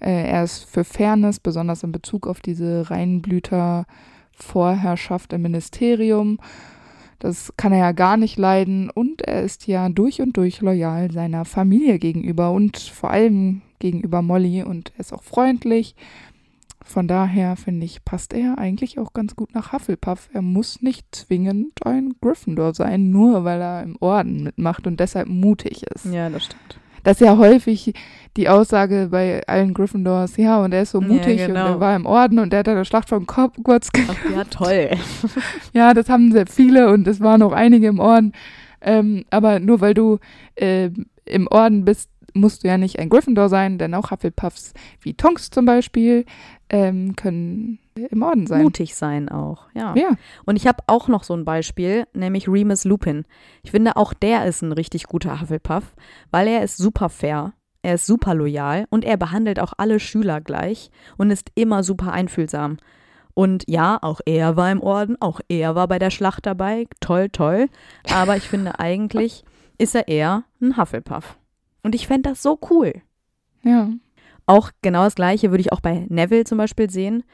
Äh, 0.00 0.30
er 0.30 0.42
ist 0.44 0.64
für 0.64 0.84
Fairness, 0.84 1.40
besonders 1.40 1.82
in 1.82 1.92
Bezug 1.92 2.26
auf 2.26 2.40
diese 2.40 2.90
Reinblüter-Vorherrschaft 2.90 5.32
im 5.32 5.40
Ministerium. 5.42 6.38
Das 7.18 7.52
kann 7.56 7.72
er 7.72 7.78
ja 7.78 7.92
gar 7.92 8.16
nicht 8.16 8.38
leiden. 8.38 8.90
Und 8.90 9.22
er 9.22 9.42
ist 9.42 9.66
ja 9.66 9.88
durch 9.88 10.20
und 10.20 10.36
durch 10.36 10.60
loyal 10.60 11.10
seiner 11.10 11.44
Familie 11.44 11.98
gegenüber 11.98 12.52
und 12.52 12.78
vor 12.78 13.10
allem 13.10 13.62
gegenüber 13.80 14.22
Molly. 14.22 14.62
Und 14.62 14.92
er 14.96 15.00
ist 15.00 15.12
auch 15.12 15.24
freundlich. 15.24 15.96
Von 16.88 17.06
daher 17.06 17.56
finde 17.56 17.84
ich, 17.84 18.02
passt 18.04 18.32
er 18.32 18.56
eigentlich 18.58 18.98
auch 18.98 19.12
ganz 19.12 19.36
gut 19.36 19.54
nach 19.54 19.72
Hufflepuff. 19.72 20.30
Er 20.32 20.40
muss 20.42 20.80
nicht 20.80 21.06
zwingend 21.14 21.84
ein 21.84 22.14
Gryffindor 22.22 22.72
sein, 22.72 23.10
nur 23.10 23.44
weil 23.44 23.60
er 23.60 23.82
im 23.82 23.96
Orden 24.00 24.44
mitmacht 24.44 24.86
und 24.86 24.98
deshalb 24.98 25.28
mutig 25.28 25.82
ist. 25.82 26.06
Ja, 26.06 26.30
das 26.30 26.44
stimmt. 26.46 26.80
Das 27.04 27.20
ist 27.20 27.26
ja 27.26 27.36
häufig 27.36 27.92
die 28.36 28.48
Aussage 28.48 29.08
bei 29.10 29.42
allen 29.46 29.74
Gryffindors, 29.74 30.36
ja, 30.38 30.58
und 30.62 30.72
er 30.72 30.82
ist 30.82 30.90
so 30.92 31.00
Ja, 31.00 31.06
mutig 31.08 31.40
und 31.42 31.46
genau. 31.48 31.66
er 31.74 31.80
war 31.80 31.94
im 31.94 32.06
Orden 32.06 32.38
und 32.38 32.52
er 32.52 32.60
hat 32.60 32.68
an 32.68 32.76
der 32.76 32.84
Schlacht 32.84 33.08
von 33.10 33.26
Hogwarts 33.26 33.92
ge- 33.92 34.04
Ach, 34.08 34.30
ja, 34.30 34.44
toll. 34.44 34.90
Ja, 35.74 35.92
das 35.94 36.08
haben 36.08 36.32
sehr 36.32 36.46
viele 36.46 36.90
und 36.90 37.06
es 37.06 37.20
waren 37.20 37.42
auch 37.42 37.52
einige 37.52 37.86
im 37.86 37.98
Orden. 38.00 38.32
Ähm, 38.80 39.24
aber 39.30 39.60
nur 39.60 39.80
weil 39.80 39.92
du 39.94 40.18
äh, 40.56 40.90
im 41.24 41.46
Orden 41.48 41.84
bist, 41.84 42.08
musst 42.34 42.64
du 42.64 42.68
ja 42.68 42.78
nicht 42.78 42.98
ein 42.98 43.08
Gryffindor 43.08 43.48
sein, 43.48 43.78
denn 43.78 43.94
auch 43.94 44.10
Hufflepuffs 44.10 44.74
wie 45.00 45.14
Tonks 45.14 45.50
zum 45.50 45.64
Beispiel 45.64 46.24
ähm, 46.68 47.16
können 47.16 47.78
im 48.10 48.22
Orden 48.22 48.46
sein. 48.46 48.62
Mutig 48.62 48.94
sein 48.94 49.28
auch, 49.28 49.66
ja. 49.74 49.94
Ja, 49.96 50.10
Und 50.44 50.56
ich 50.56 50.66
habe 50.66 50.82
auch 50.86 51.08
noch 51.08 51.24
so 51.24 51.34
ein 51.34 51.44
Beispiel, 51.44 52.06
nämlich 52.12 52.48
Remus 52.48 52.84
Lupin. 52.84 53.24
Ich 53.62 53.70
finde, 53.70 53.96
auch 53.96 54.14
der 54.14 54.46
ist 54.46 54.62
ein 54.62 54.72
richtig 54.72 55.04
guter 55.04 55.40
Hufflepuff, 55.40 55.94
weil 56.30 56.48
er 56.48 56.62
ist 56.62 56.76
super 56.76 57.08
fair, 57.08 57.54
er 57.82 57.94
ist 57.94 58.06
super 58.06 58.34
loyal 58.34 58.86
und 58.90 59.04
er 59.04 59.16
behandelt 59.16 59.60
auch 59.60 59.72
alle 59.76 60.00
Schüler 60.00 60.40
gleich 60.40 60.90
und 61.16 61.30
ist 61.30 61.50
immer 61.54 61.82
super 61.82 62.12
einfühlsam. 62.12 62.76
Und 63.34 63.64
ja, 63.68 63.98
auch 64.02 64.20
er 64.26 64.56
war 64.56 64.70
im 64.72 64.80
Orden, 64.80 65.16
auch 65.20 65.40
er 65.48 65.76
war 65.76 65.86
bei 65.86 66.00
der 66.00 66.10
Schlacht 66.10 66.44
dabei, 66.44 66.86
toll, 67.00 67.28
toll. 67.28 67.68
Aber 68.12 68.36
ich 68.36 68.42
finde, 68.48 68.80
eigentlich 68.80 69.44
ist 69.78 69.94
er 69.94 70.08
eher 70.08 70.42
ein 70.60 70.76
Hufflepuff. 70.76 71.38
Und 71.88 71.94
ich 71.94 72.06
fände 72.06 72.28
das 72.28 72.42
so 72.42 72.58
cool. 72.68 72.92
ja. 73.62 73.88
Auch 74.44 74.72
genau 74.82 75.04
das 75.04 75.14
Gleiche 75.14 75.50
würde 75.50 75.62
ich 75.62 75.72
auch 75.72 75.80
bei 75.80 76.04
Neville 76.10 76.44
zum 76.44 76.58
Beispiel 76.58 76.90
sehen, 76.90 77.24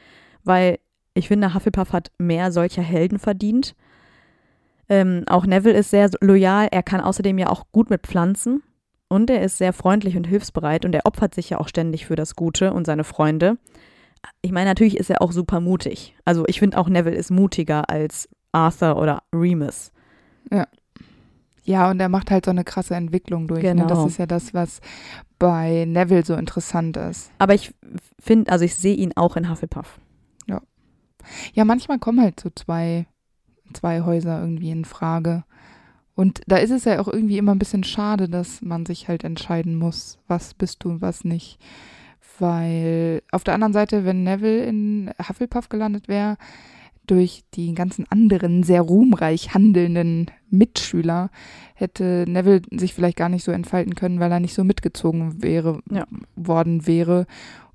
weil 0.45 0.79
ich 1.13 1.27
finde, 1.27 1.53
Hufflepuff 1.53 1.91
hat 1.91 2.09
mehr 2.17 2.53
solcher 2.53 2.81
Helden 2.81 3.19
verdient. 3.19 3.75
Ähm, 4.87 5.23
auch 5.27 5.45
Neville 5.45 5.75
ist 5.75 5.89
sehr 5.89 6.09
loyal, 6.21 6.69
er 6.71 6.83
kann 6.83 7.01
außerdem 7.01 7.37
ja 7.37 7.49
auch 7.49 7.65
gut 7.73 7.89
mit 7.89 8.07
Pflanzen 8.07 8.63
und 9.09 9.29
er 9.29 9.41
ist 9.41 9.57
sehr 9.57 9.73
freundlich 9.73 10.15
und 10.15 10.25
hilfsbereit 10.25 10.85
und 10.85 10.95
er 10.95 11.05
opfert 11.05 11.35
sich 11.35 11.49
ja 11.49 11.59
auch 11.59 11.67
ständig 11.67 12.05
für 12.05 12.15
das 12.15 12.37
Gute 12.37 12.71
und 12.71 12.85
seine 12.85 13.03
Freunde. 13.03 13.57
Ich 14.41 14.53
meine, 14.53 14.69
natürlich 14.69 14.95
ist 14.95 15.09
er 15.09 15.21
auch 15.21 15.33
super 15.33 15.59
mutig. 15.59 16.15
Also 16.23 16.45
ich 16.47 16.59
finde 16.59 16.77
auch 16.77 16.87
Neville 16.87 17.17
ist 17.17 17.29
mutiger 17.29 17.89
als 17.89 18.29
Arthur 18.53 18.95
oder 18.95 19.21
Remus. 19.33 19.91
Ja, 20.49 20.65
und 21.65 21.99
er 21.99 22.09
macht 22.09 22.31
halt 22.31 22.45
so 22.45 22.51
eine 22.51 22.63
krasse 22.63 22.95
Entwicklung 22.95 23.47
durch. 23.47 23.63
Ne? 23.63 23.75
Genau. 23.75 23.87
Das 23.87 24.05
ist 24.05 24.17
ja 24.17 24.25
das, 24.25 24.53
was 24.53 24.81
bei 25.39 25.85
Neville 25.87 26.25
so 26.25 26.35
interessant 26.35 26.95
ist. 26.97 27.31
Aber 27.39 27.53
ich 27.53 27.73
finde, 28.19 28.51
also 28.51 28.65
ich 28.65 28.75
sehe 28.75 28.95
ihn 28.95 29.13
auch 29.15 29.35
in 29.35 29.49
Hufflepuff. 29.49 29.99
Ja, 31.53 31.65
manchmal 31.65 31.99
kommen 31.99 32.21
halt 32.21 32.39
so 32.39 32.49
zwei, 32.49 33.07
zwei 33.73 34.01
Häuser 34.01 34.39
irgendwie 34.39 34.71
in 34.71 34.85
Frage. 34.85 35.43
Und 36.15 36.41
da 36.47 36.57
ist 36.57 36.71
es 36.71 36.85
ja 36.85 36.99
auch 36.99 37.07
irgendwie 37.07 37.37
immer 37.37 37.53
ein 37.53 37.59
bisschen 37.59 37.83
schade, 37.83 38.29
dass 38.29 38.61
man 38.61 38.85
sich 38.85 39.07
halt 39.07 39.23
entscheiden 39.23 39.75
muss, 39.75 40.17
was 40.27 40.53
bist 40.53 40.83
du 40.83 40.89
und 40.89 41.01
was 41.01 41.25
nicht. 41.25 41.59
Weil 42.39 43.21
auf 43.31 43.43
der 43.43 43.53
anderen 43.53 43.73
Seite, 43.73 44.05
wenn 44.05 44.23
Neville 44.23 44.63
in 44.63 45.11
Hufflepuff 45.27 45.69
gelandet 45.69 46.07
wäre, 46.07 46.37
durch 47.07 47.43
die 47.53 47.73
ganzen 47.73 48.05
anderen 48.09 48.63
sehr 48.63 48.81
ruhmreich 48.81 49.53
handelnden 49.53 50.31
Mitschüler 50.49 51.29
hätte 51.73 52.25
Neville 52.27 52.61
sich 52.71 52.93
vielleicht 52.93 53.17
gar 53.17 53.29
nicht 53.29 53.43
so 53.43 53.51
entfalten 53.51 53.95
können, 53.95 54.19
weil 54.19 54.31
er 54.31 54.39
nicht 54.39 54.53
so 54.53 54.63
mitgezogen 54.63 55.41
wäre, 55.43 55.81
Ja. 55.91 56.05
worden 56.35 56.87
wäre. 56.87 57.25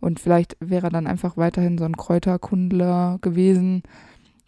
Und 0.00 0.18
vielleicht 0.20 0.56
wäre 0.60 0.86
er 0.86 0.90
dann 0.90 1.06
einfach 1.06 1.36
weiterhin 1.36 1.76
so 1.78 1.84
ein 1.84 1.96
Kräuterkundler 1.96 3.18
gewesen, 3.20 3.82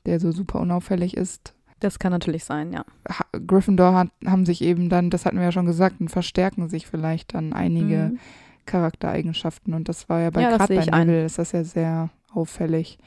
der 0.07 0.18
so 0.20 0.33
super 0.33 0.61
unauffällig 0.61 1.16
ist. 1.16 1.55
Das 1.80 1.99
kann 1.99 2.12
natürlich 2.12 2.45
sein, 2.45 2.72
ja. 2.72 2.85
Ha 3.09 3.24
Gryffindor 3.47 3.95
hat, 3.95 4.09
haben 4.24 4.47
sich 4.47 4.62
eben 4.62 4.89
dann, 4.89 5.11
das 5.11 5.26
hatten 5.26 5.37
wir 5.37 5.45
ja 5.45 5.53
schon 5.53 5.66
gesagt, 5.66 6.01
und 6.01 6.09
verstärken 6.11 6.68
sich 6.68 6.87
vielleicht 6.87 7.35
dann 7.35 7.53
einige 7.53 8.12
Mhm. 8.12 8.18
Charaktereigenschaften. 8.66 9.74
Und 9.74 9.89
das 9.89 10.09
war 10.09 10.20
ja 10.20 10.30
bei 10.30 10.43
Ja, 10.43 10.57
gerade 10.57 10.74
bei 10.74 10.83
ich 10.83 10.93
ein. 10.93 11.07
Neville 11.07 11.24
ist 11.26 11.39
das 11.39 11.53
ja 11.53 11.64
sehr 11.64 12.11
auffällig. 12.33 12.99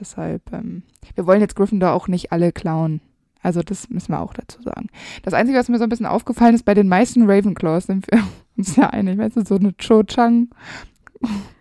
Deshalb, 0.00 0.52
ähm, 0.52 0.82
wir 1.14 1.26
wollen 1.26 1.40
jetzt 1.40 1.56
Gryffindor 1.56 1.92
auch 1.92 2.08
nicht 2.08 2.32
alle 2.32 2.52
klauen. 2.52 3.00
Also 3.42 3.62
das 3.62 3.90
müssen 3.90 4.12
wir 4.12 4.20
auch 4.20 4.32
dazu 4.32 4.62
sagen. 4.62 4.88
Das 5.22 5.34
Einzige, 5.34 5.58
was 5.58 5.68
mir 5.68 5.76
so 5.78 5.84
ein 5.84 5.90
bisschen 5.90 6.06
aufgefallen 6.06 6.54
ist, 6.54 6.64
bei 6.64 6.74
den 6.74 6.88
meisten 6.88 7.30
Ravenclaws 7.30 7.84
sind 7.86 8.06
wir 8.10 8.20
uns 8.56 8.74
ja 8.76 8.88
einig. 8.90 9.18
Weißt 9.18 9.36
du, 9.36 9.44
so 9.44 9.56
eine 9.56 9.74
Cho 9.76 10.02
Chang, 10.02 10.48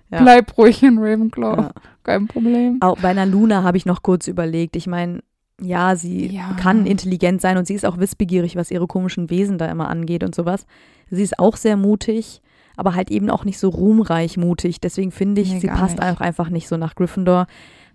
Ja. 0.09 0.21
bleib 0.21 0.57
ruhig 0.57 0.81
in 0.83 0.97
Ravenclaw, 0.97 1.61
ja. 1.61 1.71
kein 2.03 2.27
Problem. 2.27 2.77
Auch 2.81 2.97
bei 2.99 3.09
einer 3.09 3.25
Luna 3.25 3.63
habe 3.63 3.77
ich 3.77 3.85
noch 3.85 4.01
kurz 4.03 4.27
überlegt. 4.27 4.75
Ich 4.75 4.87
meine, 4.87 5.21
ja, 5.61 5.95
sie 5.95 6.27
Ja. 6.27 6.53
kann 6.59 6.85
intelligent 6.85 7.41
sein 7.41 7.57
und 7.57 7.67
sie 7.67 7.73
ist 7.73 7.85
auch 7.85 7.97
wissbegierig, 7.97 8.55
was 8.55 8.71
ihre 8.71 8.87
komischen 8.87 9.29
Wesen 9.29 9.57
da 9.57 9.65
immer 9.67 9.89
angeht 9.89 10.23
und 10.23 10.33
sowas. 10.35 10.65
Sie 11.09 11.21
ist 11.23 11.37
auch 11.37 11.57
sehr 11.57 11.77
mutig, 11.77 12.41
aber 12.75 12.95
halt 12.95 13.11
eben 13.11 13.29
auch 13.29 13.43
nicht 13.45 13.59
so 13.59 13.69
ruhmreich 13.69 14.37
mutig. 14.37 14.79
Deswegen 14.81 15.11
finde 15.11 15.41
ich, 15.41 15.51
Nee, 15.53 15.59
sie 15.59 15.67
passt 15.67 15.97
nicht. 15.99 16.07
auch 16.09 16.21
einfach 16.21 16.49
nicht 16.49 16.67
so 16.67 16.77
nach 16.77 16.95
Gryffindor. 16.95 17.47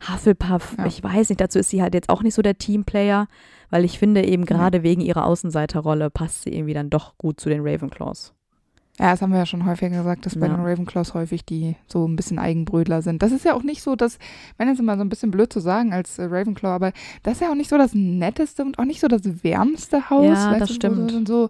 Hufflepuff, 0.07 0.77
Ja. 0.79 0.87
ich 0.87 1.03
weiß 1.03 1.29
nicht, 1.29 1.41
dazu 1.41 1.59
ist 1.59 1.71
sie 1.71 1.83
halt 1.83 1.95
jetzt 1.95 2.09
auch 2.09 2.23
nicht 2.23 2.35
so 2.35 2.43
der 2.43 2.59
Teamplayer, 2.59 3.27
weil 3.71 3.85
ich 3.85 3.99
finde 3.99 4.25
eben 4.25 4.45
gerade 4.45 4.83
wegen 4.83 5.01
ihrer 5.01 5.25
Außenseiterrolle 5.27 6.11
passt 6.11 6.43
sie 6.43 6.55
irgendwie 6.55 6.75
dann 6.75 6.91
doch 6.91 7.17
gut 7.19 7.41
zu 7.41 7.49
den 7.49 7.61
Ravenclaws. 7.67 8.33
Ja, 9.01 9.13
das 9.13 9.23
haben 9.23 9.31
wir 9.31 9.39
ja 9.39 9.47
schon 9.47 9.65
häufiger 9.65 9.97
gesagt, 9.99 10.27
dass 10.27 10.35
bei 10.35 10.47
Ja. 10.49 10.55
den 10.57 10.65
Ravenclaws 10.65 11.15
häufig 11.15 11.45
die 11.45 11.77
so 11.87 12.05
ein 12.07 12.17
bisschen 12.17 12.41
Eigenbrödler 12.41 13.01
sind. 13.01 13.23
Das 13.23 13.31
ist 13.31 13.45
ja 13.45 13.55
auch 13.55 13.63
nicht 13.63 13.81
so, 13.83 13.95
dass, 13.95 14.19
das 14.59 14.69
ist 14.73 14.81
immer 14.81 14.97
so 14.97 15.03
ein 15.03 15.09
bisschen 15.09 15.31
blöd 15.31 15.53
zu 15.53 15.61
sagen 15.61 15.93
als 15.93 16.19
äh, 16.19 16.25
Ravenclaw, 16.25 16.75
aber 16.75 16.93
das 17.23 17.35
ist 17.35 17.41
ja 17.43 17.51
auch 17.51 17.55
nicht 17.55 17.71
so 17.71 17.79
das 17.79 17.95
netteste 17.95 18.65
und 18.65 18.79
auch 18.79 18.85
nicht 18.85 19.01
so 19.01 19.07
das 19.07 19.23
wärmste 19.45 20.11
Haus. 20.11 20.27
Ja, 20.27 20.59
das 20.59 20.69
du, 20.71 20.75
stimmt. 20.75 21.11
So, 21.13 21.25
so. 21.25 21.49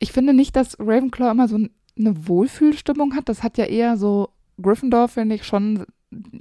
Ich 0.00 0.10
finde 0.10 0.34
nicht, 0.34 0.56
dass 0.56 0.76
Ravenclaw 0.80 1.30
immer 1.30 1.46
so 1.46 1.56
eine 1.56 2.26
Wohlfühlstimmung 2.28 3.14
hat. 3.14 3.28
Das 3.28 3.44
hat 3.44 3.56
ja 3.56 3.66
eher 3.66 3.96
so 3.96 4.30
Gryffindor 4.60 5.06
finde 5.08 5.36
ich 5.36 5.44
schon, 5.44 5.84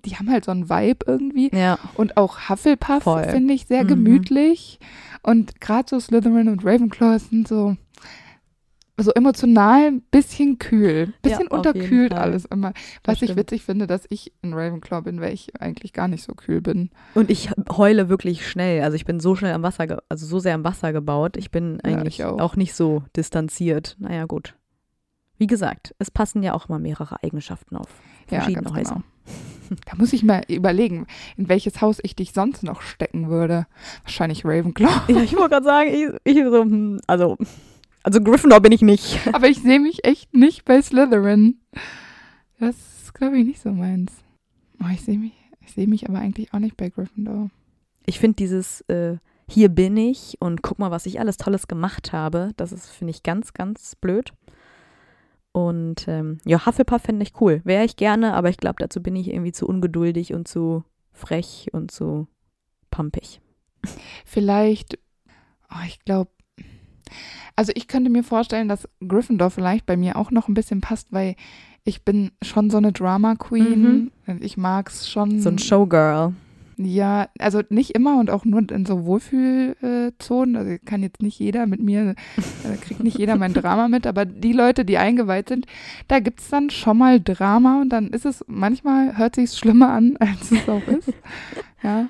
die 0.05 0.15
haben 0.15 0.30
halt 0.30 0.45
so 0.45 0.51
einen 0.51 0.69
Vibe 0.69 1.05
irgendwie. 1.07 1.49
Ja. 1.55 1.78
Und 1.95 2.17
auch 2.17 2.49
Hufflepuff 2.49 3.03
finde 3.30 3.53
ich 3.53 3.65
sehr 3.67 3.84
Mhm. 3.84 3.88
gemütlich. 3.89 4.80
Und 5.24 5.59
gerade 5.61 5.89
so 5.89 5.99
Slytherin 5.99 6.49
und 6.49 6.65
Ravenclaw 6.65 7.17
sind 7.19 7.47
so, 7.47 7.76
so 8.99 9.11
emotional 9.11 9.88
ein 9.88 10.01
bisschen 10.01 10.59
kühl. 10.59 11.13
Bisschen 11.24 11.39
jeden 11.39 11.47
unterkühlt 11.51 12.13
alles 12.13 12.45
immer. 12.45 12.74
Was 13.03 13.21
ich 13.24 13.36
witzig 13.36 13.63
finde, 13.63 13.88
dass 13.88 14.05
ich 14.09 14.32
in 14.43 14.53
Ravenclaw 14.53 15.01
bin, 15.01 15.19
weil 15.19 15.34
ich 15.34 15.59
eigentlich 15.59 15.93
gar 15.93 16.07
nicht 16.07 16.24
so 16.24 16.34
kühl 16.36 16.61
bin. 16.61 16.91
Und 17.15 17.32
ich 17.32 17.49
heule 17.71 18.07
wirklich 18.09 18.47
schnell. 18.47 18.84
Also 18.84 18.95
ich 18.95 19.05
bin 19.05 19.19
so 19.19 19.36
schnell 19.36 19.53
am 19.53 19.63
Wasser, 19.63 20.03
also 20.09 20.26
so 20.28 20.38
sehr 20.39 20.53
am 20.55 20.63
Wasser 20.63 20.93
gebaut. 20.93 21.38
Ich 21.38 21.49
bin 21.49 21.80
Ja, 21.84 21.91
eigentlich 21.93 22.19
ich 22.19 22.26
auch. 22.26 22.39
auch. 22.39 22.55
nicht 22.55 22.76
so 22.76 23.03
distanziert. 23.15 23.95
Naja, 23.99 24.26
gut. 24.26 24.55
Wie 25.39 25.47
gesagt, 25.47 25.95
es 25.97 26.11
passen 26.11 26.43
ja 26.43 26.53
auch 26.53 26.69
mal 26.69 26.80
mehrere 26.80 27.24
Eigenschaften 27.24 27.76
auf 27.76 27.88
verschiedene 28.28 28.67
ja, 28.69 28.76
Häuser. 28.76 28.93
genau. 28.95 29.05
Da 29.86 29.95
muss 29.97 30.13
ich 30.13 30.24
mal 30.24 30.43
überlegen, 30.47 31.07
in 31.38 31.49
welches 31.49 31.82
Haus 31.82 31.99
ich 32.03 32.15
dich 32.15 32.34
sonst 32.34 32.63
noch 32.63 32.82
stecken 32.82 33.30
würde. 33.30 33.67
Wahrscheinlich 34.03 34.45
Ravenclaw. 34.45 35.11
Ja, 35.11 35.21
ich 35.21 35.36
wollte 35.36 35.49
gerade 35.49 35.65
sagen, 35.65 35.89
ich, 35.89 36.38
ich 36.38 36.43
so, 36.43 36.61
hm, 36.61 36.99
also, 37.07 37.38
also 38.03 38.21
Gryffindor 38.21 38.61
bin 38.61 38.71
ich 38.71 38.82
nicht. 38.82 39.19
Aber 39.34 39.47
ich 39.47 39.61
sehe 39.61 39.80
mich 39.80 40.05
echt 40.05 40.34
nicht 40.34 40.65
bei 40.65 40.82
Slytherin. 40.82 41.59
Das 42.59 42.76
ist, 43.03 43.13
glaube 43.13 43.38
ich, 43.38 43.45
nicht 43.45 43.61
so 43.61 43.71
meins. 43.71 44.11
Oh, 44.82 44.88
ich 44.91 45.01
sehe 45.01 45.17
mich, 45.17 45.34
ich 45.61 45.74
sehe 45.74 45.88
mich 45.88 46.07
aber 46.09 46.19
eigentlich 46.19 46.53
auch 46.53 46.59
nicht 46.59 46.78
bei 46.78 46.89
Gryffindor. 46.89 47.49
Ich 48.05 48.19
finde 48.19 48.36
dieses 48.36 48.82
äh, 48.82 49.17
hier 49.47 49.69
bin 49.69 49.97
ich 49.97 50.38
und 50.39 50.61
guck 50.61 50.80
mal, 50.80 50.91
was 50.91 51.05
ich 51.05 51.19
alles 51.19 51.38
Tolles 51.38 51.67
gemacht 51.67 52.11
habe, 52.11 52.51
das 52.57 52.71
ist, 52.71 52.88
finde 52.89 53.11
ich, 53.11 53.24
ganz, 53.24 53.53
ganz 53.53 53.95
blöd. 53.95 54.34
Und 55.53 56.07
ähm, 56.07 56.39
ja, 56.45 56.65
Hufflepuff 56.65 57.03
fände 57.03 57.23
ich 57.23 57.39
cool. 57.39 57.61
Wäre 57.63 57.85
ich 57.85 57.95
gerne, 57.95 58.33
aber 58.33 58.49
ich 58.49 58.57
glaube, 58.57 58.75
dazu 58.79 59.01
bin 59.01 59.15
ich 59.15 59.29
irgendwie 59.29 59.51
zu 59.51 59.67
ungeduldig 59.67 60.33
und 60.33 60.47
zu 60.47 60.83
frech 61.11 61.69
und 61.71 61.91
zu 61.91 62.27
pumpig. 62.89 63.39
Vielleicht, 64.25 64.97
oh, 65.69 65.85
ich 65.87 65.99
glaube, 66.03 66.31
also 67.55 67.71
ich 67.75 67.87
könnte 67.87 68.09
mir 68.09 68.23
vorstellen, 68.23 68.67
dass 68.67 68.89
Gryffindor 69.07 69.51
vielleicht 69.51 69.85
bei 69.85 69.95
mir 69.95 70.17
auch 70.17 70.31
noch 70.31 70.47
ein 70.47 70.55
bisschen 70.55 70.81
passt, 70.81 71.13
weil 71.13 71.35
ich 71.83 72.03
bin 72.03 72.31
schon 72.41 72.69
so 72.69 72.77
eine 72.77 72.91
Drama 72.91 73.35
Queen. 73.35 74.11
Und 74.25 74.43
Ich 74.43 74.57
mag 74.57 74.89
es 74.89 75.09
schon. 75.09 75.39
So 75.39 75.49
ein 75.49 75.59
Showgirl. 75.59 76.33
Ja, 76.78 77.28
also 77.39 77.61
nicht 77.69 77.91
immer 77.91 78.19
und 78.19 78.30
auch 78.30 78.45
nur 78.45 78.69
in 78.71 78.86
so 78.86 79.05
Wohlfühlzonen. 79.05 80.55
Also 80.55 80.76
kann 80.86 81.03
jetzt 81.03 81.21
nicht 81.21 81.39
jeder 81.39 81.65
mit 81.67 81.82
mir, 81.82 82.15
äh, 82.63 82.78
kriegt 82.82 83.03
nicht 83.03 83.17
jeder 83.17 83.36
mein 83.36 83.53
Drama 83.53 83.88
mit, 83.88 84.07
aber 84.07 84.26
die 84.26 84.53
Leute, 84.53 84.86
die 84.86 84.97
eingeweiht 84.97 85.49
sind, 85.49 85.65
da 86.07 86.19
gibt 86.19 86.39
es 86.39 86.49
dann 86.49 86.69
schon 86.69 86.97
mal 86.97 87.19
Drama 87.21 87.82
und 87.82 87.89
dann 87.89 88.07
ist 88.09 88.26
es, 88.26 88.43
manchmal 88.47 89.17
hört 89.17 89.36
sich 89.36 89.51
schlimmer 89.51 89.89
an, 89.91 90.17
als 90.19 90.51
es 90.51 90.67
auch 90.67 90.88
ist. 90.88 91.13
Ja. 91.84 92.07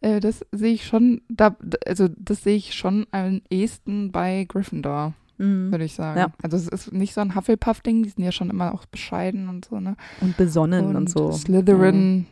Äh, 0.00 0.20
das 0.20 0.44
sehe 0.52 0.72
ich 0.72 0.86
schon, 0.86 1.20
da, 1.28 1.56
also 1.86 2.08
das 2.16 2.42
sehe 2.42 2.56
ich 2.56 2.74
schon 2.74 3.06
am 3.12 3.40
ehesten 3.50 4.10
bei 4.12 4.44
Gryffindor, 4.48 5.14
Mhm. 5.38 5.72
würde 5.72 5.84
ich 5.84 5.94
sagen. 5.94 6.20
Ja. 6.20 6.26
Also 6.42 6.56
es 6.56 6.68
ist 6.68 6.92
nicht 6.92 7.14
so 7.14 7.20
ein 7.20 7.34
Hufflepuff-Ding, 7.34 8.02
die 8.02 8.10
sind 8.10 8.22
ja 8.22 8.32
schon 8.32 8.50
immer 8.50 8.74
auch 8.74 8.84
bescheiden 8.86 9.48
und 9.48 9.64
so, 9.64 9.80
ne? 9.80 9.96
Und 10.20 10.36
besonnen 10.36 10.94
und, 10.94 11.08
so. 11.10 11.32
Slytherin, 11.32 12.26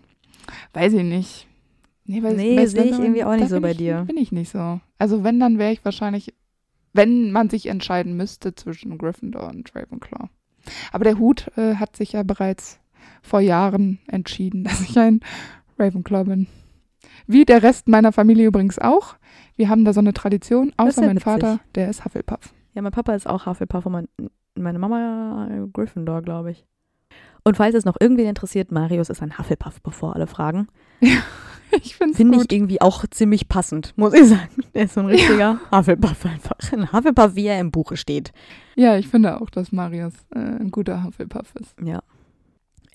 weiß 0.75 0.93
ich 0.93 1.03
nicht. 1.03 1.47
Nee, 2.11 2.21
bei, 2.21 2.33
Nee, 2.33 2.67
sehe 2.67 2.87
ich 2.87 2.99
irgendwie 2.99 3.23
auch 3.23 3.37
nicht 3.37 3.51
so 3.51 3.61
bei 3.61 3.71
ich, 3.71 3.77
dir. 3.77 4.05
Bin 4.05 4.17
ich 4.17 4.33
nicht 4.33 4.51
so. 4.51 4.81
Also 4.99 5.23
wenn, 5.23 5.39
dann 5.39 5.59
wäre 5.59 5.71
ich 5.71 5.85
wahrscheinlich, 5.85 6.35
wenn 6.93 7.31
man 7.31 7.49
sich 7.49 7.67
entscheiden 7.67 8.17
müsste 8.17 8.53
zwischen 8.57 8.99
Gryffindor 8.99 9.49
und 9.49 9.73
Ravenclaw. 9.77 10.29
Aber 10.91 11.05
der 11.05 11.21
Hut 11.21 11.53
äh, 11.57 11.77
hat 11.77 11.97
sich 11.97 12.13
ja 12.13 12.25
bereits 12.25 12.81
vor 13.23 13.39
Jahren 13.39 14.01
entschieden, 14.09 14.65
dass 14.65 14.81
ich 14.81 14.99
ein 14.99 15.21
Ravenclaw 15.79 16.25
bin. 16.25 16.49
Wie 17.29 17.45
der 17.45 17.63
Rest 17.63 17.87
meiner 17.87 18.11
Familie 18.11 18.49
übrigens 18.49 18.81
auch. 18.81 19.15
Wir 19.55 19.69
haben 19.69 19.85
da 19.85 19.93
so 19.93 20.01
eine 20.01 20.13
Tradition, 20.13 20.73
außer 20.79 21.03
ja 21.03 21.07
mein. 21.07 21.21
Vater, 21.21 21.61
der 21.77 21.91
ist 21.91 22.05
Hufflepuff. 22.05 22.53
Ja, 22.75 22.83
mein 22.83 22.93
Papa 22.93 23.15
ist 23.15 23.29
auch 23.29 23.47
Hufflepuff 23.47 23.87
und 23.87 23.93
mein, 23.93 24.09
meine 24.57 24.81
Mama 24.81 25.49
Gryffindor, 25.73 26.23
glaube 26.23 26.51
ich. 26.51 26.67
Und 27.45 27.57
falls 27.57 27.77
es 27.77 27.85
noch 27.85 27.97
irgendwen 28.01 28.27
interessiert, 28.27 28.73
Marius 28.73 29.11
ist 29.11 29.23
ein 29.23 29.39
Hufflepuff, 29.39 29.81
bevor 29.81 30.17
alle 30.17 30.27
fragen. 30.27 30.67
Ich 31.83 31.95
finde 31.95 32.13
es 32.13 32.17
Finde 32.17 32.39
ich 32.39 32.51
irgendwie 32.51 32.81
auch 32.81 33.05
ziemlich 33.11 33.49
passend, 33.49 33.93
muss 33.97 34.13
ich 34.13 34.27
sagen. 34.27 34.65
Der 34.75 34.87
ist 34.87 34.95
so 34.95 35.01
ein 35.01 35.07
richtiger 35.07 35.61
Hufflepuff 35.71 36.27
einfach. 36.27 36.57
Ein 36.73 36.93
Hufflepuff, 36.93 37.37
wie 37.37 37.47
er 37.47 37.61
im 37.61 37.71
Buche 37.71 37.97
steht. 37.97 38.33
Ja, 38.75 38.97
ich 38.97 39.07
finde 39.09 39.41
auch, 39.41 39.51
dass 39.51 39.71
Marius 39.71 40.15
äh, 40.35 40.39
ein 40.39 40.73
guter 40.73 41.05
Hufflepuff 41.05 41.55
ist. 41.55 41.77
Ja. 41.81 42.03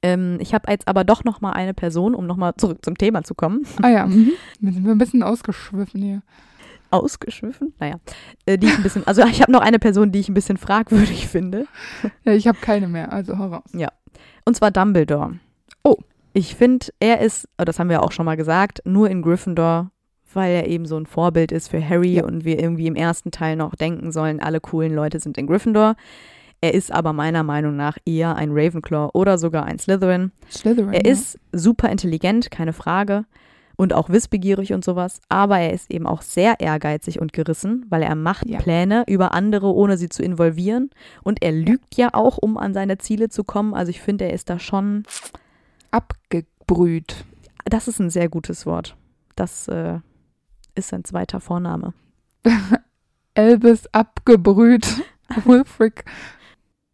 Ähm, 0.01 0.37
ich 0.39 0.53
habe 0.53 0.69
jetzt 0.69 0.87
aber 0.87 1.03
doch 1.03 1.23
noch 1.23 1.41
mal 1.41 1.53
eine 1.53 1.73
Person, 1.73 2.15
um 2.15 2.27
noch 2.27 2.35
mal 2.35 2.53
zurück 2.57 2.79
zum 2.83 2.97
Thema 2.97 3.23
zu 3.23 3.33
kommen. 3.33 3.65
Ah 3.81 3.89
ja, 3.89 4.05
mhm. 4.05 4.31
wir 4.59 4.73
sind 4.73 4.87
ein 4.87 4.97
bisschen 4.97 5.23
ausgeschwiffen 5.23 6.01
hier. 6.01 6.21
Ausgeschwiffen? 6.91 7.73
Naja. 7.79 7.95
Äh, 8.45 8.57
die 8.57 8.67
ich 8.67 8.75
ein 8.75 8.83
bisschen, 8.83 9.07
also 9.07 9.23
ich 9.25 9.41
habe 9.41 9.51
noch 9.51 9.61
eine 9.61 9.79
Person, 9.79 10.11
die 10.11 10.19
ich 10.19 10.29
ein 10.29 10.33
bisschen 10.33 10.57
fragwürdig 10.57 11.27
finde. 11.29 11.65
Ja, 12.23 12.33
ich 12.33 12.47
habe 12.47 12.57
keine 12.59 12.87
mehr, 12.87 13.11
also 13.11 13.37
hau 13.37 13.47
raus. 13.47 13.71
Und 14.45 14.55
zwar 14.55 14.71
Dumbledore. 14.71 15.39
Oh. 15.83 15.97
Ich 16.37 16.55
finde, 16.55 16.87
er 16.99 17.21
ist, 17.21 17.47
oh, 17.57 17.63
das 17.63 17.79
haben 17.79 17.89
wir 17.89 18.03
auch 18.03 18.11
schon 18.11 18.25
mal 18.25 18.35
gesagt, 18.35 18.81
nur 18.83 19.09
in 19.09 19.21
Gryffindor, 19.21 19.89
weil 20.33 20.53
er 20.53 20.67
eben 20.67 20.85
so 20.85 20.97
ein 20.97 21.05
Vorbild 21.05 21.53
ist 21.53 21.69
für 21.69 21.81
Harry 21.87 22.15
Ja. 22.15 22.25
und 22.25 22.43
wir 22.43 22.59
irgendwie 22.59 22.87
im 22.87 22.95
ersten 22.97 23.31
Teil 23.31 23.55
noch 23.55 23.73
denken 23.75 24.11
sollen, 24.11 24.41
alle 24.41 24.59
coolen 24.59 24.93
Leute 24.93 25.19
sind 25.21 25.37
in 25.37 25.47
Gryffindor. 25.47 25.95
Er 26.59 26.73
ist 26.73 26.91
aber 26.91 27.13
meiner 27.13 27.43
Meinung 27.43 27.77
nach 27.77 27.97
eher 28.05 28.35
ein 28.35 28.49
Ravenclaw 28.51 29.11
oder 29.13 29.37
sogar 29.37 29.63
ein 29.63 29.79
Slytherin. 29.79 30.33
Slytherin. 30.51 30.91
Er 30.91 31.05
ja. 31.05 31.11
ist 31.13 31.39
super 31.53 31.89
intelligent, 31.89 32.51
keine 32.51 32.73
Frage. 32.73 33.23
Und 33.77 33.93
auch 33.93 34.09
wissbegierig 34.09 34.73
und 34.73 34.83
sowas. 34.85 35.21
Aber 35.29 35.57
er 35.59 35.71
ist 35.73 35.89
eben 35.91 36.05
auch 36.07 36.21
sehr 36.21 36.59
ehrgeizig 36.59 37.19
und 37.21 37.31
gerissen, 37.33 37.85
weil 37.89 38.03
er 38.03 38.15
macht 38.15 38.49
Ja. 38.49 38.59
Pläne 38.59 39.03
über 39.07 39.33
andere, 39.33 39.73
ohne 39.73 39.97
sie 39.97 40.09
zu 40.09 40.21
involvieren. 40.23 40.89
Und 41.23 41.41
er 41.43 41.51
lügt 41.53 41.95
ja 41.95 42.09
auch, 42.13 42.37
um 42.37 42.57
an 42.57 42.73
seine 42.73 42.97
Ziele 42.97 43.29
zu 43.29 43.43
kommen. 43.45 43.73
Also 43.73 43.89
ich 43.89 44.01
finde, 44.01 44.25
er 44.25 44.33
ist 44.33 44.49
da 44.49 44.59
schon, 44.59 45.03
abgebrüht. 45.95 47.23
das 47.63 47.87
ist 47.87 47.99
ein 47.99 48.09
sehr 48.09 48.27
gutes 48.27 48.65
Wort. 48.65 48.97
Das 49.37 49.69
äh, 49.69 49.99
ist 50.75 50.89
sein 50.89 51.05
zweiter 51.05 51.39
Vorname. 51.39 51.93
Elvis 53.33 53.87
abgebrüht. 53.93 55.01
Wilfric 55.45 56.03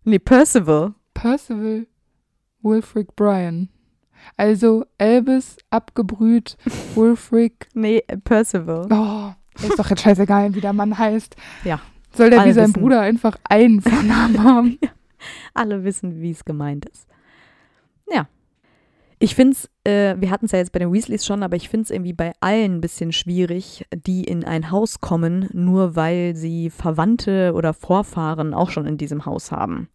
Nee, 0.03 0.19
Percival. 0.19 0.93
Percival 1.13 1.87
Wilfric 2.61 3.15
Bryan. 3.15 3.69
Also 4.37 4.85
Elvis 4.99 5.57
abgebrüht 5.71 6.57
Wilfric. 6.95 7.67
Nee, 7.73 8.03
Percival. 8.23 8.87
Oh, 8.91 9.33
ist 9.65 9.79
doch 9.79 9.89
jetzt 9.89 10.03
scheißegal, 10.03 10.53
wie 10.53 10.61
der 10.61 10.73
Mann 10.73 10.95
heißt. 10.97 11.35
Ja. 11.63 11.81
Soll 12.13 12.29
der 12.29 12.45
wie 12.45 12.51
sein 12.53 12.69
wissen. 12.69 12.81
Bruder 12.81 13.01
einfach 13.01 13.37
einen 13.49 13.81
Vornamen 13.81 14.43
haben? 14.43 14.79
Alle 15.55 15.83
wissen, 15.83 16.21
wie 16.21 16.31
es 16.31 16.45
gemeint 16.45 16.85
ist. 16.85 17.07
Ich 19.23 19.35
finde 19.35 19.53
es, 19.53 19.69
äh, 19.83 20.19
wir 20.19 20.31
hatten 20.31 20.45
es 20.45 20.51
ja 20.51 20.57
jetzt 20.57 20.71
bei 20.71 20.79
den 20.79 20.91
Weasleys 20.91 21.27
schon, 21.27 21.43
aber 21.43 21.55
ich 21.55 21.69
finde 21.69 21.83
es 21.83 21.91
irgendwie 21.91 22.11
bei 22.11 22.33
allen 22.39 22.77
ein 22.77 22.81
bisschen 22.81 23.11
schwierig, 23.11 23.85
die 23.93 24.23
in 24.23 24.43
ein 24.43 24.71
Haus 24.71 24.99
kommen, 24.99 25.47
nur 25.53 25.95
weil 25.95 26.35
sie 26.35 26.71
Verwandte 26.71 27.53
oder 27.53 27.75
Vorfahren 27.75 28.55
auch 28.55 28.71
schon 28.71 28.87
in 28.87 28.97
diesem 28.97 29.27
Haus 29.27 29.51
haben. 29.51 29.89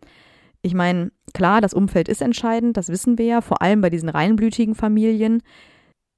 Ich 0.62 0.74
meine, 0.74 1.10
klar, 1.34 1.60
das 1.60 1.74
Umfeld 1.74 2.08
ist 2.08 2.22
entscheidend, 2.22 2.76
das 2.76 2.88
wissen 2.88 3.18
wir 3.18 3.24
ja, 3.26 3.40
vor 3.40 3.62
allem 3.62 3.80
bei 3.80 3.90
diesen 3.90 4.08
reinblütigen 4.08 4.76
Familien. 4.76 5.42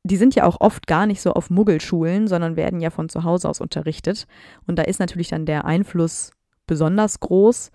Die 0.04 0.18
sind 0.18 0.34
ja 0.34 0.44
auch 0.44 0.60
oft 0.60 0.86
gar 0.86 1.06
nicht 1.06 1.22
so 1.22 1.32
auf 1.32 1.48
Muggelschulen, 1.48 2.28
sondern 2.28 2.56
werden 2.56 2.78
ja 2.78 2.90
von 2.90 3.08
zu 3.08 3.24
Hause 3.24 3.48
aus 3.48 3.62
unterrichtet. 3.62 4.26
Und 4.66 4.78
da 4.78 4.82
ist 4.82 5.00
natürlich 5.00 5.28
dann 5.28 5.46
der 5.46 5.64
Einfluss 5.64 6.32
besonders 6.66 7.20
groß. 7.20 7.70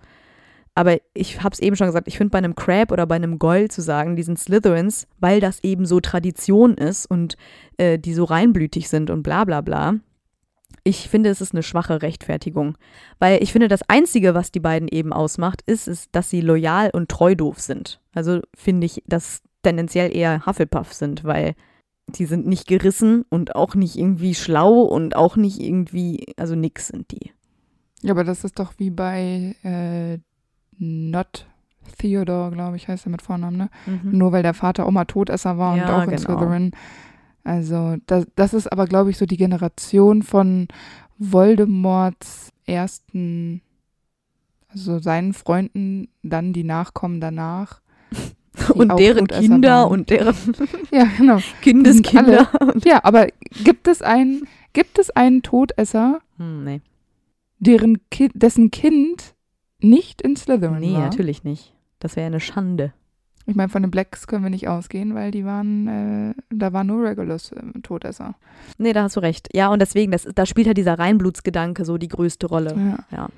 Aber 0.74 0.98
ich 1.12 1.42
habe 1.42 1.52
es 1.52 1.60
eben 1.60 1.76
schon 1.76 1.86
gesagt, 1.86 2.08
ich 2.08 2.18
finde 2.18 2.32
bei 2.32 2.38
einem 2.38 2.56
Crab 2.56 2.90
oder 2.90 3.06
bei 3.06 3.14
einem 3.14 3.38
Goyle 3.38 3.68
zu 3.68 3.80
sagen, 3.80 4.16
die 4.16 4.24
sind 4.24 4.38
Slytherins, 4.38 5.06
weil 5.20 5.40
das 5.40 5.62
eben 5.62 5.86
so 5.86 6.00
Tradition 6.00 6.74
ist 6.74 7.06
und 7.06 7.36
äh, 7.76 7.98
die 7.98 8.14
so 8.14 8.24
reinblütig 8.24 8.88
sind 8.88 9.10
und 9.10 9.22
bla 9.22 9.44
bla 9.44 9.60
bla. 9.60 9.94
Ich 10.82 11.08
finde, 11.08 11.30
es 11.30 11.40
ist 11.40 11.54
eine 11.54 11.62
schwache 11.62 12.02
Rechtfertigung. 12.02 12.76
Weil 13.18 13.42
ich 13.42 13.52
finde, 13.52 13.68
das 13.68 13.88
Einzige, 13.88 14.34
was 14.34 14.50
die 14.50 14.60
beiden 14.60 14.88
eben 14.88 15.12
ausmacht, 15.12 15.62
ist, 15.66 15.86
ist 15.86 16.10
dass 16.12 16.28
sie 16.28 16.40
loyal 16.40 16.90
und 16.92 17.08
treu 17.08 17.34
doof 17.34 17.60
sind. 17.60 18.00
Also 18.12 18.40
finde 18.56 18.86
ich, 18.86 19.02
dass 19.06 19.42
tendenziell 19.62 20.14
eher 20.14 20.44
Hufflepuff 20.44 20.92
sind, 20.92 21.24
weil 21.24 21.54
die 22.08 22.26
sind 22.26 22.46
nicht 22.46 22.66
gerissen 22.66 23.24
und 23.30 23.54
auch 23.54 23.74
nicht 23.74 23.96
irgendwie 23.96 24.34
schlau 24.34 24.82
und 24.82 25.16
auch 25.16 25.36
nicht 25.36 25.58
irgendwie, 25.60 26.26
also 26.36 26.54
nix 26.54 26.88
sind 26.88 27.10
die. 27.12 27.32
Ja, 28.02 28.12
aber 28.12 28.24
das 28.24 28.44
ist 28.44 28.58
doch 28.58 28.74
wie 28.76 28.90
bei 28.90 29.56
äh, 29.62 30.18
Not 30.78 31.46
Theodore, 31.98 32.50
glaube 32.50 32.76
ich, 32.76 32.88
heißt 32.88 33.06
er 33.06 33.10
mit 33.10 33.22
Vornamen, 33.22 33.56
ne? 33.56 33.68
Nur 34.04 34.32
weil 34.32 34.42
der 34.42 34.54
Vater 34.54 34.86
auch 34.86 34.90
mal 34.90 35.04
Todesser 35.04 35.58
war 35.58 35.72
und 35.72 35.78
Ja, 35.80 35.98
auch 35.98 36.04
in 36.04 36.10
genau. 36.10 36.20
Slytherin. 36.22 36.70
Also, 37.44 37.96
das, 38.06 38.26
das 38.36 38.54
ist 38.54 38.72
aber, 38.72 38.86
glaube 38.86 39.10
ich, 39.10 39.18
so 39.18 39.26
die 39.26 39.36
Generation 39.36 40.22
von 40.22 40.66
Voldemorts 41.18 42.50
ersten, 42.66 43.60
also 44.68 44.98
seinen 44.98 45.34
Freunden, 45.34 46.08
dann 46.22 46.52
die 46.54 46.64
Nachkommen 46.64 47.20
danach. 47.20 47.80
und 48.74 48.90
auch 48.90 48.96
deren 48.96 49.26
Todesser 49.28 49.40
Kinder 49.42 49.82
waren. 49.82 49.90
und 49.92 50.10
deren 50.10 50.34
Ja, 50.90 51.04
genau. 51.18 51.38
Kindeskinder. 51.60 52.48
Ja, 52.84 53.04
aber 53.04 53.26
gibt 53.62 53.88
es 53.88 54.00
einen, 54.00 54.46
gibt 54.72 54.98
es 54.98 55.10
einen 55.10 55.42
Todesser, 55.42 56.20
Hm, 56.38 56.64
nee. 56.64 56.80
deren 57.58 57.98
Ki 58.10 58.30
dessen 58.32 58.70
Kind 58.70 59.33
nicht 59.84 60.22
in 60.22 60.36
Slytherin 60.36 60.80
nee, 60.80 60.94
war? 60.94 61.00
natürlich 61.00 61.44
nicht. 61.44 61.74
Das 61.98 62.16
wäre 62.16 62.26
eine 62.26 62.40
Schande. 62.40 62.92
Ich 63.46 63.54
meine, 63.54 63.68
von 63.68 63.82
den 63.82 63.90
Blacks 63.90 64.26
können 64.26 64.42
wir 64.42 64.50
nicht 64.50 64.68
ausgehen, 64.68 65.14
weil 65.14 65.30
die 65.30 65.44
waren, 65.44 65.86
äh, 65.88 66.34
da 66.50 66.72
war 66.72 66.82
nur 66.82 67.04
Regulus 67.04 67.52
äh, 67.52 67.60
Todesser. 67.82 68.34
Nee, 68.78 68.94
da 68.94 69.02
hast 69.02 69.16
du 69.16 69.20
recht. 69.20 69.48
Ja, 69.54 69.68
und 69.68 69.80
deswegen, 69.80 70.12
das, 70.12 70.26
da 70.34 70.46
spielt 70.46 70.66
halt 70.66 70.78
dieser 70.78 70.98
Reinblutsgedanke 70.98 71.84
so 71.84 71.98
die 71.98 72.08
größte 72.08 72.46
Rolle. 72.46 72.74
Ja. 73.10 73.16
Ja. 73.16 73.28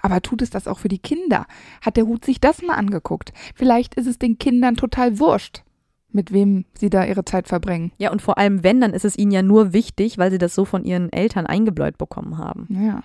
Aber 0.00 0.22
tut 0.22 0.40
es 0.40 0.50
das 0.50 0.68
auch 0.68 0.78
für 0.78 0.88
die 0.88 0.98
Kinder? 0.98 1.46
Hat 1.82 1.96
der 1.96 2.06
Hut 2.06 2.24
sich 2.24 2.40
das 2.40 2.62
mal 2.62 2.74
angeguckt? 2.74 3.32
Vielleicht 3.54 3.94
ist 3.96 4.06
es 4.06 4.18
den 4.18 4.38
Kindern 4.38 4.76
total 4.76 5.18
wurscht, 5.18 5.64
mit 6.12 6.32
wem 6.32 6.64
sie 6.74 6.88
da 6.88 7.04
ihre 7.04 7.24
Zeit 7.24 7.48
verbringen. 7.48 7.92
Ja, 7.98 8.12
und 8.12 8.22
vor 8.22 8.38
allem, 8.38 8.62
wenn, 8.62 8.80
dann 8.80 8.94
ist 8.94 9.04
es 9.04 9.18
ihnen 9.18 9.32
ja 9.32 9.42
nur 9.42 9.72
wichtig, 9.74 10.16
weil 10.16 10.30
sie 10.30 10.38
das 10.38 10.54
so 10.54 10.64
von 10.64 10.84
ihren 10.84 11.12
Eltern 11.12 11.44
eingebläut 11.46 11.98
bekommen 11.98 12.38
haben. 12.38 12.66
Ja. 12.70 13.02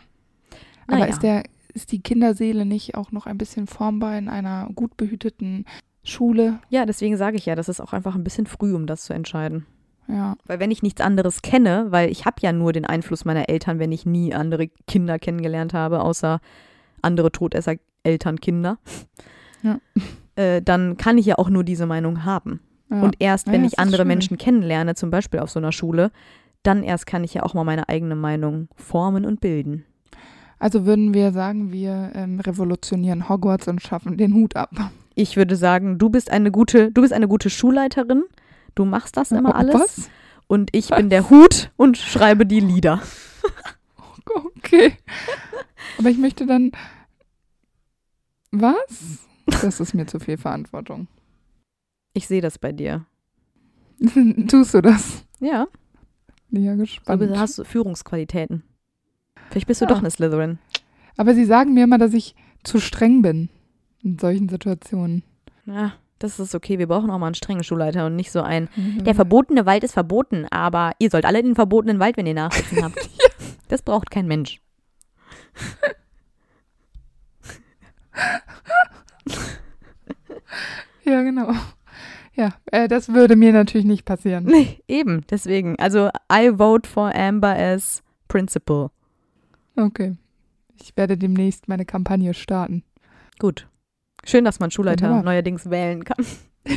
Aber 0.87 0.99
Naja. 0.99 1.05
ist, 1.05 1.23
der, 1.23 1.43
ist 1.71 1.91
die 1.91 2.01
Kinderseele 2.01 2.65
nicht 2.65 2.95
auch 2.95 3.11
noch 3.11 3.25
ein 3.25 3.37
bisschen 3.37 3.67
formbar 3.67 4.17
in 4.17 4.29
einer 4.29 4.69
gut 4.75 4.97
behüteten 4.97 5.65
Schule? 6.03 6.59
Ja, 6.69 6.85
deswegen 6.85 7.17
sage 7.17 7.37
ich 7.37 7.45
ja, 7.45 7.55
das 7.55 7.69
ist 7.69 7.81
auch 7.81 7.93
einfach 7.93 8.15
ein 8.15 8.23
bisschen 8.23 8.47
früh, 8.47 8.73
um 8.73 8.87
das 8.87 9.03
zu 9.03 9.13
entscheiden. 9.13 9.65
Ja. 10.07 10.35
Weil 10.45 10.59
wenn 10.59 10.71
ich 10.71 10.83
nichts 10.83 11.01
anderes 11.01 11.41
kenne, 11.41 11.87
weil 11.89 12.09
ich 12.09 12.25
habe 12.25 12.37
ja 12.41 12.51
nur 12.51 12.73
den 12.73 12.85
Einfluss 12.85 13.25
meiner 13.25 13.49
Eltern, 13.49 13.79
wenn 13.79 13.91
ich 13.91 14.05
nie 14.05 14.33
andere 14.33 14.67
Kinder 14.87 15.19
kennengelernt 15.19 15.73
habe, 15.73 16.01
außer 16.01 16.39
andere 17.01 17.31
Todesser 17.31 17.75
Eltern, 18.03 18.39
Kinder, 18.39 18.77
Ja. 19.63 19.79
äh, 20.35 20.61
dann 20.61 20.97
kann 20.97 21.17
ich 21.17 21.25
ja 21.25 21.37
auch 21.37 21.49
nur 21.49 21.63
diese 21.63 21.85
Meinung 21.85 22.25
haben. 22.25 22.61
ja. 22.89 23.01
Und 23.01 23.15
erst, 23.19 23.47
wenn 23.47 23.61
ja, 23.61 23.67
ich 23.67 23.79
andere 23.79 23.97
schwierig. 23.97 24.07
Menschen 24.07 24.37
kennenlerne, 24.37 24.95
zum 24.95 25.09
Beispiel 25.09 25.39
auf 25.39 25.49
so 25.49 25.59
einer 25.59 25.71
Schule, 25.71 26.11
dann 26.63 26.83
erst 26.83 27.05
kann 27.05 27.23
ich 27.23 27.33
ja 27.33 27.43
auch 27.43 27.53
mal 27.53 27.63
meine 27.63 27.89
eigene 27.89 28.15
Meinung 28.15 28.67
formen 28.75 29.25
und 29.25 29.41
bilden. 29.41 29.85
Also 30.61 30.85
würden 30.85 31.15
wir 31.15 31.31
sagen, 31.31 31.71
wir 31.71 32.11
ähm, 32.13 32.39
revolutionieren 32.39 33.27
Hogwarts 33.27 33.67
und 33.67 33.81
schaffen 33.81 34.15
den 34.17 34.35
Hut 34.35 34.55
ab. 34.55 34.69
Ich 35.15 35.35
würde 35.35 35.55
sagen, 35.55 35.97
du 35.97 36.09
bist 36.11 36.29
eine 36.29 36.51
gute, 36.51 36.91
du 36.91 37.01
bist 37.01 37.13
eine 37.13 37.27
gute 37.27 37.49
Schulleiterin. 37.49 38.25
Du 38.75 38.85
machst 38.85 39.17
das 39.17 39.31
immer 39.31 39.49
Oh, 39.49 39.53
alles. 39.53 39.73
Was? 39.73 40.09
Und 40.45 40.69
ich 40.75 40.89
bin 40.89 41.09
der 41.09 41.31
Hut 41.31 41.71
und 41.77 41.97
schreibe 41.97 42.45
die 42.45 42.59
Lieder. 42.59 43.01
Okay. 44.55 44.93
Aber 45.97 46.09
ich 46.09 46.17
möchte 46.17 46.45
dann. 46.45 46.71
Was? 48.51 49.17
Das 49.47 49.79
ist 49.81 49.93
mir 49.93 50.05
zu 50.05 50.19
viel 50.19 50.37
Verantwortung. 50.37 51.07
Ich 52.13 52.27
sehe 52.27 52.39
das 52.39 52.57
bei 52.59 52.71
dir. 52.71 53.05
Tust 54.47 54.73
du 54.73 54.81
das? 54.81 55.25
Ja, 55.39 55.67
ja 56.51 56.71
du 56.73 56.77
gespannt. 56.77 57.19
bist- 57.19 57.35
hast 57.37 57.57
du 57.57 57.63
Führungsqualitäten. 57.65 58.63
Vielleicht 59.51 59.67
bist 59.67 59.81
du 59.81 59.85
Ja. 59.85 59.89
doch 59.89 59.99
eine 59.99 60.09
Slytherin. 60.09 60.57
Aber 61.17 61.35
sie 61.35 61.45
sagen 61.45 61.73
mir 61.73 61.83
immer, 61.83 61.97
dass 61.99 62.13
ich 62.13 62.35
zu 62.63 62.79
streng 62.79 63.21
bin 63.21 63.49
in 64.03 64.17
solchen 64.17 64.49
Situationen. 64.49 65.23
Ja, 65.65 65.93
das 66.19 66.39
ist 66.39 66.55
okay. 66.55 66.79
Wir 66.79 66.87
brauchen 66.87 67.11
auch 67.11 67.19
mal 67.19 67.27
einen 67.27 67.35
strengen 67.35 67.63
Schulleiter 67.63 68.05
und 68.07 68.15
nicht 68.15 68.31
so 68.31 68.41
ein. 68.41 68.69
Mhm. 68.75 69.03
Der 69.03 69.13
verbotene 69.13 69.65
Wald 69.65 69.83
ist 69.83 69.93
verboten, 69.93 70.47
aber 70.49 70.93
ihr 70.99 71.09
sollt 71.09 71.25
alle 71.25 71.39
in 71.39 71.47
den 71.47 71.55
verbotenen 71.55 71.99
Wald, 71.99 72.17
wenn 72.17 72.25
ihr 72.25 72.33
Nachsitzen 72.33 72.83
habt. 72.83 72.97
Das 73.67 73.81
braucht 73.83 74.11
kein 74.11 74.27
Mensch. 74.27 74.59
Ja, 81.03 81.23
genau. 81.23 81.51
Ja, 82.35 82.53
äh, 82.71 82.87
das 82.87 83.09
würde 83.09 83.35
mir 83.35 83.51
natürlich 83.53 83.85
nicht 83.85 84.05
passieren. 84.05 84.45
Nee, 84.45 84.79
eben, 84.87 85.25
deswegen. 85.29 85.77
Also, 85.79 86.09
I 86.31 86.51
vote 86.55 86.87
for 86.89 87.13
Amber 87.15 87.55
as 87.57 88.03
Principal. 88.27 88.89
Okay. 89.75 90.15
Ich 90.81 90.95
werde 90.97 91.17
demnächst 91.17 91.67
meine 91.67 91.85
Kampagne 91.85 92.33
starten. 92.33 92.83
Gut. 93.39 93.67
Schön, 94.23 94.45
dass 94.45 94.59
man 94.59 94.71
Schulleiter 94.71 95.05
Wunderbar. 95.05 95.23
neuerdings 95.33 95.69
wählen 95.69 96.03
kann. 96.03 96.25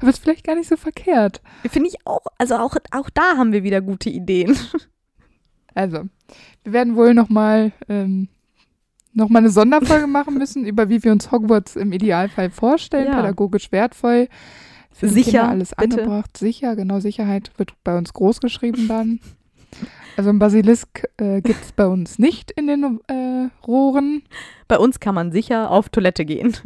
Aber 0.00 0.08
ist 0.10 0.18
vielleicht 0.22 0.46
gar 0.46 0.54
nicht 0.54 0.68
so 0.68 0.76
verkehrt. 0.76 1.42
Finde 1.70 1.88
ich 1.88 2.06
auch. 2.06 2.24
Also, 2.38 2.56
auch, 2.56 2.76
auch 2.92 3.10
da 3.10 3.36
haben 3.36 3.52
wir 3.52 3.62
wieder 3.62 3.80
gute 3.82 4.08
Ideen. 4.10 4.56
Also, 5.74 6.04
wir 6.64 6.72
werden 6.72 6.96
wohl 6.96 7.12
nochmal 7.12 7.72
ähm, 7.88 8.28
noch 9.12 9.28
mal 9.28 9.40
eine 9.40 9.50
Sonderfolge 9.50 10.06
machen 10.06 10.38
müssen, 10.38 10.64
über 10.66 10.88
wie 10.88 11.04
wir 11.04 11.12
uns 11.12 11.30
Hogwarts 11.30 11.76
im 11.76 11.92
Idealfall 11.92 12.50
vorstellen, 12.50 13.08
Ja. 13.08 13.16
pädagogisch 13.16 13.70
wertvoll. 13.72 14.28
Für 14.92 15.08
Sicher, 15.10 15.30
Kinder 15.30 15.48
alles 15.50 15.74
bitte. 15.76 16.00
angebracht. 16.00 16.36
Sicher, 16.38 16.74
genau, 16.76 17.00
Sicherheit 17.00 17.50
wird 17.58 17.74
bei 17.84 17.98
uns 17.98 18.14
groß 18.14 18.40
geschrieben 18.40 18.88
dann. 18.88 19.20
Also 20.16 20.30
ein 20.30 20.38
Basilisk 20.38 21.04
äh, 21.18 21.40
gibt 21.42 21.62
es 21.62 21.72
bei 21.72 21.86
uns 21.86 22.18
nicht 22.18 22.50
in 22.50 22.66
den 22.66 23.00
äh, 23.08 23.48
Rohren. 23.66 24.22
Bei 24.68 24.78
uns 24.78 24.98
kann 25.00 25.14
man 25.14 25.30
sicher 25.32 25.70
auf 25.70 25.88
Toilette 25.90 26.24
gehen. 26.24 26.56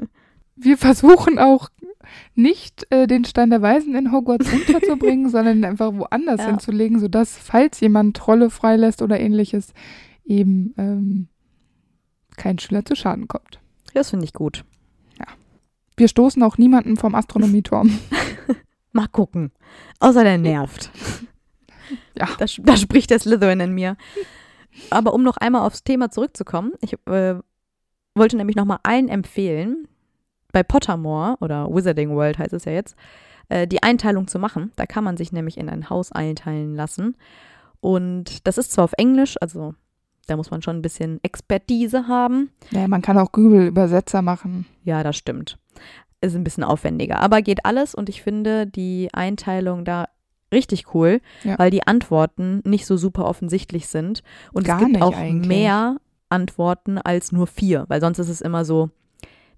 Wir 0.56 0.76
versuchen 0.78 1.38
auch 1.38 1.68
nicht 2.34 2.86
äh, 2.90 3.06
den 3.06 3.24
Stein 3.24 3.50
der 3.50 3.62
Weisen 3.62 3.94
in 3.94 4.12
Hogwarts 4.12 4.52
unterzubringen, 4.52 5.28
sondern 5.30 5.58
ihn 5.58 5.64
einfach 5.64 5.92
woanders 5.94 6.40
Ja. 6.40 6.46
hinzulegen, 6.48 6.98
sodass, 7.00 7.36
falls 7.36 7.80
jemand 7.80 8.16
Trolle 8.16 8.50
freilässt 8.50 9.02
oder 9.02 9.18
ähnliches, 9.18 9.72
eben 10.24 10.74
ähm, 10.78 11.28
kein 12.36 12.58
Schüler 12.58 12.84
zu 12.84 12.94
Schaden 12.94 13.26
kommt. 13.28 13.58
Das 13.94 14.10
finde 14.10 14.24
ich 14.24 14.32
gut. 14.32 14.64
Wir 15.96 16.08
stoßen 16.08 16.42
auch 16.42 16.56
niemanden 16.56 16.96
vom 16.96 17.14
Astronomieturm. 17.14 17.98
Mal 18.92 19.06
gucken. 19.08 19.50
Außer 19.98 20.24
der 20.24 20.38
nervt. 20.38 20.90
Ja. 22.18 22.28
Da, 22.38 22.46
da 22.58 22.76
spricht 22.76 23.10
der 23.10 23.18
Slytherin 23.18 23.60
in 23.60 23.72
mir. 23.72 23.96
Aber 24.90 25.14
um 25.14 25.22
noch 25.22 25.36
einmal 25.36 25.66
aufs 25.66 25.84
Thema 25.84 26.10
zurückzukommen, 26.10 26.72
ich 26.80 26.94
äh, 27.06 27.36
wollte 28.14 28.36
nämlich 28.36 28.56
noch 28.56 28.64
mal 28.64 28.78
allen 28.82 29.08
empfehlen, 29.08 29.88
bei 30.52 30.62
Pottermore 30.62 31.36
oder 31.40 31.68
Wizarding 31.68 32.10
World 32.10 32.38
heißt 32.38 32.52
es 32.52 32.64
ja 32.64 32.72
jetzt, 32.72 32.96
äh, 33.48 33.66
die 33.66 33.82
Einteilung 33.82 34.28
zu 34.28 34.38
machen. 34.38 34.72
Da 34.76 34.86
kann 34.86 35.04
man 35.04 35.16
sich 35.16 35.32
nämlich 35.32 35.58
in 35.58 35.68
ein 35.68 35.90
Haus 35.90 36.12
einteilen 36.12 36.74
lassen. 36.74 37.16
Und 37.80 38.46
das 38.46 38.58
ist 38.58 38.72
zwar 38.72 38.84
auf 38.84 38.92
Englisch, 38.96 39.36
also 39.40 39.74
da 40.26 40.36
muss 40.36 40.50
man 40.50 40.62
schon 40.62 40.76
ein 40.76 40.82
bisschen 40.82 41.18
Expertise 41.22 42.06
haben. 42.06 42.50
Ja, 42.70 42.86
man 42.88 43.02
kann 43.02 43.18
auch 43.18 43.32
Google-Übersetzer 43.32 44.22
machen. 44.22 44.66
Ja, 44.84 45.02
das 45.02 45.16
stimmt. 45.16 45.58
Ist 46.20 46.36
ein 46.36 46.44
bisschen 46.44 46.64
aufwendiger, 46.64 47.20
aber 47.20 47.40
geht 47.40 47.64
alles 47.64 47.94
und 47.94 48.08
ich 48.08 48.22
finde 48.22 48.66
die 48.66 49.08
Einteilung 49.12 49.84
da 49.84 50.06
richtig 50.52 50.94
cool, 50.94 51.20
Ja. 51.44 51.58
weil 51.58 51.70
die 51.70 51.86
Antworten 51.86 52.60
nicht 52.64 52.86
so 52.86 52.96
super 52.96 53.24
offensichtlich 53.26 53.86
sind 53.88 54.22
und 54.52 54.64
Gar 54.66 54.80
es 54.80 54.86
gibt 54.86 55.02
auch 55.02 55.16
eigentlich. 55.16 55.48
mehr 55.48 55.96
Antworten 56.28 56.98
als 56.98 57.32
nur 57.32 57.46
vier, 57.46 57.84
weil 57.88 58.00
sonst 58.00 58.18
ist 58.18 58.28
es 58.28 58.40
immer 58.40 58.64
so, 58.64 58.90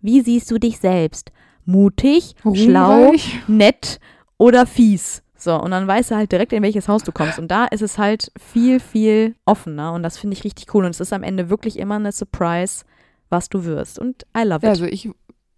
wie 0.01 0.21
siehst 0.21 0.51
du 0.51 0.59
dich 0.59 0.79
selbst? 0.79 1.33
Mutig, 1.65 2.35
schlau, 2.55 3.05
Ruhmreich. 3.07 3.41
nett 3.47 4.01
oder 4.39 4.67
fies? 4.67 5.23
So, 5.37 5.61
und 5.61 5.71
dann 5.73 5.87
weißt 5.87 6.13
du 6.13 6.17
halt 6.17 6.31
direkt, 6.33 6.53
in 6.53 6.63
welches 6.63 6.89
Haus 6.89 7.03
du 7.03 7.11
kommst. 7.13 7.39
Und 7.39 7.49
da 7.51 7.65
ist 7.67 7.83
es 7.83 7.99
halt 7.99 8.31
viel, 8.41 8.79
viel 8.81 9.35
offener 9.45 9.93
und 9.93 10.03
das 10.05 10.17
finde 10.17 10.35
ich 10.37 10.45
richtig 10.45 10.73
cool. 10.75 10.85
Und 10.85 10.91
es 10.91 11.01
ist 11.01 11.13
am 11.13 11.23
Ende 11.25 11.51
wirklich 11.51 11.79
immer 11.79 11.97
eine 11.97 12.13
Surprise, 12.13 12.85
was 13.29 13.49
du 13.49 13.65
wirst. 13.65 13.99
Und 13.99 14.25
I 14.37 14.43
love 14.45 14.59
it. 14.65 14.71
Also 14.71 14.85
ich, 14.85 15.11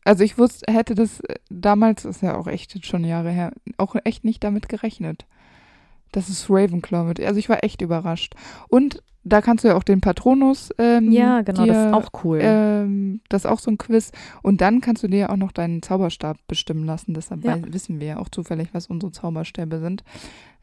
also 0.04 0.22
ich 0.24 0.38
wusste, 0.38 0.72
hätte 0.72 0.94
das 0.94 1.22
damals, 1.50 2.02
das 2.02 2.16
ist 2.16 2.22
ja 2.22 2.36
auch 2.36 2.46
echt 2.46 2.84
schon 2.86 3.04
Jahre 3.04 3.30
her, 3.30 3.52
auch 3.78 3.96
echt 4.04 4.24
nicht 4.24 4.44
damit 4.44 4.68
gerechnet. 4.68 5.26
dass 6.12 6.28
es 6.28 6.48
Ravenclaw 6.48 7.08
wird. 7.08 7.20
Also 7.20 7.40
ich 7.40 7.48
war 7.48 7.64
echt 7.64 7.82
überrascht. 7.82 8.34
Und 8.68 9.02
da 9.24 9.40
kannst 9.40 9.64
du 9.64 9.68
ja 9.68 9.74
auch 9.76 9.82
den 9.82 10.00
Patronus 10.00 10.70
ähm, 10.78 11.10
Ja, 11.10 11.42
genau, 11.42 11.64
dir, 11.64 11.72
das 11.72 11.86
ist 11.86 11.92
auch 11.92 12.24
cool. 12.24 12.38
Ähm, 12.40 13.20
das 13.28 13.44
ist 13.44 13.50
auch 13.50 13.58
so 13.58 13.70
ein 13.70 13.78
Quiz. 13.78 14.12
Und 14.42 14.60
dann 14.60 14.80
kannst 14.80 15.02
du 15.02 15.08
dir 15.08 15.18
ja 15.18 15.28
auch 15.30 15.36
noch 15.36 15.50
deinen 15.50 15.82
Zauberstab 15.82 16.36
bestimmen 16.46 16.84
lassen. 16.84 17.14
Deshalb 17.14 17.42
Ja. 17.44 17.56
wissen 17.66 17.98
wir 17.98 18.06
ja 18.06 18.18
auch 18.18 18.28
zufällig, 18.28 18.68
was 18.72 18.86
unsere 18.86 19.10
Zauberstäbe 19.10 19.80
sind. 19.80 20.04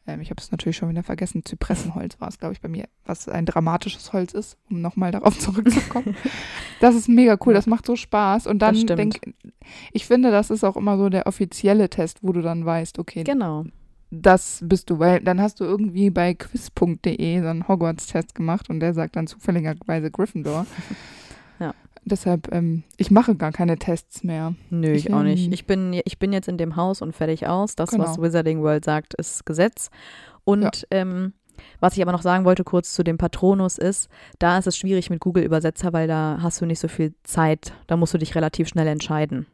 Ähm, 0.06 0.20
ich 0.20 0.30
habe 0.30 0.40
es 0.40 0.50
natürlich 0.50 0.76
schon 0.76 0.88
wieder 0.88 1.02
vergessen. 1.02 1.44
Zypressenholz 1.44 2.20
war 2.20 2.28
es, 2.28 2.38
glaube 2.38 2.54
ich, 2.54 2.60
bei 2.60 2.68
mir, 2.68 2.86
was 3.04 3.28
ein 3.28 3.46
dramatisches 3.46 4.12
Holz 4.12 4.32
ist, 4.32 4.56
um 4.70 4.80
nochmal 4.80 5.12
darauf 5.12 5.38
zurückzukommen. 5.38 6.16
das 6.80 6.94
ist 6.94 7.08
mega 7.08 7.36
cool, 7.46 7.52
Ja. 7.52 7.58
das 7.58 7.66
macht 7.66 7.86
so 7.86 7.94
Spaß. 7.96 8.46
Und 8.46 8.60
dann 8.60 8.74
Das 8.74 8.82
stimmt. 8.82 8.98
denk, 8.98 9.34
ich 9.92 10.06
finde, 10.06 10.30
das 10.30 10.50
ist 10.50 10.64
auch 10.64 10.76
immer 10.76 10.96
so 10.98 11.08
der 11.08 11.26
offizielle 11.26 11.88
Test, 11.88 12.18
wo 12.22 12.32
du 12.32 12.42
dann 12.42 12.64
weißt, 12.66 12.98
okay, 12.98 13.22
genau. 13.24 13.64
das 14.10 14.60
bist 14.64 14.90
du, 14.90 14.98
weil 14.98 15.20
dann 15.20 15.40
hast 15.40 15.60
du 15.60 15.64
irgendwie 15.64 16.10
bei 16.10 16.34
quiz.de 16.34 17.40
so 17.40 17.46
einen 17.48 17.68
Hogwarts-Test 17.68 18.34
gemacht 18.34 18.68
und 18.70 18.80
der 18.80 18.94
sagt 18.94 19.16
dann 19.16 19.26
zufälligerweise 19.26 20.10
Gryffindor. 20.10 20.66
Ja. 22.04 22.08
Deshalb, 22.10 22.52
ähm, 22.52 22.82
ich 22.96 23.10
mache 23.10 23.34
gar 23.36 23.52
keine 23.52 23.78
Tests 23.78 24.24
mehr. 24.24 24.54
Nö, 24.70 24.90
ich, 24.92 25.06
Ich, 25.06 25.12
auch 25.14 25.22
nicht. 25.22 25.52
Ich 25.52 25.66
bin, 25.66 25.92
ich 26.04 26.18
bin 26.18 26.32
jetzt 26.32 26.48
in 26.48 26.58
dem 26.58 26.76
Haus 26.76 27.00
und 27.02 27.14
fertig 27.14 27.46
aus. 27.46 27.76
Das, 27.76 27.96
was 27.98 28.16
Genau. 28.16 28.22
Wizarding 28.26 28.62
World 28.62 28.84
sagt, 28.84 29.14
ist 29.14 29.46
Gesetz. 29.46 29.90
Und 30.44 30.86
ähm, 30.90 31.32
Was 31.80 31.96
ich 31.96 32.02
aber 32.02 32.10
noch 32.12 32.22
sagen 32.22 32.44
wollte, 32.44 32.64
kurz 32.64 32.92
zu 32.92 33.04
dem 33.04 33.18
Patronus 33.18 33.78
ist, 33.78 34.08
da 34.40 34.58
ist 34.58 34.66
es 34.66 34.76
schwierig 34.76 35.10
mit 35.10 35.20
Google-Übersetzer, 35.20 35.92
weil 35.92 36.08
da 36.08 36.38
hast 36.42 36.60
du 36.60 36.66
nicht 36.66 36.80
so 36.80 36.88
viel 36.88 37.14
Zeit. 37.22 37.72
Da 37.86 37.96
musst 37.96 38.14
du 38.14 38.18
dich 38.18 38.34
relativ 38.34 38.66
schnell 38.68 38.88
entscheiden. 38.88 39.46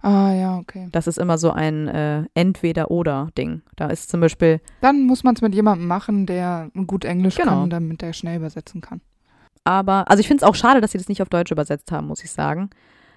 Ah, 0.00 0.32
ja, 0.32 0.56
okay. 0.58 0.88
Das 0.92 1.06
ist 1.06 1.18
immer 1.18 1.36
so 1.36 1.50
ein 1.50 1.86
äh, 1.88 2.24
Entweder-Oder-Ding. 2.34 3.62
Da 3.76 3.88
ist 3.88 4.08
zum 4.10 4.20
Beispiel, 4.20 4.60
Dann 4.80 5.04
muss 5.06 5.22
man 5.24 5.34
es 5.34 5.42
mit 5.42 5.54
jemandem 5.54 5.86
machen, 5.86 6.24
der 6.26 6.70
gut 6.86 7.04
Englisch 7.04 7.36
Genau. 7.36 7.60
kann, 7.62 7.70
damit 7.70 8.02
er 8.02 8.12
schnell 8.12 8.36
übersetzen 8.36 8.80
kann. 8.80 9.00
Aber, 9.64 10.10
also 10.10 10.20
ich 10.20 10.28
finde 10.28 10.44
es 10.44 10.48
auch 10.48 10.54
schade, 10.54 10.80
dass 10.80 10.92
sie 10.92 10.98
das 10.98 11.08
nicht 11.08 11.22
auf 11.22 11.28
Deutsch 11.28 11.50
übersetzt 11.50 11.92
haben, 11.92 12.06
muss 12.06 12.24
ich 12.24 12.30
sagen. 12.30 12.70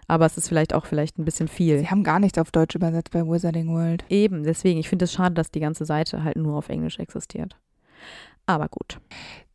Aber 0.07 0.25
es 0.25 0.37
ist 0.37 0.49
vielleicht 0.49 0.73
auch 0.73 0.85
vielleicht 0.85 1.17
ein 1.17 1.25
bisschen 1.25 1.47
viel. 1.47 1.79
Sie 1.79 1.89
haben 1.89 2.03
gar 2.03 2.19
nichts 2.19 2.37
auf 2.37 2.51
Deutsch 2.51 2.75
übersetzt 2.75 3.11
bei 3.11 3.25
Wizarding 3.25 3.73
World. 3.73 4.03
Eben, 4.09 4.43
deswegen, 4.43 4.79
ich 4.79 4.89
finde 4.89 5.05
es 5.05 5.13
schade, 5.13 5.35
dass 5.35 5.51
die 5.51 5.61
ganze 5.61 5.85
Seite 5.85 6.23
halt 6.23 6.35
nur 6.35 6.57
auf 6.57 6.69
Englisch 6.69 6.99
existiert. 6.99 7.55
Aber 8.45 8.67
gut. 8.67 8.99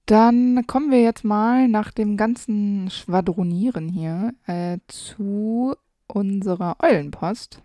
Dann 0.07 0.67
kommen 0.67 0.91
wir 0.91 1.03
jetzt 1.03 1.23
mal 1.23 1.69
nach 1.69 1.93
dem 1.93 2.17
ganzen 2.17 2.89
Schwadronieren 2.91 3.91
hier 3.91 4.33
äh, 4.47 4.79
zu 4.87 5.75
unserer 6.07 6.77
Eulenpost. 6.83 7.61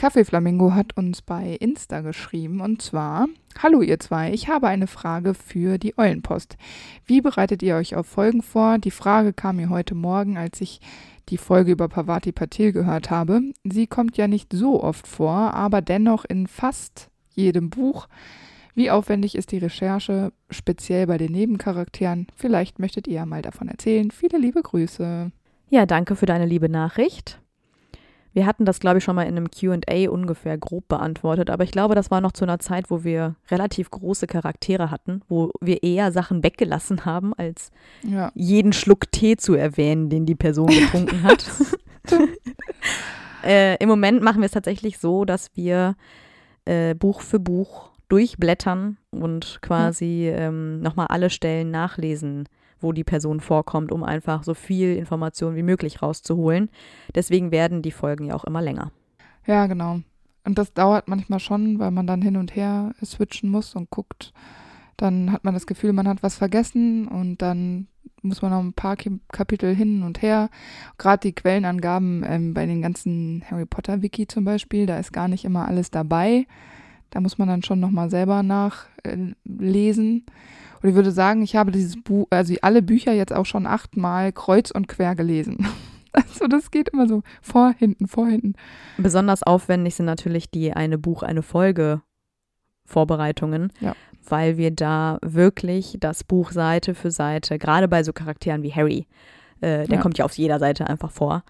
Kaffeeflamingo 0.00 0.72
hat 0.72 0.96
uns 0.96 1.20
bei 1.20 1.58
Insta 1.60 2.00
geschrieben 2.00 2.62
und 2.62 2.80
zwar: 2.80 3.28
Hallo 3.62 3.82
ihr 3.82 4.00
zwei, 4.00 4.32
ich 4.32 4.48
habe 4.48 4.66
eine 4.66 4.86
Frage 4.86 5.34
für 5.34 5.76
die 5.76 5.98
Eulenpost. 5.98 6.56
Wie 7.04 7.20
bereitet 7.20 7.62
ihr 7.62 7.76
euch 7.76 7.94
auf 7.94 8.06
Folgen 8.06 8.40
vor? 8.40 8.78
Die 8.78 8.92
Frage 8.92 9.34
kam 9.34 9.56
mir 9.56 9.68
heute 9.68 9.94
Morgen, 9.94 10.38
als 10.38 10.62
ich 10.62 10.80
die 11.28 11.36
Folge 11.36 11.72
über 11.72 11.86
Pavati 11.88 12.32
Patil 12.32 12.72
gehört 12.72 13.10
habe. 13.10 13.42
Sie 13.62 13.86
kommt 13.86 14.16
ja 14.16 14.26
nicht 14.26 14.54
so 14.54 14.82
oft 14.82 15.06
vor, 15.06 15.52
aber 15.52 15.82
dennoch 15.82 16.24
in 16.24 16.46
fast 16.46 17.10
jedem 17.34 17.68
Buch. 17.68 18.08
Wie 18.74 18.90
aufwendig 18.90 19.34
ist 19.34 19.52
die 19.52 19.58
Recherche, 19.58 20.32
speziell 20.48 21.08
bei 21.08 21.18
den 21.18 21.32
Nebencharakteren? 21.32 22.26
Vielleicht 22.36 22.78
möchtet 22.78 23.06
ihr 23.06 23.16
ja 23.16 23.26
mal 23.26 23.42
davon 23.42 23.68
erzählen. 23.68 24.10
Viele 24.10 24.38
liebe 24.38 24.62
Grüße. 24.62 25.30
Ja, 25.68 25.84
danke 25.84 26.16
für 26.16 26.24
deine 26.24 26.46
liebe 26.46 26.70
Nachricht. 26.70 27.38
Wir 28.32 28.46
hatten 28.46 28.64
das, 28.64 28.78
glaube 28.78 28.98
ich, 28.98 29.04
schon 29.04 29.16
mal 29.16 29.24
in 29.24 29.36
einem 29.36 29.50
QA 29.50 30.08
ungefähr 30.10 30.56
grob 30.56 30.86
beantwortet, 30.88 31.50
aber 31.50 31.64
ich 31.64 31.72
glaube, 31.72 31.94
das 31.94 32.10
war 32.10 32.20
noch 32.20 32.32
zu 32.32 32.44
einer 32.44 32.60
Zeit, 32.60 32.90
wo 32.90 33.02
wir 33.02 33.34
relativ 33.50 33.90
große 33.90 34.26
Charaktere 34.28 34.90
hatten, 34.90 35.22
wo 35.28 35.50
wir 35.60 35.82
eher 35.82 36.12
Sachen 36.12 36.42
weggelassen 36.44 37.04
haben, 37.04 37.34
als 37.34 37.70
Ja, 38.04 38.30
jeden 38.34 38.72
Schluck 38.72 39.10
Tee 39.10 39.36
zu 39.36 39.54
erwähnen, 39.54 40.08
den 40.10 40.26
die 40.26 40.36
Person 40.36 40.68
getrunken 40.68 41.22
hat. 41.24 41.44
äh, 43.44 43.76
Im 43.82 43.88
Moment 43.88 44.22
machen 44.22 44.40
wir 44.40 44.46
es 44.46 44.52
tatsächlich 44.52 44.98
so, 44.98 45.24
dass 45.24 45.50
wir 45.54 45.96
äh, 46.66 46.94
Buch 46.94 47.20
für 47.22 47.40
Buch 47.40 47.90
durchblättern 48.08 48.96
und 49.10 49.58
quasi 49.62 50.28
ähm, 50.28 50.80
nochmal 50.80 51.06
alle 51.08 51.30
Stellen 51.30 51.70
nachlesen, 51.70 52.48
wo 52.80 52.92
die 52.92 53.04
Person 53.04 53.40
vorkommt, 53.40 53.92
um 53.92 54.02
einfach 54.02 54.42
so 54.42 54.54
viel 54.54 54.96
Information 54.96 55.56
wie 55.56 55.62
möglich 55.62 56.02
rauszuholen. 56.02 56.70
Deswegen 57.14 57.50
werden 57.50 57.82
die 57.82 57.92
Folgen 57.92 58.26
ja 58.26 58.34
auch 58.34 58.44
immer 58.44 58.62
länger. 58.62 58.92
ja, 59.46 59.66
genau. 59.66 60.00
Und 60.44 60.58
das 60.58 60.72
dauert 60.72 61.06
manchmal 61.06 61.38
schon, 61.38 61.78
weil 61.78 61.90
man 61.90 62.06
dann 62.06 62.22
hin 62.22 62.36
und 62.36 62.56
her 62.56 62.92
switchen 63.04 63.50
muss 63.50 63.74
und 63.74 63.90
guckt. 63.90 64.32
Dann 64.96 65.32
hat 65.32 65.44
man 65.44 65.54
das 65.54 65.66
Gefühl, 65.66 65.92
man 65.92 66.08
hat 66.08 66.22
was 66.22 66.36
vergessen 66.36 67.08
und 67.08 67.42
dann 67.42 67.88
muss 68.22 68.42
man 68.42 68.50
noch 68.50 68.60
ein 68.60 68.72
paar 68.72 68.96
Kapitel 69.32 69.74
hin 69.74 70.02
und 70.02 70.22
her. 70.22 70.50
Gerade 70.98 71.20
die 71.20 71.34
Quellenangaben 71.34 72.24
ähm, 72.26 72.54
bei 72.54 72.66
den 72.66 72.82
ganzen 72.82 73.42
Harry 73.50 73.66
Potter 73.66 74.02
Wiki 74.02 74.26
zum 74.26 74.44
Beispiel, 74.44 74.86
da 74.86 74.98
ist 74.98 75.12
gar 75.12 75.28
nicht 75.28 75.44
immer 75.44 75.66
alles 75.66 75.90
dabei. 75.90 76.46
Da 77.10 77.20
muss 77.20 77.38
man 77.38 77.48
dann 77.48 77.62
schon 77.62 77.80
nochmal 77.80 78.08
selber 78.10 78.42
nachlesen. 78.42 80.24
Äh, 80.26 80.30
und 80.82 80.88
ich 80.88 80.94
würde 80.94 81.10
sagen, 81.12 81.42
ich 81.42 81.56
habe 81.56 81.72
dieses 81.72 82.00
Buch, 82.02 82.26
also 82.30 82.54
alle 82.62 82.80
Bücher 82.82 83.12
jetzt 83.12 83.32
auch 83.34 83.44
schon 83.46 83.66
achtmal 83.66 84.32
kreuz 84.32 84.70
und 84.70 84.88
quer 84.88 85.14
gelesen. 85.14 85.66
Also 86.12 86.48
das 86.48 86.72
geht 86.72 86.88
immer 86.88 87.06
so 87.06 87.22
vor, 87.40 87.72
hinten, 87.78 88.08
vor, 88.08 88.26
hinten. 88.26 88.54
Besonders 88.98 89.44
aufwendig 89.44 89.94
sind 89.94 90.06
natürlich 90.06 90.50
die 90.50 90.72
eine 90.72 90.98
Buch, 90.98 91.22
eine 91.22 91.40
Folge 91.42 92.02
Vorbereitungen, 92.84 93.72
Ja. 93.78 93.94
weil 94.28 94.56
wir 94.56 94.72
da 94.72 95.18
wirklich 95.22 95.98
das 96.00 96.24
Buch 96.24 96.50
Seite 96.50 96.96
für 96.96 97.12
Seite, 97.12 97.60
gerade 97.60 97.86
bei 97.86 98.02
so 98.02 98.12
Charakteren 98.12 98.64
wie 98.64 98.72
Harry, 98.72 99.06
äh, 99.60 99.86
der 99.86 99.98
Ja. 99.98 100.00
kommt 100.02 100.18
ja 100.18 100.24
auf 100.24 100.36
jeder 100.36 100.58
Seite 100.58 100.88
einfach 100.88 101.12
vor, 101.12 101.44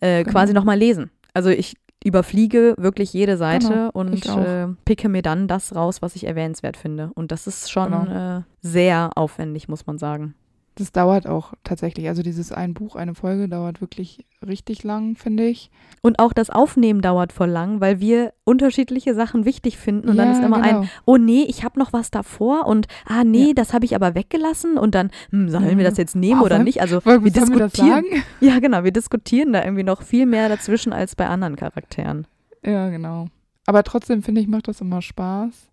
äh, 0.00 0.24
Genau. 0.24 0.32
quasi 0.32 0.52
nochmal 0.54 0.76
lesen. 0.78 1.12
Also 1.32 1.50
ich 1.50 1.76
überfliege 2.04 2.74
wirklich 2.78 3.12
jede 3.12 3.36
Seite 3.36 3.68
Genau, 3.68 3.90
und 3.92 4.26
äh, 4.26 4.68
picke 4.84 5.08
mir 5.08 5.22
dann 5.22 5.48
das 5.48 5.74
raus, 5.74 6.00
was 6.02 6.16
ich 6.16 6.24
erwähnenswert 6.26 6.76
finde. 6.76 7.10
Und 7.14 7.30
das 7.32 7.46
ist 7.46 7.70
schon 7.70 7.90
Genau. 7.92 8.38
äh, 8.38 8.42
sehr 8.62 9.10
aufwendig, 9.16 9.68
muss 9.68 9.86
man 9.86 9.98
sagen. 9.98 10.34
Das 10.76 10.92
dauert 10.92 11.26
auch 11.26 11.52
tatsächlich. 11.64 12.08
Also 12.08 12.22
dieses 12.22 12.52
ein 12.52 12.72
Buch, 12.74 12.94
eine 12.96 13.14
Folge 13.14 13.48
dauert 13.48 13.80
wirklich 13.80 14.24
richtig 14.46 14.82
lang, 14.84 15.16
finde 15.16 15.44
ich. 15.46 15.70
Und 16.00 16.18
auch 16.20 16.32
das 16.32 16.48
Aufnehmen 16.48 17.02
dauert 17.02 17.32
voll 17.32 17.50
lang, 17.50 17.80
weil 17.80 18.00
wir 18.00 18.32
unterschiedliche 18.44 19.14
Sachen 19.14 19.44
wichtig 19.44 19.76
finden. 19.76 20.08
Und 20.08 20.16
dann 20.16 20.28
Ja, 20.28 20.38
ist 20.38 20.44
immer 20.44 20.62
ein, 20.62 20.76
genau. 20.76 20.86
oh 21.04 21.16
nee, 21.16 21.42
ich 21.42 21.64
habe 21.64 21.78
noch 21.78 21.92
was 21.92 22.10
davor 22.10 22.66
und 22.66 22.86
ah 23.04 23.24
nee, 23.24 23.48
Ja. 23.48 23.52
das 23.54 23.74
habe 23.74 23.84
ich 23.84 23.94
aber 23.94 24.14
weggelassen 24.14 24.78
und 24.78 24.94
dann, 24.94 25.10
hm, 25.30 25.50
sollen 25.50 25.76
wir 25.76 25.84
Ja. 25.84 25.90
das 25.90 25.98
jetzt 25.98 26.16
nehmen 26.16 26.40
Oh, 26.40 26.44
oder 26.44 26.60
nicht? 26.60 26.80
Also 26.80 27.04
Wollen 27.04 27.24
wir 27.24 27.34
wir 27.34 27.42
wir 27.42 27.46
diskutieren. 27.66 28.04
sagen? 28.04 28.22
Ja, 28.40 28.58
genau, 28.60 28.84
wir 28.84 28.92
diskutieren 28.92 29.52
da 29.52 29.62
irgendwie 29.64 29.82
noch 29.84 30.02
viel 30.02 30.24
mehr 30.24 30.48
dazwischen 30.48 30.92
als 30.92 31.14
bei 31.16 31.26
anderen 31.26 31.56
Charakteren. 31.56 32.26
Ja, 32.64 32.88
genau. 32.90 33.26
Aber 33.66 33.82
trotzdem 33.82 34.22
finde 34.22 34.40
ich, 34.40 34.46
macht 34.48 34.68
das 34.68 34.80
immer 34.80 35.02
Spaß. 35.02 35.68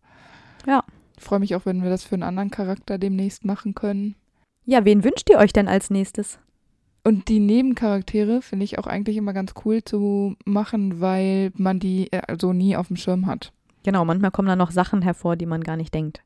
Ja. 0.65 0.83
Ich 1.17 1.23
freue 1.23 1.39
mich 1.39 1.55
auch, 1.55 1.65
wenn 1.65 1.81
wir 1.81 1.89
das 1.89 2.03
für 2.03 2.15
einen 2.15 2.23
anderen 2.23 2.51
Charakter 2.51 2.97
demnächst 2.97 3.45
machen 3.45 3.73
können. 3.73 4.15
Ja, 4.69 4.83
wen 4.83 5.05
wünscht 5.05 5.29
ihr 5.29 5.37
euch 5.37 5.53
denn 5.53 5.69
als 5.69 5.89
nächstes? 5.89 6.39
Und 7.05 7.29
die 7.29 7.39
Nebencharaktere 7.39 8.41
finde 8.41 8.65
ich 8.65 8.77
auch 8.77 8.85
eigentlich 8.85 9.15
immer 9.15 9.31
ganz 9.31 9.53
cool 9.63 9.81
zu 9.81 10.35
machen, 10.43 10.99
weil 10.99 11.53
man 11.55 11.79
die 11.79 12.11
äh, 12.11 12.35
so 12.39 12.51
nie 12.51 12.75
auf 12.75 12.87
dem 12.87 12.97
Schirm 12.97 13.27
hat. 13.27 13.53
Genau, 13.83 14.03
manchmal 14.03 14.31
kommen 14.31 14.49
da 14.49 14.57
noch 14.57 14.71
Sachen 14.71 15.01
hervor, 15.01 15.37
die 15.37 15.45
man 15.45 15.63
gar 15.63 15.77
nicht 15.77 15.93
denkt 15.93 16.21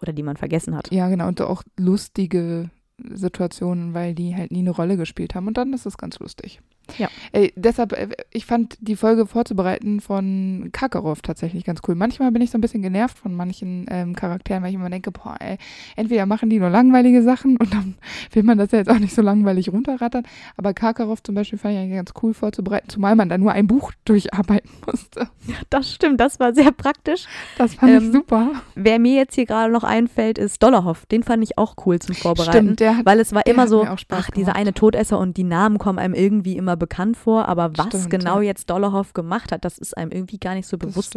oder 0.00 0.14
die 0.14 0.22
man 0.22 0.38
vergessen 0.38 0.74
hat. 0.74 0.90
Ja, 0.90 1.10
genau. 1.10 1.28
Und 1.28 1.42
auch 1.42 1.62
lustige 1.78 2.70
Situationen, 2.96 3.92
weil 3.92 4.14
die 4.14 4.34
halt 4.34 4.52
nie 4.52 4.60
eine 4.60 4.70
Rolle 4.70 4.96
gespielt 4.96 5.34
haben. 5.34 5.46
Und 5.46 5.58
dann 5.58 5.74
ist 5.74 5.84
es 5.84 5.98
ganz 5.98 6.18
lustig. 6.18 6.62
Ja. 6.98 7.08
Ey, 7.32 7.52
deshalb, 7.56 7.92
äh, 7.92 8.08
ich 8.30 8.46
fand 8.46 8.76
die 8.80 8.96
Folge 8.96 9.26
vorzubereiten 9.26 10.00
von 10.00 10.70
Kakarov 10.72 11.22
tatsächlich 11.22 11.64
ganz 11.64 11.80
cool. 11.86 11.94
Manchmal 11.94 12.30
bin 12.32 12.42
ich 12.42 12.50
so 12.50 12.58
ein 12.58 12.60
bisschen 12.60 12.82
genervt 12.82 13.18
von 13.18 13.34
manchen 13.34 13.86
ähm, 13.90 14.14
Charakteren, 14.14 14.62
weil 14.62 14.70
ich 14.70 14.76
immer 14.76 14.90
denke, 14.90 15.10
boah, 15.10 15.36
ey, 15.40 15.58
entweder 15.96 16.26
machen 16.26 16.50
die 16.50 16.58
nur 16.58 16.70
langweilige 16.70 17.22
Sachen 17.22 17.56
und 17.56 17.72
dann 17.72 17.94
will 18.32 18.42
man 18.42 18.58
das 18.58 18.70
ja 18.72 18.78
jetzt 18.78 18.90
auch 18.90 18.98
nicht 18.98 19.14
so 19.14 19.22
langweilig 19.22 19.72
runterrattern. 19.72 20.24
Aber 20.56 20.74
Kakarov 20.74 21.22
zum 21.22 21.34
Beispiel 21.34 21.58
fand 21.58 21.74
ich 21.74 21.80
eigentlich 21.80 21.96
ganz 21.96 22.12
cool 22.22 22.34
vorzubereiten, 22.34 22.88
zumal 22.88 23.16
man 23.16 23.28
da 23.28 23.38
nur 23.38 23.52
ein 23.52 23.66
Buch 23.66 23.92
durcharbeiten 24.04 24.70
musste. 24.86 25.28
Das 25.70 25.92
stimmt, 25.92 26.20
das 26.20 26.40
war 26.40 26.54
sehr 26.54 26.72
praktisch. 26.72 27.26
Das 27.58 27.74
fand 27.74 27.92
Ähm, 27.92 28.06
ich 28.06 28.12
super. 28.12 28.50
Wer 28.74 28.98
mir 28.98 29.16
jetzt 29.16 29.34
hier 29.34 29.46
gerade 29.46 29.72
noch 29.72 29.84
einfällt, 29.84 30.38
ist 30.38 30.62
Dollarhoff. 30.62 31.06
Den 31.06 31.22
fand 31.22 31.42
ich 31.42 31.58
auch 31.58 31.74
cool 31.84 31.98
zum 31.98 32.14
Vorbereiten. 32.14 32.52
Stimmt, 32.52 32.80
der 32.80 32.98
hat 32.98 33.06
Weil 33.06 33.20
es 33.20 33.32
war 33.32 33.46
immer 33.46 33.66
so, 33.68 33.86
ach, 34.10 34.30
dieser 34.30 34.56
eine 34.56 34.72
Todesser 34.72 35.18
und 35.18 35.36
die 35.36 35.44
Namen 35.44 35.78
kommen 35.78 35.98
einem 35.98 36.14
irgendwie 36.14 36.56
immer 36.56 36.75
bekannt 36.76 37.16
vor, 37.16 37.48
aber 37.48 37.76
was 37.76 37.86
Stimmt, 37.86 38.10
genau 38.10 38.36
ja. 38.40 38.48
jetzt 38.48 38.70
Dollarhoff 38.70 39.12
gemacht 39.12 39.52
hat, 39.52 39.64
das 39.64 39.78
ist 39.78 39.96
einem 39.96 40.10
irgendwie 40.12 40.38
gar 40.38 40.54
nicht 40.54 40.66
so 40.68 40.78
bewusst. 40.78 41.16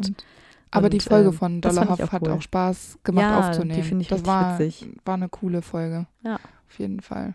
Aber 0.71 0.89
die 0.89 0.97
Und, 0.97 1.03
Folge 1.03 1.29
ähm, 1.29 1.33
von 1.33 1.61
Dollarhoff 1.61 1.99
auch 1.99 2.11
hat 2.11 2.21
cool. 2.23 2.31
auch 2.31 2.41
Spaß 2.41 2.99
gemacht 3.03 3.23
Ja, 3.23 3.41
die 3.41 3.47
aufzunehmen. 3.49 3.83
finde 3.83 4.01
ich 4.03 4.07
das 4.07 4.25
war, 4.25 4.59
witzig. 4.59 4.87
war 5.05 5.15
eine 5.15 5.29
coole 5.29 5.61
Folge. 5.61 6.05
Ja. 6.23 6.35
Auf 6.35 6.77
jeden 6.79 7.01
Fall. 7.01 7.33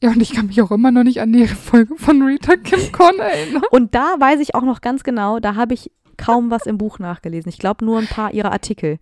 Ja, 0.00 0.10
und 0.10 0.20
ich 0.20 0.32
kann 0.32 0.46
mich 0.46 0.60
auch 0.62 0.70
immer 0.70 0.90
noch 0.90 1.02
nicht 1.04 1.20
an 1.20 1.32
die 1.32 1.46
Folge 1.46 1.96
von 1.96 2.22
Rita 2.22 2.56
Kim 2.56 2.92
Con 2.92 3.18
erinnern. 3.18 3.62
Und 3.72 3.94
da 3.96 4.14
weiß 4.18 4.38
ich 4.40 4.54
auch 4.54 4.62
noch 4.62 4.80
ganz 4.80 5.02
genau, 5.02 5.40
da 5.40 5.56
habe 5.56 5.74
ich 5.74 5.90
kaum 6.16 6.50
was 6.50 6.66
im 6.66 6.78
Buch 6.78 7.00
nachgelesen. 7.00 7.48
Ich 7.48 7.58
glaube 7.58 7.84
nur 7.84 7.98
ein 7.98 8.06
paar 8.06 8.32
ihrer 8.32 8.52
Artikel. 8.52 8.98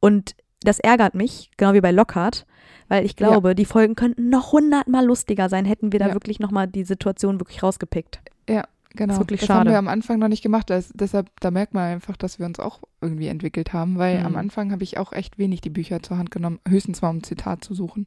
Und 0.00 0.34
das 0.62 0.80
ärgert 0.80 1.14
mich, 1.14 1.50
genau 1.56 1.72
wie 1.74 1.80
bei 1.80 1.92
Lockhart, 1.92 2.46
weil 2.90 3.06
ich 3.06 3.16
glaube, 3.16 3.54
die 3.54 3.64
Folgen 3.64 3.94
könnten 3.94 4.28
noch 4.28 4.52
hundertmal 4.52 5.06
lustiger 5.06 5.48
sein, 5.48 5.64
hätten 5.64 5.92
wir 5.92 5.98
da 6.00 6.08
Ja. 6.08 6.14
wirklich 6.14 6.40
nochmal 6.40 6.66
die 6.66 6.84
Situation 6.84 7.40
wirklich 7.40 7.62
rausgepickt. 7.62 8.20
Genau. 8.96 9.12
Ist 9.14 9.20
wirklich 9.20 9.38
das 9.38 9.46
schade. 9.46 9.60
haben 9.60 9.68
wir 9.70 9.78
am 9.78 9.86
Anfang 9.86 10.18
noch 10.18 10.26
nicht 10.26 10.42
gemacht. 10.42 10.68
Das, 10.68 10.90
deshalb, 10.92 11.30
da 11.38 11.52
merkt 11.52 11.74
man 11.74 11.84
einfach, 11.84 12.16
dass 12.16 12.40
wir 12.40 12.46
uns 12.46 12.58
auch 12.58 12.80
irgendwie 13.00 13.28
entwickelt 13.28 13.72
haben, 13.72 13.98
weil 13.98 14.18
Mhm. 14.18 14.26
am 14.26 14.36
Anfang 14.36 14.72
habe 14.72 14.82
ich 14.82 14.98
auch 14.98 15.12
echt 15.12 15.38
wenig 15.38 15.60
die 15.60 15.70
Bücher 15.70 16.02
zur 16.02 16.18
Hand 16.18 16.32
genommen, 16.32 16.58
höchstens 16.66 17.00
mal 17.00 17.10
um 17.10 17.18
ein 17.18 17.22
Zitat 17.22 17.62
zu 17.62 17.72
suchen. 17.72 18.06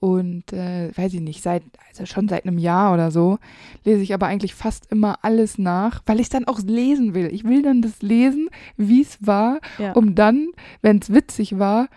Und 0.00 0.52
äh, 0.52 0.90
weiß 0.94 1.14
ich 1.14 1.20
nicht, 1.22 1.42
seit, 1.42 1.62
also 1.88 2.04
schon 2.04 2.28
seit 2.28 2.44
einem 2.46 2.58
Jahr 2.58 2.92
oder 2.92 3.10
so, 3.10 3.38
lese 3.84 4.02
ich 4.02 4.12
aber 4.12 4.26
eigentlich 4.26 4.54
fast 4.54 4.92
immer 4.92 5.20
alles 5.24 5.56
nach, 5.56 6.02
weil 6.04 6.20
ich 6.20 6.28
dann 6.28 6.44
auch 6.46 6.60
lesen 6.60 7.14
will. 7.14 7.32
Ich 7.32 7.44
will 7.44 7.62
dann 7.62 7.80
das 7.80 8.02
lesen, 8.02 8.50
wie 8.76 9.00
es 9.00 9.16
war, 9.26 9.58
Ja. 9.78 9.92
um 9.92 10.14
dann, 10.14 10.48
wenn 10.82 10.98
es 10.98 11.14
witzig 11.14 11.58
war, 11.58 11.88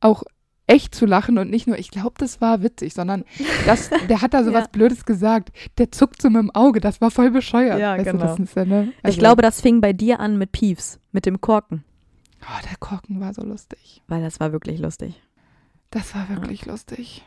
auch 0.00 0.22
echt 0.66 0.94
zu 0.94 1.06
lachen 1.06 1.38
und 1.38 1.50
nicht 1.50 1.66
nur, 1.66 1.78
ich 1.78 1.90
glaube, 1.90 2.14
das 2.18 2.40
war 2.40 2.62
witzig, 2.62 2.92
sondern 2.94 3.24
das, 3.66 3.90
der 4.08 4.20
hat 4.22 4.34
da 4.34 4.42
so 4.44 4.50
Ja. 4.50 4.58
was 4.60 4.68
Blödes 4.68 5.04
gesagt. 5.04 5.52
Der 5.78 5.92
zuckt 5.92 6.20
so 6.20 6.28
mit 6.28 6.40
dem 6.42 6.50
Auge, 6.54 6.80
das 6.80 7.00
war 7.00 7.10
voll 7.10 7.30
bescheuert. 7.30 7.78
Ja, 7.78 7.96
weißt 7.96 8.04
genau. 8.10 8.36
ja, 8.54 8.64
ne? 8.64 8.88
ich 8.98 9.04
Also, 9.04 9.18
glaube, 9.18 9.42
das 9.42 9.60
fing 9.60 9.80
bei 9.80 9.92
dir 9.92 10.18
an 10.20 10.36
mit 10.38 10.52
Peeves, 10.52 10.98
mit 11.12 11.26
dem 11.26 11.40
Korken, 11.40 11.84
Oh, 12.42 12.62
der 12.68 12.76
Korken 12.78 13.20
war 13.20 13.32
so 13.34 13.42
lustig. 13.42 14.02
weil 14.08 14.22
das 14.22 14.38
war 14.40 14.52
wirklich 14.52 14.78
lustig. 14.78 15.20
Das 15.90 16.14
war 16.14 16.28
wirklich 16.28 16.66
lustig. 16.66 17.24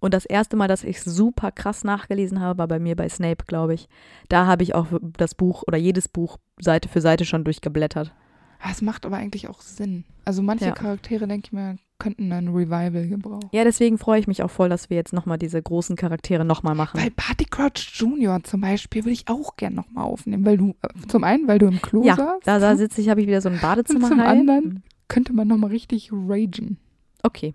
Und 0.00 0.12
das 0.14 0.26
erste 0.26 0.56
Mal, 0.56 0.68
dass 0.68 0.84
ich 0.84 1.00
super 1.02 1.50
krass 1.50 1.82
nachgelesen 1.84 2.40
habe, 2.40 2.58
war 2.58 2.68
bei 2.68 2.78
mir 2.78 2.94
bei 2.94 3.08
Snape, 3.08 3.44
glaube 3.46 3.74
ich. 3.74 3.88
Da 4.28 4.46
habe 4.46 4.62
ich 4.62 4.74
auch 4.74 4.86
das 5.18 5.34
Buch 5.34 5.64
oder 5.66 5.78
jedes 5.78 6.08
Buch 6.08 6.36
Seite 6.60 6.88
für 6.88 7.00
Seite 7.00 7.24
schon 7.24 7.44
durchgeblättert. 7.44 8.14
Ah, 8.60 8.68
Es 8.70 8.82
macht 8.82 9.04
aber 9.06 9.16
eigentlich 9.16 9.48
auch 9.48 9.60
Sinn. 9.62 10.04
Also 10.24 10.42
manche 10.42 10.66
Ja. 10.66 10.72
Charaktere, 10.72 11.26
denke 11.26 11.46
ich 11.48 11.52
mir, 11.52 11.76
könnten 11.98 12.32
ein 12.32 12.48
Revival 12.48 13.08
gebrauchen. 13.08 13.48
Ja, 13.52 13.64
deswegen 13.64 13.98
freue 13.98 14.20
ich 14.20 14.26
mich 14.26 14.42
auch 14.42 14.50
voll, 14.50 14.68
dass 14.68 14.90
wir 14.90 14.96
jetzt 14.96 15.12
nochmal 15.12 15.38
diese 15.38 15.62
großen 15.62 15.96
Charaktere 15.96 16.44
nochmal 16.44 16.74
machen. 16.74 17.00
Weil 17.00 17.10
Barty 17.10 17.44
Crouch 17.44 17.92
Jr. 17.94 18.42
zum 18.42 18.60
Beispiel 18.60 19.04
würde 19.04 19.12
ich 19.12 19.28
auch 19.28 19.56
gern 19.56 19.74
nochmal 19.74 20.04
aufnehmen, 20.04 20.44
weil 20.44 20.56
du, 20.56 20.74
äh, 20.82 21.06
zum 21.08 21.24
einen, 21.24 21.46
weil 21.48 21.58
du 21.58 21.66
im 21.66 21.80
Klo 21.80 22.04
ja, 22.04 22.16
saßt, 22.16 22.46
da, 22.46 22.58
da 22.58 22.76
sitze 22.76 23.00
ich, 23.00 23.08
habe 23.08 23.20
ich 23.20 23.26
wieder 23.26 23.40
so 23.40 23.48
ein 23.48 23.58
Badezimmer. 23.62 24.08
zum 24.08 24.20
halt. 24.20 24.30
anderen? 24.30 24.82
könnte 25.08 25.32
man 25.32 25.48
nochmal 25.48 25.70
richtig 25.70 26.10
ragen. 26.12 26.78
Okay. 27.22 27.54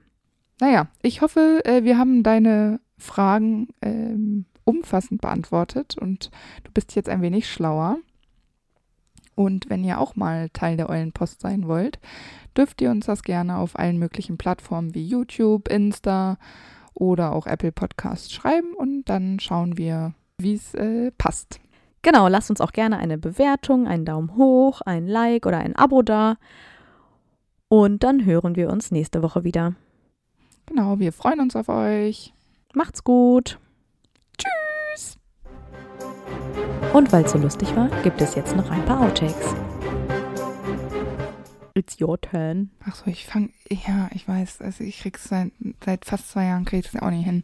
Naja, 0.59 0.87
ich 1.01 1.21
hoffe, 1.21 1.61
äh, 1.65 1.83
wir 1.83 1.97
haben 1.97 2.23
deine 2.23 2.79
Fragen 2.97 3.69
ähm, 3.81 4.45
umfassend 4.65 5.21
beantwortet 5.21 5.97
und 5.97 6.31
du 6.63 6.71
bist 6.71 6.95
jetzt 6.95 7.09
ein 7.09 7.21
wenig 7.21 7.49
schlauer. 7.49 7.97
Und 9.35 9.69
wenn 9.69 9.85
ihr 9.85 9.99
auch 9.99 10.15
mal 10.15 10.49
Teil 10.49 10.75
der 10.75 10.89
Eulenpost 10.89 11.39
sein 11.39 11.67
wollt, 11.67 11.99
dürft 12.57 12.81
ihr 12.81 12.91
uns 12.91 13.05
das 13.05 13.23
gerne 13.23 13.57
auf 13.57 13.77
allen 13.77 13.97
möglichen 13.97 14.37
Plattformen 14.37 14.93
wie 14.95 15.05
YouTube, 15.05 15.67
Insta 15.67 16.37
oder 16.93 17.33
auch 17.33 17.47
Apple 17.47 17.71
Podcasts 17.71 18.31
schreiben 18.31 18.73
und 18.73 19.05
dann 19.05 19.39
schauen 19.39 19.77
wir, 19.77 20.13
wie 20.37 20.53
es 20.53 20.73
äh, 20.73 21.11
passt. 21.17 21.59
Genau, 22.01 22.27
lasst 22.27 22.49
uns 22.49 22.61
auch 22.61 22.71
gerne 22.71 22.97
eine 22.97 23.17
Bewertung, 23.17 23.87
einen 23.87 24.05
Daumen 24.05 24.35
hoch, 24.35 24.81
ein 24.81 25.07
Like 25.07 25.45
oder 25.45 25.57
ein 25.57 25.75
Abo 25.75 26.01
da. 26.01 26.37
Und 27.67 28.03
dann 28.03 28.25
hören 28.25 28.55
wir 28.55 28.69
uns 28.69 28.91
nächste 28.91 29.21
Woche 29.21 29.43
wieder. 29.43 29.75
Genau, 30.65 30.99
wir 30.99 31.11
freuen 31.11 31.41
uns 31.41 31.55
auf 31.55 31.69
euch. 31.69 32.33
Macht's 32.73 33.03
gut. 33.03 33.59
Tschüss. 34.37 35.17
Und 36.93 37.11
weil 37.11 37.25
es 37.25 37.31
so 37.31 37.37
lustig 37.37 37.75
war, 37.75 37.89
gibt 38.03 38.21
es 38.21 38.35
jetzt 38.35 38.55
noch 38.55 38.69
ein 38.71 38.85
paar 38.85 39.01
Outtakes. 39.01 39.55
It's 41.79 41.95
your 42.01 42.19
turn. 42.19 42.71
Ach 42.85 42.93
so, 42.93 43.09
ich 43.09 43.25
fange, 43.25 43.51
ja, 43.69 44.09
ich 44.13 44.27
weiß, 44.27 44.59
also 44.59 44.83
ich 44.83 44.99
krieg's 44.99 45.23
seit, 45.29 45.53
seit 45.85 46.03
fast 46.03 46.29
zwei 46.29 46.43
Jahren 46.43 46.65
krieg 46.65 46.83
ich 46.85 46.91
das 46.91 47.01
auch 47.01 47.09
nicht 47.09 47.23
hin. 47.23 47.41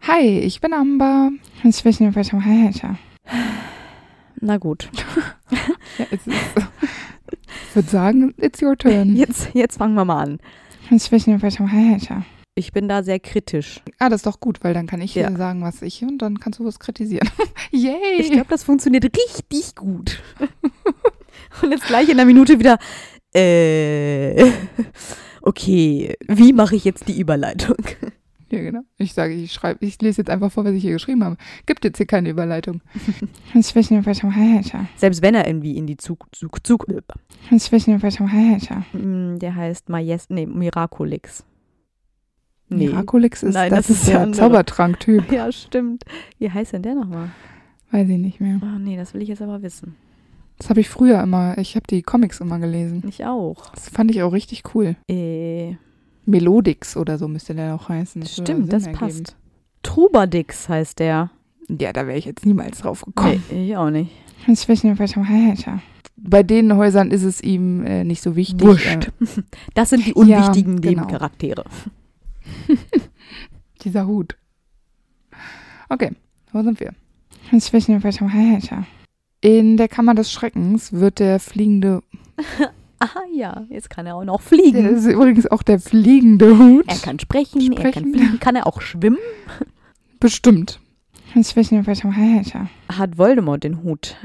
Hi, 0.00 0.38
ich 0.38 0.62
bin 0.62 0.72
Amber. 0.72 1.30
Ich 1.62 1.84
will 1.84 1.94
nicht 2.00 2.16
weiter 2.16 2.38
weiter. 2.38 2.96
Na 4.40 4.56
gut. 4.56 4.88
Ja, 5.98 6.06
es 6.10 6.26
ist. 6.26 6.36
Ich 7.68 7.76
würde 7.76 7.88
sagen, 7.90 8.34
it's 8.40 8.62
your 8.62 8.76
turn. 8.78 9.14
Jetzt, 9.14 9.50
jetzt 9.52 9.76
fangen 9.76 9.94
wir 9.94 10.06
mal 10.06 10.22
an. 10.22 10.38
Ich 10.90 11.10
will 11.12 11.18
nicht 11.26 11.42
weiter 11.42 11.64
weiter. 11.64 12.24
Ich 12.54 12.72
bin 12.72 12.88
da 12.88 13.02
sehr 13.02 13.20
kritisch. 13.20 13.82
Ah, 13.98 14.08
das 14.08 14.20
ist 14.20 14.26
doch 14.26 14.40
gut, 14.40 14.64
weil 14.64 14.72
dann 14.72 14.86
kann 14.86 15.02
ich 15.02 15.14
Ja. 15.14 15.30
sagen, 15.36 15.60
was 15.62 15.82
ich 15.82 16.02
und 16.02 16.18
dann 16.18 16.40
kannst 16.40 16.60
du 16.60 16.64
was 16.64 16.78
kritisieren. 16.78 17.28
Yay! 17.72 18.20
Ich 18.20 18.30
glaube, 18.30 18.46
das 18.48 18.62
funktioniert 18.64 19.04
richtig 19.04 19.74
gut. 19.74 20.22
Und 21.62 21.70
jetzt 21.70 21.86
gleich 21.86 22.08
in 22.08 22.16
der 22.16 22.26
Minute 22.26 22.58
wieder. 22.58 22.78
Äh, 23.34 24.50
okay, 25.42 26.14
wie 26.26 26.52
mache 26.52 26.76
ich 26.76 26.84
jetzt 26.84 27.08
die 27.08 27.18
Überleitung? 27.18 27.76
ja, 28.50 28.60
genau. 28.60 28.80
Ich 28.98 29.12
sage, 29.12 29.34
ich 29.34 29.52
schreibe, 29.52 29.84
ich 29.84 30.00
lese 30.00 30.22
jetzt 30.22 30.30
einfach 30.30 30.50
vor, 30.50 30.64
was 30.64 30.72
ich 30.72 30.82
hier 30.82 30.92
geschrieben 30.92 31.24
habe. 31.24 31.36
Gibt 31.66 31.84
jetzt 31.84 31.98
hier 31.98 32.06
keine 32.06 32.30
Überleitung. 32.30 32.80
Selbst 34.96 35.22
wenn 35.22 35.34
er 35.34 35.46
irgendwie 35.46 35.76
in 35.76 35.86
die 35.86 35.96
Zug, 35.96 36.26
Zug, 36.32 36.66
Zug. 36.66 36.86
Mm, 38.92 39.38
der 39.38 39.54
heißt 39.54 39.88
Majes, 39.88 40.30
nee, 40.30 40.46
Miraculix. 40.46 41.44
Nee. 42.68 42.88
Miraculix 42.88 43.42
ist, 43.42 43.54
Nein, 43.54 43.70
das, 43.70 43.86
das 43.86 43.90
ist 43.90 44.02
ist 44.02 44.08
der 44.08 44.24
der. 44.24 44.32
Zaubertrank-Typ. 44.32 45.30
Ja, 45.30 45.52
stimmt. 45.52 46.04
Wie 46.38 46.50
heißt 46.50 46.72
denn 46.72 46.82
der 46.82 46.94
nochmal? 46.94 47.30
Weiß 47.92 48.08
ich 48.08 48.18
nicht 48.18 48.40
mehr. 48.40 48.60
Oh 48.62 48.78
nee, 48.78 48.96
das 48.96 49.14
will 49.14 49.22
ich 49.22 49.28
jetzt 49.28 49.42
aber 49.42 49.62
wissen. 49.62 49.94
Das 50.58 50.70
habe 50.70 50.80
ich 50.80 50.88
früher 50.88 51.20
immer, 51.22 51.58
ich 51.58 51.76
habe 51.76 51.86
die 51.88 52.02
Comics 52.02 52.40
immer 52.40 52.58
gelesen. 52.58 53.02
Ich 53.08 53.24
auch. 53.24 53.70
Das 53.74 53.88
fand 53.88 54.10
ich 54.10 54.22
auch 54.22 54.32
richtig 54.32 54.62
cool. 54.74 54.96
Äh, 55.08 55.76
Melodix 56.24 56.96
oder 56.96 57.18
so 57.18 57.28
müsste 57.28 57.54
der 57.54 57.74
auch 57.74 57.88
heißen. 57.88 58.22
Das 58.22 58.32
stimmt, 58.36 58.72
das 58.72 58.86
ergeben. 58.86 58.98
passt. 58.98 59.36
Trubadix 59.82 60.68
heißt 60.68 60.98
der. 60.98 61.30
Ja, 61.68 61.92
da 61.92 62.06
wäre 62.06 62.18
ich 62.18 62.24
jetzt 62.24 62.46
niemals 62.46 62.78
drauf 62.78 63.02
gekommen. 63.04 63.42
Nee, 63.50 63.68
ich 63.70 63.76
auch 63.76 63.90
nicht. 63.90 64.10
Ich 64.48 64.68
weiß 64.68 64.84
nicht, 64.84 64.98
weiter. 64.98 65.80
Bei 66.16 66.42
den 66.42 66.74
Häusern 66.74 67.10
ist 67.10 67.22
es 67.24 67.42
ihm 67.42 67.84
äh, 67.84 68.04
nicht 68.04 68.22
so 68.22 68.36
wichtig. 68.36 68.66
Wurscht. 68.66 68.86
Äh, 69.20 69.42
Das 69.74 69.90
sind 69.90 70.06
die 70.06 70.10
Ja, 70.10 70.16
unwichtigen 70.16 70.80
genau. 70.80 71.02
Nebencharaktere. 71.02 71.64
dieser 73.82 74.06
Hut. 74.06 74.36
Okay, 75.88 76.12
wo 76.52 76.62
sind 76.62 76.80
wir? 76.80 76.92
Ich 77.52 77.72
weiß 77.72 77.88
nicht, 77.88 78.02
weiter. 78.04 78.86
In 79.46 79.76
der 79.76 79.86
Kammer 79.86 80.16
des 80.16 80.32
Schreckens 80.32 80.92
wird 80.92 81.20
der 81.20 81.38
fliegende, 81.38 82.02
Aha, 82.98 83.20
ja, 83.32 83.64
jetzt 83.68 83.88
kann 83.88 84.04
er 84.04 84.16
auch 84.16 84.24
noch 84.24 84.40
der 84.40 84.48
fliegen. 84.58 84.86
ist 84.96 85.06
übrigens 85.06 85.46
auch 85.48 85.62
der 85.62 85.78
fliegende 85.78 86.58
Hut. 86.58 86.84
Er 86.88 86.96
kann 86.96 87.20
sprechen, 87.20 87.60
er 87.60 87.68
kann 87.68 87.92
Sprechen. 87.92 88.12
fliegen. 88.12 88.40
Kann 88.40 88.56
er 88.56 88.66
auch 88.66 88.80
schwimmen? 88.80 89.18
Bestimmt. 90.18 90.80
Ich 91.36 91.56
weiß 91.56 91.70
nicht, 91.70 91.86
weiter 91.86 92.08
weiter. 92.08 92.68
Hat 92.88 93.18
Voldemort 93.18 93.62
den 93.62 93.84
Hut 93.84 94.16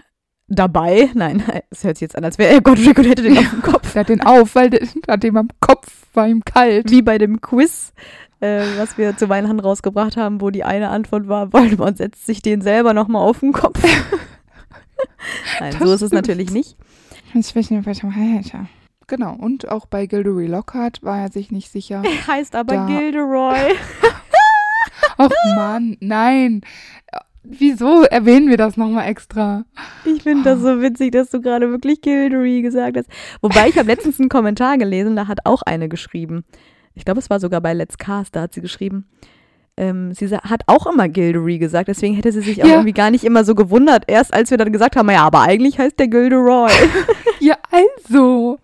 dabei? 0.47 1.11
Nein, 1.13 1.43
es 1.69 1.83
hört 1.83 1.97
sich 1.97 2.07
jetzt 2.07 2.15
an, 2.17 2.23
als 2.25 2.39
wäre 2.39 2.53
er 2.55 2.61
Godric 2.61 2.97
und 2.97 3.05
hätte 3.05 3.21
den 3.21 3.37
auf 3.37 3.49
dem 3.51 3.61
Kopf. 3.61 3.91
Der 3.93 3.99
hat 3.99 4.09
den 4.09 4.21
auf, 4.21 4.55
weil 4.55 4.71
der 4.71 4.87
hat 5.07 5.21
dem 5.21 5.37
am 5.37 5.49
Kopf, 5.59 6.07
war 6.15 6.27
ihm 6.27 6.43
kalt. 6.43 6.89
Wie 6.89 7.03
bei 7.03 7.19
dem 7.19 7.41
Quiz, 7.41 7.93
äh, 8.39 8.63
was 8.77 8.97
wir 8.97 9.15
zu 9.17 9.29
Weihnachten 9.29 9.59
rausgebracht 9.59 10.17
haben, 10.17 10.41
wo 10.41 10.49
die 10.49 10.63
eine 10.63 10.89
Antwort 10.89 11.27
war, 11.27 11.53
Voldemort 11.53 11.97
setzt 11.97 12.25
sich 12.25 12.41
den 12.41 12.61
selber 12.61 12.95
nochmal 12.95 13.21
auf 13.21 13.41
den 13.41 13.51
Kopf. 13.51 13.79
Nein, 15.59 15.71
Das 15.77 15.87
so 15.87 15.93
ist 15.93 16.01
es 16.01 16.11
natürlich 16.11 16.51
nicht. 16.51 16.77
Ich 17.33 17.55
weiß 17.55 17.69
nicht, 17.71 17.85
weiter 17.85 18.07
weiter. 18.09 18.67
Genau, 19.07 19.33
und 19.35 19.67
auch 19.69 19.85
bei 19.85 20.05
Gilderoy 20.05 20.47
Lockhart 20.47 21.03
war 21.03 21.19
er 21.19 21.31
sich 21.31 21.51
nicht 21.51 21.71
sicher. 21.71 22.01
Er 22.05 22.27
heißt 22.27 22.55
aber 22.55 22.75
Da- 22.75 22.85
Gilderoy. 22.87 23.73
Ach 25.17 25.29
Mann, 25.55 25.97
nein. 25.99 26.61
Wieso 27.43 28.03
erwähnen 28.03 28.49
wir 28.49 28.57
das 28.57 28.77
nochmal 28.77 29.07
extra? 29.09 29.65
Ich 30.05 30.23
finde 30.23 30.43
das 30.43 30.59
so 30.61 30.81
witzig, 30.81 31.11
dass 31.11 31.31
du 31.31 31.41
gerade 31.41 31.69
wirklich 31.71 32.01
Gilderoy 32.01 32.61
gesagt 32.61 32.97
hast. 32.97 33.09
Wobei 33.41 33.67
ich 33.69 33.77
habe 33.77 33.87
letztens 33.87 34.19
einen 34.19 34.29
Kommentar 34.29 34.77
gelesen, 34.77 35.15
da 35.15 35.27
hat 35.27 35.39
auch 35.45 35.61
eine 35.63 35.89
geschrieben. 35.89 36.43
Ich 36.93 37.03
glaube, 37.05 37.19
es 37.19 37.29
war 37.29 37.39
sogar 37.39 37.61
bei 37.61 37.73
Let's 37.73 37.97
Cast, 37.97 38.35
da 38.35 38.41
hat 38.41 38.53
sie 38.53 38.61
geschrieben. 38.61 39.07
Ähm, 39.77 40.13
sie 40.13 40.27
hat 40.29 40.61
auch 40.67 40.85
immer 40.85 41.07
Gilderoy 41.09 41.57
gesagt, 41.57 41.87
deswegen 41.87 42.13
hätte 42.15 42.31
sie 42.31 42.41
sich 42.41 42.61
auch 42.63 42.67
Ja. 42.67 42.73
irgendwie 42.75 42.93
gar 42.93 43.09
nicht 43.09 43.23
immer 43.23 43.43
so 43.43 43.55
gewundert. 43.55 44.03
Erst 44.07 44.33
als 44.33 44.51
wir 44.51 44.57
dann 44.57 44.71
gesagt 44.73 44.95
haben, 44.95 45.09
ja, 45.09 45.23
aber 45.25 45.41
eigentlich 45.41 45.79
heißt 45.79 45.97
der 45.99 46.07
Gilderoy. 46.07 46.69
Ja, 47.39 47.55
also. 47.71 48.59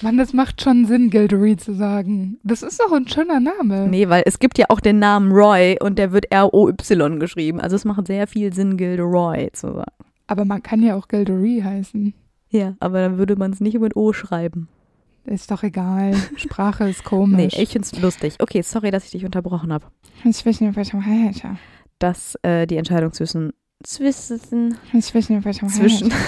Mann, 0.00 0.16
das 0.18 0.32
macht 0.32 0.60
schon 0.60 0.86
Sinn, 0.86 1.10
Gilderoy 1.10 1.56
zu 1.56 1.72
sagen. 1.74 2.38
Das 2.42 2.64
ist 2.64 2.80
doch 2.80 2.90
ein 2.92 3.06
schöner 3.06 3.38
Name. 3.38 3.86
nee, 3.86 4.08
weil 4.08 4.24
es 4.26 4.40
gibt 4.40 4.58
ja 4.58 4.66
auch 4.70 4.80
den 4.80 4.98
Namen 4.98 5.30
Roy 5.30 5.76
und 5.80 5.96
der 6.00 6.10
wird 6.10 6.32
R-O-Y 6.32 7.20
geschrieben. 7.20 7.60
Also 7.60 7.76
es 7.76 7.84
macht 7.84 8.08
sehr 8.08 8.26
viel 8.26 8.52
Sinn, 8.52 8.76
Gilderoy 8.76 9.50
zu 9.52 9.68
sagen. 9.68 9.92
Aber 10.26 10.44
man 10.44 10.62
kann 10.62 10.82
ja 10.82 10.96
auch 10.96 11.06
Gilderoy 11.06 11.60
heißen. 11.62 12.14
Ja, 12.50 12.74
aber 12.80 12.98
dann 13.02 13.18
würde 13.18 13.36
man 13.36 13.52
es 13.52 13.60
nicht 13.60 13.78
mit 13.78 13.94
O 13.94 14.12
schreiben. 14.12 14.66
Ist 15.24 15.50
doch 15.50 15.62
egal. 15.62 16.14
Sprache 16.36 16.88
ist 16.88 17.00
Nee, 17.04 17.08
komisch. 17.08 17.56
ich 17.58 17.68
finde 17.70 17.86
es 17.90 18.00
lustig. 18.00 18.34
Okay, 18.40 18.62
sorry, 18.62 18.90
dass 18.90 19.04
ich 19.04 19.10
dich 19.12 19.24
unterbrochen 19.24 19.72
habe. 19.72 19.86
Ich 20.24 20.44
weiß 20.44 20.60
nicht, 20.60 20.76
weiter 20.76 20.98
weiter. 20.98 21.56
dass 21.98 22.36
äh, 22.42 22.66
die 22.66 22.76
Entscheidung 22.76 23.12
zwischen 23.12 23.52
zwischen 23.84 24.76
Ich 24.92 25.14
weiß 25.14 25.28
nicht, 25.30 25.44
weiter 25.44 25.66
zwischen 25.68 26.12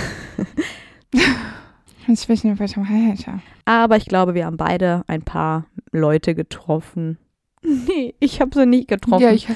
Ich 2.07 2.29
weiß 2.29 2.45
nicht, 2.45 2.61
weiter 2.61 2.81
weiter. 2.83 3.41
aber 3.65 3.97
ich 3.97 4.07
glaube 4.07 4.35
wir 4.35 4.47
haben 4.47 4.57
beide 4.57 5.05
ein 5.07 5.23
paar 5.23 5.67
Leute 5.93 6.35
getroffen 6.35 7.19
nee 7.63 8.15
ich 8.21 8.41
habe 8.43 8.51
sie 8.59 8.67
nicht 8.67 8.89
getroffen 8.89 9.23
Ja, 9.23 9.33
ich. 9.33 9.49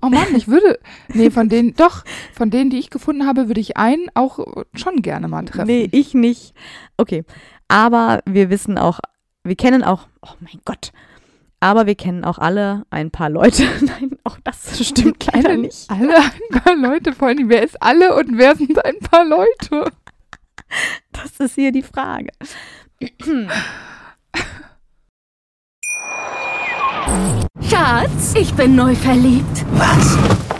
Oh 0.00 0.08
Mann, 0.08 0.34
ich 0.34 0.48
würde. 0.48 0.78
Nee, 1.12 1.28
von 1.30 1.50
denen. 1.50 1.74
Doch, 1.76 2.04
von 2.32 2.50
denen, 2.50 2.70
die 2.70 2.78
ich 2.78 2.88
gefunden 2.88 3.26
habe, 3.26 3.48
würde 3.48 3.60
ich 3.60 3.76
einen 3.76 4.06
auch 4.14 4.38
schon 4.74 5.02
gerne 5.02 5.28
mal 5.28 5.44
treffen. 5.44 5.66
nee 5.66 5.88
ich 5.92 6.14
nicht 6.14 6.54
okay 6.96 7.24
aber 7.70 8.20
wir 8.26 8.50
wissen 8.50 8.76
auch 8.76 9.00
wir 9.44 9.56
kennen 9.56 9.84
auch 9.84 10.08
oh 10.22 10.34
mein 10.40 10.60
Gott 10.64 10.92
aber 11.60 11.86
wir 11.86 11.94
kennen 11.94 12.24
auch 12.24 12.38
alle 12.38 12.84
ein 12.90 13.10
paar 13.10 13.30
Leute 13.30 13.64
nein 13.80 14.18
auch 14.24 14.38
das 14.44 14.84
stimmt 14.84 15.26
Wir 15.26 15.42
leider 15.42 15.56
nicht 15.56 15.88
Alle 15.88 16.16
ein 16.16 16.60
paar 16.60 16.76
Leute, 16.76 17.12
vor 17.12 17.28
allem, 17.28 17.48
wer 17.48 17.62
ist 17.62 17.80
alle 17.80 18.16
und 18.16 18.36
wer 18.36 18.56
sind 18.56 18.84
ein 18.84 18.98
paar 18.98 19.24
Leute? 19.24 19.92
das 21.12 21.38
ist 21.38 21.54
hier 21.54 21.72
die 21.72 21.82
Frage 21.82 22.30
Schatz, 27.68 28.34
ich 28.34 28.52
bin 28.54 28.74
neu 28.74 28.94
verliebt. 28.94 29.64
Was? 29.72 30.59